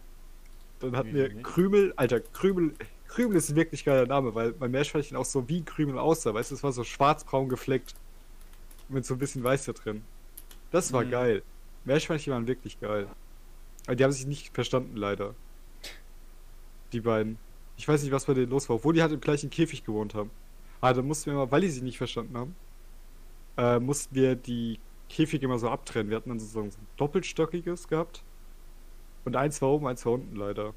Dann 0.79 0.97
hatten 0.97 1.13
wir? 1.13 1.29
Krümel, 1.43 1.93
Alter, 1.95 2.19
Krümel, 2.19 2.73
Krümel 3.07 3.37
ist 3.37 3.49
ein 3.51 3.55
wirklich 3.55 3.85
geiler 3.85 4.07
Name, 4.07 4.33
weil 4.33 4.55
mein 4.59 4.71
Meerschweinchen 4.71 5.15
auch 5.17 5.25
so 5.25 5.47
wie 5.47 5.63
Krümel 5.63 5.99
aussah, 5.99 6.33
weißt 6.33 6.49
du, 6.49 6.55
es 6.55 6.63
war 6.63 6.71
so 6.71 6.83
schwarzbraun 6.83 7.47
gefleckt. 7.47 7.93
Mit 8.89 9.05
so 9.05 9.13
ein 9.13 9.17
bisschen 9.17 9.43
Weiß 9.43 9.65
da 9.65 9.71
drin. 9.71 10.03
Das 10.73 10.91
war 10.91 11.05
Mhm. 11.05 11.11
geil. 11.11 11.43
Meerschweinchen 11.85 12.33
waren 12.33 12.47
wirklich 12.47 12.79
geil. 12.79 13.07
Aber 13.85 13.95
die 13.95 14.03
haben 14.03 14.11
sich 14.11 14.25
nicht 14.25 14.53
verstanden, 14.55 14.97
leider. 14.97 15.35
Die 16.91 16.99
beiden. 17.01 17.37
Ich 17.77 17.87
weiß 17.87 18.01
nicht, 18.01 18.11
was 18.11 18.25
bei 18.25 18.33
denen 18.33 18.49
los 18.49 18.67
war, 18.69 18.77
obwohl 18.77 18.93
die 18.95 19.01
halt 19.01 19.11
im 19.11 19.21
gleichen 19.21 19.49
Käfig 19.51 19.83
gewohnt 19.85 20.15
haben. 20.15 20.31
Aber 20.81 20.95
dann 20.95 21.05
mussten 21.07 21.27
wir 21.31 21.37
mal, 21.37 21.51
weil 21.51 21.61
die 21.61 21.69
sich 21.69 21.83
nicht 21.83 21.97
verstanden 21.99 22.35
haben, 22.37 22.55
äh, 23.57 23.79
mussten 23.79 24.15
wir 24.15 24.35
die 24.35 24.79
Käfige 25.09 25.45
immer 25.45 25.59
so 25.59 25.69
abtrennen. 25.69 26.09
Wir 26.09 26.17
hatten 26.17 26.29
dann 26.29 26.39
sozusagen 26.39 26.71
so 26.71 26.79
ein 26.79 26.87
doppelstockiges 26.97 27.87
gehabt. 27.87 28.23
Und 29.25 29.35
eins 29.35 29.61
war 29.61 29.69
oben, 29.69 29.85
eins 29.87 30.03
war 30.05 30.13
unten, 30.13 30.35
leider. 30.35 30.73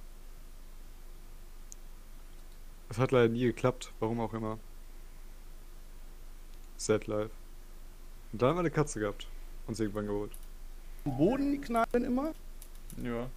Das 2.89 2.99
hat 2.99 3.13
leider 3.13 3.29
nie 3.29 3.45
geklappt, 3.45 3.93
warum 3.99 4.21
auch 4.21 4.35
immer. 4.35 4.59
Sad 6.77 7.07
life. 7.07 7.31
Und 8.33 8.43
dann 8.43 8.51
haben 8.51 8.57
wir 8.57 8.61
eine 8.61 8.71
Katze 8.71 9.01
gehabt. 9.01 9.27
Uns 9.67 9.81
irgendwann 9.81 10.07
geholt. 10.07 10.33
Am 11.05 11.17
Boden 11.17 11.53
die 11.53 11.59
knallen 11.59 12.05
immer. 12.05 12.33
Ja. 13.03 13.29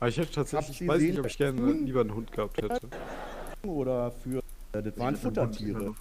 Aber 0.00 0.08
ich 0.08 0.16
hätte 0.16 0.32
tatsächlich, 0.32 0.80
ich 0.80 0.88
weiß 0.88 1.00
nicht, 1.00 1.18
ob 1.18 1.26
ich 1.26 1.38
gerne 1.38 1.58
tun? 1.58 1.86
lieber 1.86 2.00
einen 2.00 2.14
Hund 2.14 2.32
gehabt 2.32 2.60
hätte. 2.60 2.80
Oder 3.62 4.10
für. 4.10 4.42
Äh, 4.72 4.82
das 4.82 4.98
waren 4.98 5.14
Ich 5.14 5.20
Futtertiere. 5.20 5.94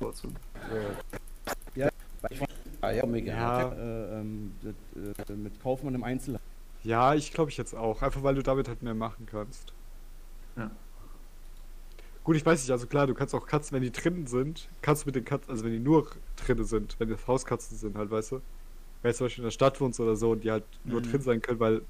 Ja, 1.76 2.92
ja, 2.92 3.06
mega. 3.06 3.34
Ja. 3.34 3.72
Äh, 3.74 4.20
ähm, 4.20 4.54
das, 4.64 5.30
äh, 5.30 5.34
mit 5.34 5.62
Kaufmann 5.62 5.94
im 5.94 6.04
Einzelhandel. 6.04 6.42
Ja, 6.84 7.14
ich 7.14 7.32
glaube 7.32 7.52
ich 7.52 7.58
jetzt 7.58 7.76
auch. 7.76 8.02
Einfach 8.02 8.24
weil 8.24 8.36
du 8.36 8.42
damit 8.42 8.68
halt 8.68 8.82
mehr 8.82 8.96
machen 8.96 9.28
kannst. 9.30 9.72
Ja. 10.56 10.72
Gut, 12.24 12.36
ich 12.36 12.46
weiß 12.46 12.62
nicht, 12.62 12.72
also 12.72 12.88
klar, 12.88 13.08
du 13.08 13.16
kannst 13.16 13.34
auch 13.34 13.48
Katzen, 13.48 13.76
wenn 13.76 13.82
die 13.82 13.92
drinnen 13.92 14.28
sind, 14.28 14.72
kannst 14.82 15.04
du 15.04 15.08
mit 15.08 15.16
den 15.16 15.26
Katzen, 15.26 15.50
also 15.52 15.64
wenn 15.66 15.72
die 15.72 15.80
nur 15.80 16.08
drinnen 16.36 16.66
sind, 16.66 17.00
wenn 17.00 17.10
das 17.10 17.26
Hauskatzen 17.28 17.78
sind 17.78 17.98
halt, 17.98 18.12
weißt 18.12 18.34
du? 18.34 18.42
Wenn 19.02 19.12
du 19.12 19.18
zum 19.18 19.26
Beispiel 19.26 19.44
in 19.44 19.48
der 19.48 19.52
Stadt 19.52 19.82
wohnst 19.82 20.00
oder 20.00 20.16
so 20.16 20.32
und 20.32 20.44
die 20.44 20.52
halt 20.52 20.66
nur 20.84 21.02
Mhm. 21.02 21.04
drin 21.04 21.22
sein 21.22 21.42
können, 21.42 21.60
weil 21.60 21.88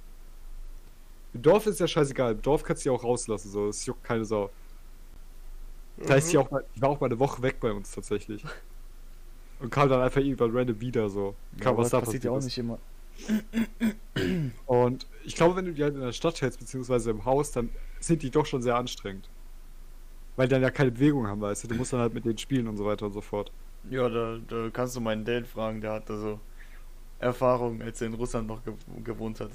im 1.34 1.42
Dorf 1.42 1.66
ist 1.68 1.80
ja 1.80 1.88
scheißegal, 1.88 2.34
im 2.34 2.42
Dorf 2.42 2.64
kannst 2.64 2.86
du 2.86 2.90
die 2.90 2.96
auch 2.96 3.04
rauslassen, 3.04 3.50
so, 3.52 3.68
das 3.68 3.86
juckt 3.86 4.04
keine 4.04 4.26
Sau. 4.26 4.54
Da 6.06 6.16
ist 6.16 6.32
die 6.32 6.38
auch 6.38 6.50
mal, 6.52 6.66
die 6.76 6.82
war 6.82 6.90
auch 6.90 7.00
mal 7.00 7.08
eine 7.08 7.20
Woche 7.20 7.42
weg 7.42 7.60
bei 7.60 7.72
uns 7.72 7.92
tatsächlich. 7.92 8.44
Und 9.60 9.70
kam 9.70 9.90
dann 9.90 10.02
einfach 10.02 10.22
irgendwann 10.22 10.52
random 10.56 10.82
wieder 10.82 11.10
so. 11.10 11.36
Kam 11.60 11.78
was 11.78 11.90
da 11.90 12.00
passiert 12.00 12.24
ja 12.24 12.32
auch 12.32 12.38
ist. 12.38 12.46
nicht 12.46 12.58
immer. 12.58 12.82
Und 14.66 15.08
ich 15.24 15.36
glaube, 15.36 15.56
wenn 15.56 15.66
du 15.66 15.74
die 15.74 15.84
halt 15.84 15.96
in 15.96 16.02
der 16.02 16.14
Stadt 16.14 16.42
hältst, 16.42 16.60
beziehungsweise 16.60 17.12
im 17.12 17.26
Haus, 17.26 17.52
dann 17.52 17.70
sind 18.00 18.24
die 18.24 18.32
doch 18.32 18.46
schon 18.46 18.62
sehr 18.62 18.76
anstrengend. 18.76 19.32
Weil 20.36 20.48
die 20.48 20.54
dann 20.54 20.62
ja 20.62 20.72
keine 20.72 20.92
Bewegung 20.92 21.28
haben, 21.28 21.42
weißt 21.42 21.64
du. 21.66 21.68
Du 21.70 21.76
musst 21.76 21.92
dann 21.94 22.00
halt 22.00 22.14
mit 22.14 22.26
denen 22.26 22.38
spielen 22.38 22.68
und 22.68 22.78
so 22.78 22.86
weiter 22.86 23.06
und 23.06 23.14
so 23.14 23.22
fort. 23.22 23.52
Ja, 23.90 24.08
da, 24.10 24.38
da 24.48 24.70
kannst 24.72 24.96
du 24.96 25.02
meinen 25.02 25.26
Dad 25.26 25.46
fragen, 25.48 25.82
der 25.82 25.94
hat 25.94 26.10
da 26.10 26.18
so 26.18 26.40
Erfahrung, 27.20 27.82
als 27.82 28.02
er 28.02 28.08
in 28.08 28.14
Russland 28.14 28.48
noch 28.48 28.64
ge 28.64 28.74
gewohnt 29.04 29.40
hat. 29.40 29.52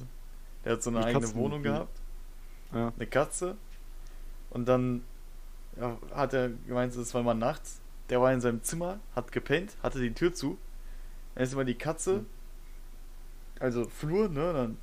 Der 0.65 0.73
hat 0.73 0.83
so 0.83 0.91
eine 0.91 1.01
Die 1.01 1.07
eigene 1.07 1.27
Katzen- 1.27 1.35
Wohnung 1.37 1.63
gehabt, 1.63 2.01
Ja. 2.73 2.93
eine 2.97 3.07
Katze. 3.07 3.57
Und 4.51 4.67
dann 4.69 5.03
ja, 5.81 5.97
hat 6.15 6.33
er 6.35 6.51
gemeint, 6.67 6.95
es 6.95 7.15
war 7.15 7.23
mal 7.23 7.35
nachts. 7.35 7.81
Der 8.09 8.21
war 8.21 8.33
in 8.33 8.41
seinem 8.41 8.63
Zimmer, 8.63 9.01
hat 9.15 9.33
gepennt, 9.33 9.77
hatte 9.83 10.01
die 10.01 10.13
Tür 10.13 10.33
zu. 10.33 10.59
Dann 11.35 11.45
ist 11.45 11.53
immer 11.53 11.65
die 11.65 11.75
Katze, 11.75 12.25
also 13.61 13.85
Flur, 13.89 14.29
ne, 14.29 14.53
dann 14.53 14.77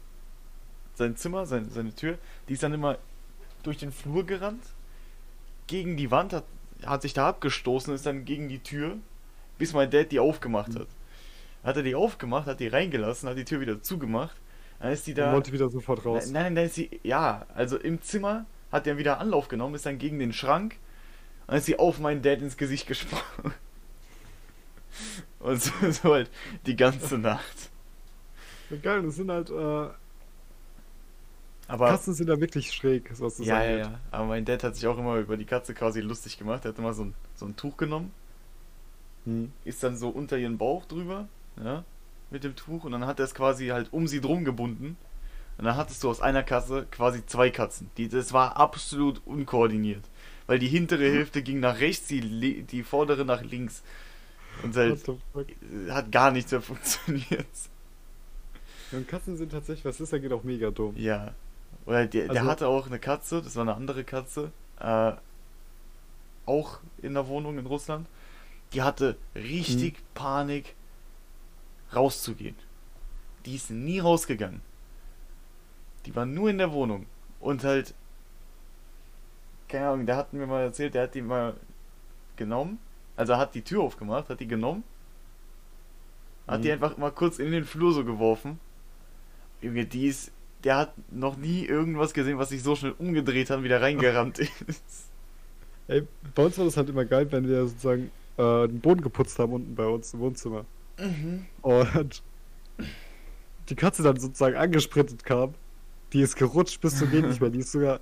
sein 0.96 1.16
Zimmer, 1.16 1.46
sein, 1.46 1.70
seine 1.70 1.94
Tür, 1.96 2.18
die 2.48 2.54
ist 2.54 2.64
dann 2.64 2.74
immer 2.74 2.98
durch 3.64 3.78
den 3.78 3.92
Flur 3.92 4.26
gerannt, 4.26 4.64
gegen 5.68 5.98
die 5.98 6.12
Wand, 6.12 6.34
hat, 6.34 6.46
hat 6.86 7.02
sich 7.02 7.14
da 7.14 7.28
abgestoßen, 7.30 7.94
ist 7.94 8.06
dann 8.06 8.26
gegen 8.26 8.50
die 8.50 8.60
Tür, 8.60 8.98
bis 9.58 9.74
mein 9.74 9.90
Dad 9.90 10.12
die 10.12 10.20
aufgemacht 10.20 10.76
hat. 10.78 10.88
Hat 11.64 11.78
er 11.78 11.84
die 11.84 11.96
aufgemacht, 11.96 12.48
hat 12.48 12.60
die 12.60 12.68
reingelassen, 12.68 13.30
hat 13.30 13.38
die 13.38 13.46
Tür 13.46 13.62
wieder 13.62 13.82
zugemacht, 13.82 14.36
dann 14.80 14.92
ist 14.92 15.08
die 15.08 15.14
da... 15.14 15.32
wollte 15.32 15.54
wieder 15.54 15.70
sofort 15.70 16.06
raus. 16.06 16.26
Nein, 16.26 16.44
nein, 16.44 16.56
dann 16.56 16.66
ist 16.66 16.76
sie, 16.76 16.90
ja, 17.04 17.46
also 17.56 17.78
im 17.78 18.02
Zimmer 18.02 18.46
hat 18.72 18.86
er 18.88 18.98
wieder 18.98 19.20
Anlauf 19.20 19.48
genommen, 19.48 19.76
ist 19.76 19.86
dann 19.86 19.98
gegen 19.98 20.20
den 20.20 20.34
Schrank 20.34 20.76
und 21.42 21.52
dann 21.52 21.58
ist 21.58 21.66
sie 21.66 21.80
auf 21.80 22.00
meinen 22.00 22.22
Dad 22.22 22.42
ins 22.42 22.58
Gesicht 22.58 22.88
gesprungen. 22.88 23.54
Und 25.40 25.62
so, 25.62 25.72
so 25.92 26.14
halt 26.14 26.30
die 26.66 26.76
ganze 26.76 27.18
Nacht. 27.18 27.70
Ja, 28.70 28.78
Geil, 28.78 29.02
das 29.02 29.16
sind 29.16 29.30
halt, 29.30 29.50
äh, 29.50 29.90
Aber 31.68 31.88
Katzen 31.90 32.14
sind 32.14 32.28
da 32.28 32.40
wirklich 32.40 32.72
schräg, 32.74 33.10
was 33.20 33.38
das 33.38 33.48
ja, 33.48 33.64
ja, 33.64 33.78
ja. 33.78 34.00
Aber 34.12 34.26
mein 34.26 34.46
Dad 34.46 34.64
hat 34.64 34.76
sich 34.76 34.86
auch 34.88 34.98
immer 34.98 35.18
über 35.18 35.38
die 35.38 35.46
Katze 35.46 35.74
quasi 35.74 36.02
lustig 36.02 36.38
gemacht. 36.38 36.66
Er 36.66 36.70
hat 36.70 36.78
immer 36.78 36.94
so 36.94 37.06
ein, 37.06 37.14
so 37.36 37.46
ein 37.46 37.56
Tuch 37.56 37.78
genommen, 37.78 38.12
Hm. 39.26 39.52
ist 39.64 39.82
dann 39.84 39.96
so 39.98 40.10
unter 40.10 40.38
ihren 40.38 40.58
Bauch 40.58 40.86
drüber, 40.86 41.28
ja, 41.64 41.86
mit 42.30 42.44
dem 42.44 42.56
Tuch 42.56 42.84
und 42.84 42.92
dann 42.92 43.06
hat 43.06 43.20
er 43.20 43.26
es 43.26 43.34
quasi 43.34 43.68
halt 43.68 43.94
um 43.94 44.08
sie 44.08 44.20
drum 44.20 44.44
gebunden. 44.44 44.98
Und 45.58 45.66
dann 45.66 45.76
hattest 45.78 46.04
du 46.04 46.10
aus 46.10 46.20
einer 46.20 46.42
Katze 46.44 46.88
quasi 46.90 47.26
zwei 47.28 47.52
Katzen. 47.52 47.90
Die, 47.98 48.10
das 48.10 48.34
war 48.34 48.58
absolut 48.58 49.22
unkoordiniert. 49.26 50.04
Weil 50.48 50.58
die 50.60 50.68
hintere 50.68 51.04
Hälfte 51.04 51.44
ging 51.44 51.60
nach 51.60 51.80
rechts, 51.80 52.08
die, 52.08 52.64
die 52.64 52.84
vordere 52.84 53.24
nach 53.24 53.44
links. 53.44 53.84
Und 54.64 54.76
What 54.76 55.08
halt 55.36 55.92
hat 55.92 56.12
gar 56.12 56.32
nichts 56.32 56.52
mehr 56.52 56.62
funktioniert. 56.64 57.46
Und 58.92 59.08
Katzen 59.08 59.38
sind 59.38 59.52
tatsächlich, 59.52 59.86
was 59.86 60.00
ist, 60.00 60.12
da 60.12 60.18
geht 60.18 60.32
auch 60.34 60.44
mega 60.44 60.72
dumm. 60.72 60.96
Ja. 60.98 61.34
Oder 61.86 62.06
der, 62.08 62.28
der 62.28 62.42
Also- 62.42 62.52
hatte 62.52 62.68
auch 62.68 62.88
eine 62.88 63.00
Katze, 63.00 63.42
das 63.42 63.56
war 63.56 63.64
eine 63.64 63.76
andere 63.76 64.04
Katze, 64.04 64.52
äh, 64.80 65.14
auch 66.46 66.80
in 67.02 67.14
der 67.14 67.28
Wohnung 67.28 67.58
in 67.58 67.66
Russland. 67.66 68.08
Die 68.74 68.82
hatte 68.82 69.18
richtig 69.36 69.98
Panik, 70.14 70.76
rauszugehen. 71.94 72.56
Die 73.46 73.56
ist 73.56 73.70
nie 73.70 74.00
rausgegangen. 74.00 74.62
Die 76.06 76.16
war 76.16 76.26
nur 76.26 76.50
in 76.50 76.58
der 76.58 76.72
Wohnung. 76.72 77.06
Und 77.40 77.64
halt, 77.64 77.94
keine 79.68 79.90
Ahnung, 79.90 80.06
der 80.06 80.16
hat 80.18 80.34
mir 80.34 80.48
mal 80.48 80.64
erzählt, 80.64 80.96
der 80.96 81.04
hat 81.04 81.16
die 81.16 81.22
mal 81.22 81.56
genommen. 82.36 82.80
Also 83.16 83.38
hat 83.38 83.54
die 83.54 83.62
Tür 83.62 83.84
aufgemacht, 83.84 84.30
hat 84.30 84.40
die 84.40 84.48
genommen. 84.48 84.84
Hat 86.48 86.64
die 86.64 86.68
Mhm. 86.70 86.74
einfach 86.74 86.98
mal 86.98 87.12
kurz 87.12 87.38
in 87.40 87.52
den 87.52 87.64
Flur 87.64 87.94
so 87.94 88.04
geworfen. 88.04 88.60
Junge, 89.62 89.86
die 89.86 90.08
ist. 90.08 90.32
Der 90.64 90.78
hat 90.78 90.94
noch 91.12 91.36
nie 91.38 91.66
irgendwas 91.66 92.14
gesehen, 92.14 92.38
was 92.38 92.50
sich 92.50 92.64
so 92.64 92.76
schnell 92.76 92.94
umgedreht 92.98 93.50
hat 93.50 93.58
und 93.58 93.64
wieder 93.64 93.82
reingerannt 93.82 94.40
ist. 94.40 94.52
Ey, 95.88 96.08
bei 96.34 96.46
uns 96.46 96.58
war 96.58 96.66
das 96.66 96.78
halt 96.78 96.90
immer 96.90 97.04
geil, 97.04 97.28
wenn 97.32 97.48
wir 97.48 97.68
sozusagen 97.68 98.12
äh, 98.38 98.68
den 98.68 98.80
Boden 98.80 99.02
geputzt 99.02 99.38
haben 99.40 99.54
unten 99.54 99.76
bei 99.76 99.86
uns 99.86 100.14
im 100.14 100.22
Wohnzimmer. 100.22 100.66
Und 101.62 102.24
die 103.70 103.76
Katze 103.76 104.04
dann 104.04 104.20
sozusagen 104.20 104.56
angesprintet 104.56 105.24
kam. 105.24 105.54
Die 106.14 106.22
ist 106.22 106.36
gerutscht 106.36 106.80
bis 106.82 107.00
zum 107.00 107.12
geht 107.12 107.26
nicht 107.28 107.42
mehr. 107.42 107.50
Die 107.50 107.60
ist 107.60 107.72
sogar 107.72 108.00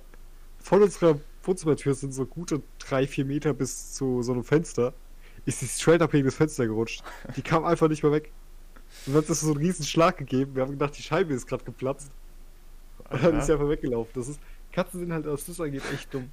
von 0.58 0.82
unserer 0.82 1.18
Wohnzimmertür 1.42 1.94
sind 1.94 2.12
so 2.12 2.24
gute 2.24 2.62
drei, 2.78 3.06
vier 3.06 3.24
Meter 3.24 3.52
bis 3.52 3.94
zu 3.94 4.22
so 4.22 4.32
einem 4.32 4.44
Fenster. 4.44 4.92
Ist 5.44 5.60
sie 5.60 5.66
straight 5.66 6.02
up 6.02 6.12
gegen 6.12 6.24
das 6.24 6.36
Fenster 6.36 6.66
gerutscht. 6.66 7.02
Die 7.36 7.42
kam 7.42 7.64
einfach 7.64 7.88
nicht 7.88 8.02
mehr 8.02 8.12
weg. 8.12 8.30
Und 9.06 9.14
dann 9.14 9.22
hat 9.22 9.30
es 9.30 9.40
so 9.40 9.52
einen 9.52 9.56
riesen 9.56 9.84
Schlag 9.84 10.18
gegeben. 10.18 10.54
Wir 10.54 10.62
haben 10.62 10.72
gedacht, 10.72 10.96
die 10.96 11.02
Scheibe 11.02 11.34
ist 11.34 11.46
gerade 11.46 11.64
geplatzt. 11.64 12.10
Und 13.12 13.22
dann 13.24 13.36
ist 13.36 13.46
sie 13.46 13.52
einfach 13.52 13.68
weggelaufen. 13.68 14.12
Das 14.14 14.28
ist, 14.28 14.42
Katzen 14.72 15.00
sind 15.00 15.12
halt, 15.12 15.26
was 15.26 15.46
das 15.46 15.60
angeht, 15.60 15.86
echt 15.86 16.12
dumm. 16.14 16.32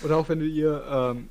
Oder 0.00 0.16
auch 0.18 0.28
wenn 0.28 0.40
du 0.40 0.46
ihr, 0.46 0.84
ähm, 0.88 1.30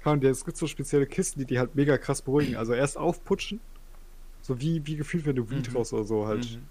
kann, 0.00 0.22
es 0.22 0.44
gibt 0.44 0.56
so 0.58 0.66
spezielle 0.66 1.06
Kisten, 1.06 1.40
die 1.40 1.46
die 1.46 1.58
halt 1.58 1.74
mega 1.74 1.98
krass 1.98 2.22
beruhigen. 2.22 2.56
Also 2.56 2.74
erst 2.74 2.98
aufputschen, 2.98 3.60
so 4.42 4.60
wie, 4.60 4.86
wie 4.86 4.96
gefühlt, 4.96 5.26
wenn 5.26 5.36
du 5.36 5.50
Weed 5.50 5.70
Mhm. 5.70 5.76
raus 5.76 5.92
oder 5.92 6.04
so 6.04 6.26
halt. 6.26 6.60
Mhm. 6.60 6.70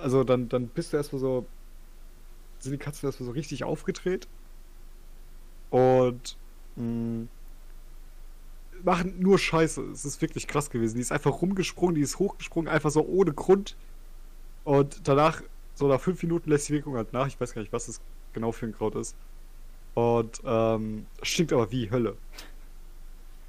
Also 0.00 0.24
dann, 0.24 0.48
dann 0.48 0.68
bist 0.68 0.92
du 0.92 0.96
erstmal 0.96 1.20
so, 1.20 1.46
sind 2.58 2.72
die 2.72 2.78
Katzen 2.78 3.06
erstmal 3.08 3.26
so 3.26 3.32
richtig 3.32 3.64
aufgedreht 3.64 4.28
und 5.70 6.36
mh, 6.76 7.28
machen 8.82 9.18
nur 9.18 9.38
Scheiße. 9.38 9.82
Es 9.92 10.04
ist 10.04 10.20
wirklich 10.22 10.46
krass 10.46 10.70
gewesen. 10.70 10.96
Die 10.96 11.00
ist 11.02 11.12
einfach 11.12 11.42
rumgesprungen, 11.42 11.94
die 11.94 12.00
ist 12.02 12.18
hochgesprungen, 12.18 12.68
einfach 12.68 12.90
so 12.90 13.04
ohne 13.04 13.32
Grund. 13.32 13.76
Und 14.68 15.08
danach, 15.08 15.40
so 15.76 15.88
nach 15.88 15.98
fünf 15.98 16.22
Minuten 16.22 16.50
lässt 16.50 16.68
die 16.68 16.74
Wirkung 16.74 16.94
halt 16.96 17.14
nach. 17.14 17.26
Ich 17.26 17.40
weiß 17.40 17.54
gar 17.54 17.62
nicht, 17.62 17.72
was 17.72 17.86
das 17.86 18.02
genau 18.34 18.52
für 18.52 18.66
ein 18.66 18.74
Kraut 18.74 18.96
ist. 18.96 19.16
Und 19.94 20.42
ähm, 20.44 21.06
stinkt 21.22 21.54
aber 21.54 21.72
wie 21.72 21.90
Hölle. 21.90 22.18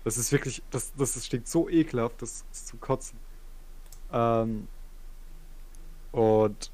Das 0.06 0.18
ist 0.18 0.32
wirklich, 0.32 0.64
das, 0.72 0.94
das 0.96 1.18
ist- 1.18 1.26
stinkt 1.26 1.50
so 1.50 1.68
ekelhaft, 1.68 2.22
das 2.22 2.46
ist 2.54 2.70
zum 2.70 2.80
Kotzen. 2.80 3.20
Ähm, 4.14 4.70
und 6.14 6.72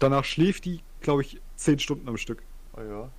danach 0.00 0.24
schläft 0.24 0.64
die, 0.64 0.80
glaube 1.00 1.22
ich, 1.22 1.40
zehn 1.54 1.78
Stunden 1.78 2.08
am 2.08 2.16
Stück. 2.16 2.42
Oh 2.76 2.80
ja. 2.82 3.10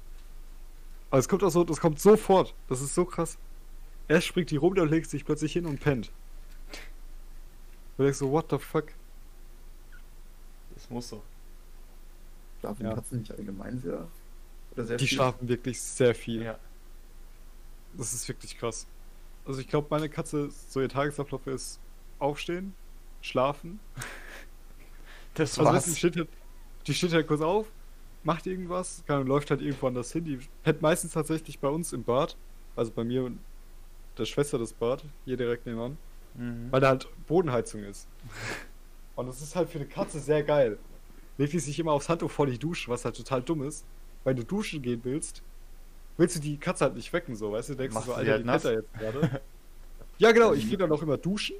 Aber 1.09 1.19
es 1.19 1.29
kommt 1.29 1.41
auch 1.41 1.51
so, 1.51 1.63
das 1.63 1.79
kommt 1.79 2.01
sofort. 2.01 2.53
Das 2.67 2.81
ist 2.81 2.93
so 2.93 3.05
krass. 3.05 3.37
Erst 4.09 4.27
springt 4.27 4.51
die 4.51 4.57
rum, 4.57 4.75
dann 4.75 4.89
legt 4.89 5.09
sich 5.09 5.23
plötzlich 5.23 5.53
hin 5.53 5.65
und 5.65 5.79
pennt. 5.79 6.11
Du 7.95 8.03
denkst 8.03 8.19
so, 8.19 8.29
what 8.29 8.47
the 8.51 8.57
fuck? 8.57 8.87
Das 10.87 10.93
muss 10.93 11.09
doch. 11.09 11.23
Schlafen 12.59 12.85
Ja. 12.85 12.93
Katzen 12.95 13.19
nicht 13.19 13.31
allgemein 13.31 13.79
sehr? 13.79 14.07
Oder 14.73 14.85
sehr 14.85 14.97
Die 14.97 15.07
viel? 15.07 15.15
schlafen 15.17 15.47
wirklich 15.47 15.81
sehr 15.81 16.15
viel. 16.15 16.43
Ja. 16.43 16.57
Das 17.93 18.13
ist 18.13 18.27
wirklich 18.27 18.57
krass. 18.57 18.87
Also 19.45 19.59
ich 19.61 19.67
glaube, 19.67 19.87
meine 19.89 20.09
Katze, 20.09 20.49
so 20.69 20.81
ihr 20.81 20.89
Tagesablauf 20.89 21.45
ist 21.47 21.79
aufstehen, 22.19 22.73
schlafen. 23.21 23.79
Das 25.35 25.57
Also 25.59 25.71
war's. 25.71 25.85
die 25.85 25.95
steht, 25.95 26.15
halt, 26.17 26.29
die 26.87 26.93
steht 26.93 27.13
halt 27.13 27.27
kurz 27.27 27.41
auf, 27.41 27.67
macht 28.23 28.47
irgendwas, 28.47 29.03
kann, 29.07 29.25
läuft 29.27 29.51
halt 29.51 29.61
irgendwo 29.61 29.87
anders 29.87 30.11
hin. 30.11 30.25
Die 30.25 30.39
pennt 30.63 30.81
meistens 30.81 31.13
tatsächlich 31.13 31.59
bei 31.59 31.69
uns 31.69 31.93
im 31.93 32.03
Bad. 32.03 32.35
Also 32.75 32.91
bei 32.91 33.03
mir 33.03 33.23
und 33.23 33.39
der 34.17 34.25
Schwester 34.25 34.57
das 34.57 34.73
Bad, 34.73 35.03
hier 35.25 35.37
direkt 35.37 35.65
nebenan. 35.65 35.97
Mhm. 36.35 36.67
Weil 36.71 36.81
da 36.81 36.89
halt 36.89 37.07
Bodenheizung 37.27 37.83
ist. 37.83 38.07
Und 39.17 39.27
das 39.27 39.41
ist 39.41 39.55
halt 39.55 39.69
für 39.69 39.79
eine 39.79 39.87
Katze 39.87 40.19
sehr 40.19 40.43
geil. 40.43 40.77
Legt 41.37 41.51
die 41.51 41.59
sich 41.59 41.77
immer 41.79 41.91
aufs 41.91 42.07
Handtuch 42.07 42.31
vor 42.31 42.45
die 42.47 42.57
Dusche, 42.57 42.89
was 42.89 43.03
halt 43.03 43.17
total 43.17 43.41
dumm 43.41 43.63
ist. 43.63 43.85
Weil 44.23 44.35
du 44.35 44.43
duschen 44.43 44.81
gehen 44.81 45.01
willst, 45.03 45.41
willst 46.17 46.35
du 46.35 46.39
die 46.39 46.57
Katze 46.57 46.85
halt 46.85 46.95
nicht 46.95 47.11
wecken, 47.13 47.35
so, 47.35 47.51
weißt 47.51 47.69
du? 47.69 47.75
Denkst 47.75 47.93
Machst 47.93 48.07
du 48.07 48.11
so, 48.11 48.17
Alter, 48.17 48.31
halt 48.31 48.43
die 48.43 48.63
da 48.63 48.71
jetzt 48.71 48.93
gerade. 48.93 49.41
ja, 50.17 50.31
genau, 50.31 50.53
ich 50.53 50.67
gehe 50.69 50.77
dann 50.77 50.91
auch 50.91 51.01
immer 51.01 51.17
duschen 51.17 51.55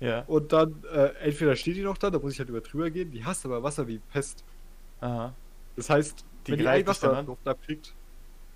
Ja. 0.00 0.20
und 0.26 0.52
dann, 0.52 0.82
äh, 0.92 1.08
entweder 1.20 1.54
steht 1.56 1.76
die 1.76 1.82
noch 1.82 1.98
da, 1.98 2.10
da 2.10 2.18
muss 2.18 2.32
ich 2.32 2.38
halt 2.38 2.48
über 2.48 2.60
drüber 2.60 2.90
gehen, 2.90 3.10
die 3.10 3.24
hasst 3.24 3.44
aber 3.44 3.62
Wasser 3.62 3.86
wie 3.86 3.98
Pest. 3.98 4.44
Aha. 5.00 5.34
Das 5.76 5.88
heißt, 5.88 6.24
Die 6.46 6.52
wenn 6.52 6.58
die 6.58 6.66
ein 6.68 6.84
dich 6.84 6.98
dann 6.98 7.10
an? 7.10 7.16
Wassertropfen 7.16 7.48
abkriegt, 7.48 7.94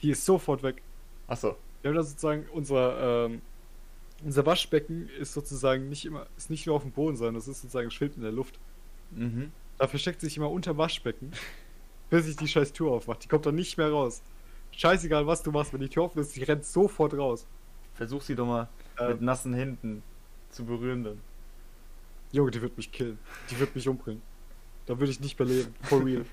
die 0.03 0.11
ist 0.11 0.24
sofort 0.24 0.62
weg. 0.62 0.82
Achso. 1.28 1.57
Wir 1.82 1.90
haben 1.90 1.97
da 1.97 2.03
sozusagen 2.03 2.47
unser, 2.53 3.26
ähm, 3.26 3.42
unser 4.24 4.46
Waschbecken 4.46 5.08
ist 5.20 5.34
sozusagen 5.34 5.88
nicht 5.88 6.04
immer, 6.06 6.26
ist 6.36 6.50
nicht 6.50 6.66
nur 6.66 6.76
auf 6.76 6.82
dem 6.82 6.92
Boden, 6.92 7.16
sondern 7.16 7.36
es 7.36 7.46
ist 7.46 7.60
sozusagen 7.60 7.90
schwebt 7.90 8.16
in 8.16 8.22
der 8.22 8.32
Luft. 8.32 8.58
Mhm. 9.10 9.52
Da 9.78 9.86
versteckt 9.86 10.20
sich 10.20 10.36
immer 10.36 10.50
unter 10.50 10.76
Waschbecken, 10.78 11.32
bis 12.10 12.26
ich 12.28 12.36
die 12.36 12.48
scheiß 12.48 12.72
Tür 12.72 12.90
aufmache. 12.92 13.18
Die 13.22 13.28
kommt 13.28 13.46
dann 13.46 13.54
nicht 13.54 13.76
mehr 13.76 13.90
raus. 13.90 14.22
Scheißegal, 14.72 15.26
was 15.26 15.42
du 15.42 15.52
machst, 15.52 15.72
wenn 15.72 15.80
die 15.80 15.88
Tür 15.88 16.04
offen 16.04 16.20
ist, 16.20 16.34
die 16.34 16.42
rennt 16.42 16.64
sofort 16.64 17.14
raus. 17.14 17.46
Versuch 17.94 18.22
sie 18.22 18.34
doch 18.34 18.46
mal 18.46 18.68
Ähm. 18.98 19.08
mit 19.08 19.20
nassen 19.22 19.54
Händen 19.54 20.02
zu 20.50 20.64
berühren 20.64 21.04
dann. 21.04 21.20
Junge, 22.32 22.50
die 22.50 22.60
wird 22.62 22.76
mich 22.76 22.90
killen. 22.90 23.18
Die 23.50 23.58
wird 23.60 23.74
mich 23.74 23.88
umbringen. 23.88 24.22
Da 24.86 24.98
würde 24.98 25.12
ich 25.12 25.20
nicht 25.20 25.38
mehr 25.38 25.46
leben. 25.46 25.74
For 25.82 26.04
real. 26.04 26.24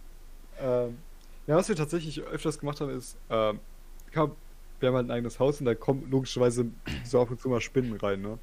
ähm, 0.60 0.98
ja, 1.46 1.56
was 1.56 1.68
wir 1.68 1.76
tatsächlich 1.76 2.20
öfters 2.22 2.58
gemacht 2.58 2.80
haben, 2.80 2.90
ist, 2.90 3.16
ähm, 3.30 3.60
kam, 4.10 4.32
wir 4.84 4.88
haben 4.88 4.96
halt 4.96 5.06
ein 5.08 5.10
eigenes 5.12 5.40
Haus 5.40 5.60
und 5.60 5.66
da 5.66 5.74
kommen 5.74 6.08
logischerweise 6.10 6.66
so 7.04 7.20
ab 7.22 7.30
und 7.30 7.40
zu 7.40 7.48
mal 7.48 7.60
Spinnen 7.60 7.96
rein, 7.96 8.20
ne? 8.20 8.38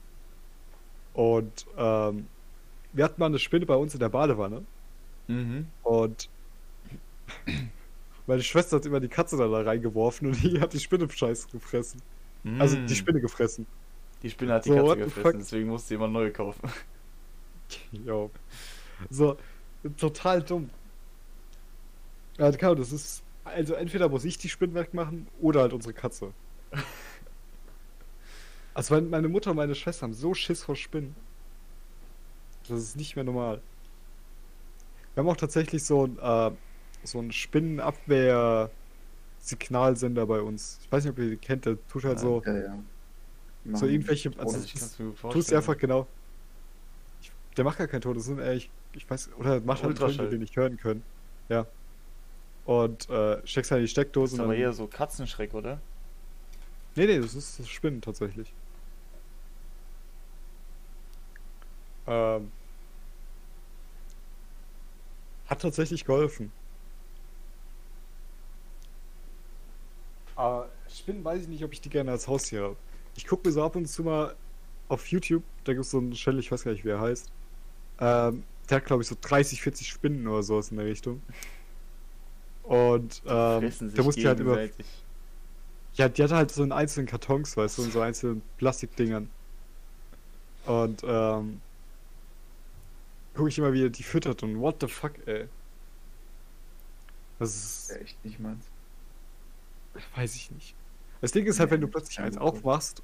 Und 1.14 1.66
ähm, 1.78 2.28
wir 2.94 3.04
hatten 3.06 3.20
mal 3.20 3.28
eine 3.28 3.40
Spinne 3.40 3.66
bei 3.66 3.76
uns 3.76 3.94
in 3.94 4.00
der 4.00 4.10
Badewanne 4.10 4.64
Mhm. 5.28 5.68
und 5.84 6.30
meine 8.28 8.42
Schwester 8.44 8.78
hat 8.78 8.86
immer 8.86 9.00
die 9.00 9.08
Katze 9.08 9.38
da 9.38 9.46
reingeworfen 9.48 10.28
und 10.28 10.42
die 10.44 10.60
hat 10.60 10.74
die 10.74 10.80
Spinne 10.80 11.10
Scheiß 11.10 11.48
gefressen. 11.50 12.02
Also 12.58 12.76
die 12.76 12.94
Mm. 12.94 12.96
Spinne 12.96 13.22
gefressen. 13.22 13.68
Die 14.24 14.30
Spinne 14.30 14.54
hat 14.54 14.66
die 14.66 14.70
So, 14.70 14.76
Katze 14.88 14.98
gefressen, 14.98 15.40
deswegen 15.40 15.70
musste 15.70 15.90
sie 15.90 15.96
immer 15.96 16.08
neue 16.08 16.32
kaufen. 16.32 16.62
Jo. 17.92 18.30
So, 19.10 19.38
total 19.98 20.42
dumm. 20.42 20.70
Ja, 22.38 22.52
das 22.52 22.92
ist. 22.92 23.24
Also 23.44 23.74
entweder 23.74 24.08
muss 24.10 24.24
ich 24.26 24.38
die 24.38 24.50
Spinnen 24.50 24.76
wegmachen 24.76 25.28
oder 25.42 25.62
halt 25.62 25.74
unsere 25.74 25.94
Katze. 25.94 26.34
Also 28.74 28.94
mein- 28.94 29.10
meine 29.10 29.28
Mutter 29.28 29.50
und 29.52 29.58
meine 29.58 29.76
Schwester 29.76 30.04
haben 30.04 30.14
so 30.14 30.34
Schiss 30.34 30.64
vor 30.64 30.78
Spinnen. 30.78 31.14
Das 32.70 32.80
ist 32.80 32.96
nicht 32.96 33.16
mehr 33.18 33.26
normal. 33.26 33.62
Wir 35.14 35.24
haben 35.24 35.30
auch 35.30 35.36
tatsächlich 35.36 35.84
so 35.84 36.06
ein, 36.08 36.18
äh, 36.20 36.52
so 37.04 37.20
ein 37.20 37.34
Spinnenabwehr-Signalsender 37.34 40.26
bei 40.26 40.40
uns. 40.42 40.80
Ich 40.84 40.90
weiß 40.92 41.04
nicht, 41.04 41.12
ob 41.12 41.20
ihr 41.20 41.32
den 41.32 41.42
kennt, 41.42 41.66
der 41.66 41.86
tut 41.90 42.06
halt 42.06 42.20
so, 42.22 42.42
Ja, 42.46 42.58
ja. 42.58 42.80
So 43.78 43.86
irgendwelche. 43.88 44.30
Also. 44.38 44.56
Also 44.56 44.66
ich 44.66 44.74
Tust 45.34 45.54
einfach 45.54 45.78
genau. 45.78 46.08
Ich, 47.22 47.30
der 47.58 47.66
macht 47.66 47.78
gar 47.78 47.88
keinen 47.88 48.02
Ton, 48.02 48.16
das 48.16 48.24
sind 48.26 48.40
eher, 48.40 48.54
ich, 48.54 48.70
weiß, 49.10 49.32
oder 49.38 49.60
macht 49.60 49.84
halt 49.84 49.98
Töne, 49.98 50.08
wir 50.32 50.40
nicht 50.40 50.56
hören 50.56 50.78
können. 50.78 51.04
Ja. 51.50 51.68
Und 52.66 53.10
äh, 53.10 53.46
steckst 53.46 53.72
halt 53.72 53.80
in 53.80 53.84
die 53.84 53.88
Das 53.88 53.92
Steckdose 53.92 54.36
ist 54.36 54.40
und 54.40 54.46
aber 54.46 54.56
eher 54.56 54.74
so 54.74 54.88
Katzenschreck, 54.88 55.54
oder? 55.54 55.80
Nee, 56.96 57.06
nee, 57.06 57.20
das 57.20 57.36
ist 57.36 57.60
das 57.60 57.70
Spinnen 57.70 58.02
tatsächlich. 58.02 58.54
Ähm, 62.08 62.52
hat 65.48 65.62
tatsächlich 65.62 66.06
geholfen. 66.06 66.52
Aber 70.36 70.70
Spinnen 70.90 71.24
weiß 71.24 71.44
ich 71.44 71.48
nicht, 71.48 71.64
ob 71.64 71.74
ich 71.74 71.82
die 71.82 71.90
gerne 71.90 72.12
als 72.12 72.28
Haustier 72.28 72.64
habe. 72.64 72.76
Ich 73.16 73.28
gucke 73.28 73.48
mir 73.48 73.54
so 73.54 73.64
ab 73.64 73.76
und 73.76 73.86
zu 73.86 74.04
mal 74.04 74.36
auf 74.88 75.08
YouTube, 75.08 75.44
da 75.64 75.74
gibt 75.74 75.86
es 75.86 75.92
so 75.92 76.00
einen 76.00 76.12
Channel, 76.14 76.40
ich 76.40 76.52
weiß 76.52 76.64
gar 76.64 76.72
nicht, 76.72 76.84
wie 76.84 76.90
er 76.90 77.00
heißt. 77.00 77.32
Ähm, 78.00 78.44
der 78.70 78.78
hat, 78.78 78.86
glaube 78.86 79.04
ich, 79.04 79.10
so 79.10 79.16
30, 79.20 79.62
40 79.62 79.88
Spinnen 79.88 80.28
oder 80.28 80.44
sowas 80.44 80.72
in 80.72 80.78
der 80.78 80.86
Richtung. 80.86 81.22
Und 82.72 83.22
ähm, 83.26 83.76
der 83.82 84.04
musste 84.06 84.28
halt 84.30 84.40
immer 84.40 84.58
ja, 85.94 86.10
die 86.10 86.24
hat 86.24 86.32
halt 86.32 86.52
so 86.52 86.64
in 86.64 86.72
einzelnen 86.72 87.08
Kartons, 87.08 87.58
weißt 87.58 87.78
du, 87.78 87.84
in 87.84 87.92
so 87.92 88.00
einzelnen 88.02 88.42
Plastikdingern. 88.58 89.30
Und, 90.66 91.04
ähm, 91.04 91.62
gucke 93.34 93.50
ich 93.50 93.58
immer, 93.58 93.74
wie 93.74 93.84
er 93.86 93.90
die 93.90 94.04
füttert 94.04 94.42
und 94.44 94.60
what 94.60 94.78
the 94.82 94.88
fuck, 94.88 95.14
ey. 95.28 95.50
Das 97.40 97.56
ist, 97.56 97.90
Ja, 97.90 97.96
echt 97.98 98.24
nicht 98.24 98.40
meins. 98.40 98.72
weiß 100.16 100.36
ich 100.36 100.52
nicht. 100.52 100.76
Das 101.22 101.32
Ding 101.32 101.46
ist 101.46 101.60
halt, 101.60 101.72
wenn 101.72 101.82
du 101.82 101.88
Nee, 101.88 101.92
plötzlich 101.92 102.20
eins 102.20 102.38
aufmachst, 102.38 103.04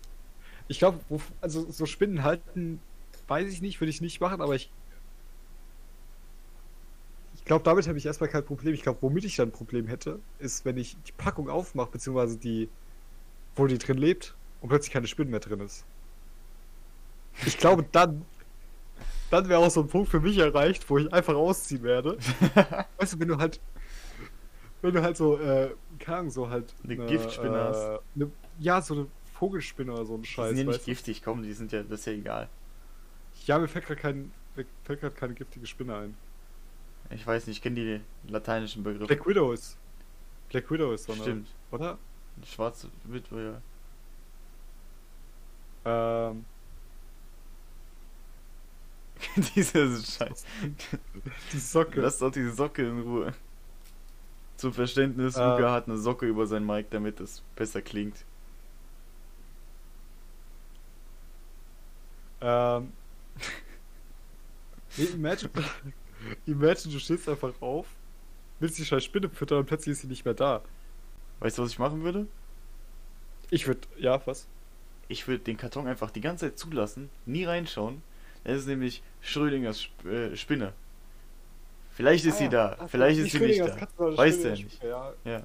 ich 0.68 0.80
glaube, 0.80 1.04
also 1.42 1.70
so 1.72 1.86
Spinnen 1.86 2.24
halten, 2.24 2.82
weiß 3.28 3.52
ich 3.52 3.62
nicht, 3.62 3.80
würde 3.82 3.90
ich 3.92 4.02
nicht 4.02 4.22
machen, 4.22 4.42
aber 4.42 4.56
ich 4.56 4.72
glaube, 7.48 7.64
damit 7.64 7.88
habe 7.88 7.98
ich 7.98 8.06
erstmal 8.06 8.30
kein 8.30 8.46
Problem. 8.46 8.74
Ich 8.74 8.84
glaube, 8.84 9.02
womit 9.02 9.26
ich 9.26 9.36
dann 9.36 9.50
ein 9.50 9.52
Problem 9.52 9.88
hätte, 9.88 10.20
ist, 10.40 10.66
wenn 10.66 10.78
ich 10.78 10.98
die 11.08 11.12
Packung 11.12 11.50
aufmache, 11.50 11.92
beziehungsweise 11.92 12.38
die, 12.38 12.70
wo 13.56 13.66
die 13.68 13.78
drin 13.78 13.98
lebt 13.98 14.36
und 14.62 14.70
plötzlich 14.70 14.94
keine 14.94 15.08
Spinnen 15.08 15.32
mehr 15.32 15.40
drin 15.40 15.60
ist. 15.60 15.86
Ich 17.46 17.58
glaube, 17.58 17.84
dann, 17.92 18.26
dann 19.32 19.50
wäre 19.50 19.60
auch 19.60 19.70
so 19.70 19.82
ein 19.82 19.88
Punkt 19.88 20.10
für 20.10 20.20
mich 20.20 20.38
erreicht, 20.38 20.90
wo 20.90 20.98
ich 20.98 21.12
einfach 21.12 21.36
ausziehen 21.36 21.84
werde. 21.84 22.18
weißt 22.98 23.14
du, 23.14 23.20
wenn 23.20 23.28
du 23.28 23.38
halt, 23.38 23.60
wenn 24.82 24.94
du 24.94 25.02
halt 25.02 25.18
so, 25.18 25.38
äh, 25.40 25.72
keine 26.00 26.18
Ahnung, 26.20 26.32
so 26.32 26.50
halt. 26.50 26.74
Eine 26.84 26.98
Giftspinne 26.98 27.58
hast. 27.58 28.00
Ne, 28.16 28.32
ja, 28.60 28.82
so 28.82 28.94
eine 28.94 29.08
Vogelspinne 29.34 29.94
oder 29.94 30.06
so 30.06 30.16
ein 30.16 30.22
Die 30.22 30.28
Scheiß. 30.28 30.50
sind 30.50 30.58
ja 30.58 30.64
nicht 30.66 30.86
giftig, 30.86 31.24
komm, 31.24 31.44
die 31.44 31.54
sind 31.54 31.72
ja, 31.72 31.84
das 31.84 32.02
ist 32.02 32.06
ja 32.06 32.14
egal. 32.14 32.50
Ja, 33.46 33.60
mir 33.60 33.68
fällt 33.68 33.86
gerade 33.86 34.00
kein, 34.00 34.32
mir 34.56 34.66
fällt 34.84 35.02
gerade 35.02 35.16
keine 35.16 35.34
giftige 35.34 35.66
Spinne 35.68 35.96
ein. 35.96 36.18
Ich 37.10 37.26
weiß 37.26 37.48
nicht, 37.48 37.58
ich 37.58 37.62
kenne 37.64 37.76
die 37.76 38.02
lateinischen 38.32 38.84
Begriffe. 38.84 39.08
Black 39.08 39.26
Widow 39.28 39.52
ist. 39.54 39.78
Black 40.50 40.70
Widow 40.70 40.92
ist 40.94 41.06
so 41.06 41.14
eine. 41.14 41.22
Stimmt. 41.22 41.48
Oder? 41.72 41.98
Schwarze 42.46 42.90
Witwe, 43.06 43.62
ja. 45.86 46.30
Ähm, 46.30 46.46
Dieser 49.56 49.88
Scheiß. 49.90 50.46
die 51.54 51.58
Socke. 51.60 52.02
Lass 52.02 52.20
doch 52.20 52.32
diese 52.32 52.52
Socke 52.54 52.88
in 52.88 53.02
Ruhe. 53.02 53.34
Zum 54.58 54.74
Verständnis, 54.74 55.36
Äh. 55.36 55.44
Luca 55.44 55.72
hat 55.72 55.88
eine 55.88 55.98
Socke 55.98 56.26
über 56.28 56.46
sein 56.46 56.66
Mic, 56.66 56.88
damit 56.92 57.20
es 57.20 57.42
besser 57.56 57.82
klingt. 57.82 58.26
Ähm. 62.42 62.92
Nee, 65.00 65.32
imagine, 66.46 66.94
du 66.94 67.00
stehst 67.00 67.28
einfach 67.30 67.54
auf, 67.62 67.88
willst 68.60 68.78
die 68.78 68.86
scheiß 68.86 69.04
Spinne 69.04 69.30
füttern 69.30 69.60
und 69.60 69.66
plötzlich 69.66 69.94
ist 69.94 70.02
sie 70.02 70.08
nicht 70.08 70.26
mehr 70.26 70.34
da. 70.34 70.62
Weißt 71.40 71.58
du, 71.58 71.64
was 71.64 71.72
ich 71.72 71.80
machen 71.80 72.04
würde? 72.04 72.28
Ich 73.50 73.68
würde, 73.68 73.82
ja, 73.98 74.22
was? 74.26 74.48
Ich 75.08 75.28
würde 75.28 75.44
den 75.44 75.58
Karton 75.58 75.88
einfach 75.88 76.12
die 76.12 76.22
ganze 76.22 76.48
Zeit 76.48 76.60
zulassen, 76.60 77.10
nie 77.26 77.46
reinschauen. 77.46 78.02
Das 78.44 78.58
ist 78.58 78.68
nämlich 78.68 79.02
Schrödingers 79.22 79.80
Sp 79.84 80.08
äh, 80.08 80.36
Spinne. 80.36 80.74
Vielleicht 81.92 82.26
ist 82.26 82.38
sie 82.38 82.50
da, 82.50 82.78
vielleicht 82.88 83.20
ist 83.20 83.32
sie 83.32 83.40
nicht 83.40 83.60
da. 83.60 83.88
Weißt 83.98 84.44
du 84.44 84.50
ja 84.50 84.56
nicht. 84.56 84.84
Ja, 84.84 85.14
Ja. 85.26 85.44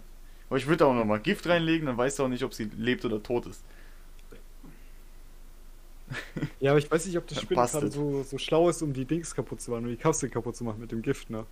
Aber 0.49 0.59
ich 0.59 0.67
würde 0.67 0.85
auch 0.85 0.93
nochmal 0.93 1.19
Gift 1.19 1.47
reinlegen, 1.49 1.87
dann 1.87 1.97
weißt 1.97 2.19
du 2.19 2.25
auch 2.25 2.29
nicht, 2.29 2.43
ob 2.45 2.53
sie 2.53 2.65
lebt 2.77 3.07
oder 3.07 3.23
tot 3.23 3.47
ist. 3.47 3.65
Ja, 6.61 6.71
aber 6.73 6.79
ich 6.79 6.91
weiß 6.91 7.07
nicht, 7.07 7.17
ob 7.19 7.27
das 7.27 7.45
passt 7.47 7.75
gerade 7.75 7.87
es. 7.87 7.95
so, 7.95 8.23
so 8.23 8.39
schlau 8.39 8.69
ist, 8.69 8.83
um 8.83 8.93
die 8.93 9.05
Dings 9.05 9.35
kaputt 9.35 9.61
zu 9.61 9.71
machen, 9.71 9.85
um 9.85 9.91
die 9.91 9.97
Kapsel 9.97 10.29
kaputt 10.31 10.57
zu 10.57 10.65
machen 10.65 10.81
mit 10.81 10.93
dem 10.93 11.03
Gift, 11.03 11.31
ne? 11.31 11.47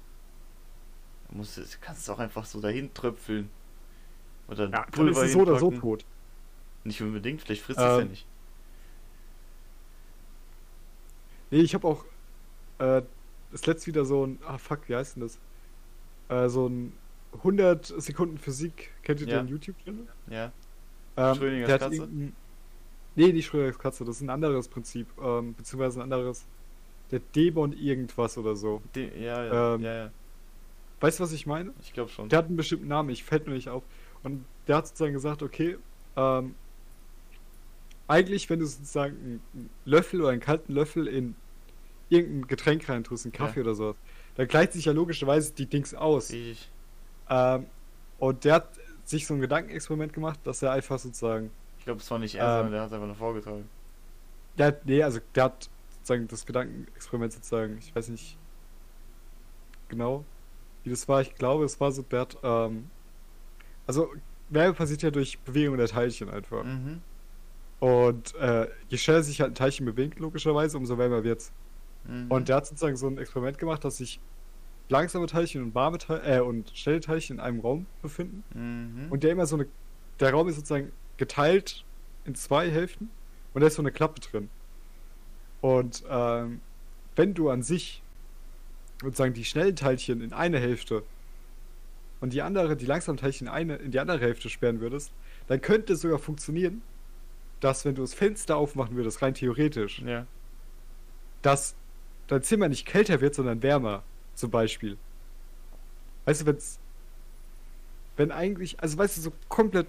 Du 1.31 1.37
musst, 1.37 1.57
du 1.57 1.62
kannst 1.81 2.03
es 2.03 2.09
auch 2.09 2.19
einfach 2.19 2.45
so 2.45 2.61
dahin 2.61 2.93
tröpfeln. 2.93 3.51
Oder 4.49 4.65
Ja, 4.65 4.70
dann 4.70 4.91
Pulver 4.91 5.24
ist 5.24 5.32
so 5.32 5.41
oder 5.41 5.59
so 5.59 5.70
tot. 5.70 6.05
Nicht 6.85 7.01
unbedingt, 7.03 7.43
vielleicht 7.43 7.62
frisst 7.62 7.78
sie 7.81 7.87
es 7.87 7.97
ja 7.97 8.01
Ähm, 8.03 8.09
nicht. 8.09 8.27
Nee, 11.51 11.61
ich 11.61 11.74
habe 11.74 11.87
auch 11.87 12.05
äh, 12.78 13.03
das 13.53 13.66
letzte 13.66 13.89
wieder 13.89 14.05
so 14.05 14.27
ein, 14.27 14.39
ah 14.47 14.59
fuck, 14.59 14.89
wie 14.89 14.95
heißt 14.97 15.16
denn 15.16 15.23
das? 15.23 15.39
Äh, 16.28 16.49
so 16.49 16.69
ein 16.69 16.93
100 17.32 17.87
Sekunden 17.87 18.39
Physik, 18.39 18.91
kennt 19.03 19.20
ihr 19.20 19.28
Ja. 19.28 19.43
den 19.43 19.49
YouTube-Channel? 19.49 20.09
Ja. 20.28 20.53
Ähm, 21.16 21.35
Schrödingers 21.35 21.66
der 21.69 21.78
Katze? 21.78 22.09
Nee, 23.16 23.32
nicht 23.32 23.47
Schrödingers 23.47 23.78
Katze, 23.78 24.05
das 24.05 24.16
ist 24.16 24.23
ein 24.23 24.31
anderes 24.31 24.69
Prinzip. 24.69 25.07
Ähm, 25.23 25.55
beziehungsweise 25.55 26.01
ein 26.01 26.05
anderes. 26.05 26.47
Der 27.11 27.19
Dämon 27.19 27.73
irgendwas 27.73 28.39
oder 28.39 28.55
so. 28.55 28.82
De 28.95 29.11
ja, 29.20 29.45
ja, 29.45 29.74
Ähm, 29.74 29.82
ja, 29.82 29.95
ja. 29.95 30.11
Weißt 31.01 31.19
du, 31.19 31.24
was 31.24 31.32
ich 31.32 31.47
meine? 31.47 31.73
Ich 31.82 31.93
glaube 31.93 32.11
schon. 32.11 32.28
Der 32.28 32.39
hat 32.39 32.47
einen 32.47 32.57
bestimmten 32.57 32.89
Namen, 32.89 33.11
ich 33.11 33.24
fällt 33.24 33.47
mir 33.47 33.55
nicht 33.55 33.69
auf. 33.69 33.82
Und 34.23 34.45
der 34.69 34.77
hat 34.77 34.87
sozusagen 34.87 35.15
gesagt, 35.15 35.43
okay, 35.43 35.77
ähm, 36.16 36.55
eigentlich, 38.07 38.51
wenn 38.51 38.59
du 38.61 38.66
sozusagen 38.66 39.41
einen 39.55 39.70
Löffel 39.85 40.20
oder 40.20 40.31
einen 40.31 40.41
kalten 40.41 40.73
Löffel 40.73 41.07
in 41.07 41.35
irgendein 42.09 42.49
Getränk 42.49 42.89
reintust, 42.89 43.24
einen 43.24 43.32
Kaffee 43.32 43.61
Ja. 43.61 43.65
oder 43.66 43.74
sowas, 43.74 43.97
dann 44.37 44.49
gleicht 44.49 44.73
sich 44.73 44.85
ja 44.85 44.93
logischerweise 44.93 45.53
die 45.53 45.66
Dings 45.66 45.95
aus. 45.95 46.32
Richtig. 46.32 46.70
Ähm, 47.28 47.66
und 48.19 48.45
der 48.45 48.55
hat 48.55 48.69
sich 49.05 49.27
so 49.27 49.35
ein 49.35 49.41
Gedankenexperiment 49.41 50.12
gemacht, 50.12 50.39
dass 50.45 50.62
er 50.62 50.73
einfach 50.73 50.99
sozusagen, 50.99 51.51
Ich 51.81 51.85
glaube, 51.86 52.01
es 52.01 52.11
war 52.11 52.19
nicht 52.19 52.35
er, 52.35 52.44
Ähm, 52.44 52.51
sondern 52.51 52.73
der 52.73 52.82
hat 52.82 52.93
einfach 52.93 53.07
nur 53.07 53.16
vorgetragen. 53.16 53.69
der 54.59 54.66
hat, 54.66 54.86
nee, 54.86 55.02
also 55.02 55.19
der 55.35 55.44
hat 55.44 55.70
sozusagen 55.94 56.28
das 56.28 56.44
Gedankenexperiment 56.47 57.32
sozusagen, 57.32 57.78
ich 57.78 57.97
weiß 57.97 58.11
nicht 58.11 58.36
genau, 59.89 60.24
wie 60.85 60.90
das 60.90 61.09
war, 61.09 61.23
ich 61.23 61.35
glaube, 61.35 61.65
es 61.65 61.81
war 61.81 61.90
so, 61.90 62.02
der 62.02 62.20
hat, 62.20 62.36
ähm, 62.43 62.90
also 63.86 64.12
Wärme 64.51 64.74
passiert 64.74 65.02
ja 65.02 65.11
durch 65.11 65.39
Bewegung 65.40 65.78
der 65.78 65.89
Teilchen 65.89 66.28
einfach. 66.28 66.65
Mhm. 66.65 67.01
Und 67.81 68.35
äh, 68.35 68.69
je 68.89 68.98
schneller 68.98 69.23
sich 69.23 69.40
halt 69.40 69.52
ein 69.52 69.55
Teilchen 69.55 69.86
bewegt, 69.86 70.19
logischerweise, 70.19 70.77
umso 70.77 70.98
wärmer 70.98 71.24
wird's. 71.24 71.51
Mhm. 72.05 72.31
Und 72.31 72.48
der 72.48 72.57
hat 72.57 72.66
sozusagen 72.66 72.97
so 72.97 73.07
ein 73.07 73.16
Experiment 73.16 73.57
gemacht, 73.57 73.82
dass 73.85 73.97
sich 73.97 74.20
langsame 74.90 75.27
Teilchen 75.27 75.62
und 75.62 75.74
warme 75.74 75.97
Teilchen, 75.98 76.31
äh, 76.31 76.40
und 76.40 76.70
schnelle 76.77 77.01
Teilchen 77.01 77.36
in 77.36 77.40
einem 77.40 77.61
Raum 77.61 77.86
befinden. 78.02 78.44
Mhm. 78.55 79.11
Und 79.11 79.23
der 79.23 79.32
immer 79.32 79.47
so 79.47 79.57
eine. 79.57 79.66
Der 80.19 80.32
Raum 80.32 80.48
ist 80.48 80.57
sozusagen 80.57 80.93
geteilt 81.20 81.84
in 82.24 82.34
zwei 82.34 82.68
Hälften 82.68 83.10
und 83.55 83.60
da 83.60 83.68
ist 83.68 83.76
so 83.76 83.82
eine 83.82 83.92
Klappe 83.92 84.20
drin. 84.20 84.51
Und 85.60 86.02
ähm, 86.10 86.60
wenn 87.14 87.34
du 87.34 87.51
an 87.51 87.62
sich 87.62 88.02
sozusagen 89.01 89.34
die 89.34 89.44
schnellen 89.44 89.76
Teilchen 89.76 90.22
in 90.22 90.32
eine 90.32 90.59
Hälfte 90.59 91.05
und 92.20 92.32
die 92.32 92.42
andere, 92.42 92.76
die 92.76 92.86
langsamen 92.86 93.18
Teilchen 93.18 93.47
in, 93.47 93.52
eine, 93.52 93.76
in 93.76 93.92
die 93.92 94.01
andere 94.01 94.18
Hälfte 94.18 94.51
sperren 94.51 94.80
würdest, 94.80 95.12
dann 95.47 95.60
könnte 95.60 95.92
es 95.92 96.01
sogar 96.01 96.18
funktionieren, 96.18 96.82
dass 97.60 97.84
wenn 97.84 97.94
du 97.94 98.02
das 98.02 98.14
Fenster 98.14 98.56
aufmachen 98.56 98.97
würdest, 98.97 99.22
rein 99.22 99.34
theoretisch, 99.34 100.01
ja. 100.01 100.26
dass 101.42 101.74
dein 102.26 102.42
Zimmer 102.42 102.68
nicht 102.68 102.86
kälter 102.86 103.20
wird, 103.20 103.34
sondern 103.34 103.62
wärmer, 103.62 104.02
zum 104.34 104.51
Beispiel. 104.51 104.97
Weißt 106.24 106.42
du, 106.42 106.47
wenn's. 106.47 106.78
Wenn 108.16 108.32
eigentlich, 108.32 108.80
also 108.80 108.98
weißt 108.98 109.16
du, 109.18 109.20
so 109.22 109.32
komplett. 109.48 109.86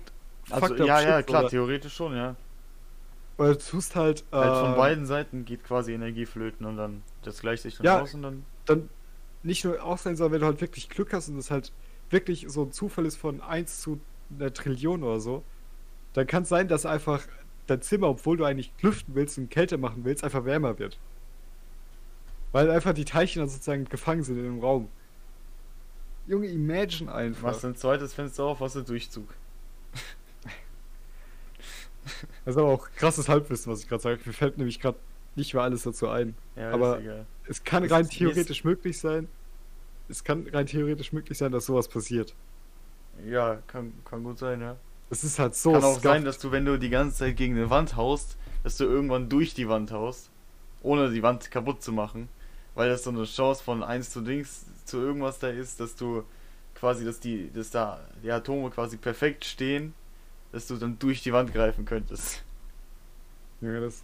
Also, 0.49 0.75
ja, 0.75 1.01
ja, 1.01 1.21
klar, 1.21 1.41
Oder, 1.43 1.49
theoretisch 1.49 1.93
schon, 1.93 2.15
ja. 2.15 2.35
oder 3.37 3.53
du 3.53 3.59
tust 3.59 3.95
halt. 3.95 4.25
Halt 4.31 4.57
von 4.57 4.73
äh, 4.73 4.75
beiden 4.75 5.05
Seiten 5.05 5.45
geht 5.45 5.63
quasi 5.63 5.93
Energie 5.93 6.25
flöten 6.25 6.65
und 6.65 6.77
dann 6.77 7.03
das 7.23 7.39
gleicht 7.41 7.63
sich 7.63 7.77
dann 7.77 7.85
Ja. 7.85 8.01
aus 8.01 8.13
und 8.13 8.23
dann. 8.23 8.45
Dann 8.65 8.89
nicht 9.43 9.63
nur 9.65 9.83
auch 9.83 9.97
sein, 9.97 10.15
sondern 10.15 10.33
wenn 10.33 10.39
du 10.41 10.45
halt 10.47 10.61
wirklich 10.61 10.89
Glück 10.89 11.13
hast 11.13 11.29
und 11.29 11.37
es 11.37 11.51
halt 11.51 11.71
wirklich 12.09 12.45
so 12.49 12.63
ein 12.63 12.71
Zufall 12.71 13.05
ist 13.05 13.15
von 13.17 13.41
1 13.41 13.81
zu 13.81 13.99
einer 14.37 14.53
Trillion 14.53 15.03
oder 15.03 15.19
so, 15.19 15.43
dann 16.13 16.27
kann 16.27 16.43
es 16.43 16.49
sein, 16.49 16.67
dass 16.67 16.85
einfach 16.85 17.23
dein 17.67 17.81
Zimmer, 17.81 18.09
obwohl 18.09 18.37
du 18.37 18.43
eigentlich 18.45 18.73
lüften 18.81 19.15
willst 19.15 19.37
und 19.37 19.49
kälter 19.49 19.77
machen 19.77 20.03
willst, 20.03 20.23
einfach 20.23 20.45
wärmer 20.45 20.77
wird. 20.77 20.99
Weil 22.51 22.69
einfach 22.69 22.93
die 22.93 23.05
Teilchen 23.05 23.41
dann 23.41 23.49
sozusagen 23.49 23.85
gefangen 23.85 24.23
sind 24.23 24.37
in 24.37 24.43
dem 24.43 24.59
Raum. 24.59 24.89
Junge, 26.27 26.47
imagine 26.47 27.11
einfach. 27.13 27.43
Machst 27.43 27.65
ein 27.65 27.75
zweites 27.75 28.13
Fenster 28.13 28.43
auf, 28.43 28.59
hast 28.59 28.75
du 28.75 28.81
Durchzug. 28.81 29.33
Das 32.45 32.55
ist 32.55 32.57
aber 32.57 32.69
auch 32.69 32.89
krasses 32.95 33.29
Halbwissen, 33.29 33.71
was 33.71 33.81
ich 33.81 33.87
gerade 33.89 34.01
sage. 34.03 34.19
Mir 34.25 34.33
fällt 34.33 34.57
nämlich 34.57 34.79
gerade 34.79 34.97
nicht 35.35 35.53
mehr 35.53 35.63
alles 35.63 35.83
dazu 35.83 36.09
ein. 36.09 36.35
Ja, 36.55 36.71
Aber- 36.71 36.99
ist. 36.99 37.25
Es 37.47 37.63
kann 37.63 37.83
Das 37.83 37.91
rein 37.91 38.01
ist- 38.03 38.11
theoretisch 38.13 38.63
möglich 38.63 38.99
sein. 38.99 39.27
Es 40.09 40.23
kann 40.23 40.47
rein 40.51 40.65
theoretisch 40.67 41.13
möglich 41.13 41.37
sein, 41.37 41.51
dass 41.51 41.65
sowas 41.65 41.87
passiert. 41.87 42.33
Ja, 43.25 43.57
kann, 43.67 43.93
kann 44.05 44.23
gut 44.23 44.39
sein, 44.39 44.61
ja. 44.61 44.75
Es 45.09 45.23
ist 45.23 45.39
halt 45.39 45.55
so 45.55 45.73
kann 45.73 45.83
auch 45.83 45.99
sein, 45.99 46.23
dass 46.25 46.39
du, 46.39 46.51
wenn 46.51 46.65
du 46.65 46.77
die 46.79 46.89
ganze 46.89 47.17
Zeit 47.17 47.35
gegen 47.37 47.55
eine 47.57 47.69
Wand 47.69 47.95
haust, 47.95 48.37
dass 48.63 48.77
du 48.77 48.85
irgendwann 48.85 49.27
durch 49.29 49.53
die 49.53 49.67
Wand 49.67 49.91
haust, 49.91 50.29
ohne 50.81 51.11
die 51.11 51.21
Wand 51.23 51.51
kaputt 51.51 51.81
zu 51.83 51.91
machen. 51.91 52.29
Weil 52.75 52.89
das 52.89 53.03
so 53.03 53.09
eine 53.09 53.25
Chance 53.25 53.61
von 53.63 53.83
1 53.83 54.09
zu 54.11 54.21
Dings 54.21 54.65
zu 54.85 54.97
irgendwas 54.97 55.39
da 55.39 55.49
ist, 55.49 55.79
dass 55.81 55.95
du 55.95 56.23
quasi, 56.75 57.03
dass 57.03 57.19
die, 57.19 57.51
dass 57.53 57.69
da 57.69 57.99
die 58.23 58.31
Atome 58.31 58.69
quasi 58.69 58.95
perfekt 58.97 59.43
stehen, 59.45 59.93
dass 60.51 60.67
du 60.67 60.75
dann 60.77 60.99
durch 60.99 61.21
die 61.23 61.33
Wand 61.33 61.53
greifen 61.53 61.85
könntest. 61.85 62.43
Junge, 63.61 63.81
das. 63.81 64.03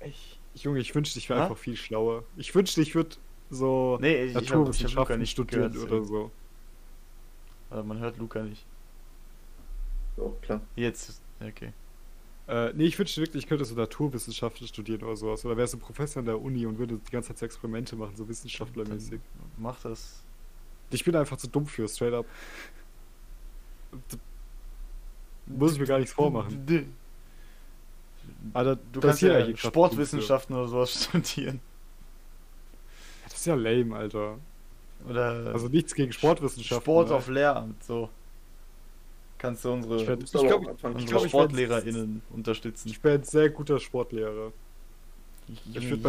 Ich, 0.00 0.38
Junge, 0.54 0.80
ich 0.80 0.94
wünschte, 0.94 1.18
ich 1.18 1.28
wäre 1.28 1.42
einfach 1.42 1.58
viel 1.58 1.76
schlauer. 1.76 2.24
Ich 2.36 2.54
wünschte, 2.54 2.80
ich 2.80 2.94
würde 2.94 3.16
so 3.50 3.98
Nee, 4.00 4.24
ich, 4.24 4.30
ich 4.30 4.36
hab, 4.36 4.42
ich 4.42 4.50
hab 4.50 4.58
Naturwissenschaften 4.58 5.26
studieren 5.26 5.72
gehört, 5.72 5.90
oder 5.90 6.04
so. 6.04 6.30
Also 7.68 7.84
man 7.84 7.98
hört 7.98 8.18
Luca 8.18 8.42
nicht. 8.42 8.64
Doch, 10.16 10.40
klar. 10.40 10.60
Jetzt, 10.76 11.20
okay. 11.40 11.72
Äh, 12.48 12.72
nee, 12.74 12.86
ich 12.86 12.98
wünschte 12.98 13.20
wirklich, 13.20 13.44
ich 13.44 13.48
könnte 13.48 13.64
so 13.64 13.74
Naturwissenschaften 13.76 14.66
studieren 14.66 15.04
oder 15.04 15.16
sowas. 15.16 15.44
Oder 15.44 15.56
wäre 15.56 15.68
so 15.68 15.76
ein 15.76 15.80
Professor 15.80 16.20
an 16.20 16.26
der 16.26 16.40
Uni 16.40 16.66
und 16.66 16.78
würde 16.78 16.98
die 16.98 17.10
ganze 17.10 17.28
Zeit 17.28 17.38
so 17.38 17.46
Experimente 17.46 17.94
machen, 17.94 18.16
so 18.16 18.28
wissenschaftlermäßig. 18.28 19.20
Mach 19.56 19.80
das. 19.82 20.24
Ich 20.90 21.04
bin 21.04 21.14
einfach 21.14 21.36
zu 21.36 21.46
dumm 21.46 21.66
für, 21.66 21.86
straight 21.86 22.14
up. 22.14 22.26
Muss 25.56 25.72
ich 25.74 25.80
mir 25.80 25.86
gar 25.86 25.98
nichts 25.98 26.12
vormachen. 26.14 26.64
Du 26.66 26.84
Alter, 28.54 28.76
Du 28.92 29.00
das 29.00 29.08
kannst 29.10 29.20
hier 29.20 29.48
ja 29.50 29.56
Sportwissenschaften 29.56 30.56
oder 30.56 30.68
sowas 30.68 31.04
studieren. 31.04 31.60
Das 33.24 33.34
ist 33.34 33.46
ja 33.46 33.54
lame, 33.54 33.94
Alter. 33.96 34.38
Oder 35.08 35.50
Also 35.52 35.68
nichts 35.68 35.94
gegen 35.94 36.12
Sportwissenschaften. 36.12 36.82
Sport 36.84 37.08
ne? 37.10 37.14
auf 37.14 37.28
Lehramt, 37.28 37.82
so. 37.84 38.08
Kannst 39.38 39.64
du 39.64 39.72
unsere, 39.72 39.96
Ich 40.02 40.06
werd- 40.06 40.22
ich 40.22 40.30
glaub, 40.32 40.44
unsere 40.66 40.76
glaub, 40.76 40.98
ich 41.00 41.12
werd- 41.12 41.28
SportlehrerInnen 41.28 42.22
unterstützen. 42.30 42.88
Ich 42.90 43.02
wäre 43.02 43.18
ein 43.18 43.24
sehr 43.24 43.48
guter 43.50 43.78
Sportlehrer. 43.80 44.52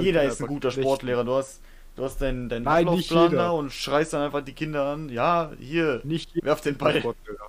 Jeder 0.01 0.23
ist 0.23 0.41
ein 0.41 0.47
guter. 0.47 0.69
Sportlehrer. 0.71 1.23
Du 1.23 1.33
hast, 1.33 1.61
du 1.95 2.03
hast 2.03 2.21
deinen, 2.21 2.49
deinen 2.49 2.63
Nein, 2.63 2.85
nicht 2.87 3.09
Ablaufplan 3.11 3.37
da 3.37 3.51
und 3.51 3.71
schreist 3.71 4.13
dann 4.13 4.21
einfach 4.21 4.41
die 4.43 4.53
Kinder 4.53 4.85
an. 4.85 5.09
Ja, 5.09 5.51
hier, 5.59 6.01
Nicht 6.03 6.31
werf 6.43 6.61
den 6.61 6.77
Ball. 6.77 6.99
Sportlehrer. 6.99 7.47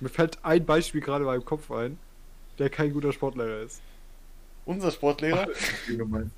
Mir 0.00 0.08
fällt 0.08 0.42
ein 0.44 0.64
Beispiel 0.64 1.00
gerade 1.00 1.24
bei 1.24 1.32
meinem 1.32 1.44
Kopf 1.44 1.70
ein, 1.70 1.98
der 2.58 2.70
kein 2.70 2.92
guter 2.92 3.12
Sportlehrer 3.12 3.60
ist. 3.60 3.82
Unser 4.64 4.90
Sportlehrer. 4.90 5.46
Wie 5.86 5.96
du 5.96 6.06
meinst. 6.06 6.34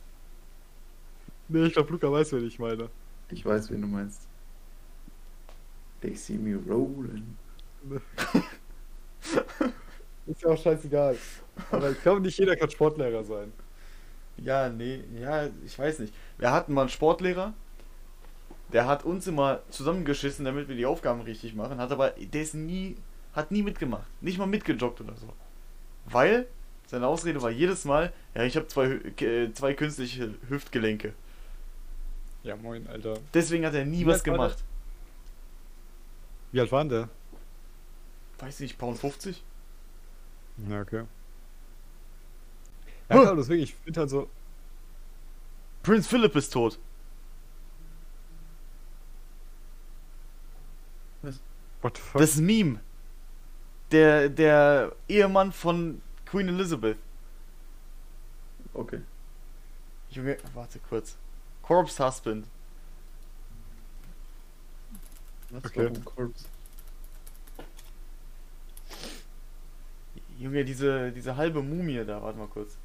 Nee, 1.48 1.66
ich 1.66 1.72
glaube, 1.74 1.92
Luca 1.92 2.10
weiß, 2.10 2.32
wen 2.32 2.46
ich 2.46 2.58
meine. 2.58 2.88
Ich 3.30 3.44
weiß, 3.44 3.70
wen 3.70 3.82
du 3.82 3.88
meinst. 3.88 4.26
They 6.00 6.14
see 6.14 6.38
me 6.38 6.58
rolling. 6.68 7.36
Ist 10.26 10.42
ja 10.42 10.48
auch 10.48 10.60
scheißegal. 10.60 11.16
Aber 11.70 11.90
ich 11.90 12.02
glaube, 12.02 12.20
nicht 12.20 12.38
jeder 12.38 12.56
kann 12.56 12.70
Sportlehrer 12.70 13.24
sein. 13.24 13.52
Ja, 14.38 14.68
nee, 14.68 15.04
ja, 15.20 15.48
ich 15.64 15.78
weiß 15.78 15.98
nicht. 16.00 16.14
Wir 16.38 16.50
hatten 16.52 16.72
mal 16.72 16.82
einen 16.82 16.90
Sportlehrer, 16.90 17.52
der 18.72 18.86
hat 18.86 19.04
uns 19.04 19.26
immer 19.26 19.60
zusammengeschissen, 19.70 20.44
damit 20.44 20.68
wir 20.68 20.76
die 20.76 20.86
Aufgaben 20.86 21.20
richtig 21.20 21.54
machen, 21.54 21.78
hat 21.78 21.92
aber, 21.92 22.10
der 22.10 22.42
ist 22.42 22.54
nie, 22.54 22.96
hat 23.32 23.50
nie 23.50 23.62
mitgemacht. 23.62 24.06
Nicht 24.20 24.38
mal 24.38 24.46
mitgejoggt 24.46 25.00
oder 25.00 25.16
so. 25.16 25.32
Weil 26.06 26.46
seine 26.86 27.06
Ausrede 27.06 27.40
war 27.40 27.50
jedes 27.50 27.84
Mal, 27.84 28.12
ja, 28.34 28.44
ich 28.44 28.56
habe 28.56 28.68
zwei, 28.68 29.00
äh, 29.24 29.52
zwei 29.52 29.74
künstliche 29.74 30.34
Hüftgelenke. 30.48 31.14
Ja, 32.42 32.56
moin, 32.56 32.86
Alter. 32.88 33.18
Deswegen 33.32 33.64
hat 33.64 33.74
er 33.74 33.84
nie 33.84 34.00
Wie 34.00 34.06
was 34.06 34.24
gemacht. 34.24 34.62
Wie 36.50 36.60
alt 36.60 36.70
war 36.72 36.80
denn 36.80 36.88
der? 36.90 37.08
Weiß 38.38 38.60
nicht, 38.60 38.76
Pound 38.76 38.98
50? 38.98 39.42
Ja, 40.68 40.80
okay. 40.80 41.04
Ja, 43.08 43.20
klar, 43.20 43.36
deswegen, 43.36 43.62
ich 43.62 43.74
finde 43.74 44.00
halt 44.00 44.10
so. 44.10 44.28
Prinz 45.82 46.06
Philip 46.06 46.34
ist 46.36 46.52
tot. 46.52 46.78
What 51.80 51.96
the 51.96 52.02
fuck? 52.02 52.20
Das 52.20 52.36
Meme. 52.36 52.80
Der, 53.92 54.28
der 54.28 54.92
Ehemann 55.08 55.52
von 55.52 56.00
Queen 56.26 56.48
Elizabeth. 56.48 56.96
Okay. 58.74 59.00
Junge, 60.10 60.38
warte 60.54 60.78
kurz. 60.78 61.16
Corpse 61.62 62.04
Husband. 62.04 62.46
Was 65.50 65.64
Okay. 65.66 65.84
Warum 65.90 66.04
Corpse? 66.04 66.46
Junge, 70.38 70.64
diese, 70.64 71.12
diese 71.12 71.36
halbe 71.36 71.62
Mumie 71.62 72.04
da, 72.04 72.20
warte 72.22 72.38
mal 72.38 72.48
kurz. 72.48 72.76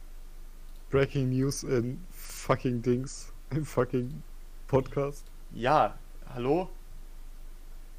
Breaking 0.89 1.29
News 1.29 1.63
in 1.63 2.05
fucking 2.11 2.81
Dings. 2.81 3.31
Im 3.51 3.65
fucking 3.65 4.21
Podcast. 4.67 5.25
Ja, 5.53 5.97
hallo? 6.34 6.69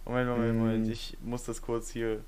Moment, 0.05 0.29
Moment, 0.31 0.59
Moment, 0.59 0.87
Mm. 0.87 0.91
ich 0.91 1.17
muss 1.23 1.45
das 1.45 1.61
kurz 1.63 1.91
hier. 1.91 2.23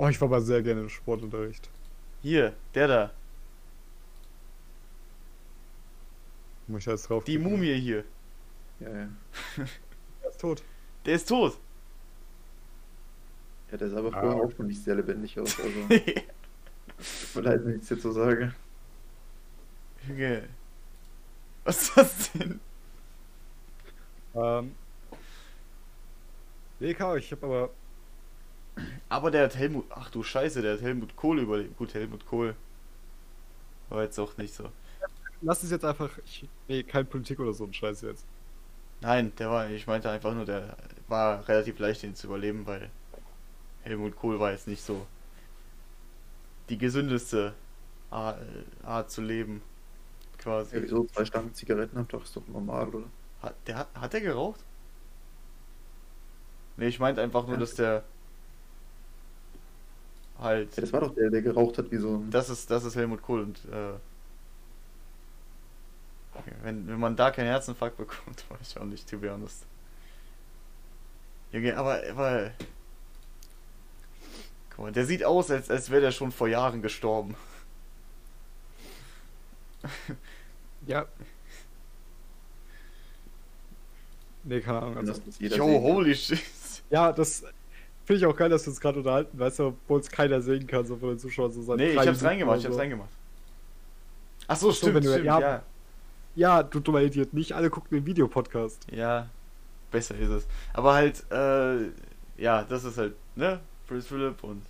Oh, 0.00 0.06
ich 0.08 0.20
war 0.20 0.28
mal 0.28 0.40
sehr 0.40 0.62
gerne 0.62 0.82
im 0.82 0.88
Sportunterricht. 0.88 1.68
Hier, 2.22 2.54
der 2.72 2.86
da. 2.86 3.10
Muss 6.68 6.80
ich 6.80 6.84
da 6.84 6.90
jetzt 6.92 7.08
drauf? 7.08 7.24
Die 7.24 7.36
Mumie 7.38 7.74
hier. 7.80 8.04
Ja, 8.78 8.88
ja. 8.90 9.08
Er 10.22 10.30
ist 10.30 10.40
tot. 10.40 10.62
Der 11.04 11.14
ist 11.14 11.28
tot. 11.28 11.58
Ja, 13.72 13.76
der 13.78 13.88
sah 13.90 13.98
aber 13.98 14.14
Ah. 14.14 14.20
vorher 14.20 14.42
auch 14.44 14.52
schon 14.56 14.68
nicht 14.68 14.82
sehr 14.84 14.94
lebendig 14.94 15.38
aus. 15.40 15.56
Also, 16.98 17.32
tut 17.32 17.34
mir 17.44 17.50
leid, 17.50 17.64
wenn 17.64 17.76
ich 17.76 17.82
es 17.82 17.88
jetzt 17.90 18.02
so 18.02 18.12
sage. 18.12 18.52
Junge. 20.08 20.48
Was 21.64 21.82
ist 21.82 21.96
das 21.96 22.32
denn? 22.32 22.60
Ähm. 24.34 24.74
Nee, 26.80 26.94
K, 26.94 27.16
ich 27.16 27.30
hab 27.32 27.42
aber. 27.44 27.70
Aber 29.08 29.30
der 29.30 29.44
hat 29.44 29.56
Helmut. 29.56 29.86
Ach 29.90 30.10
du 30.10 30.22
Scheiße, 30.22 30.62
der 30.62 30.74
hat 30.74 30.82
Helmut 30.82 31.16
Kohl 31.16 31.38
überlebt. 31.40 31.76
Gut, 31.76 31.94
Helmut 31.94 32.26
Kohl. 32.26 32.54
War 33.88 34.02
jetzt 34.02 34.18
auch 34.18 34.36
nicht 34.36 34.54
so. 34.54 34.70
Lass 35.40 35.62
es 35.62 35.70
jetzt 35.70 35.84
einfach. 35.84 36.10
Ich, 36.26 36.48
nee, 36.68 36.82
kein 36.82 37.06
Politik 37.06 37.38
oder 37.40 37.52
so 37.52 37.64
ein 37.64 37.72
Scheiß 37.72 38.02
jetzt. 38.02 38.26
Nein, 39.00 39.32
der 39.38 39.50
war. 39.50 39.70
Ich 39.70 39.86
meinte 39.86 40.10
einfach 40.10 40.34
nur, 40.34 40.44
der 40.44 40.76
war 41.08 41.46
relativ 41.48 41.78
leicht, 41.78 42.02
ihn 42.02 42.14
zu 42.14 42.26
überleben, 42.26 42.66
weil 42.66 42.90
Helmut 43.82 44.16
Kohl 44.16 44.40
war 44.40 44.50
jetzt 44.52 44.66
nicht 44.68 44.82
so 44.84 45.06
die 46.68 46.78
gesündeste 46.78 47.54
Ar- 48.10 48.38
Art 48.84 49.10
zu 49.10 49.22
leben. 49.22 49.62
Quasi. 50.38 50.76
Ja, 50.76 50.82
wieso? 50.82 51.04
Zwei 51.06 51.24
Stangen 51.24 51.54
Zigaretten 51.54 51.96
am 51.98 52.08
Tag 52.08 52.22
ist 52.22 52.36
doch 52.36 52.46
normal, 52.48 52.88
oder? 52.88 53.04
Hat 53.42 53.54
der, 53.66 53.76
hat, 53.78 53.88
hat 53.94 54.12
der 54.12 54.20
geraucht? 54.20 54.60
Nee, 56.76 56.88
ich 56.88 56.98
meinte 57.00 57.20
einfach 57.22 57.46
nur, 57.46 57.54
Ja. 57.54 57.60
dass 57.60 57.74
der 57.74 58.04
halt. 60.38 60.76
Ja, 60.76 60.80
das 60.80 60.92
war 60.92 61.00
doch 61.00 61.14
der, 61.14 61.30
der 61.30 61.42
geraucht 61.42 61.78
hat 61.78 61.90
wie 61.90 61.98
so 61.98 62.16
ein. 62.16 62.30
Das 62.30 62.50
ist, 62.50 62.70
das 62.70 62.84
ist 62.84 62.96
Helmut 62.96 63.22
Kohl 63.22 63.40
und 63.42 63.58
äh, 63.66 63.94
wenn, 66.62 66.86
wenn 66.86 67.00
man 67.00 67.16
da 67.16 67.30
keinen 67.30 67.46
Herzinfarkt 67.46 67.96
bekommt, 67.96 68.44
weiß 68.50 68.70
ich 68.70 68.78
auch 68.78 68.84
nicht, 68.84 69.08
to 69.08 69.18
be 69.18 69.30
honest. 69.30 69.66
Junge, 71.52 71.76
aber, 71.76 72.02
aber 72.10 72.50
guck 74.70 74.78
mal, 74.84 74.92
der 74.92 75.06
sieht 75.06 75.24
aus, 75.24 75.50
als, 75.50 75.70
als 75.70 75.90
wäre 75.90 76.02
der 76.02 76.12
schon 76.12 76.30
vor 76.30 76.48
Jahren 76.48 76.82
gestorben. 76.82 77.34
Ja. 80.86 81.06
Nee, 84.44 84.60
keine 84.60 84.80
Ahnung. 84.80 84.98
Also, 84.98 85.20
Yo, 85.38 85.48
sehen. 85.50 85.82
holy 85.82 86.14
shit. 86.14 86.40
ja, 86.90 87.12
das 87.12 87.44
finde 88.08 88.20
ich 88.20 88.26
auch 88.26 88.34
geil, 88.34 88.48
dass 88.48 88.64
wir 88.64 88.70
uns 88.70 88.80
gerade 88.80 88.98
unterhalten, 89.00 89.38
weißt 89.38 89.58
du, 89.58 89.66
obwohl 89.66 90.00
es 90.00 90.10
keiner 90.10 90.40
sehen 90.40 90.66
kann, 90.66 90.86
so 90.86 90.96
von 90.96 91.10
den 91.10 91.18
Zuschauern 91.18 91.52
so 91.52 91.60
sein. 91.60 91.76
Nee, 91.76 91.90
ich 91.90 91.98
hab's 91.98 92.24
reingemacht, 92.24 92.58
ich 92.58 92.64
hab's 92.64 92.78
reingemacht. 92.78 93.10
Ach 94.46 94.56
so, 94.56 94.72
stimmt, 94.72 94.94
wenn 94.94 95.02
du- 95.02 95.10
stimmt, 95.10 95.26
ja. 95.26 95.40
ja. 95.40 95.62
Ja, 96.34 96.62
du 96.62 96.80
dummer 96.80 97.02
Idiot, 97.02 97.34
nicht 97.34 97.52
alle 97.52 97.68
gucken 97.68 97.98
den 97.98 98.06
Videopodcast. 98.06 98.86
Ja, 98.90 99.28
besser 99.90 100.14
ist 100.16 100.30
es. 100.30 100.46
Aber 100.72 100.94
halt, 100.94 101.22
äh, 101.30 101.90
ja, 102.40 102.62
das 102.64 102.84
ist 102.84 102.96
halt, 102.96 103.14
ne? 103.36 103.60
Prince 103.86 104.08
Philip 104.08 104.42
und 104.42 104.62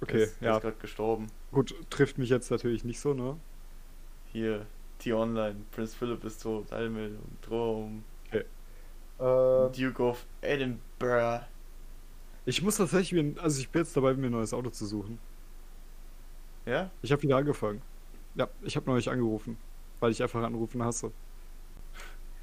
Okay, 0.00 0.22
ist, 0.24 0.40
ja. 0.40 0.56
ist 0.56 0.62
gerade 0.62 0.76
gestorben. 0.80 1.26
Gut, 1.52 1.74
trifft 1.90 2.16
mich 2.16 2.30
jetzt 2.30 2.50
natürlich 2.50 2.82
nicht 2.82 2.98
so, 3.00 3.12
ne? 3.12 3.36
Hier, 4.32 4.64
T-Online, 5.00 5.56
Prince 5.72 5.94
Philip 5.96 6.24
ist 6.24 6.42
tot, 6.42 6.72
Allmeldung, 6.72 7.20
Drohung, 7.42 8.04
Äh, 8.32 8.42
Duke 9.76 10.02
of 10.02 10.24
Edinburgh. 10.40 11.44
Ich 12.50 12.62
muss 12.62 12.76
tatsächlich 12.76 13.12
mir, 13.12 13.40
also 13.42 13.60
ich 13.60 13.70
bin 13.70 13.82
jetzt 13.82 13.96
dabei, 13.96 14.14
mir 14.14 14.26
ein 14.26 14.32
neues 14.32 14.52
Auto 14.52 14.70
zu 14.70 14.86
suchen. 14.86 15.18
Ja? 16.66 16.90
Ich 17.02 17.10
habe 17.12 17.22
wieder 17.22 17.36
angefangen. 17.36 17.80
Ja, 18.34 18.48
ich 18.62 18.76
habe 18.76 18.88
neulich 18.88 19.10
angerufen, 19.10 19.56
weil 19.98 20.12
ich 20.12 20.22
einfach 20.22 20.42
anrufen 20.42 20.82
hasse. 20.84 21.10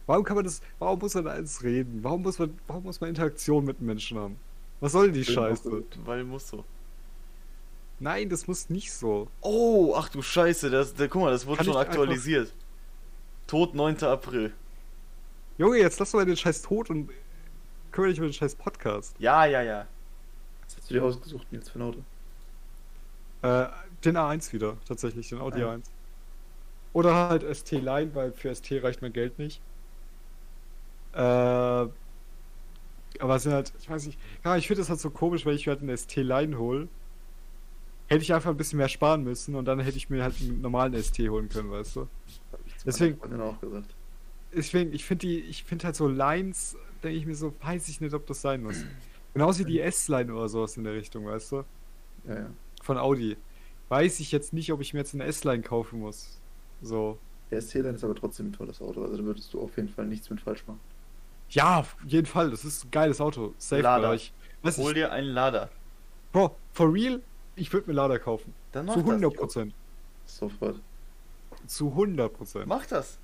Warum 0.05 0.23
kann 0.23 0.35
man 0.35 0.45
das, 0.45 0.61
warum 0.79 0.99
muss 0.99 1.13
man 1.15 1.25
da 1.25 1.31
alles 1.31 1.63
reden? 1.63 2.03
Warum 2.03 2.21
muss 2.21 2.39
man, 2.39 2.57
warum 2.67 2.83
muss 2.83 2.99
man 3.01 3.09
Interaktion 3.09 3.65
mit 3.65 3.81
Menschen 3.81 4.17
haben? 4.17 4.37
Was 4.79 4.93
soll 4.93 5.11
die 5.11 5.25
Scheiße? 5.25 5.83
Weil 6.05 6.23
muss 6.23 6.47
so. 6.47 6.63
Nein, 7.99 8.29
das 8.29 8.47
muss 8.47 8.69
nicht 8.69 8.93
so. 8.93 9.27
Oh, 9.41 9.93
ach 9.97 10.09
du 10.09 10.21
Scheiße, 10.21 10.69
das, 10.69 10.93
da, 10.93 11.07
guck 11.07 11.23
mal, 11.23 11.31
das 11.31 11.45
wurde 11.45 11.57
Kann 11.57 11.65
schon 11.65 11.73
ich 11.73 11.79
einfach- 11.79 11.91
aktualisiert. 11.93 12.53
Tod 13.47 13.73
9. 13.73 14.03
April. 14.03 14.53
Junge, 15.57 15.77
jetzt 15.77 15.99
lass 15.99 16.11
doch 16.11 16.19
mal 16.19 16.25
den 16.25 16.37
Scheiß 16.37 16.61
tot 16.61 16.89
und 16.89 17.09
kümmere 17.91 18.11
dich 18.11 18.19
um 18.19 18.27
den 18.27 18.33
Scheiß 18.33 18.55
Podcast. 18.55 19.15
Ja, 19.19 19.45
ja, 19.45 19.61
ja. 19.63 19.87
Hast 20.87 20.91
du 20.91 20.99
dir 21.01 21.03
ausgesucht, 21.03 21.51
Nils, 21.51 21.67
für 21.67 21.79
ein 21.79 21.81
Auto? 21.81 21.99
Äh, 23.41 23.67
den 24.05 24.15
A1 24.15 24.53
wieder, 24.53 24.77
tatsächlich, 24.87 25.27
den 25.27 25.39
Audi 25.41 25.61
Ah. 25.61 25.73
A1. 25.73 25.81
Oder 26.93 27.13
halt 27.13 27.43
ST 27.43 27.73
Line, 27.73 28.15
weil 28.15 28.31
für 28.31 28.55
ST 28.55 28.71
reicht 28.81 29.01
mein 29.01 29.11
Geld 29.11 29.37
nicht. 29.37 29.59
Äh, 31.13 31.17
aber 31.19 31.91
es 33.35 33.43
sind 33.43 33.51
halt, 33.51 33.73
ich 33.81 33.89
weiß 33.89 34.05
nicht, 34.05 34.17
ja, 34.45 34.55
ich 34.55 34.65
finde 34.67 34.79
das 34.81 34.89
halt 34.89 35.01
so 35.01 35.09
komisch, 35.09 35.45
wenn 35.45 35.55
ich 35.55 35.65
mir 35.65 35.73
halt 35.73 35.81
eine 35.81 35.91
ST 35.97 36.15
Line 36.15 36.57
hole. 36.57 36.87
Hätte 38.07 38.21
ich 38.21 38.33
einfach 38.33 38.51
ein 38.51 38.55
bisschen 38.57 38.77
mehr 38.77 38.87
sparen 38.87 39.25
müssen 39.25 39.55
und 39.55 39.65
dann 39.65 39.81
hätte 39.81 39.97
ich 39.97 40.09
mir 40.09 40.23
halt 40.23 40.35
einen 40.39 40.61
normalen 40.61 40.93
ST 41.03 41.19
holen 41.27 41.49
können, 41.49 41.69
weißt 41.69 41.97
du? 41.97 42.07
Deswegen- 42.85 43.19
auch 43.41 43.59
gesagt. 43.59 43.93
Deswegen, 44.55 44.93
ich 44.93 45.03
finde 45.03 45.27
die, 45.27 45.39
ich 45.41 45.65
finde 45.65 45.83
halt 45.87 45.97
so 45.97 46.07
Lines, 46.07 46.77
denke 47.03 47.17
ich 47.17 47.25
mir 47.25 47.35
so, 47.35 47.53
weiß 47.61 47.89
ich 47.89 47.99
nicht, 47.99 48.13
ob 48.13 48.25
das 48.25 48.41
sein 48.41 48.63
muss. 48.63 48.85
Genauso 49.33 49.59
wie 49.59 49.65
die 49.65 49.79
S-Line 49.79 50.33
oder 50.33 50.49
sowas 50.49 50.77
in 50.77 50.83
der 50.83 50.93
Richtung, 50.93 51.25
weißt 51.25 51.51
du? 51.51 51.63
Ja, 52.27 52.35
ja. 52.35 52.49
Von 52.81 52.97
Audi. 52.97 53.37
Weiß 53.89 54.19
ich 54.19 54.31
jetzt 54.31 54.53
nicht, 54.53 54.71
ob 54.73 54.81
ich 54.81 54.93
mir 54.93 54.99
jetzt 54.99 55.13
eine 55.13 55.23
S-Line 55.25 55.63
kaufen 55.63 55.99
muss. 55.99 56.39
So. 56.81 57.17
Der 57.51 57.61
SC-Line 57.61 57.95
ist 57.95 58.03
aber 58.03 58.15
trotzdem 58.15 58.47
ein 58.47 58.53
tolles 58.53 58.81
Auto, 58.81 59.03
also 59.03 59.17
da 59.17 59.23
würdest 59.23 59.53
du 59.53 59.61
auf 59.61 59.75
jeden 59.77 59.89
Fall 59.89 60.05
nichts 60.05 60.29
mit 60.29 60.41
falsch 60.41 60.65
machen. 60.67 60.79
Ja, 61.49 61.79
auf 61.79 61.95
jeden 62.05 62.25
Fall, 62.25 62.51
das 62.51 62.65
ist 62.65 62.85
ein 62.85 62.91
geiles 62.91 63.21
Auto. 63.21 63.53
Safe, 63.57 63.81
Lader. 63.81 64.07
aber 64.07 64.15
ich. 64.15 64.33
Weiß 64.63 64.77
Hol 64.77 64.85
nicht, 64.87 64.97
dir 64.97 65.11
einen 65.11 65.29
Lader. 65.29 65.69
Bro, 66.33 66.55
for 66.73 66.93
real, 66.93 67.21
ich 67.55 67.71
würde 67.71 67.87
mir 67.87 67.93
Lader 67.93 68.19
kaufen. 68.19 68.53
Dann 68.73 68.85
mach 68.85 68.95
Zu 68.95 69.01
das. 69.01 69.09
100 69.09 69.33
Prozent. 69.33 69.73
Sofort. 70.25 70.81
Zu 71.67 71.87
100 71.89 72.33
Prozent. 72.33 72.67
Mach 72.67 72.85
das. 72.85 73.17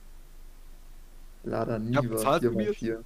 Lada 1.44 1.74
Ja, 1.74 1.80
Niva 1.80 2.02
bezahlst 2.02 2.46
du 2.46 2.52
mir 2.52 2.72
4x4. 2.72 3.04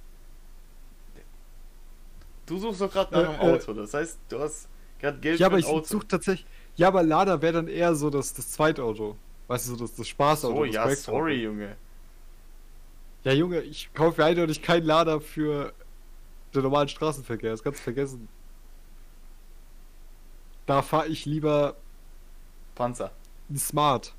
Du 2.48 2.58
suchst 2.58 2.80
doch 2.80 2.90
gerade 2.90 3.12
nach 3.14 3.22
Äh, 3.22 3.26
einem 3.26 3.40
äh. 3.40 3.54
Auto. 3.54 3.72
Das 3.74 3.92
heißt, 3.94 4.18
du 4.28 4.38
hast 4.40 4.68
gerade 4.98 5.18
Geld 5.18 5.38
Ja, 5.38 5.46
für 5.46 5.50
aber 5.50 5.56
ein 5.56 5.60
ich 5.60 5.66
Auto. 5.66 5.84
suche 5.86 6.08
tatsächlich. 6.08 6.46
Ja, 6.76 6.88
aber 6.88 7.02
Lader 7.02 7.42
wäre 7.42 7.52
dann 7.54 7.68
eher 7.68 7.94
so 7.94 8.08
das, 8.10 8.32
das 8.32 8.50
Zweitauto. 8.50 9.16
Weißt 9.48 9.66
du, 9.68 9.72
so 9.72 9.76
das, 9.84 9.94
das 9.94 10.08
Spaßauto. 10.08 10.54
so, 10.56 10.64
das 10.64 10.74
ja, 10.74 10.94
sorry, 10.94 11.42
Junge. 11.42 11.76
Ja, 13.24 13.32
Junge, 13.32 13.60
ich 13.60 13.92
kaufe 13.94 14.20
mir 14.20 14.26
eindeutig 14.26 14.62
keinen 14.62 14.84
Lader 14.86 15.20
für 15.20 15.72
den 16.54 16.62
normalen 16.62 16.88
Straßenverkehr. 16.88 17.50
Das 17.50 17.62
kannst 17.62 17.80
du 17.80 17.84
vergessen. 17.84 18.28
Da 20.66 20.82
fahre 20.82 21.08
ich 21.08 21.24
lieber 21.26 21.76
Panzer. 22.74 23.10
einen 23.48 23.58
Smart. 23.58 24.14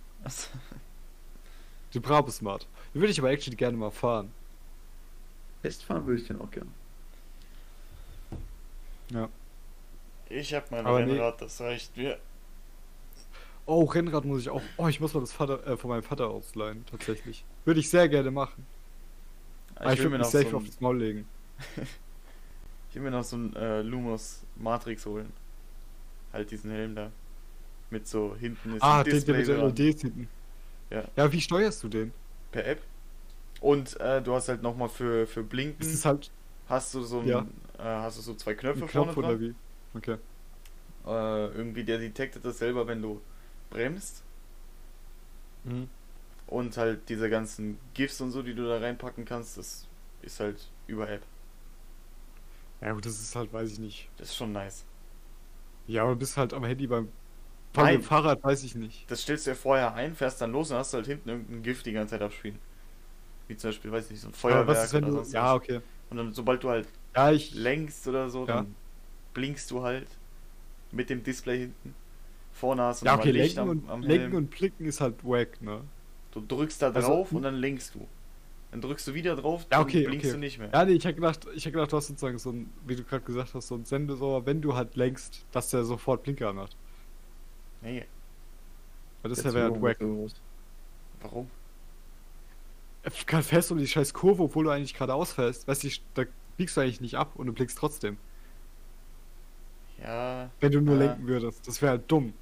Den 1.94 2.02
Brabus 2.02 2.38
Smart. 2.38 2.68
Den 2.94 3.02
würde 3.02 3.12
ich 3.12 3.20
aber 3.20 3.32
actually 3.32 3.56
gerne 3.56 3.78
mal 3.78 3.92
fahren. 3.92 4.32
Testfahren 5.62 6.06
würde 6.06 6.22
ich 6.22 6.28
den 6.28 6.42
auch 6.42 6.50
gerne. 6.52 6.70
Ich 10.30 10.54
hab 10.54 10.72
mein 10.72 10.86
Aber 10.86 11.00
nee. 11.06 11.14
Rennrad, 11.14 11.42
das 11.42 11.60
reicht 11.62 11.98
mir. 11.98 12.20
Oh, 13.66 13.84
Rennrad 13.84 14.26
muss 14.26 14.42
ich 14.42 14.50
auch. 14.50 14.62
Oh, 14.78 14.88
ich 14.88 15.00
muss 15.00 15.14
mal 15.14 15.20
das 15.20 15.32
Vater, 15.32 15.66
äh, 15.66 15.78
von 15.78 15.90
meinem 15.90 16.04
Vater 16.04 16.28
ausleihen, 16.30 16.86
tatsächlich. 16.86 17.46
Würde 17.66 17.80
ich 17.80 17.90
sehr 17.90 18.08
gerne 18.10 18.32
machen. 18.32 18.66
Ich, 19.76 19.86
will 19.86 19.98
würde 19.98 20.04
mir 20.04 20.18
mich 20.18 20.26
noch 20.26 20.32
safe 20.32 20.50
so 20.50 20.58
auf 20.58 20.66
das 20.66 20.82
Maul 20.82 20.98
legen. 20.98 21.28
ich 22.90 22.96
will 22.96 23.04
mir 23.04 23.12
noch 23.12 23.24
so 23.24 23.38
ein 23.38 23.56
äh, 23.56 23.82
Lumos 23.82 24.44
Matrix 24.56 25.06
holen. 25.06 25.32
Halt 26.34 26.52
diesen 26.52 26.72
Helm 26.72 26.96
da. 26.96 27.12
Mit 27.90 28.08
so 28.08 28.36
hinten 28.36 28.76
ist 28.76 28.84
Ah, 28.84 29.00
ein 29.00 29.06
den, 29.06 29.26
der 29.26 29.36
mit 29.36 29.48
den 29.48 29.76
LEDs 29.76 30.02
hinten. 30.02 30.30
Ja. 30.90 31.04
Ja, 31.16 31.32
wie 31.32 31.42
steuerst 31.42 31.84
du 31.84 31.88
den? 31.88 32.14
per 32.52 32.66
App. 32.66 32.82
Und 33.62 34.00
äh, 34.00 34.22
du 34.22 34.34
hast 34.34 34.48
halt 34.50 34.62
nochmal 34.62 34.90
für, 34.90 35.28
für 35.28 35.44
Blinken, 35.44 35.82
Ist 35.82 35.94
es 35.94 36.06
halt 36.06 36.32
hast 36.70 36.94
du 36.94 37.04
so 37.04 37.20
ein, 37.22 37.28
Ja. 37.28 37.46
äh, 37.78 37.84
hast 37.84 38.18
du 38.18 38.22
so 38.22 38.36
zwei 38.36 38.54
Knöpfe 38.56 38.86
ein 38.86 38.88
vorne 38.88 39.14
Knopf 39.14 39.16
dran. 39.16 39.36
oder 39.36 39.40
wie? 39.40 39.56
Okay. 39.96 40.18
Äh, 41.06 41.48
irgendwie 41.48 41.84
der 41.84 41.98
detektet 42.00 42.46
das 42.46 42.60
selber, 42.60 42.88
wenn 42.88 43.02
du 43.02 43.22
bremst. 43.70 44.24
Mhm. 45.66 45.90
Und 46.48 46.76
halt 46.78 47.08
diese 47.10 47.30
ganzen 47.30 47.80
GIFs 47.94 48.20
und 48.22 48.32
so, 48.32 48.42
die 48.44 48.54
du 48.56 48.68
da 48.68 48.80
reinpacken 48.80 49.24
kannst, 49.26 49.58
das 49.58 49.88
ist 50.22 50.40
halt 50.40 50.72
über 50.88 51.10
App. 51.10 51.24
Ja, 52.82 52.94
gut, 52.94 53.06
das 53.06 53.20
ist 53.22 53.36
halt, 53.36 53.52
weiß 53.54 53.72
ich 53.74 53.80
nicht. 53.80 54.10
Das 54.18 54.30
ist 54.30 54.36
schon 54.36 54.52
nice. 54.52 54.86
Ja, 55.88 56.04
aber 56.04 56.14
du 56.14 56.20
bist 56.20 56.38
halt 56.38 56.54
am 56.54 56.64
Handy 56.64 56.88
beim. 56.88 57.12
Nein. 57.74 58.02
Fahrrad 58.02 58.44
weiß 58.44 58.64
ich 58.64 58.76
nicht. 58.76 59.08
Das 59.08 59.22
stellst 59.24 59.46
du 59.46 59.52
ja 59.52 59.56
vorher 59.56 59.94
ein, 59.96 60.16
fährst 60.16 60.42
dann 60.42 60.52
los 60.52 60.72
und 60.72 60.78
hast 60.78 60.94
halt 60.94 61.08
hinten 61.08 61.30
irgendein 61.30 61.64
GIF 61.64 61.84
die 61.84 61.92
ganze 61.94 62.12
Zeit 62.12 62.22
abspielen. 62.22 62.60
Wie 63.48 63.58
zum 63.58 63.70
Beispiel, 63.70 63.92
weiß 63.92 64.06
ich 64.06 64.12
nicht, 64.12 64.22
so 64.22 64.30
ein 64.30 64.34
Aber 64.48 64.66
Feuerwerk 64.66 64.68
was 64.68 64.84
ist, 64.84 64.94
wenn 64.94 65.06
oder 65.06 65.24
du. 65.24 65.24
Ja, 65.32 65.54
okay. 65.56 65.82
Und 66.10 66.18
dann, 66.18 66.34
sobald 66.34 66.64
du 66.64 66.70
halt 66.70 66.88
Ja, 67.16 67.32
ich. 67.32 67.54
lenkst 67.54 68.08
oder 68.08 68.30
so, 68.30 68.42
Ja. 68.48 68.56
dann 68.58 68.76
blinkst 69.34 69.70
du 69.72 69.82
halt. 69.84 70.08
mit 70.92 71.08
dem 71.12 71.22
Display 71.24 71.60
hinten. 71.60 71.94
Vorne 72.52 72.82
hast 72.82 73.04
du 73.04 73.06
Ja, 73.06 73.16
okay, 73.16 73.30
Licht 73.30 73.56
lenken 73.58 73.60
am, 73.60 73.70
und, 73.84 73.90
am 73.92 74.02
lenken 74.02 74.22
Helm. 74.32 74.36
und 74.38 74.50
blicken 74.50 74.86
ist 74.86 75.02
halt 75.02 75.24
wack, 75.24 75.62
ne? 75.62 75.82
Du 76.32 76.42
drückst 76.42 76.82
da 76.82 76.90
Also- 76.90 77.08
drauf 77.10 77.32
und 77.32 77.44
dann 77.44 77.54
lenkst 77.58 77.94
du. 77.94 78.08
Dann 78.72 78.82
drückst 78.82 79.08
du 79.08 79.14
wieder 79.14 79.36
drauf, 79.36 79.62
Ja, 79.64 79.68
dann 79.78 79.82
okay, 79.84 80.04
blinkst 80.06 80.26
okay. 80.26 80.34
du 80.34 80.40
nicht 80.40 80.58
mehr. 80.58 80.72
Ja, 80.74 80.86
nee, 80.86 80.94
ich 80.94 81.06
hätte 81.06 81.14
gedacht, 81.16 81.46
ich 81.54 81.64
hätte 81.64 81.74
gedacht, 81.74 81.92
du 81.92 81.98
hast 81.98 82.08
sozusagen 82.08 82.40
so 82.40 82.52
ein, 82.52 82.72
wie 82.88 82.96
du 82.96 83.04
gerade 83.04 83.24
gesagt 83.24 83.54
hast, 83.54 83.68
so 83.68 83.76
ein 83.76 83.86
Sensor, 83.86 84.48
wenn 84.48 84.62
du 84.64 84.74
halt 84.76 84.96
lenkst, 84.96 85.46
dass 85.52 85.70
der 85.70 85.84
sofort 85.84 86.24
Blinker 86.24 86.54
macht. 86.54 86.76
Nee, 87.82 88.06
Weil 89.22 89.30
das 89.30 89.44
wäre 89.44 89.62
halt 89.72 89.80
wack. 89.80 89.98
warum? 91.22 91.52
Äh, 93.04 93.10
Fährst 93.42 93.70
du 93.72 93.76
die 93.76 93.88
scheiß 93.88 94.14
Kurve, 94.14 94.44
obwohl 94.44 94.66
du 94.66 94.70
eigentlich 94.72 94.94
gerade 94.94 95.14
ausfällst, 95.14 95.68
weißt 95.68 95.84
du, 95.84 95.90
da 96.16 96.24
biegst 96.58 96.76
du 96.78 96.82
eigentlich 96.82 97.02
nicht 97.02 97.16
ab 97.16 97.32
und 97.36 97.48
du 97.48 97.54
blinkst 97.54 97.78
trotzdem. 97.78 98.18
Ja, 100.02 100.50
Wenn 100.60 100.72
du 100.72 100.82
nur 100.82 100.96
Ja. 100.96 101.08
lenken 101.08 101.28
würdest. 101.28 101.68
Das 101.68 101.82
wäre 101.82 101.92
halt 101.94 102.10
dumm. 102.12 102.34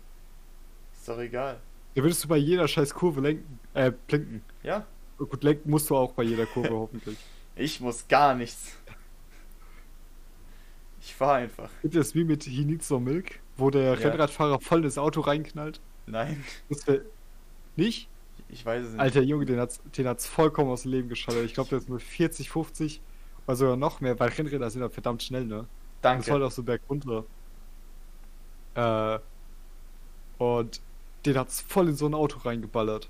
ist 0.93 1.07
doch 1.09 1.19
egal. 1.19 1.59
Da 1.95 2.03
würdest 2.03 2.23
du 2.23 2.27
bei 2.27 2.37
jeder 2.37 2.67
scheiß 2.67 2.93
Kurve 2.93 3.21
lenken, 3.21 3.59
äh, 3.73 3.91
blinken. 4.07 4.43
Ja, 4.63 4.85
Und 5.17 5.29
Gut, 5.31 5.43
lenken 5.43 5.69
musst 5.71 5.89
du 5.89 5.95
auch 5.97 6.11
bei 6.13 6.21
jeder 6.23 6.45
Kurve 6.45 6.69
hoffentlich. 6.75 7.17
ich 7.55 7.79
muss 7.81 8.07
gar 8.07 8.35
nichts. 8.35 8.73
Ich 11.01 11.15
fahr 11.15 11.35
einfach. 11.35 11.69
Gibt 11.81 11.95
es 11.95 12.13
wie 12.13 12.23
mit 12.23 12.43
He 12.43 12.65
Needs 12.65 12.89
No 12.89 12.99
Milk, 12.99 13.39
wo 13.55 13.69
der 13.71 13.97
Ja. 13.99 14.09
Rennradfahrer 14.09 14.59
voll 14.59 14.83
ins 14.83 14.97
Auto 14.97 15.21
reinknallt? 15.21 15.79
Nein, 16.05 16.43
Das 16.69 16.85
wär... 16.87 17.01
Nicht? 17.75 18.09
Ich 18.49 18.65
weiß 18.65 18.85
es 18.85 18.91
nicht. 18.93 19.01
Alter 19.01 19.21
Junge, 19.21 19.45
den 19.45 19.59
hat's, 19.59 19.81
den 19.97 20.07
hat's 20.07 20.25
vollkommen 20.25 20.71
aus 20.71 20.83
dem 20.83 20.91
Leben 20.91 21.09
geschallert. 21.09 21.45
Ich 21.45 21.53
glaube, 21.53 21.69
der 21.69 21.79
ist 21.79 21.89
nur 21.89 21.99
40, 21.99 22.49
50 22.49 23.01
oder 23.45 23.55
sogar 23.55 23.75
noch 23.75 24.01
mehr, 24.01 24.19
weil 24.19 24.29
Rennräder 24.29 24.69
sind 24.69 24.81
ja 24.81 24.89
verdammt 24.89 25.23
schnell, 25.23 25.45
ne? 25.45 25.67
Das 26.01 26.11
war 26.11 26.15
Danke. 26.15 26.39
doch 26.39 26.51
so 26.51 26.63
bergunter. 26.63 27.25
Äh, 28.75 29.19
und 30.37 30.81
den 31.25 31.37
hat's 31.37 31.61
voll 31.61 31.89
in 31.89 31.95
so 31.95 32.05
ein 32.05 32.13
Auto 32.13 32.39
reingeballert. 32.39 33.09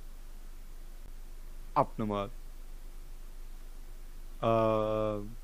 Abnormal. 1.74 2.32
Ähm. 4.42 5.36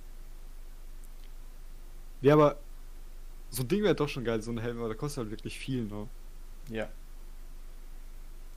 Ja, 2.21 2.33
aber 2.33 2.57
so 3.49 3.63
ein 3.63 3.67
Ding 3.67 3.83
wäre 3.83 3.95
doch 3.95 4.07
schon 4.07 4.23
geil, 4.23 4.41
so 4.41 4.51
ein 4.51 4.57
Helm, 4.57 4.79
aber 4.79 4.87
der 4.87 4.97
kostet 4.97 5.23
halt 5.23 5.31
wirklich 5.31 5.59
viel, 5.59 5.83
ne? 5.83 6.07
Ja. 6.69 6.89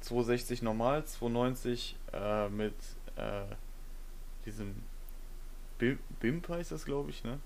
260 0.06 0.62
normal, 0.62 1.04
290 1.04 1.96
äh, 2.12 2.48
mit 2.48 2.74
äh, 3.16 3.42
diesem 4.44 4.74
Bim 5.78 5.98
BIMP 6.20 6.48
heißt 6.48 6.72
das, 6.72 6.84
glaube 6.84 7.10
ich, 7.10 7.22
ne? 7.24 7.38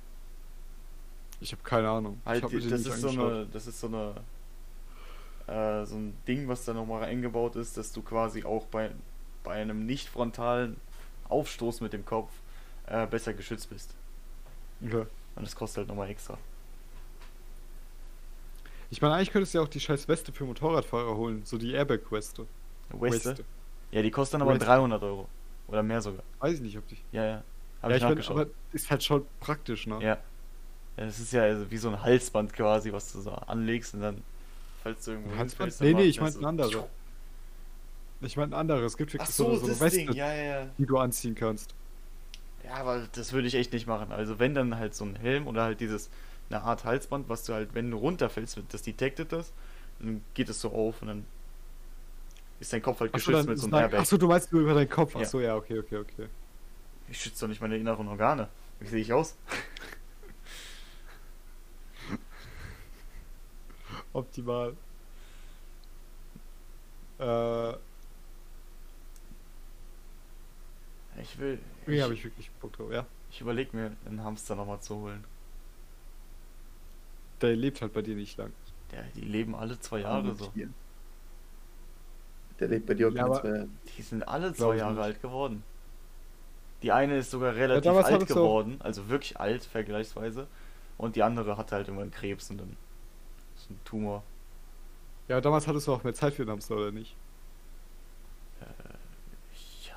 Ich 1.40 1.52
habe 1.52 1.62
keine 1.62 1.88
Ahnung. 1.88 2.20
Halt, 2.24 2.44
hab 2.44 2.52
das 2.52 2.64
ist 2.64 3.00
so 3.00 3.08
eine, 3.08 3.46
das 3.46 3.66
ist 3.66 3.80
so 3.80 3.86
eine 3.86 4.14
äh, 5.46 5.84
so 5.84 5.96
ein 5.96 6.16
Ding, 6.28 6.48
was 6.48 6.64
da 6.64 6.74
nochmal 6.74 7.04
eingebaut 7.04 7.56
ist, 7.56 7.76
dass 7.76 7.92
du 7.92 8.02
quasi 8.02 8.44
auch 8.44 8.66
bei, 8.66 8.90
bei 9.42 9.54
einem 9.54 9.86
nicht 9.86 10.08
frontalen 10.08 10.76
Aufstoß 11.28 11.80
mit 11.80 11.92
dem 11.92 12.04
Kopf 12.04 12.30
äh, 12.86 13.06
besser 13.06 13.34
geschützt 13.34 13.70
bist. 13.70 13.94
Okay. 14.84 15.06
Und 15.34 15.42
das 15.46 15.56
kostet 15.56 15.78
halt 15.78 15.88
nochmal 15.88 16.10
extra. 16.10 16.38
Ich 18.90 19.00
meine, 19.00 19.14
eigentlich 19.14 19.30
könntest 19.30 19.54
du 19.54 19.58
ja 19.58 19.64
auch 19.64 19.68
die 19.68 19.80
scheiß 19.80 20.08
Weste 20.08 20.32
für 20.32 20.44
Motorradfahrer 20.44 21.16
holen, 21.16 21.42
so 21.44 21.58
die 21.58 21.72
Airbag-Weste. 21.72 22.46
Weste? 22.92 23.44
Ja, 23.92 24.02
die 24.02 24.10
kostet 24.10 24.34
dann 24.34 24.42
aber 24.42 24.54
Weste. 24.54 24.66
300 24.66 25.02
Euro. 25.02 25.28
Oder 25.68 25.82
mehr 25.82 26.02
sogar. 26.02 26.22
Weiß 26.40 26.54
ich 26.54 26.60
nicht, 26.60 26.76
ob 26.76 26.86
die. 26.88 26.96
Ja, 27.12 27.24
ja. 27.24 27.42
Hab 27.82 27.90
ja, 27.90 27.96
ich 27.96 28.02
ich 28.02 28.08
nachgeschaut. 28.08 28.36
aber 28.36 28.50
ist 28.72 28.90
halt 28.90 29.04
schon 29.04 29.24
praktisch, 29.38 29.86
ne? 29.86 29.94
Ja. 29.96 30.00
ja. 30.00 30.18
Das 30.96 31.20
ist 31.20 31.32
ja 31.32 31.42
also 31.42 31.70
wie 31.70 31.76
so 31.78 31.88
ein 31.88 32.02
Halsband 32.02 32.52
quasi, 32.52 32.92
was 32.92 33.12
du 33.12 33.20
so 33.20 33.30
anlegst 33.30 33.94
und 33.94 34.00
dann, 34.00 34.22
falls 34.82 35.04
du 35.04 35.12
irgendwo 35.12 35.36
Halsband? 35.36 35.80
Nee, 35.80 35.94
nee, 35.94 36.02
ich 36.04 36.16
so- 36.16 36.24
ein 36.24 36.44
anderer. 36.44 36.88
Ich 38.22 38.36
meine 38.36 38.54
ein 38.54 38.60
anderes. 38.60 38.92
Es 38.92 38.96
gibt 38.98 39.12
wirklich 39.14 39.30
so, 39.30 39.54
so, 39.54 39.66
so 39.66 39.66
eine 39.66 39.80
Weste, 39.80 40.12
ja, 40.12 40.34
ja. 40.34 40.66
die 40.76 40.84
du 40.84 40.98
anziehen 40.98 41.34
kannst. 41.34 41.74
Ja, 42.64 42.74
aber 42.74 43.08
das 43.12 43.32
würde 43.32 43.48
ich 43.48 43.54
echt 43.54 43.72
nicht 43.72 43.86
machen. 43.86 44.12
Also 44.12 44.38
wenn 44.38 44.54
dann 44.54 44.76
halt 44.76 44.94
so 44.94 45.04
ein 45.04 45.16
Helm 45.16 45.46
oder 45.46 45.62
halt 45.62 45.80
dieses, 45.80 46.10
eine 46.50 46.62
Art 46.62 46.84
Halsband, 46.84 47.28
was 47.28 47.44
du 47.44 47.54
halt, 47.54 47.74
wenn 47.74 47.90
du 47.90 47.96
runterfällst, 47.96 48.60
das 48.70 48.82
detectet 48.82 49.32
das, 49.32 49.52
dann 50.00 50.22
geht 50.34 50.48
es 50.48 50.60
so 50.60 50.70
auf 50.72 51.00
und 51.02 51.08
dann 51.08 51.26
ist 52.58 52.72
dein 52.72 52.82
Kopf 52.82 53.00
halt 53.00 53.12
geschützt 53.12 53.48
mit 53.48 53.58
so 53.58 53.66
einem 53.66 53.74
ein- 53.74 53.82
Airbag. 53.84 54.00
Achso, 54.00 54.16
du 54.18 54.26
meinst 54.28 54.52
nur 54.52 54.62
über 54.62 54.74
deinen 54.74 54.90
Kopf. 54.90 55.14
Ja. 55.14 55.20
Achso, 55.22 55.40
ja, 55.40 55.56
okay, 55.56 55.78
okay, 55.78 55.96
okay. 55.98 56.28
Ich 57.08 57.20
schütze 57.20 57.40
doch 57.42 57.48
nicht 57.48 57.60
meine 57.60 57.76
inneren 57.76 58.08
Organe. 58.08 58.48
Wie 58.80 58.88
sehe 58.88 59.00
ich 59.00 59.12
aus? 59.12 59.36
Optimal. 64.12 64.76
Äh, 67.18 67.72
Ich 71.20 71.38
will. 71.38 71.58
hier 71.86 72.04
habe 72.04 72.14
ich 72.14 72.24
wirklich 72.24 72.50
Bock 72.62 72.72
drauf, 72.72 72.90
ja. 72.90 73.04
ich 73.30 73.42
überlege 73.42 73.76
mir, 73.76 73.92
einen 74.06 74.24
Hamster 74.24 74.54
nochmal 74.54 74.80
zu 74.80 74.96
holen. 74.96 75.22
Der 77.40 77.56
lebt 77.56 77.80
halt 77.82 77.92
bei 77.92 78.02
dir 78.02 78.14
nicht 78.16 78.36
lang. 78.36 78.52
Der, 78.92 79.02
die 79.14 79.20
leben 79.22 79.54
alle 79.54 79.78
zwei 79.80 80.00
Jahre 80.00 80.34
so. 80.34 80.50
Hier. 80.54 80.68
Der 82.58 82.68
lebt 82.68 82.86
bei 82.86 82.94
dir 82.94 83.08
auch 83.08 83.12
Ja, 83.12 83.22
keine 83.22 83.30
aber- 83.34 83.40
zwei 83.40 83.48
Jahre. 83.56 83.68
Die 83.96 84.02
sind 84.02 84.28
alle 84.28 84.52
zwei 84.54 84.76
Jahre 84.76 84.92
nicht. 84.94 85.02
alt 85.02 85.22
geworden. 85.22 85.62
Die 86.82 86.92
eine 86.92 87.18
ist 87.18 87.30
sogar 87.30 87.54
relativ 87.54 87.84
damals 87.84 88.06
alt 88.06 88.26
geworden, 88.26 88.76
also 88.80 89.08
wirklich 89.08 89.38
alt 89.38 89.64
vergleichsweise. 89.64 90.46
Und 90.96 91.14
die 91.16 91.22
andere 91.22 91.56
hatte 91.56 91.76
halt 91.76 91.88
irgendwann 91.88 92.10
Krebs 92.10 92.50
und 92.50 92.58
dann 92.58 92.76
ist 93.56 93.70
ein 93.70 93.78
Tumor. 93.84 94.22
Ja, 95.28 95.40
damals 95.40 95.66
hattest 95.68 95.86
du 95.86 95.92
auch 95.94 96.02
mehr 96.04 96.14
Zeit 96.14 96.34
für 96.34 96.44
den 96.44 96.50
Hamster, 96.50 96.76
oder 96.76 96.90
nicht? 96.90 97.14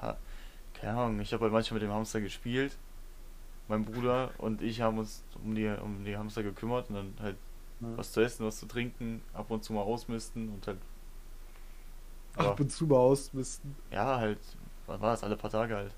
Ja, 0.02 0.18
keine 0.74 0.98
Ahnung, 0.98 1.20
ich 1.22 1.34
habe 1.34 1.44
halt 1.44 1.54
manchmal 1.54 1.80
mit 1.80 1.88
dem 1.90 1.94
Hamster 1.94 2.22
gespielt. 2.22 2.76
Mein 3.68 3.86
Bruder 3.86 4.32
und 4.38 4.62
ich 4.62 4.82
haben 4.82 4.98
uns 4.98 5.24
um 5.44 5.56
die, 5.56 5.68
um 5.68 6.04
die 6.04 6.18
Hamster 6.18 6.44
gekümmert 6.44 6.90
und 6.90 6.96
dann 6.96 7.14
halt 7.22 7.38
Ja. 7.80 7.88
was 7.98 8.12
zu 8.12 8.22
essen, 8.22 8.46
was 8.46 8.60
zu 8.60 8.66
trinken, 8.66 9.22
ab 9.34 9.50
und 9.50 9.64
zu 9.64 9.74
mal 9.74 9.82
ausmisten 9.82 10.50
und 10.50 10.68
halt. 10.68 10.78
Ja, 12.38 12.50
Ab 12.52 12.60
und 12.60 12.72
zu 12.72 12.86
mal 12.88 12.98
ausmisten. 12.98 13.76
ja 13.92 14.18
halt, 14.18 14.40
was 14.88 15.00
war 15.02 15.12
das? 15.12 15.24
Alle 15.24 15.36
paar 15.38 15.52
Tage 15.52 15.76
halt. 15.76 15.92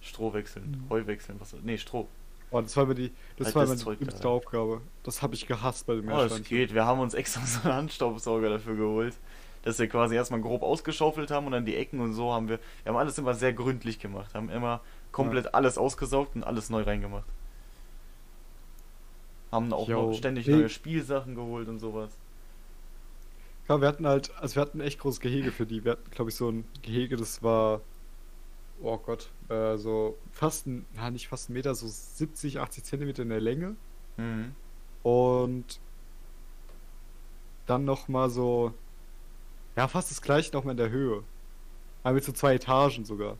Stroh 0.00 0.32
wechseln, 0.32 0.82
Mhm. 0.86 0.90
Heu 0.90 1.06
wechseln, 1.06 1.36
was. 1.40 1.54
Nee, 1.62 1.76
Stroh. 1.78 2.06
Oh, 2.50 2.60
das 2.62 2.74
war 2.76 2.86
mir 2.86 2.94
die, 2.94 3.12
das 3.36 3.48
Halt 3.48 3.56
war 3.56 3.66
das 3.66 3.84
meine 3.84 3.98
Zeug. 4.08 4.24
Aufgabe. 4.24 4.80
Das 5.02 5.20
habe 5.22 5.34
ich 5.34 5.46
gehasst 5.46 5.86
bei 5.86 5.94
dem 5.96 6.06
Oh, 6.06 6.12
das 6.12 6.18
Meerschweinchen. 6.20 6.44
geht. 6.56 6.72
Wir 6.74 6.86
haben 6.86 7.00
uns 7.00 7.12
extra 7.14 7.40
so 7.44 7.60
einen 7.68 7.74
Handstaubsauger 7.76 8.48
dafür 8.48 8.76
geholt. 8.76 9.14
Dass 9.62 9.78
wir 9.78 9.88
quasi 9.88 10.14
erstmal 10.14 10.40
grob 10.40 10.62
ausgeschaufelt 10.62 11.30
haben 11.30 11.44
und 11.46 11.52
dann 11.52 11.66
die 11.66 11.76
Ecken 11.76 12.00
und 12.00 12.14
so 12.14 12.32
haben 12.32 12.48
wir. 12.48 12.58
Wir 12.84 12.90
haben 12.92 12.96
alles 12.96 13.18
immer 13.18 13.34
sehr 13.34 13.52
gründlich 13.52 13.98
gemacht. 13.98 14.32
Haben 14.34 14.48
immer 14.48 14.80
komplett 15.18 15.54
alles 15.54 15.78
ausgesaugt 15.78 16.34
und 16.36 16.44
alles 16.44 16.70
neu 16.70 16.82
reingemacht. 16.82 17.26
Haben 19.50 19.72
auch 19.72 19.88
noch 19.88 20.12
ständig 20.14 20.46
Nee. 20.46 20.56
neue 20.56 20.68
Spielsachen 20.68 21.34
geholt 21.34 21.68
und 21.68 21.78
sowas. 21.78 22.10
Ja, 23.68 23.80
wir 23.80 23.88
hatten 23.88 24.06
halt, 24.06 24.34
also 24.38 24.56
wir 24.56 24.62
hatten 24.62 24.78
ein 24.78 24.86
echt 24.86 24.98
großes 24.98 25.20
Gehege 25.20 25.52
für 25.52 25.66
die. 25.66 25.84
Wir 25.84 25.92
hatten, 25.92 26.10
glaube 26.10 26.30
ich, 26.30 26.36
so 26.36 26.50
ein 26.50 26.64
Gehege, 26.82 27.16
das 27.16 27.42
war, 27.42 27.80
oh 28.82 28.96
Gott, 28.98 29.30
äh, 29.48 29.76
so 29.76 30.16
fast 30.32 30.66
ein, 30.66 30.86
ja, 30.96 31.10
nicht 31.10 31.28
fast 31.28 31.50
ein 31.50 31.52
Meter, 31.52 31.74
so 31.74 31.86
70, 31.86 32.60
80 32.60 32.84
Zentimeter 32.84 33.22
in 33.22 33.28
der 33.28 33.40
Länge. 33.40 33.76
Mhm. 34.16 34.54
Und 35.02 35.80
dann 37.66 37.84
nochmal 37.84 38.30
so, 38.30 38.72
ja, 39.76 39.86
fast 39.88 40.10
das 40.10 40.22
gleiche 40.22 40.52
nochmal 40.52 40.72
in 40.72 40.78
der 40.78 40.90
Höhe. 40.90 41.22
Aber 42.02 42.14
mit 42.14 42.24
so 42.24 42.32
zwei 42.32 42.54
Etagen 42.54 43.04
sogar. 43.04 43.36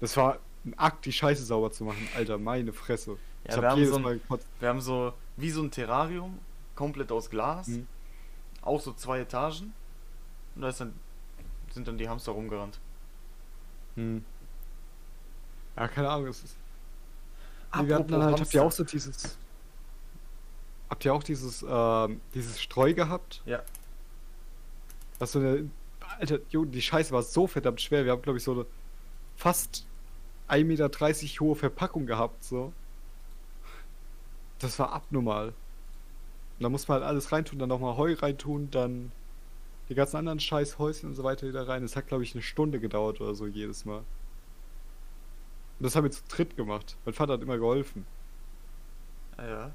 Das 0.00 0.16
war 0.16 0.38
ein 0.64 0.78
Akt, 0.78 1.04
die 1.06 1.12
Scheiße 1.12 1.44
sauber 1.44 1.72
zu 1.72 1.84
machen. 1.84 2.08
Alter, 2.14 2.38
meine 2.38 2.72
Fresse. 2.72 3.12
Ja, 3.12 3.16
ich 3.50 3.56
wir 3.56 3.62
hab 3.62 3.70
haben 3.72 3.86
so 3.86 3.96
ein-. 3.96 4.20
Wir 4.60 4.68
haben 4.68 4.80
so 4.80 5.12
wie 5.36 5.50
so 5.50 5.62
ein 5.62 5.70
Terrarium, 5.70 6.38
komplett 6.74 7.10
aus 7.10 7.30
Glas. 7.30 7.68
Mhm. 7.68 7.86
Auch 8.62 8.80
so 8.80 8.92
zwei 8.92 9.20
Etagen. 9.20 9.74
Und 10.54 10.62
da 10.62 10.68
ist 10.68 10.80
dann, 10.80 10.92
sind 11.72 11.88
dann 11.88 11.98
die 11.98 12.08
Hamster 12.08 12.32
rumgerannt. 12.32 12.78
Hm. 13.96 14.24
Ja, 15.76 15.88
keine 15.88 16.10
Ahnung, 16.10 16.28
es 16.28 16.44
ist. 16.44 16.56
Nee, 17.74 17.88
wir 17.88 17.94
hatten 17.96 18.12
dann 18.12 18.22
halt, 18.22 18.40
habt 18.40 18.54
ihr 18.54 18.62
auch 18.62 18.72
so 18.72 18.84
dieses. 18.84 19.38
Habt 20.90 21.04
ihr 21.06 21.14
auch 21.14 21.22
dieses, 21.22 21.64
ähm, 21.66 22.20
dieses 22.34 22.60
Streu 22.60 22.92
gehabt? 22.92 23.42
Ja. 23.46 23.62
Was 25.18 25.32
so 25.32 25.38
eine. 25.38 25.70
Alter, 26.18 26.40
jo, 26.50 26.66
die 26.66 26.82
Scheiße 26.82 27.12
war 27.12 27.22
so 27.22 27.46
verdammt 27.46 27.80
schwer. 27.80 28.04
Wir 28.04 28.12
haben, 28.12 28.20
glaube 28.20 28.36
ich, 28.36 28.44
so 28.44 28.52
eine 28.52 28.66
fast 29.36 29.86
1,30 30.48 30.64
Meter 30.64 31.40
hohe 31.40 31.56
Verpackung 31.56 32.06
gehabt, 32.06 32.44
so. 32.44 32.72
Das 34.58 34.78
war 34.78 34.92
abnormal. 34.92 35.54
Da 36.60 36.68
muss 36.68 36.86
man 36.86 37.00
halt 37.00 37.08
alles 37.08 37.32
reintun, 37.32 37.58
dann 37.58 37.68
nochmal 37.68 37.96
Heu 37.96 38.14
reintun, 38.14 38.70
dann 38.70 39.10
die 39.88 39.94
ganzen 39.94 40.16
anderen 40.16 40.40
scheiß 40.40 40.78
Häuschen 40.78 41.08
und 41.08 41.16
so 41.16 41.24
weiter 41.24 41.48
wieder 41.48 41.66
rein. 41.66 41.82
Das 41.82 41.96
hat, 41.96 42.06
glaube 42.06 42.22
ich, 42.22 42.34
eine 42.34 42.42
Stunde 42.42 42.78
gedauert 42.78 43.20
oder 43.20 43.34
so 43.34 43.46
jedes 43.46 43.84
Mal. 43.84 43.98
Und 43.98 44.06
das 45.80 45.96
haben 45.96 46.04
wir 46.04 46.10
zu 46.12 46.22
dritt 46.28 46.56
gemacht. 46.56 46.96
Mein 47.04 47.14
Vater 47.14 47.32
hat 47.34 47.42
immer 47.42 47.58
geholfen. 47.58 48.06
Ja, 49.38 49.48
ja. 49.48 49.74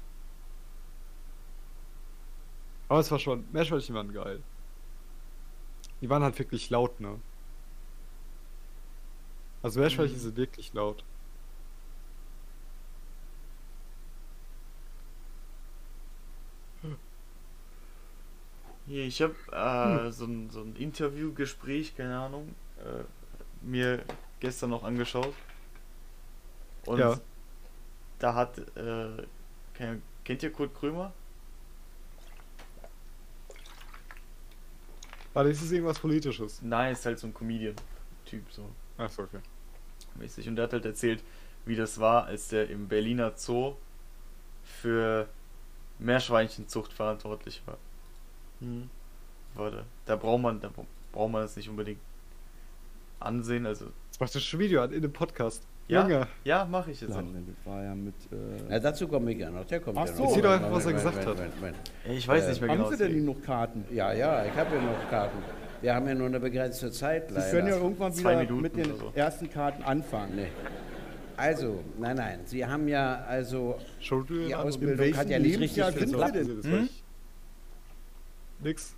Aber 2.88 3.00
es 3.00 3.10
war 3.10 3.18
schon, 3.18 3.44
Meerschweinchen 3.52 3.94
waren 3.94 4.12
geil. 4.12 4.42
Die 6.00 6.08
waren 6.08 6.22
halt 6.22 6.38
wirklich 6.38 6.70
laut, 6.70 7.00
ne? 7.00 7.20
Also 9.62 9.78
Meerschweinchen 9.80 10.18
Mhm. 10.18 10.20
sind 10.20 10.36
wirklich 10.36 10.72
laut. 10.72 11.04
Hier, 18.86 19.04
ich 19.04 19.20
habe 19.22 19.34
äh, 19.52 20.10
so, 20.12 20.24
ein, 20.24 20.50
so 20.50 20.62
ein 20.62 20.74
Interviewgespräch, 20.76 21.94
keine 21.96 22.18
Ahnung, 22.18 22.54
äh, 22.78 23.04
mir 23.60 24.04
gestern 24.40 24.70
noch 24.70 24.84
angeschaut. 24.84 25.34
Und 26.86 27.00
Ja. 27.00 27.20
da 28.18 28.34
hat, 28.34 28.58
äh, 28.76 29.26
kennt 30.24 30.42
ihr 30.42 30.52
Kurt 30.52 30.74
Krömer? 30.74 31.12
Warte, 35.32 35.50
ist 35.50 35.62
es 35.62 35.70
irgendwas 35.72 35.98
Politisches? 35.98 36.62
Nein, 36.62 36.92
ist 36.92 37.04
halt 37.06 37.18
so 37.18 37.26
ein 37.26 37.34
Comedian-Typ, 37.34 38.50
so 38.52 38.62
Achso, 38.98 39.22
okay. 39.22 39.38
mäßig. 40.16 40.48
Und 40.48 40.56
der 40.56 40.64
hat 40.64 40.72
halt 40.72 40.84
erzählt, 40.84 41.22
wie 41.64 41.76
das 41.76 41.98
war, 42.00 42.24
als 42.26 42.48
der 42.48 42.68
im 42.68 42.88
Berliner 42.88 43.32
Zoo 43.36 43.74
für 44.62 45.28
Meerschweinchenzucht 45.98 46.92
verantwortlich 46.92 47.62
war. 47.66 47.78
Mhm. 48.60 48.90
Warte, 49.54 49.84
da 50.06 50.16
braucht 50.16 50.42
man, 50.42 50.60
da 50.60 50.70
braucht 51.12 51.32
man 51.32 51.42
das 51.42 51.56
nicht 51.56 51.68
unbedingt 51.68 52.00
ansehen, 53.20 53.66
also 53.66 53.86
Jetzt 54.06 54.20
machst 54.20 54.34
du 54.34 54.40
schon 54.40 54.60
Video 54.60 54.82
an 54.82 54.92
in 54.92 55.02
dem 55.02 55.12
Podcast. 55.12 55.62
Ja? 55.88 56.02
Junge. 56.02 56.26
ja, 56.44 56.64
mache 56.66 56.90
ich 56.90 57.00
jetzt 57.00 57.12
auch. 57.14 57.22
Das 57.22 57.66
war 57.66 57.82
ja 57.82 57.94
mit. 57.94 58.14
Äh, 58.30 58.36
Na, 58.68 58.78
dazu 58.78 59.08
komme 59.08 59.32
ich 59.32 59.38
ja 59.38 59.50
noch. 59.50 59.64
Der 59.64 59.80
kommt 59.80 59.96
Ach 59.96 60.06
ja 60.06 60.12
so. 60.12 60.22
noch. 60.22 60.28
Erzähl 60.28 60.42
doch 60.42 60.50
einfach, 60.50 60.70
was 60.70 60.84
er 60.86 60.92
gesagt 60.92 61.26
hat. 61.26 61.38
Ja, 61.38 62.12
Ich 62.12 62.28
weiß 62.28 62.44
Äh, 62.44 62.48
nicht 62.50 62.60
mehr 62.60 62.70
haben 62.70 62.76
genau. 62.78 62.90
Sie 62.90 62.96
denn 62.98 63.24
noch 63.24 63.40
Karten? 63.42 63.84
Ja, 63.90 64.12
ja, 64.12 64.44
ich 64.44 64.52
habe 64.54 64.74
ja 64.76 64.82
noch 64.82 65.08
Karten. 65.08 65.38
Wir 65.80 65.94
haben 65.94 66.08
ja 66.08 66.14
nur 66.14 66.26
eine 66.26 66.40
begrenzte 66.40 66.90
Zeit 66.90 67.28
Sie 67.28 67.34
leider. 67.34 67.50
können 67.50 67.68
ja 67.68 67.76
irgendwann 67.76 68.12
Zwei 68.12 68.30
wieder 68.32 68.40
Minuten 68.52 68.62
mit 68.62 68.76
den 68.76 68.96
so. 68.98 69.12
ersten 69.14 69.50
Karten 69.50 69.82
anfangen. 69.82 70.36
Nee. 70.36 70.48
Also, 71.36 71.84
nein, 71.98 72.16
nein. 72.16 72.40
Sie 72.46 72.66
haben 72.66 72.88
ja 72.88 73.24
also 73.28 73.78
die. 74.00 74.52
Ausbildung 74.54 75.16
hat 75.16 75.30
ja 75.30 75.38
nicht 75.38 75.60
richtig 75.60 75.84
Sie 75.84 75.92
geklappt. 75.92 76.34
Hm? 76.34 76.88
Nix. 78.60 78.94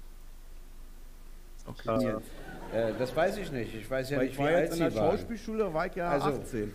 Okay. 1.66 2.14
Äh, 2.72 2.92
das 2.98 3.14
weiß 3.14 3.36
ich 3.36 3.52
nicht. 3.52 3.74
Ich 3.74 3.90
weiß 3.90 4.10
ja 4.10 4.16
Weil 4.18 4.24
nicht, 4.26 4.32
ich 4.34 4.38
wie 4.38 4.42
war 4.42 4.48
alt 4.50 4.60
jetzt 4.64 4.70
in 4.70 4.76
Sie 4.78 4.82
der 4.84 4.94
waren. 4.94 5.10
Schauspielschule, 5.10 5.74
war 5.74 5.86
ich 5.86 5.94
ja 5.94 6.08
Also, 6.08 6.28
18. 6.40 6.72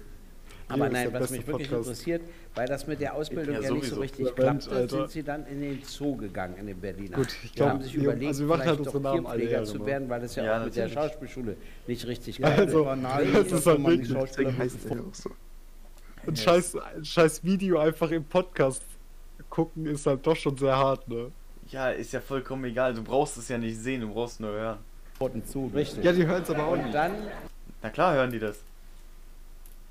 Aber 0.68 0.90
nein, 0.90 1.14
was 1.14 1.30
mich 1.30 1.46
wirklich 1.46 1.70
Podcast. 1.70 1.88
interessiert, 1.90 2.22
weil 2.56 2.68
das 2.68 2.88
mit 2.88 3.00
der 3.00 3.14
Ausbildung 3.14 3.56
Ja, 3.56 3.62
ja, 3.62 3.72
nicht 3.72 3.86
so 3.86 4.00
richtig 4.00 4.26
Mensch, 4.26 4.36
klappte, 4.36 4.72
Alter. 4.72 4.98
sind 4.98 5.12
Sie 5.12 5.24
dann 5.24 5.46
in 5.46 5.62
den 5.62 5.84
Zoo 5.84 6.16
gegangen, 6.18 6.58
in 6.58 6.66
den 6.68 6.80
Berliner. 6.82 7.18
Gut, 7.18 7.28
ich 7.28 7.50
Sie 7.52 7.56
glaub, 7.56 7.70
haben 7.70 7.82
sich 7.84 7.94
überlegt, 7.96 8.28
also 8.28 8.40
wir 8.42 8.48
machen 8.48 8.60
halt 8.60 8.64
vielleicht 8.70 8.80
unsere 8.80 8.98
doch 9.04 9.14
Namen 9.14 9.26
alle 9.28 9.38
Tierpfleger 9.42 9.58
Ehre, 9.62 9.66
zu 9.72 9.78
ne? 9.78 9.86
werden, 9.86 10.10
weil 10.10 10.22
das 10.22 10.36
ja, 10.36 10.44
Ja, 10.44 10.60
auch 10.60 10.66
mit 10.66 10.76
der 10.76 10.88
natürlich. 10.88 11.10
Schauspielschule 11.12 11.58
nicht 11.88 12.08
richtig 12.08 12.38
klappt. 12.38 12.60
Also, 12.60 12.96
nahe, 12.96 13.26
das 13.28 13.52
ist 13.52 13.66
halt 13.68 13.86
wirklich- 13.86 14.10
Schauspieler 14.10 14.52
Deswegen 14.52 14.58
heißt 14.58 14.78
ja 14.90 14.92
auch 15.02 15.14
so. 15.14 15.30
Ein 16.28 16.36
scheiß, 16.36 16.76
ein 16.78 17.06
scheiß 17.06 17.44
Video 17.44 17.78
einfach 17.80 18.10
im 18.10 18.24
Podcast 18.24 18.84
gucken 19.50 19.86
ist 19.86 20.08
halt 20.08 20.26
doch 20.26 20.36
schon 20.36 20.58
sehr 20.58 20.76
hart, 20.76 21.08
ne? 21.08 21.32
Ja, 21.70 21.90
ist 21.90 22.12
ja 22.14 22.20
vollkommen 22.22 22.64
egal. 22.66 22.94
Du 22.96 23.04
brauchst 23.04 23.38
es 23.38 23.48
ja 23.50 23.58
nicht 23.60 23.78
sehen, 23.78 24.02
du 24.02 24.12
brauchst 24.12 24.40
nur 24.40 24.52
hören. 24.52 24.80
Zoo. 25.46 25.68
Richtig. 25.74 26.04
Ja, 26.04 26.12
die 26.12 26.26
hören 26.26 26.42
es 26.44 26.50
aber 26.50 26.66
auch 26.66 26.72
Und 26.74 26.82
nicht. 26.84 26.94
dann, 26.96 27.12
Na 27.82 27.90
klar 27.90 28.16
hören 28.16 28.32
die 28.32 28.40
das. 28.40 28.58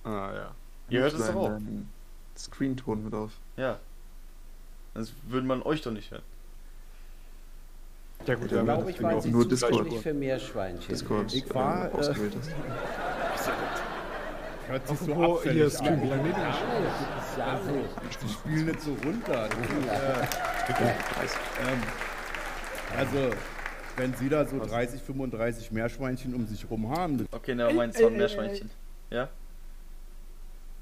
Ah, 0.04 0.32
ja. 0.34 0.54
Ihr 0.88 1.00
hört 1.00 1.14
es 1.14 1.26
doch 1.26 1.34
auch. 1.34 1.58
Screenton 2.36 3.04
mit 3.04 3.14
auf. 3.14 3.30
Ja. 3.56 3.78
Sonst 4.94 5.14
würde 5.28 5.46
man 5.46 5.62
euch 5.62 5.82
doch 5.82 5.92
nicht 5.92 6.10
hören. 6.10 6.22
Ja, 8.26 8.34
gut, 8.36 8.50
Ja, 8.50 8.58
ja, 8.58 8.62
glaube 8.62 8.82
das 8.84 9.00
ich, 9.00 9.04
auch 9.04 9.20
Sie 9.22 9.30
nur 9.30 9.46
Discord. 9.48 9.92
für 10.02 10.14
Meerschweinchen. 10.14 10.88
Discord 10.88 11.34
Ich 11.34 11.54
war, 11.54 11.86
äh, 11.86 11.88
äh, 11.88 11.92
ausgewählt. 11.92 12.36
Hört 14.66 14.88
sich 14.88 14.98
so 14.98 15.12
abfällig 15.14 15.56
hier 15.56 15.64
an. 15.66 15.70
Stream, 15.70 16.00
nehmen 16.00 16.24
wir 16.24 16.32
Ja, 17.38 17.60
so. 17.62 17.84
Die 18.22 18.32
spielen 18.32 18.66
nicht 18.66 18.80
so 18.80 18.96
runter. 19.04 19.48
ähm, 21.60 21.82
also, 22.96 23.30
wenn 23.96 24.14
Sie 24.14 24.28
da 24.30 24.46
so 24.46 24.58
30, 24.58 25.02
35 25.02 25.70
Meerschweinchen 25.70 26.34
um 26.34 26.46
sich 26.46 26.68
rum 26.70 26.88
haben, 26.90 27.18
das 27.18 27.26
Okay, 27.32 27.54
na, 27.54 27.70
mein 27.72 27.92
Zorn 27.92 28.16
Meerschweinchen. 28.16 28.70
Ja? 29.10 29.28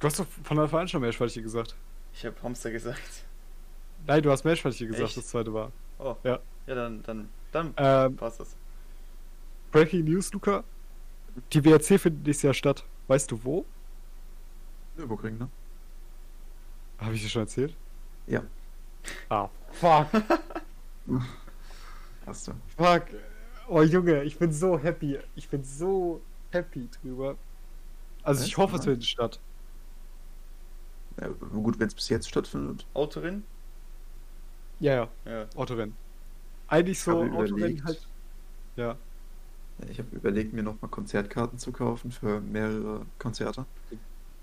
Du 0.03 0.09
hast 0.09 0.19
doch 0.19 0.27
von 0.43 0.59
Anfang 0.59 0.81
an 0.81 0.89
schon 0.89 1.01
Meerschweinchen 1.01 1.45
gesagt. 1.45 1.77
Ich 2.13 2.27
habe 2.27 2.35
Hamster 2.43 2.73
gesagt. 2.73 3.23
Nein, 4.05 4.21
du 4.21 4.33
hast 4.33 4.43
Meerschweinchen 4.43 4.89
gesagt, 4.89 5.05
Echt? 5.11 5.17
das 5.17 5.29
zweite 5.29 5.55
war. 5.55 5.71
Oh. 6.01 6.17
Ja. 6.25 6.41
Ja, 6.67 6.75
dann, 6.75 7.05
dann, 7.05 7.29
dann 7.53 7.73
Ähm, 7.77 8.17
passt 8.17 8.41
das. 8.41 8.57
Breaking 9.71 10.05
News, 10.05 10.33
Luca. 10.33 10.65
Die 11.53 11.65
WRC 11.65 12.01
findet 12.01 12.27
nächstes 12.27 12.43
Jahr 12.43 12.55
statt. 12.55 12.85
Weißt 13.07 13.31
du 13.31 13.45
wo? 13.45 13.65
Nürburgring, 14.97 15.39
ne? 15.39 15.49
Habe 16.99 17.15
ich 17.15 17.23
dir 17.23 17.29
schon 17.29 17.43
erzählt? 17.43 17.77
Ja. 18.27 18.43
Ah, 19.29 19.49
fuck. 19.71 20.09
Hast 22.27 22.49
du. 22.49 22.53
Fuck. 22.77 23.05
Oh 23.69 23.83
Junge, 23.83 24.25
ich 24.25 24.37
bin 24.37 24.53
so 24.53 24.77
happy. 24.77 25.21
Ich 25.37 25.49
bin 25.49 25.63
so 25.63 26.21
happy 26.51 26.89
drüber. 27.01 27.37
Also 28.25 28.43
ich 28.43 28.49
Echt? 28.49 28.59
hoffe, 28.59 28.77
es 28.79 28.85
findet 28.85 29.05
statt. 29.05 29.39
Ja, 31.21 31.29
gut, 31.29 31.79
wenn 31.79 31.89
es 31.89 31.95
bis 31.95 32.09
jetzt 32.09 32.29
stattfindet. 32.29 32.87
Autorin? 32.95 33.45
Ja, 34.81 34.95
ja. 34.95 35.09
Ja. 35.25 35.47
Autorennen. 35.55 35.97
Eigentlich 36.69 37.01
so 37.01 37.23
Autorennen 37.23 37.85
halt. 37.85 38.07
Ja. 38.77 38.97
Ich 39.91 39.99
habe 39.99 40.15
überlegt, 40.15 40.53
mir 40.53 40.63
nochmal 40.63 40.91
Konzertkarten 40.91 41.59
zu 41.59 41.73
kaufen 41.73 42.11
für 42.13 42.41
mehrere 42.41 43.05
Konzerte. 43.19 43.67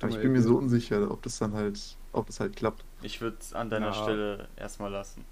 Aber 0.02 0.12
ich 0.12 0.22
bin 0.22 0.32
mir 0.32 0.42
so 0.42 0.58
unsicher, 0.58 1.12
ob 1.12 1.22
das 1.24 1.40
dann 1.40 1.54
halt, 1.54 1.98
ob 2.14 2.28
das 2.28 2.40
halt 2.40 2.56
klappt. 2.56 2.84
Ich 3.02 3.20
würde 3.22 3.38
an 3.54 3.70
deiner 3.70 3.88
Ja. 3.88 3.94
Stelle 3.94 4.48
erstmal 4.56 4.92
lassen. 4.92 5.26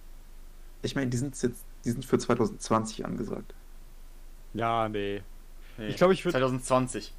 Ich 0.81 0.95
meine, 0.95 1.09
die 1.09 1.17
sind 1.17 1.41
jetzt, 1.41 1.63
die 1.85 1.91
sind 1.91 2.05
für 2.05 2.17
2020 2.19 3.05
angesagt. 3.05 3.53
Ja, 4.53 4.89
nee. 4.89 5.21
Nee, 5.77 5.87
Ich 5.87 5.97
glaube, 5.97 6.13
ich 6.13 6.25
würde. 6.25 6.37
2020. 6.37 7.13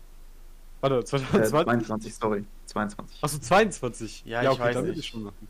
Warte, 0.81 0.97
Äh, 0.99 1.05
2020. 1.05 1.51
22, 1.87 2.15
sorry. 2.15 2.45
22. 2.67 3.25
Achso, 3.25 3.39
22. 3.39 4.25
Ja, 4.25 4.43
ich 4.53 4.59
weiß 4.59 4.75
dann 4.75 4.85
würde 4.85 4.89
nicht. 4.91 5.01
ich 5.01 5.07
schon 5.07 5.23
machen. 5.25 5.49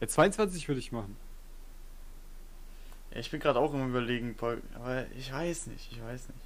Ja, 0.00 0.08
22 0.08 0.68
würde 0.68 0.78
ich 0.78 0.92
machen. 0.92 1.16
Ja, 3.12 3.18
ich 3.18 3.30
bin 3.30 3.40
gerade 3.40 3.58
auch 3.58 3.74
im 3.74 3.88
Überlegen, 3.90 4.34
Paul, 4.34 4.62
aber 4.74 5.06
ich 5.12 5.32
weiß 5.32 5.66
nicht, 5.66 5.92
ich 5.92 6.02
weiß 6.02 6.28
nicht. 6.28 6.40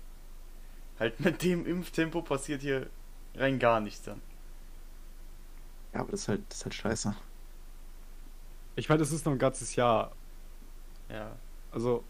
Halt 0.99 1.21
mit 1.21 1.43
dem 1.43 1.67
Impftempo 1.67 2.23
passiert 2.23 2.63
hier 2.63 2.89
rein 3.37 3.59
gar 3.59 3.81
nichts 3.81 4.03
dann. 4.03 4.21
Ja, 5.95 6.01
aber 6.01 6.11
das 6.11 6.23
ist 6.23 6.29
halt, 6.29 6.43
das 6.49 6.59
ist 6.59 6.65
halt 6.65 6.75
scheiße. 6.75 7.17
Ich 8.77 8.89
meine, 8.89 8.99
das 8.99 9.13
ist 9.13 9.25
noch 9.25 9.33
ein 9.33 9.39
ganzes 9.39 9.77
Jahr. 9.77 10.13
Ja. 11.09 11.33
Also, 11.71 12.03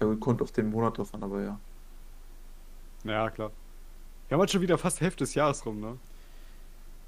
Ja, 0.00 0.14
kommt 0.16 0.40
auf 0.42 0.52
den 0.52 0.70
Monat 0.70 0.98
drauf 0.98 1.12
an, 1.14 1.22
aber 1.22 1.42
ja. 1.42 1.60
naja, 3.04 3.30
klar. 3.30 3.50
Wir 4.32 4.36
haben 4.36 4.40
halt 4.40 4.50
schon 4.50 4.62
wieder 4.62 4.78
fast 4.78 5.02
Hälfte 5.02 5.24
des 5.24 5.34
Jahres 5.34 5.66
rum, 5.66 5.78
ne? 5.78 5.98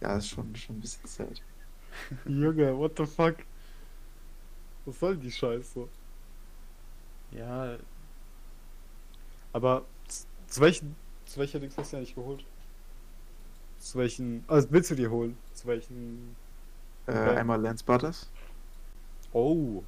Ja, 0.03 0.19
ist 0.19 0.29
schon, 0.29 0.55
schon 0.57 0.77
ein 0.77 0.81
bisschen 0.83 1.07
Zeit. 1.07 1.41
Junge, 2.27 2.77
what 2.77 2.99
the 2.99 3.07
fuck? 3.07 3.37
Was 4.85 5.01
soll 5.01 5.17
die 5.17 5.33
Scheiße? 5.33 5.89
Ja, 7.31 7.79
Aber 9.55 9.87
z- 10.07 10.27
zu 10.49 10.61
welchen. 10.61 10.95
Zu 11.25 11.41
welcher 11.41 11.61
Dings 11.61 11.79
hast 11.79 11.93
du 11.93 11.97
ja 11.97 12.01
nicht 12.03 12.15
geholt? 12.15 12.45
Zu 13.79 13.97
welchen. 14.01 14.45
Also 14.47 14.71
willst 14.71 14.91
du 14.91 14.95
dir 14.95 15.11
holen? 15.11 15.39
Zu 15.55 15.67
welchen. 15.69 16.37
Äh, 17.07 17.15
Ja. 17.15 17.37
Einmal 17.39 17.59
Lance 17.59 17.85
Butters 17.87 18.29
Oh. 19.33 19.83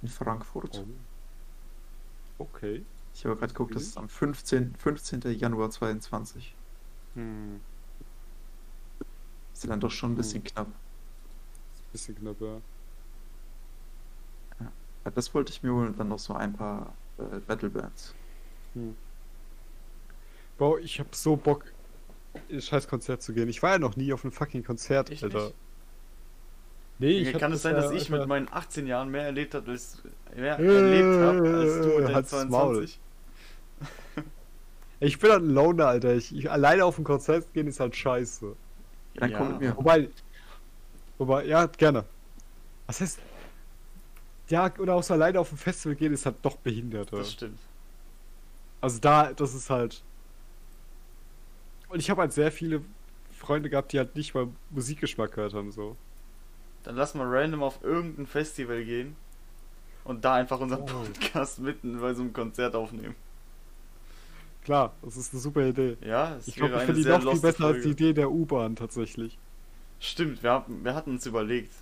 in 0.00 0.08
Frankfurt. 0.08 0.82
oh. 2.38 2.44
Okay. 2.44 2.82
Ich 3.14 3.26
habe 3.26 3.36
gerade 3.36 3.52
geguckt, 3.52 3.74
das 3.76 3.82
ist 3.82 3.98
am 3.98 4.08
15. 4.08 4.74
15. 4.76 5.20
Januar 5.38 5.68
22. 5.70 6.54
Hm. 7.14 7.60
Ist 9.52 9.64
ja 9.64 9.70
dann 9.70 9.80
doch 9.80 9.90
schon 9.90 10.12
ein 10.12 10.16
bisschen 10.16 10.42
knapp. 10.42 10.68
Bisschen 11.92 12.14
knapp, 12.16 12.40
ja. 12.40 12.60
Ja, 15.04 15.10
Das 15.10 15.34
wollte 15.34 15.52
ich 15.52 15.62
mir 15.62 15.72
holen 15.72 15.88
und 15.88 15.98
dann 16.00 16.08
noch 16.08 16.18
so 16.18 16.34
ein 16.34 16.52
paar 16.54 16.94
äh, 17.18 17.38
Metal-Bands. 17.46 18.14
Bro, 20.58 20.78
ich 20.78 20.98
hab 21.00 21.14
so 21.14 21.36
Bock, 21.36 21.64
in 22.48 22.56
ein 22.56 22.62
scheiß 22.62 22.88
Konzert 22.88 23.22
zu 23.22 23.32
gehen. 23.34 23.48
Ich 23.48 23.62
war 23.62 23.72
ja 23.72 23.78
noch 23.78 23.96
nie 23.96 24.12
auf 24.12 24.24
einem 24.24 24.32
fucking 24.32 24.64
Konzert, 24.64 25.10
ich 25.10 25.22
Alter. 25.22 25.44
nicht. 25.46 25.54
Nee, 26.98 27.32
Kann 27.32 27.42
hab 27.42 27.52
es 27.52 27.62
sein, 27.62 27.74
dass 27.74 27.90
ja 27.90 27.96
ich 27.96 28.10
mit 28.10 28.26
meinen 28.26 28.48
18 28.50 28.86
Jahren 28.86 29.10
mehr 29.10 29.24
erlebt 29.24 29.54
habe, 29.54 29.70
als 29.72 30.02
mehr 30.36 30.58
Äh, 30.58 30.64
erlebt 30.64 31.20
habe 31.20 31.58
als 31.58 31.80
du 31.80 31.88
mit 31.88 32.04
deinen 32.04 32.14
halt's 32.14 32.44
Maul. 32.48 32.88
22? 35.02 35.14
Ich 35.14 35.18
bin 35.18 35.30
halt 35.30 35.42
ein 35.42 35.50
Loner, 35.50 35.86
Alter. 35.88 36.14
Ich, 36.14 36.34
ich 36.34 36.50
alleine 36.50 36.84
auf 36.84 36.98
ein 36.98 37.04
Konzert 37.04 37.52
gehen 37.52 37.66
ist 37.66 37.80
halt 37.80 37.94
scheiße. 37.96 38.54
Dann 39.14 39.30
Ja. 39.30 39.38
komm 39.38 39.48
mit 39.52 39.60
mir. 39.60 39.76
Wobei, 39.76 40.08
wobei, 41.18 41.44
ja, 41.46 41.66
gerne. 41.66 42.04
Was 42.86 43.00
heißt. 43.00 43.18
Ja, 44.48 44.70
oder 44.78 44.94
auch 44.94 45.02
so 45.02 45.14
alleine 45.14 45.40
auf 45.40 45.50
ein 45.52 45.56
Festival 45.58 45.96
gehen 45.96 46.12
ist 46.12 46.26
halt 46.26 46.36
doch 46.42 46.56
behindert. 46.56 47.12
Das 47.12 47.32
stimmt. 47.32 47.58
Also 48.80 48.98
da, 48.98 49.32
das 49.32 49.54
ist 49.54 49.70
halt. 49.70 50.02
Und 51.88 52.00
ich 52.00 52.10
habe 52.10 52.22
halt 52.22 52.32
sehr 52.32 52.50
viele 52.50 52.82
Freunde 53.38 53.70
gehabt, 53.70 53.92
die 53.92 53.98
halt 53.98 54.14
nicht 54.16 54.34
mal 54.34 54.48
Musikgeschmack 54.70 55.32
gehört 55.32 55.54
haben, 55.54 55.70
so. 55.72 55.96
Dann 56.84 56.96
lass 56.96 57.14
mal 57.14 57.26
random 57.26 57.62
auf 57.62 57.82
irgendein 57.82 58.26
Festival 58.26 58.84
gehen 58.84 59.14
und 60.04 60.24
da 60.24 60.34
einfach 60.34 60.58
unseren 60.60 60.82
Oh. 60.82 60.86
Podcast 60.86 61.60
mitten 61.60 62.00
bei 62.00 62.12
so 62.14 62.22
einem 62.22 62.32
Konzert 62.32 62.74
aufnehmen. 62.74 63.14
Klar, 64.64 64.94
das 65.02 65.16
ist 65.16 65.32
eine 65.32 65.40
super 65.40 65.66
Idee. 65.66 65.96
Ja, 66.02 66.36
es 66.36 66.46
Ich 66.48 66.54
glaube, 66.54 66.74
ich 66.76 66.82
finde 66.82 67.02
die 67.02 67.08
noch 67.08 67.32
viel 67.32 67.40
besser 67.40 67.46
als 67.46 67.56
Folge. 67.56 67.80
die 67.82 67.90
Idee 67.90 68.12
der 68.12 68.30
U-Bahn 68.30 68.76
tatsächlich. 68.76 69.38
Stimmt, 69.98 70.42
wir, 70.42 70.50
haben, 70.50 70.84
wir 70.84 70.94
hatten 70.94 71.12
uns 71.12 71.26
überlegt, 71.26 71.72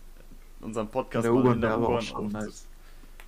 unseren 0.60 0.88
Podcast 0.88 1.24
der 1.24 1.32
mal 1.32 1.40
U-Bahn 1.40 1.54
in 1.56 1.60
der 1.60 1.78
U-Bahn 1.78 2.02
schon 2.02 2.28
aufzu- 2.28 2.32
nice. 2.32 2.66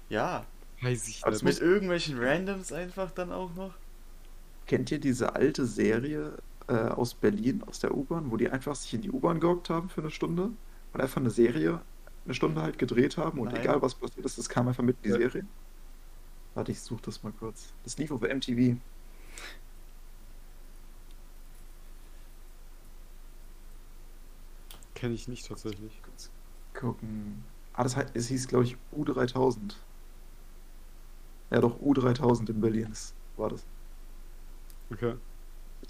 Ja, 0.09 0.45
Weiß 0.81 1.07
ich 1.07 1.25
Also 1.25 1.45
nicht. 1.45 1.61
mit 1.61 1.63
irgendwelchen 1.69 2.19
Randoms 2.19 2.73
einfach 2.73 3.11
dann 3.13 3.31
auch 3.31 3.55
noch. 3.55 3.73
Kennt 4.67 4.91
ihr 4.91 4.99
diese 4.99 5.35
alte 5.37 5.65
Serie 5.65 6.33
äh, 6.67 6.73
aus 6.75 7.15
Berlin, 7.15 7.63
aus 7.67 7.79
der 7.79 7.95
U-Bahn, 7.95 8.31
wo 8.33 8.37
die 8.37 8.51
einfach 8.51 8.75
sich 8.75 8.93
in 8.95 9.03
die 9.03 9.11
U-Bahn 9.11 9.39
gehockt 9.39 9.71
haben 9.71 9.89
für 9.91 10.01
eine 10.01 10.11
Stunde 10.11 10.51
und 10.93 11.01
einfach 11.01 11.21
eine 11.21 11.31
Serie 11.31 11.81
eine 12.25 12.35
Stunde 12.35 12.63
halt 12.63 12.79
gedreht 12.79 13.17
haben 13.17 13.39
und 13.41 13.49
Nein. 13.53 13.61
egal 13.63 13.83
was 13.83 13.95
passiert 13.97 14.25
ist, 14.25 14.39
das 14.39 14.49
kam 14.49 14.67
einfach 14.69 14.83
mit 14.85 14.97
in 14.99 15.03
die 15.05 15.09
Ja. 15.11 15.17
Serie? 15.31 15.45
Warte, 16.55 16.71
ich 16.73 16.81
suche 16.81 17.03
das 17.03 17.23
mal 17.23 17.33
kurz. 17.33 17.73
Das 17.85 17.97
lief 17.99 18.11
auf 18.13 18.23
MTV. 18.23 18.77
Kenne 25.03 25.15
ich 25.15 25.27
nicht 25.27 25.49
tatsächlich. 25.49 26.01
Kurz 26.05 26.31
gucken. 26.75 27.43
Ah, 27.73 27.83
das 27.83 27.97
heißt, 27.97 28.11
es 28.15 28.29
hieß, 28.29 28.47
glaube 28.47 28.63
ich, 28.63 28.77
U3000. 28.97 29.75
Ja, 31.51 31.61
doch, 31.61 31.81
U3000 31.81 32.51
in 32.51 32.61
Berlin 32.61 32.93
war 33.37 33.51
das. 33.51 33.65
Okay. 34.93 35.17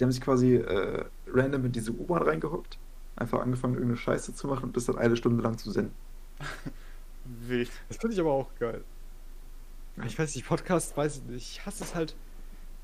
Die 0.00 0.02
haben 0.02 0.12
sich 0.12 0.22
quasi 0.22 0.54
äh, 0.54 1.04
random 1.26 1.66
in 1.66 1.72
diese 1.72 1.92
U-Bahn 1.92 2.22
reingehockt, 2.22 2.78
einfach 3.16 3.40
angefangen, 3.40 3.74
irgendeine 3.74 3.98
Scheiße 3.98 4.34
zu 4.34 4.46
machen 4.46 4.64
und 4.64 4.76
das 4.78 4.86
dann 4.86 4.96
eine 4.96 5.14
Stunde 5.14 5.42
lang 5.42 5.58
zu 5.58 5.70
senden. 5.70 5.94
Wild. 7.46 7.70
Das 7.88 7.98
finde 7.98 8.14
ich 8.14 8.20
aber 8.20 8.32
auch 8.32 8.48
geil. 8.58 8.82
Ich 10.06 10.18
weiß 10.18 10.34
nicht, 10.36 10.46
Podcast, 10.46 10.96
weiß 10.96 11.18
ich 11.18 11.22
nicht. 11.24 11.50
Ich 11.58 11.66
hasse 11.66 11.84
es 11.84 11.94
halt. 11.94 12.16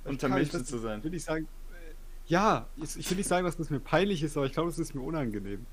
Unter 0.04 0.28
Menschen 0.28 0.62
zu 0.62 0.76
sein. 0.76 1.02
Will 1.02 1.14
ich 1.14 1.24
sagen. 1.24 1.48
äh, 1.72 1.94
Ja, 2.26 2.66
ich 2.76 2.98
ich 2.98 3.10
will 3.10 3.16
nicht 3.16 3.28
sagen, 3.28 3.46
dass 3.46 3.56
das 3.56 3.70
mir 3.70 3.80
peinlich 3.80 4.22
ist, 4.22 4.36
aber 4.36 4.44
ich 4.44 4.52
glaube, 4.52 4.68
es 4.68 4.78
ist 4.78 4.94
mir 4.94 5.00
unangenehm. 5.00 5.64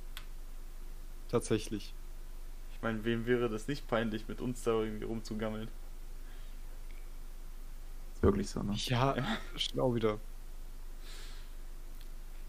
Tatsächlich. 1.36 1.94
Ich 2.74 2.82
meine, 2.82 3.04
wem 3.04 3.26
wäre 3.26 3.50
das 3.50 3.68
nicht 3.68 3.90
peinlich, 3.90 4.30
mit 4.30 4.40
uns 4.40 4.64
da 4.64 4.72
irgendwie 4.72 5.04
rumzugammeln? 5.04 5.68
Ist 8.14 8.24
wirklich 8.24 8.50
so, 8.50 8.64
ne? 8.64 8.72
Ja, 8.76 9.16
auch 9.78 9.94
wieder. 9.94 10.12
Ja, 10.12 10.18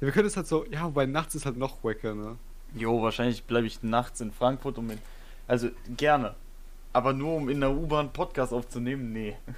wir 0.06 0.12
können 0.12 0.28
es 0.28 0.36
halt 0.36 0.46
so, 0.46 0.64
ja, 0.66 0.84
wobei 0.84 1.06
nachts 1.06 1.34
ist 1.34 1.46
halt 1.46 1.56
noch 1.56 1.82
wacker, 1.82 2.14
ne? 2.14 2.36
Jo, 2.76 3.02
wahrscheinlich 3.02 3.42
bleibe 3.42 3.66
ich 3.66 3.82
nachts 3.82 4.20
in 4.20 4.30
Frankfurt, 4.30 4.78
um 4.78 4.88
in. 4.88 5.00
Also 5.48 5.70
gerne. 5.96 6.36
Aber 6.92 7.12
nur 7.12 7.34
um 7.34 7.48
in 7.48 7.60
der 7.60 7.72
U-Bahn 7.72 8.12
Podcast 8.12 8.52
aufzunehmen? 8.52 9.12
Nee. 9.12 9.36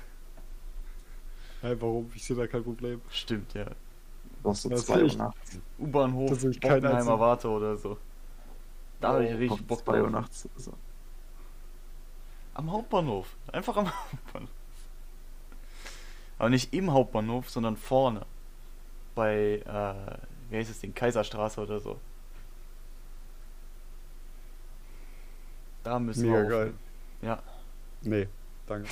Hey, 1.60 1.76
warum? 1.80 2.08
Ich 2.14 2.24
sehe 2.24 2.36
da 2.36 2.46
kein 2.46 2.62
Problem. 2.62 3.00
Stimmt, 3.10 3.52
ja. 3.52 3.64
Du 3.64 3.72
brauchst 4.44 4.62
so 4.62 4.68
Das 4.68 4.86
zwei 4.86 5.02
Uhr 5.02 5.12
nachts. 5.16 5.58
U-Bahnhof, 5.76 6.40
Bockenheimer 6.60 7.18
Warte 7.18 7.48
oder 7.48 7.76
so. 7.76 7.98
Da 9.00 9.08
habe 9.14 9.24
ich 9.24 9.30
richtig 9.32 9.48
Kommt 9.50 9.66
Bock 9.68 9.84
zwei 9.84 9.92
Uhr 10.02 10.10
drauf. 10.10 10.10
nachts. 10.22 10.44
oder 10.46 10.60
So. 10.60 10.72
Am 12.54 12.70
Hauptbahnhof. 12.72 13.36
Einfach 13.52 13.76
am 13.76 13.86
Hauptbahnhof. 14.12 14.50
Aber 16.38 16.50
nicht 16.50 16.72
im 16.74 16.90
Hauptbahnhof, 16.92 17.48
sondern 17.50 17.76
vorne. 17.76 18.24
Bei, 19.14 19.62
äh, 19.64 20.50
wie 20.50 20.56
heißt 20.56 20.70
es, 20.70 20.80
den 20.80 20.94
Kaiserstraße 20.94 21.60
oder 21.60 21.80
so. 21.80 22.00
Da 25.82 25.98
müssen 25.98 26.22
Mega 26.26 26.34
wir 26.38 26.44
aufhören. 26.44 26.78
geil. 27.22 27.28
Ja. 27.28 27.42
Nee, 28.02 28.28
danke. 28.66 28.88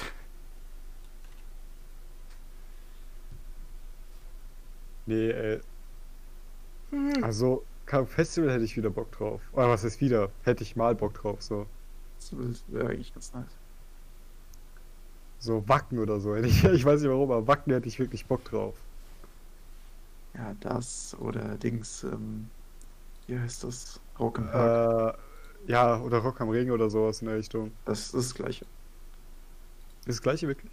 Nee, 5.07 5.31
ey. 5.31 5.61
Also, 7.23 7.65
Festival 7.87 8.51
hätte 8.51 8.65
ich 8.65 8.77
wieder 8.77 8.91
Bock 8.91 9.13
drauf. 9.13 9.41
Oder 9.53 9.69
was 9.69 9.85
ist 9.85 10.01
wieder? 10.01 10.31
Hätte 10.43 10.63
ich 10.65 10.77
mal 10.77 10.95
Bock 10.95 11.15
drauf, 11.15 11.41
so. 11.41 11.67
Das 12.19 12.65
wäre 12.69 12.89
eigentlich 12.89 13.15
ganz 13.15 13.33
nice. 13.33 13.45
So 15.39 15.69
Wacken 15.69 15.99
oder 15.99 16.19
so. 16.19 16.35
Hätte 16.35 16.49
ich, 16.49 16.65
ich 16.65 16.85
weiß 16.85 17.01
nicht 17.01 17.11
warum, 17.11 17.31
aber 17.31 17.47
Wacken 17.47 17.73
hätte 17.73 17.89
ich 17.89 17.99
wirklich 17.99 18.27
Bock 18.27 18.45
drauf. 18.45 18.75
Ja, 20.35 20.55
das 20.61 21.17
oder 21.21 21.57
Dings, 21.57 22.05
ähm, 22.05 22.51
wie 23.27 23.39
heißt 23.39 23.65
das? 23.65 24.01
Rock 24.19 24.39
im 24.39 24.51
Park. 24.51 25.19
Äh, 25.67 25.71
ja, 25.73 26.01
oder 26.01 26.19
Rock 26.19 26.41
am 26.41 26.51
Ring 26.51 26.71
oder 26.71 26.91
sowas 26.91 27.23
in 27.23 27.29
der 27.29 27.37
Richtung. 27.37 27.73
Das 27.85 28.01
ist 28.01 28.15
das 28.15 28.35
Gleiche. 28.35 28.67
Ist 30.01 30.19
das 30.19 30.23
gleiche 30.23 30.47
wirklich? 30.47 30.73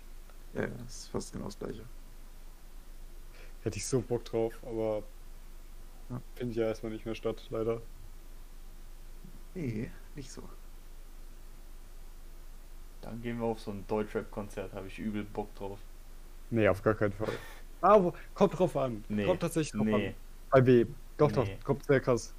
Ja, 0.54 0.62
ja, 0.64 0.68
das 0.86 0.96
ist 0.96 1.08
fast 1.08 1.34
genau 1.34 1.46
das 1.46 1.58
Gleiche. 1.58 1.82
Hätte 3.64 3.78
ich 3.78 3.86
so 3.86 4.02
Bock 4.02 4.26
drauf, 4.26 4.54
aber 4.64 5.02
Ja. 6.14 6.22
findet 6.36 6.58
ja 6.58 6.66
erstmal 6.68 6.92
nicht 6.92 7.06
mehr 7.06 7.16
statt, 7.16 7.46
leider. 7.50 7.82
Nee, 9.56 9.90
nicht 10.16 10.32
so. 10.32 10.42
Dann 13.02 13.22
gehen 13.22 13.40
wir 13.40 13.46
auf 13.46 13.60
so 13.60 13.72
ein 13.72 13.84
Deutschrap-Konzert, 13.88 14.74
habe 14.74 14.88
ich 14.88 14.98
übel 15.00 15.24
Bock 15.24 15.54
drauf. 15.56 15.80
Nee, 16.50 16.68
auf 16.68 16.82
gar 16.82 16.94
keinen 16.96 17.12
Fall. 17.14 17.34
Ah, 17.82 18.02
wo, 18.02 18.14
kommt 18.34 18.58
drauf 18.58 18.78
an. 18.78 19.04
Nee. 19.10 19.26
Kommt 19.26 19.42
tatsächlich 19.42 19.74
drauf 19.74 19.86
Nee. 19.86 20.08
an. 20.08 20.14
Bei 20.52 20.66
wem? 20.66 20.96
Doch, 21.18 21.30
Nee. 21.30 21.36
doch, 21.36 21.64
kommt 21.66 21.84
sehr 21.86 22.00
krass. 22.00 22.34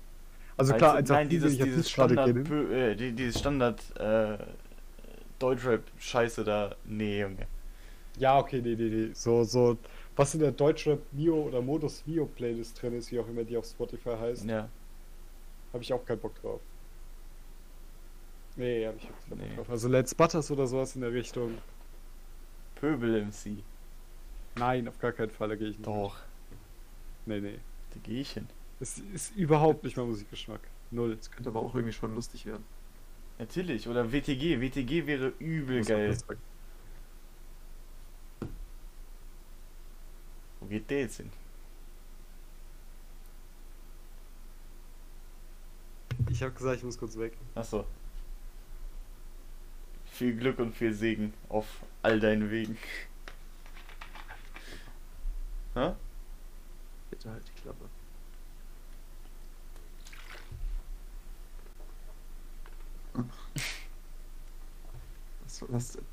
Also 0.57 0.73
klar, 0.75 0.95
eins 0.95 1.11
auf 1.11 1.17
nein, 1.17 1.29
die 1.29 1.37
dieses, 1.37 1.53
ich 1.55 1.59
jetzt 1.59 1.67
dieses 1.69 1.91
Standard, 1.91 2.29
äh, 2.29 2.95
die- 2.97 3.13
dieses 3.13 3.39
Standard 3.41 3.83
äh, 3.99 4.39
Deutschrap-Scheiße 5.39 6.45
da, 6.45 6.75
nee, 6.85 7.21
Junge. 7.21 7.47
Ja, 8.19 8.39
okay, 8.39 8.61
nee, 8.63 8.77
nee, 8.77 8.89
nee. 8.89 9.11
So, 9.13 9.43
so, 9.45 9.77
was 10.17 10.35
in 10.35 10.41
der 10.41 10.53
Deutschrap 10.53 11.01
Mio 11.13 11.35
oder 11.43 11.61
Modus 11.61 12.03
Mio 12.07 12.27
Playlist 12.27 12.81
drin 12.81 12.95
ist, 12.97 13.11
wie 13.11 13.19
auch 13.19 13.29
immer 13.29 13.45
die 13.45 13.57
auf 13.57 13.67
Spotify 13.67 14.17
heißt, 14.19 14.45
Ja, 14.45 14.69
habe 15.73 15.83
ich 15.83 15.93
auch 15.93 16.05
keinen 16.05 16.21
Bock 16.21 16.41
drauf. 16.41 16.61
Nee, 18.57 18.87
habe 18.87 18.97
ich 18.97 19.05
jetzt 19.05 19.29
keinen 19.29 19.39
Nee. 19.41 19.47
Bock 19.49 19.57
drauf. 19.57 19.71
Also 19.71 19.89
Let's 19.89 20.15
Butters 20.15 20.51
oder 20.51 20.67
sowas 20.67 20.95
in 20.95 21.01
der 21.01 21.13
Richtung. 21.13 21.59
Pöbel-MC. 22.77 23.63
Nein, 24.57 24.87
auf 24.89 24.99
gar 24.99 25.13
keinen 25.13 25.31
Fall, 25.31 25.49
da 25.49 25.57
gehe 25.57 25.69
ich 25.69 25.79
nicht. 25.79 25.87
Doch, 25.87 26.17
Nee, 27.27 27.41
nee. 27.41 27.59
da 27.93 28.01
gehe 28.03 28.21
ich 28.21 28.33
hin. 28.33 28.47
Es 28.81 28.99
ist 28.99 29.35
überhaupt 29.37 29.83
nicht 29.85 29.97
mein 29.97 30.07
Musikgeschmack. 30.07 30.61
Null. 30.91 31.17
Das 31.17 31.31
könnte 31.31 31.49
aber 31.49 31.61
auch 31.61 31.75
irgendwie 31.75 31.93
schon 31.93 32.15
lustig 32.15 32.45
werden. 32.47 32.65
Natürlich, 33.39 33.89
oder 33.89 34.13
WTG. 34.13 34.61
WTG 34.61 35.07
wäre 35.07 35.33
übel 35.39 35.83
geil. 35.85 36.17
Jetzt 40.75 41.17
hin? 41.17 41.31
Ich 46.31 46.43
habe 46.43 46.53
gesagt, 46.53 46.79
ich 46.79 46.85
muss 46.85 46.99
kurz 46.99 47.17
weg. 47.17 47.37
Achso. 47.55 47.87
Viel 50.07 50.37
Glück 50.37 50.59
und 50.59 50.75
viel 50.75 50.93
Segen 50.93 51.33
auf 51.49 51.67
all 52.03 52.19
deinen 52.21 52.51
Wegen. 52.51 52.77
Hä? 55.75 55.95
Bitte 57.11 57.31
halt 57.31 57.43
die 57.47 57.61
Klappe. 57.63 57.89
Was 65.45 65.63
war 65.63 65.69
das 65.69 65.93
denn? 65.93 66.05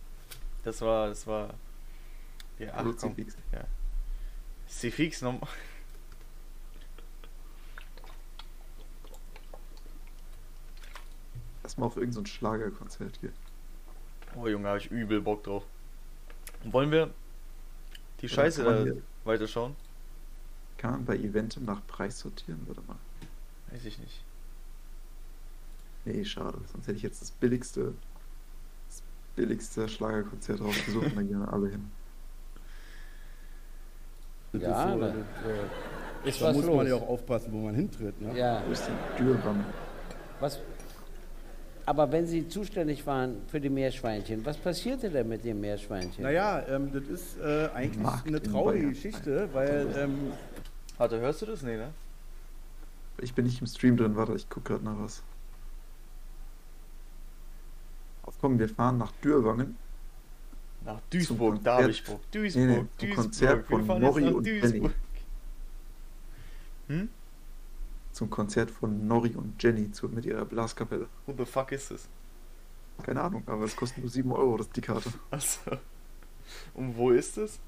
Das 0.63 0.81
war, 0.81 1.07
das 1.07 1.25
war. 1.25 1.53
Ja, 2.59 2.73
ach 2.75 2.85
komm. 2.99 3.15
Kruzifix. 4.71 5.17
Cifix 5.17 5.21
nochmal. 5.21 5.49
Lass 11.63 11.77
mal 11.77 11.85
auf 11.85 11.95
irgendein 11.95 12.13
so 12.13 12.21
ein 12.21 12.25
Schlagerkonzert 12.25 13.21
gehen. 13.21 13.33
Oh 14.35 14.47
Junge, 14.47 14.67
habe 14.67 14.79
ich 14.79 14.89
übel 14.89 15.21
Bock 15.21 15.43
drauf. 15.43 15.63
Wollen 16.63 16.91
wir 16.91 17.13
die 18.21 18.25
Oder 18.25 18.35
Scheiße 18.35 18.63
da 18.63 18.83
hier- 18.83 19.01
weiterschauen? 19.23 19.75
Kann 20.77 20.91
man 20.91 21.05
bei 21.05 21.17
Eventem 21.17 21.65
nach 21.65 21.85
Preis 21.85 22.19
sortieren? 22.19 22.61
Warte 22.65 22.81
mal. 22.87 22.97
Weiß 23.69 23.85
ich 23.85 23.99
nicht. 23.99 24.23
Nee, 26.05 26.25
schade. 26.25 26.57
Sonst 26.71 26.87
hätte 26.87 26.97
ich 26.97 27.03
jetzt 27.03 27.21
das 27.21 27.29
billigste, 27.31 27.93
das 28.89 29.03
billigste 29.35 29.87
Schlagerkonzert 29.87 30.59
rausgesucht 30.61 31.05
und 31.07 31.15
dann 31.15 31.27
gehen 31.27 31.43
alle 31.43 31.69
hin. 31.69 31.91
Das 34.53 34.61
Ja, 34.61 34.93
ist 34.93 34.99
so, 34.99 35.05
äh, 35.05 36.29
ist 36.29 36.41
da 36.41 36.45
was 36.47 36.55
muss 36.57 36.65
los. 36.65 36.75
man 36.75 36.87
ja 36.87 36.95
auch 36.95 37.07
aufpassen, 37.07 37.51
wo 37.53 37.57
man 37.59 37.75
hintritt. 37.75 38.19
Ne? 38.21 38.37
Ja, 38.37 38.61
Wo 38.67 38.71
ist 38.71 38.83
denn 38.87 39.25
Dürram? 39.25 39.63
was? 40.39 40.59
aber 41.85 42.11
wenn 42.11 42.25
Sie 42.27 42.47
zuständig 42.47 43.05
waren 43.07 43.37
für 43.47 43.59
die 43.59 43.69
Meerschweinchen, 43.69 44.45
was 44.45 44.55
passierte 44.57 45.09
denn 45.09 45.27
mit 45.27 45.43
den 45.43 45.59
Meerschweinchen? 45.59 46.23
Naja, 46.23 46.63
ähm, 46.69 46.91
das 46.93 47.03
ist 47.03 47.39
äh, 47.39 47.69
eigentlich 47.73 48.03
Markt 48.03 48.27
eine 48.27 48.37
in 48.37 48.43
traurige. 48.43 48.89
Geschichte, 48.89 49.49
weil 49.53 49.87
ähm, 49.97 50.31
Warte, 50.97 51.19
hörst 51.19 51.41
du 51.41 51.47
das? 51.47 51.63
Nee, 51.63 51.77
ne? 51.77 51.87
Ich 53.19 53.33
bin 53.33 53.45
nicht 53.45 53.59
im 53.61 53.67
Stream 53.67 53.97
drin, 53.97 54.15
warte, 54.15 54.33
ich 54.35 54.47
gucke 54.49 54.73
gerade 54.73 54.85
nach 54.85 54.99
was. 54.99 55.23
Auf 58.23 58.35
komm, 58.39 58.59
wir 58.59 58.69
fahren 58.69 58.97
nach 58.97 59.11
Dürwangen. 59.23 59.75
Nach 60.83 60.99
Duisburg, 61.11 61.55
Konzert- 61.55 61.65
da 61.67 61.83
hab 61.83 61.89
ich 61.89 62.03
Bock. 62.03 62.31
Duisburg, 62.31 62.65
Nee, 62.65 62.67
nee, 62.67 62.75
zum 62.75 62.87
Duisburg. 62.97 63.15
Konzert 63.15 63.67
von 63.67 63.99
Nori 64.01 64.23
und 64.31 64.47
Duisburg. 64.47 64.93
Hm? 66.87 67.09
Zum 68.11 68.29
Konzert 68.29 68.71
von 68.71 69.07
Nori 69.07 69.35
und 69.35 69.61
Jenny 69.61 69.91
zu, 69.91 70.09
mit 70.09 70.25
ihrer 70.25 70.43
Blaskapelle. 70.45 71.07
Who 71.25 71.33
the 71.37 71.45
fuck 71.45 71.71
ist 71.71 71.91
das? 71.91 72.07
Keine 73.03 73.21
Ahnung, 73.21 73.43
aber 73.45 73.63
es 73.65 73.75
kostet 73.75 73.99
nur 73.99 74.09
7 74.09 74.31
Euro, 74.31 74.57
das 74.57 74.69
die 74.71 74.81
Karte. 74.81 75.11
Achso. 75.31 75.59
Und 76.73 76.97
wo 76.97 77.11
ist 77.11 77.37
es? 77.37 77.59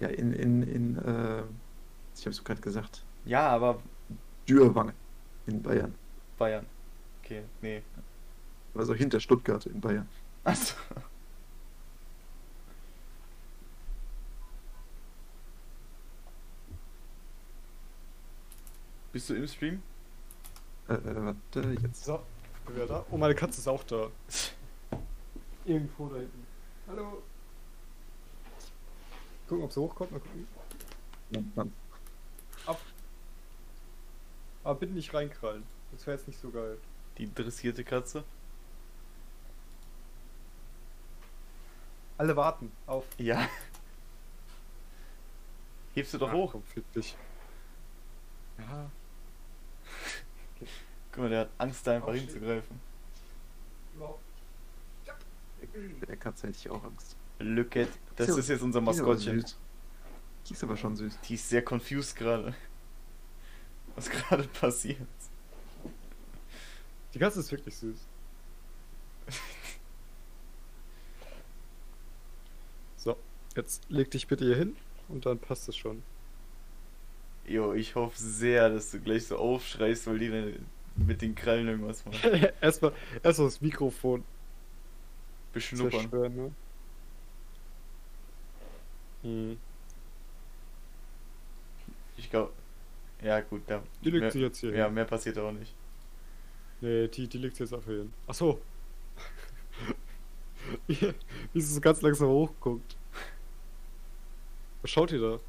Ja, 0.00 0.08
in, 0.08 0.32
in, 0.32 0.62
in, 0.62 0.98
äh, 0.98 1.42
ich 2.16 2.26
hab's 2.26 2.42
gerade 2.42 2.60
gesagt, 2.60 3.04
Ja, 3.24 3.48
aber 3.50 3.80
Dürwangen 4.48 4.94
in 5.46 5.62
Bayern. 5.62 5.94
Bayern. 6.38 6.66
Okay, 7.22 7.42
nee. 7.60 7.82
Also 8.74 8.94
hinter 8.94 9.20
Stuttgart 9.20 9.64
in 9.66 9.80
Bayern. 9.80 10.08
Achso. 10.42 10.74
Bist 19.12 19.28
du 19.28 19.34
im 19.34 19.46
Stream? 19.46 19.82
Äh, 20.88 20.94
äh, 20.94 21.24
warte, 21.24 21.76
jetzt. 21.82 22.04
So, 22.04 22.22
bin 22.66 22.76
wieder 22.76 22.86
da. 22.86 23.06
Oh, 23.10 23.18
meine 23.18 23.34
Katze 23.34 23.60
ist 23.60 23.68
auch 23.68 23.84
da. 23.84 24.10
Irgendwo 25.66 26.08
da 26.08 26.16
hinten. 26.16 26.46
Hallo. 26.88 27.22
Gucken, 29.48 29.64
ob 29.64 29.72
sie 29.72 29.80
hochkommt. 29.80 30.12
Mal 30.12 30.20
gucken. 30.20 30.48
Mann. 31.54 31.72
Aber 34.64 34.78
bitte 34.78 34.92
nicht 34.92 35.12
reinkrallen. 35.12 35.64
Das 35.90 36.06
wäre 36.06 36.16
jetzt 36.16 36.26
nicht 36.26 36.40
so 36.40 36.50
geil. 36.50 36.78
Die 37.18 37.24
interessierte 37.24 37.84
Katze? 37.84 38.24
Alle 42.16 42.36
warten 42.36 42.70
auf. 42.86 43.04
Ja. 43.18 43.48
Hebst 45.94 46.14
du 46.14 46.18
doch 46.18 46.32
hoch. 46.32 46.52
Komm. 46.52 46.62
Ja. 48.58 48.90
Guck 51.12 51.18
mal, 51.24 51.30
der 51.30 51.40
hat 51.40 51.50
Angst, 51.58 51.86
da 51.86 51.92
einfach 51.96 52.14
hinzugreifen. 52.14 52.80
Der 56.08 56.16
Katze 56.16 56.48
hätte 56.48 56.58
ich 56.58 56.70
auch 56.70 56.82
Angst. 56.84 57.16
Look 57.38 57.76
at. 57.76 57.88
Das 58.16 58.28
So, 58.28 58.38
ist 58.38 58.48
jetzt 58.48 58.62
unser 58.62 58.80
Die 58.80 58.90
ist 58.90 59.00
aber 59.00 59.08
Maskottchen. 59.08 59.40
süß. 59.40 59.56
Die 60.48 60.52
ist 60.54 60.64
aber 60.64 60.76
schon 60.76 60.96
süß. 60.96 61.18
Die 61.28 61.34
ist 61.34 61.48
sehr 61.48 61.62
confused 61.64 62.16
gerade. 62.16 62.54
Was 63.94 64.08
gerade 64.10 64.44
passiert. 64.48 64.98
Die 67.14 67.18
Katze 67.18 67.40
ist 67.40 67.52
wirklich 67.52 67.76
süß. 67.76 67.96
So, 72.96 73.16
jetzt 73.56 73.82
leg 73.88 74.10
dich 74.10 74.26
bitte 74.26 74.44
hier 74.44 74.56
hin 74.56 74.76
und 75.08 75.26
dann 75.26 75.38
passt 75.38 75.68
es 75.68 75.76
schon. 75.76 76.02
Jo, 77.46 77.72
ich 77.74 77.96
hoffe 77.96 78.16
sehr, 78.16 78.68
dass 78.70 78.92
du 78.92 79.00
gleich 79.00 79.26
so 79.26 79.36
aufschreist, 79.36 80.06
weil 80.06 80.18
die 80.20 80.30
dann 80.30 80.66
mit 80.96 81.22
den 81.22 81.34
Krallen 81.34 81.68
irgendwas 81.68 82.04
machen. 82.04 82.18
erstmal, 82.60 82.92
erstmal 83.22 83.48
das 83.48 83.60
Mikrofon 83.60 84.24
Beschnuppern. 85.52 85.90
zerstören, 86.00 86.36
ne? 86.36 86.52
Hm. 89.22 89.58
Ich 92.16 92.30
glaube. 92.30 92.52
Ja, 93.22 93.40
gut, 93.40 93.62
da. 93.66 93.82
Die 94.02 94.10
legt 94.10 94.22
mehr, 94.22 94.30
sich 94.32 94.42
jetzt 94.42 94.58
hier 94.58 94.74
Ja, 94.74 94.86
hin. 94.86 94.94
mehr 94.94 95.04
passiert 95.04 95.38
auch 95.38 95.52
nicht. 95.52 95.74
Nee, 96.80 97.06
die, 97.08 97.28
die 97.28 97.38
liegt 97.38 97.58
jetzt 97.60 97.72
auf 97.72 97.84
hin. 97.84 98.12
Ach 98.26 98.34
so. 98.34 98.60
wie, 100.88 101.14
sie 101.54 101.60
so 101.60 101.80
ganz 101.80 102.02
langsam 102.02 102.28
hochguckt. 102.28 102.96
Was 104.82 104.90
schaut 104.90 105.12
ihr 105.12 105.40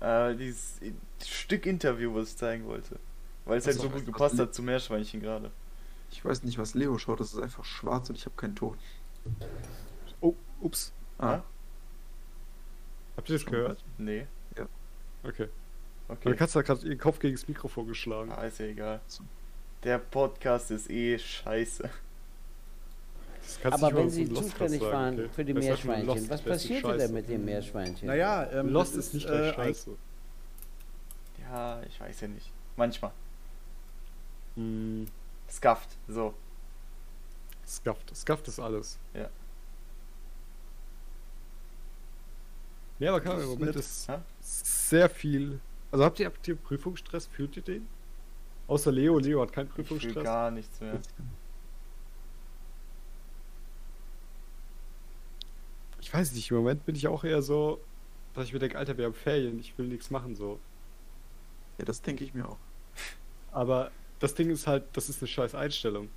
da? 0.00 0.28
Äh, 0.30 0.36
dieses 0.36 0.78
Stück 1.24 1.64
Interview, 1.64 2.14
was 2.14 2.30
ich 2.30 2.36
zeigen 2.36 2.66
wollte. 2.66 2.98
Weil 3.46 3.58
es 3.58 3.66
halt 3.66 3.76
so, 3.76 3.88
gut 3.88 4.04
gepasst 4.04 4.38
hat 4.38 4.54
zu 4.54 4.62
Meerschweinchen 4.62 5.20
gerade. 5.20 5.50
Ich 6.10 6.24
weiß 6.24 6.42
nicht, 6.42 6.58
was 6.58 6.74
Leo 6.74 6.98
schaut, 6.98 7.20
das 7.20 7.32
ist 7.32 7.40
einfach 7.40 7.64
schwarz 7.64 8.10
und 8.10 8.16
ich 8.16 8.24
habe 8.26 8.36
keinen 8.36 8.54
Ton. 8.54 8.76
Oh, 10.20 10.34
ups. 10.60 10.92
Ah, 11.18 11.40
Habt 13.16 13.30
ihr 13.30 13.34
das 13.36 13.42
Schon 13.42 13.52
gehört? 13.52 13.82
Nee. 13.98 14.26
Okay. 15.22 15.48
Okay. 16.08 16.20
Meine 16.24 16.36
Katze 16.36 16.58
hat 16.60 16.66
gerade 16.66 16.86
ihren 16.86 16.98
Kopf 16.98 17.18
gegen 17.18 17.34
das 17.34 17.48
Mikrofon 17.48 17.88
geschlagen. 17.88 18.30
Ah, 18.30 18.44
ist 18.44 18.58
ja 18.60 18.66
egal. 18.66 19.00
So. 19.08 19.24
Der 19.82 19.98
Podcast 19.98 20.70
ist 20.70 20.88
eh 20.90 21.18
scheiße. 21.18 21.90
Das 23.42 23.60
kannst 23.60 23.82
Aber 23.82 23.96
wenn 23.96 24.10
Sie 24.10 24.32
zuständig 24.32 24.80
sagen, 24.80 24.92
waren 24.92 25.14
okay? 25.14 25.28
für 25.34 25.44
die 25.44 25.54
Das 25.54 25.62
ist 25.62 25.68
Meerschweinchen, 25.68 26.06
Lost, 26.06 26.30
was 26.30 26.40
ist 26.40 26.46
passierte 26.46 26.96
denn 26.96 27.12
mit 27.12 27.28
den 27.28 27.44
Meerschweinchen? 27.44 28.06
naja, 28.06 28.48
ähm, 28.52 28.68
Lost 28.68 28.96
das 28.96 29.06
ist 29.06 29.14
nicht 29.14 29.28
äh, 29.28 29.52
scheiße. 29.54 29.90
Ja, 31.40 31.80
ich 31.82 32.00
weiß 32.00 32.20
ja 32.20 32.28
nicht. 32.28 32.50
Manchmal. 32.76 33.12
Hm, 34.56 35.06
Scuffed, 35.48 35.96
so. 36.08 36.34
Scuffed. 37.66 38.14
Scuffed 38.16 38.48
ist 38.48 38.58
alles. 38.58 38.98
Ja. 39.14 39.28
Ja, 42.98 43.10
aber 43.10 43.20
klar, 43.20 43.40
im 43.40 43.48
Moment 43.48 43.76
ist 43.76 44.08
Hä? 44.08 44.18
sehr 44.40 45.10
viel. 45.10 45.60
Also 45.92 46.04
habt 46.04 46.18
ihr, 46.18 46.26
habt 46.26 46.46
ihr 46.48 46.56
Prüfungsstress? 46.56 47.26
Fühlt 47.26 47.56
ihr 47.56 47.62
den? 47.62 47.86
Außer 48.68 48.90
Leo. 48.90 49.18
Leo 49.18 49.42
hat 49.42 49.52
keinen 49.52 49.68
Ich 49.68 49.74
Prüfungsstress. 49.74 50.24
gar 50.24 50.50
nichts 50.50 50.80
mehr. 50.80 51.00
Ich 56.00 56.12
weiß 56.12 56.32
nicht, 56.32 56.50
im 56.50 56.56
Moment 56.58 56.86
bin 56.86 56.94
ich 56.94 57.08
auch 57.08 57.24
eher 57.24 57.42
so, 57.42 57.80
dass 58.34 58.46
ich 58.46 58.52
mir 58.52 58.58
denke, 58.58 58.78
Alter, 58.78 58.96
wir 58.96 59.06
haben 59.06 59.14
Ferien, 59.14 59.58
ich 59.58 59.76
will 59.76 59.88
nichts 59.88 60.10
machen 60.10 60.34
so. 60.34 60.58
ja, 61.78 61.84
das 61.84 62.00
denke 62.02 62.24
ich 62.24 62.32
mir 62.34 62.48
auch. 62.48 62.58
Aber 63.52 63.90
das 64.18 64.34
Ding 64.34 64.50
ist 64.50 64.66
halt, 64.66 64.84
das 64.94 65.08
ist 65.08 65.20
eine 65.20 65.28
scheiß 65.28 65.54
Einstellung. 65.54 66.08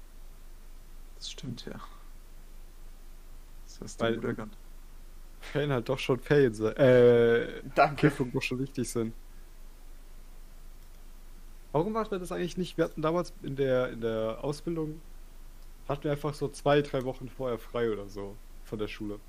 Das 1.18 1.32
stimmt, 1.32 1.66
ja. 1.66 1.80
Das 3.66 3.82
hast 3.82 4.00
Weil- 4.02 4.16
du 4.16 4.22
gut 4.22 4.30
erkannt. 4.30 4.58
Ferien 5.42 5.72
halt 5.72 5.88
doch 5.88 6.00
schon 6.00 6.20
Ferien 6.20 6.54
sein. 6.54 6.76
Äh, 6.76 7.62
Danke. 7.74 8.10
Prüfungen 8.10 8.34
doch 8.34 8.42
schon 8.42 8.60
wichtig 8.60 8.90
sind. 8.90 9.14
Warum 11.72 11.94
macht 11.94 12.12
man 12.12 12.20
das 12.20 12.32
eigentlich 12.32 12.58
nicht? 12.58 12.78
Wir 12.78 12.86
hatten 12.86 13.02
damals 13.02 13.32
in 13.44 13.56
der, 13.56 13.90
in 13.90 14.02
der 14.02 14.44
Ausbildung, 14.44 15.00
hatten 15.88 16.04
wir 16.04 16.12
einfach 16.12 16.34
so 16.34 16.50
zwei, 16.50 16.82
drei 16.82 17.04
Wochen 17.04 17.30
vorher 17.30 17.58
frei 17.60 17.92
oder 17.92 18.08
so 18.10 18.36
von 18.66 18.80
der 18.80 18.88
Schule. 18.88 19.20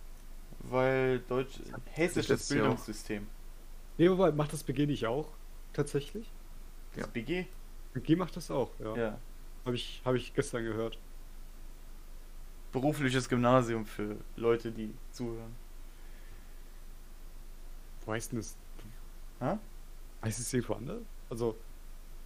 Weil 0.64 1.20
Deutsch. 1.20 1.60
Hessisches. 1.92 2.48
Bildungssystem. 2.48 3.26
Nee, 3.98 4.10
wobei, 4.10 4.32
macht 4.32 4.52
das 4.52 4.62
BG 4.64 4.86
nicht 4.86 5.06
auch? 5.06 5.28
Tatsächlich? 5.72 6.30
Das 6.96 7.06
BG? 7.08 7.46
BG 7.92 8.16
macht 8.16 8.36
das 8.36 8.50
auch, 8.50 8.70
ja. 8.78 8.96
Ja. 8.96 9.18
Habe 9.64 9.76
ich, 9.76 10.00
hab 10.04 10.14
ich 10.14 10.32
gestern 10.34 10.64
gehört. 10.64 10.98
Berufliches 12.72 13.28
Gymnasium 13.28 13.84
für 13.84 14.16
Leute, 14.36 14.70
die 14.70 14.94
zuhören. 15.10 15.54
Wo 18.04 18.12
heißt 18.12 18.32
denn 18.32 18.38
das? 18.38 18.56
Hä? 19.40 19.58
Heißt 20.22 20.38
es 20.38 20.52
irgendwo 20.52 20.74
anders? 20.74 21.02
Also, 21.28 21.56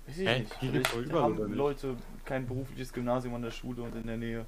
Weiß 0.07 0.19
ich 0.19 0.29
nicht. 0.29 0.55
Vielleicht 0.55 0.93
doch 0.93 1.01
überall, 1.01 1.33
oder 1.33 1.43
haben 1.43 1.51
nicht? 1.51 1.57
Leute 1.57 1.97
kein 2.25 2.47
berufliches 2.47 2.93
Gymnasium 2.93 3.35
an 3.35 3.43
der 3.43 3.51
Schule 3.51 3.83
und 3.83 3.95
in 3.95 4.07
der 4.07 4.17
Nähe. 4.17 4.45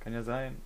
Kann 0.00 0.12
ja 0.12 0.22
sein. 0.22 0.56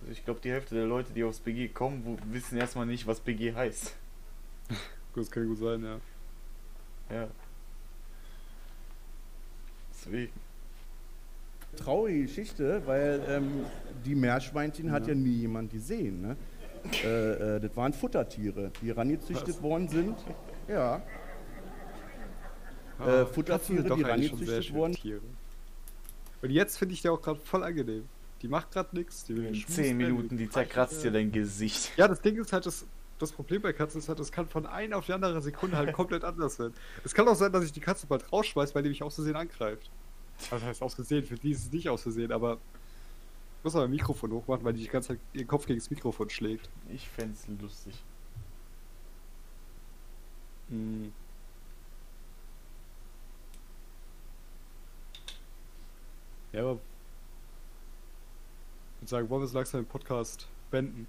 Also 0.00 0.12
ich 0.12 0.24
glaube, 0.24 0.40
die 0.40 0.50
Hälfte 0.50 0.74
der 0.74 0.86
Leute, 0.86 1.12
die 1.12 1.24
aufs 1.24 1.40
BG 1.40 1.68
kommen, 1.68 2.18
wissen 2.32 2.58
erstmal 2.58 2.86
nicht, 2.86 3.06
was 3.06 3.20
BG 3.20 3.54
heißt. 3.54 3.96
das 5.14 5.30
kann 5.30 5.46
gut 5.46 5.58
sein, 5.58 5.82
ja. 5.82 6.00
Ja. 7.10 7.28
Deswegen. 9.92 10.32
traurige 11.76 12.22
Geschichte, 12.22 12.82
weil 12.86 13.22
ähm, 13.28 13.64
die 14.04 14.14
Meerschweinchen 14.14 14.90
hat 14.92 15.06
ja 15.08 15.14
nie 15.14 15.40
jemand 15.40 15.70
gesehen. 15.72 16.22
Ne? 16.22 16.36
äh, 17.04 17.56
äh, 17.56 17.60
das 17.60 17.76
waren 17.76 17.92
Futtertiere, 17.92 18.70
die 18.80 18.90
rangezüchtet 18.90 19.60
worden 19.62 19.88
sind. 19.88 20.16
Ja, 20.68 21.02
Ah, 22.98 23.22
Äh, 23.22 23.26
Futtertiere, 23.26 23.82
sind 23.82 23.96
die 23.98 24.04
eigentlich 24.04 24.28
schon 24.30 24.38
rangezüchtet 24.38 24.46
sehr 24.48 24.62
schöne 24.62 24.78
wurden. 24.78 24.94
Tiere. 24.94 25.20
Und 26.42 26.50
jetzt 26.50 26.78
finde 26.78 26.94
ich 26.94 27.02
die 27.02 27.08
auch 27.10 27.20
gerade 27.20 27.38
voll 27.40 27.62
angenehm. 27.62 28.08
Die 28.42 28.48
macht 28.48 28.70
gerade 28.70 28.96
nichts. 28.96 29.24
Die 29.24 29.36
will 29.36 29.44
In 29.46 29.52
geschmust 29.52 29.76
10 29.76 29.98
werden, 29.98 30.14
Minuten, 30.14 30.36
die 30.38 30.48
zerkratzt 30.48 31.02
dir 31.04 31.10
dein 31.10 31.30
Gesicht. 31.32 31.92
Ja, 31.96 32.08
das 32.08 32.20
Ding 32.22 32.36
ist 32.40 32.52
halt, 32.52 32.64
das, 32.66 32.86
das 33.18 33.32
Problem 33.32 33.62
bei 33.62 33.72
Katzen 33.72 33.98
ist 33.98 34.08
halt, 34.08 34.20
es 34.20 34.30
kann 34.30 34.46
von 34.46 34.66
einer 34.66 34.98
auf 34.98 35.06
die 35.06 35.12
andere 35.12 35.40
Sekunde 35.40 35.76
halt 35.76 35.92
komplett 35.92 36.24
anders 36.24 36.58
werden. 36.58 36.74
Es 37.04 37.14
kann 37.14 37.26
auch 37.28 37.34
sein, 37.34 37.52
dass 37.52 37.64
ich 37.64 37.72
die 37.72 37.80
Katze 37.80 38.06
bald 38.06 38.30
rausschmeiß, 38.32 38.74
weil 38.74 38.82
die 38.82 38.90
mich 38.90 39.02
aus 39.02 39.14
Versehen 39.14 39.36
angreift. 39.36 39.90
Das 40.50 40.62
heißt 40.62 40.82
aus 40.82 40.94
Versehen, 40.94 41.24
für 41.24 41.36
die 41.36 41.52
ist 41.52 41.66
es 41.66 41.72
nicht 41.72 41.88
aus 41.88 42.02
Versehen, 42.02 42.30
aber 42.30 42.58
ich 43.58 43.64
muss 43.64 43.74
aber 43.74 43.84
mein 43.84 43.92
Mikrofon 43.92 44.32
hochmachen, 44.32 44.64
weil 44.64 44.74
die 44.74 44.82
die 44.82 44.88
ganze 44.88 45.08
Zeit 45.08 45.20
ihren 45.32 45.46
Kopf 45.46 45.66
gegen 45.66 45.78
das 45.78 45.90
Mikrofon 45.90 46.28
schlägt. 46.28 46.68
Ich 46.92 47.08
fänd's 47.08 47.46
lustig. 47.60 47.94
Hm. 50.68 51.12
Ja, 56.52 56.62
aber 56.62 56.72
ich 58.94 59.02
würde 59.02 59.10
sagen, 59.10 59.30
wollen 59.30 59.42
wir 59.42 59.46
so 59.46 59.56
langsam 59.56 59.82
den 59.82 59.88
Podcast 59.88 60.48
beenden? 60.70 61.06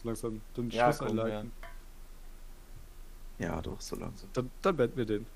So 0.00 0.08
langsam 0.08 0.40
den 0.56 0.70
Ja, 0.70 0.86
Schluss 0.86 0.98
komm, 0.98 1.08
einleiten. 1.08 1.52
Ja, 3.38 3.60
doch, 3.60 3.80
so 3.80 3.96
langsam. 3.96 4.28
Dann, 4.32 4.50
dann 4.62 4.76
beenden 4.76 4.96
wir 4.96 5.06
den. 5.06 5.26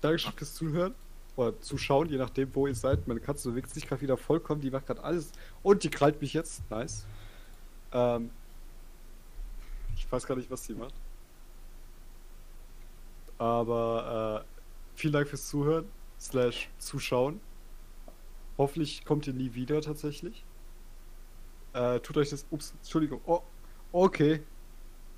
Dankeschön 0.00 0.32
fürs 0.32 0.54
Zuhören. 0.54 0.94
Oder 1.36 1.58
Zuschauen, 1.60 2.08
je 2.08 2.18
nachdem, 2.18 2.54
wo 2.54 2.66
ihr 2.66 2.74
seid. 2.74 3.06
Meine 3.06 3.20
Katze 3.20 3.50
bewegt 3.50 3.70
sich 3.70 3.86
gerade 3.86 4.02
wieder 4.02 4.16
vollkommen. 4.16 4.60
Die 4.60 4.70
macht 4.70 4.86
gerade 4.86 5.02
alles. 5.02 5.32
Und 5.62 5.84
die 5.84 5.90
krallt 5.90 6.20
mich 6.20 6.34
jetzt. 6.34 6.68
Nice. 6.70 7.06
Ähm, 7.92 8.30
ich 9.96 10.10
weiß 10.10 10.26
gar 10.26 10.36
nicht, 10.36 10.50
was 10.50 10.64
sie 10.64 10.74
macht. 10.74 10.94
Aber 13.38 14.44
äh, 14.44 14.98
vielen 14.98 15.12
Dank 15.12 15.28
fürs 15.28 15.48
Zuhören. 15.48 15.86
Slash 16.20 16.68
Zuschauen. 16.78 17.40
Hoffentlich 18.58 19.04
kommt 19.04 19.26
ihr 19.28 19.32
nie 19.32 19.54
wieder 19.54 19.80
tatsächlich. 19.80 20.44
Äh, 21.72 22.00
tut 22.00 22.16
euch 22.16 22.30
das. 22.30 22.46
Ups, 22.50 22.74
Entschuldigung. 22.82 23.20
Oh, 23.26 23.40
okay. 23.92 24.42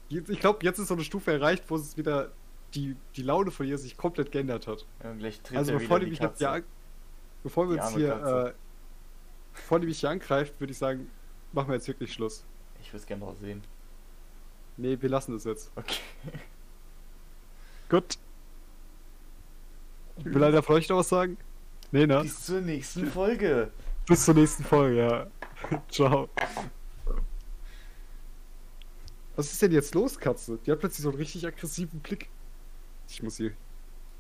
Jetzt, 0.09 0.29
ich 0.29 0.41
glaube, 0.41 0.59
jetzt 0.63 0.79
ist 0.79 0.89
so 0.89 0.95
eine 0.95 1.05
Stufe 1.05 1.33
erreicht, 1.33 1.65
wo 1.69 1.77
es 1.77 1.97
wieder 1.97 2.33
die, 2.75 2.97
die 3.17 3.23
Laune 3.23 3.51
von 3.51 3.67
ihr 3.67 3.79
sich 3.79 3.97
komplett 3.97 4.33
geändert 4.33 4.67
hat. 4.67 4.87
Ja, 5.03 5.15
Also 5.57 5.73
bevor 5.73 5.99
die 6.01 6.07
die 6.07 6.11
mich 6.13 6.21
jetzt 6.21 6.43
an, 6.43 6.65
bevor 7.43 7.69
wir 7.69 7.83
uns 7.83 7.95
hier, 7.95 8.13
äh, 8.15 8.53
bevor 9.55 9.81
die 9.81 9.87
mich 9.87 10.01
hier 10.01 10.11
angreift, 10.11 10.59
würde 10.61 10.73
ich 10.73 10.79
sagen, 10.79 11.11
machen 11.53 11.69
wir 11.69 11.75
jetzt 11.75 11.89
wirklich 11.89 12.13
Schluss. 12.13 12.45
Ich 12.81 12.93
würde 12.93 13.07
gerne 13.07 13.25
noch 13.25 13.37
sehen. 13.37 13.63
Nee, 14.77 14.97
wir 15.01 15.09
lassen 15.09 15.35
es 15.35 15.45
jetzt. 15.45 15.71
Okay. 15.77 16.01
Gut. 17.89 18.19
Will 20.17 20.45
einer 20.45 20.63
von 20.63 20.77
euch 20.77 20.89
noch 20.89 20.99
was 20.99 21.09
sagen? 21.09 21.37
Nee, 21.93 22.07
ne? 22.07 22.23
Bis 22.23 22.45
zur 22.45 22.61
nächsten 22.61 23.07
Folge. 23.07 23.71
Bis 24.07 24.25
zur 24.25 24.35
nächsten 24.35 24.65
Folge, 24.65 24.97
ja. 24.97 25.27
Ciao. 25.91 26.29
Was 29.37 29.53
ist 29.53 29.63
denn 29.63 29.73
jetzt 29.73 29.95
los, 29.95 30.19
Katze? 30.19 30.59
Die 30.67 30.71
hat 30.71 30.81
plötzlich 30.81 31.03
so 31.03 31.11
einen 31.11 31.19
richtig 31.19 31.47
aggressiven 31.47 32.01
Blick. 32.01 32.29
Ich 33.09 33.23
muss 33.23 33.37
sie 33.37 33.53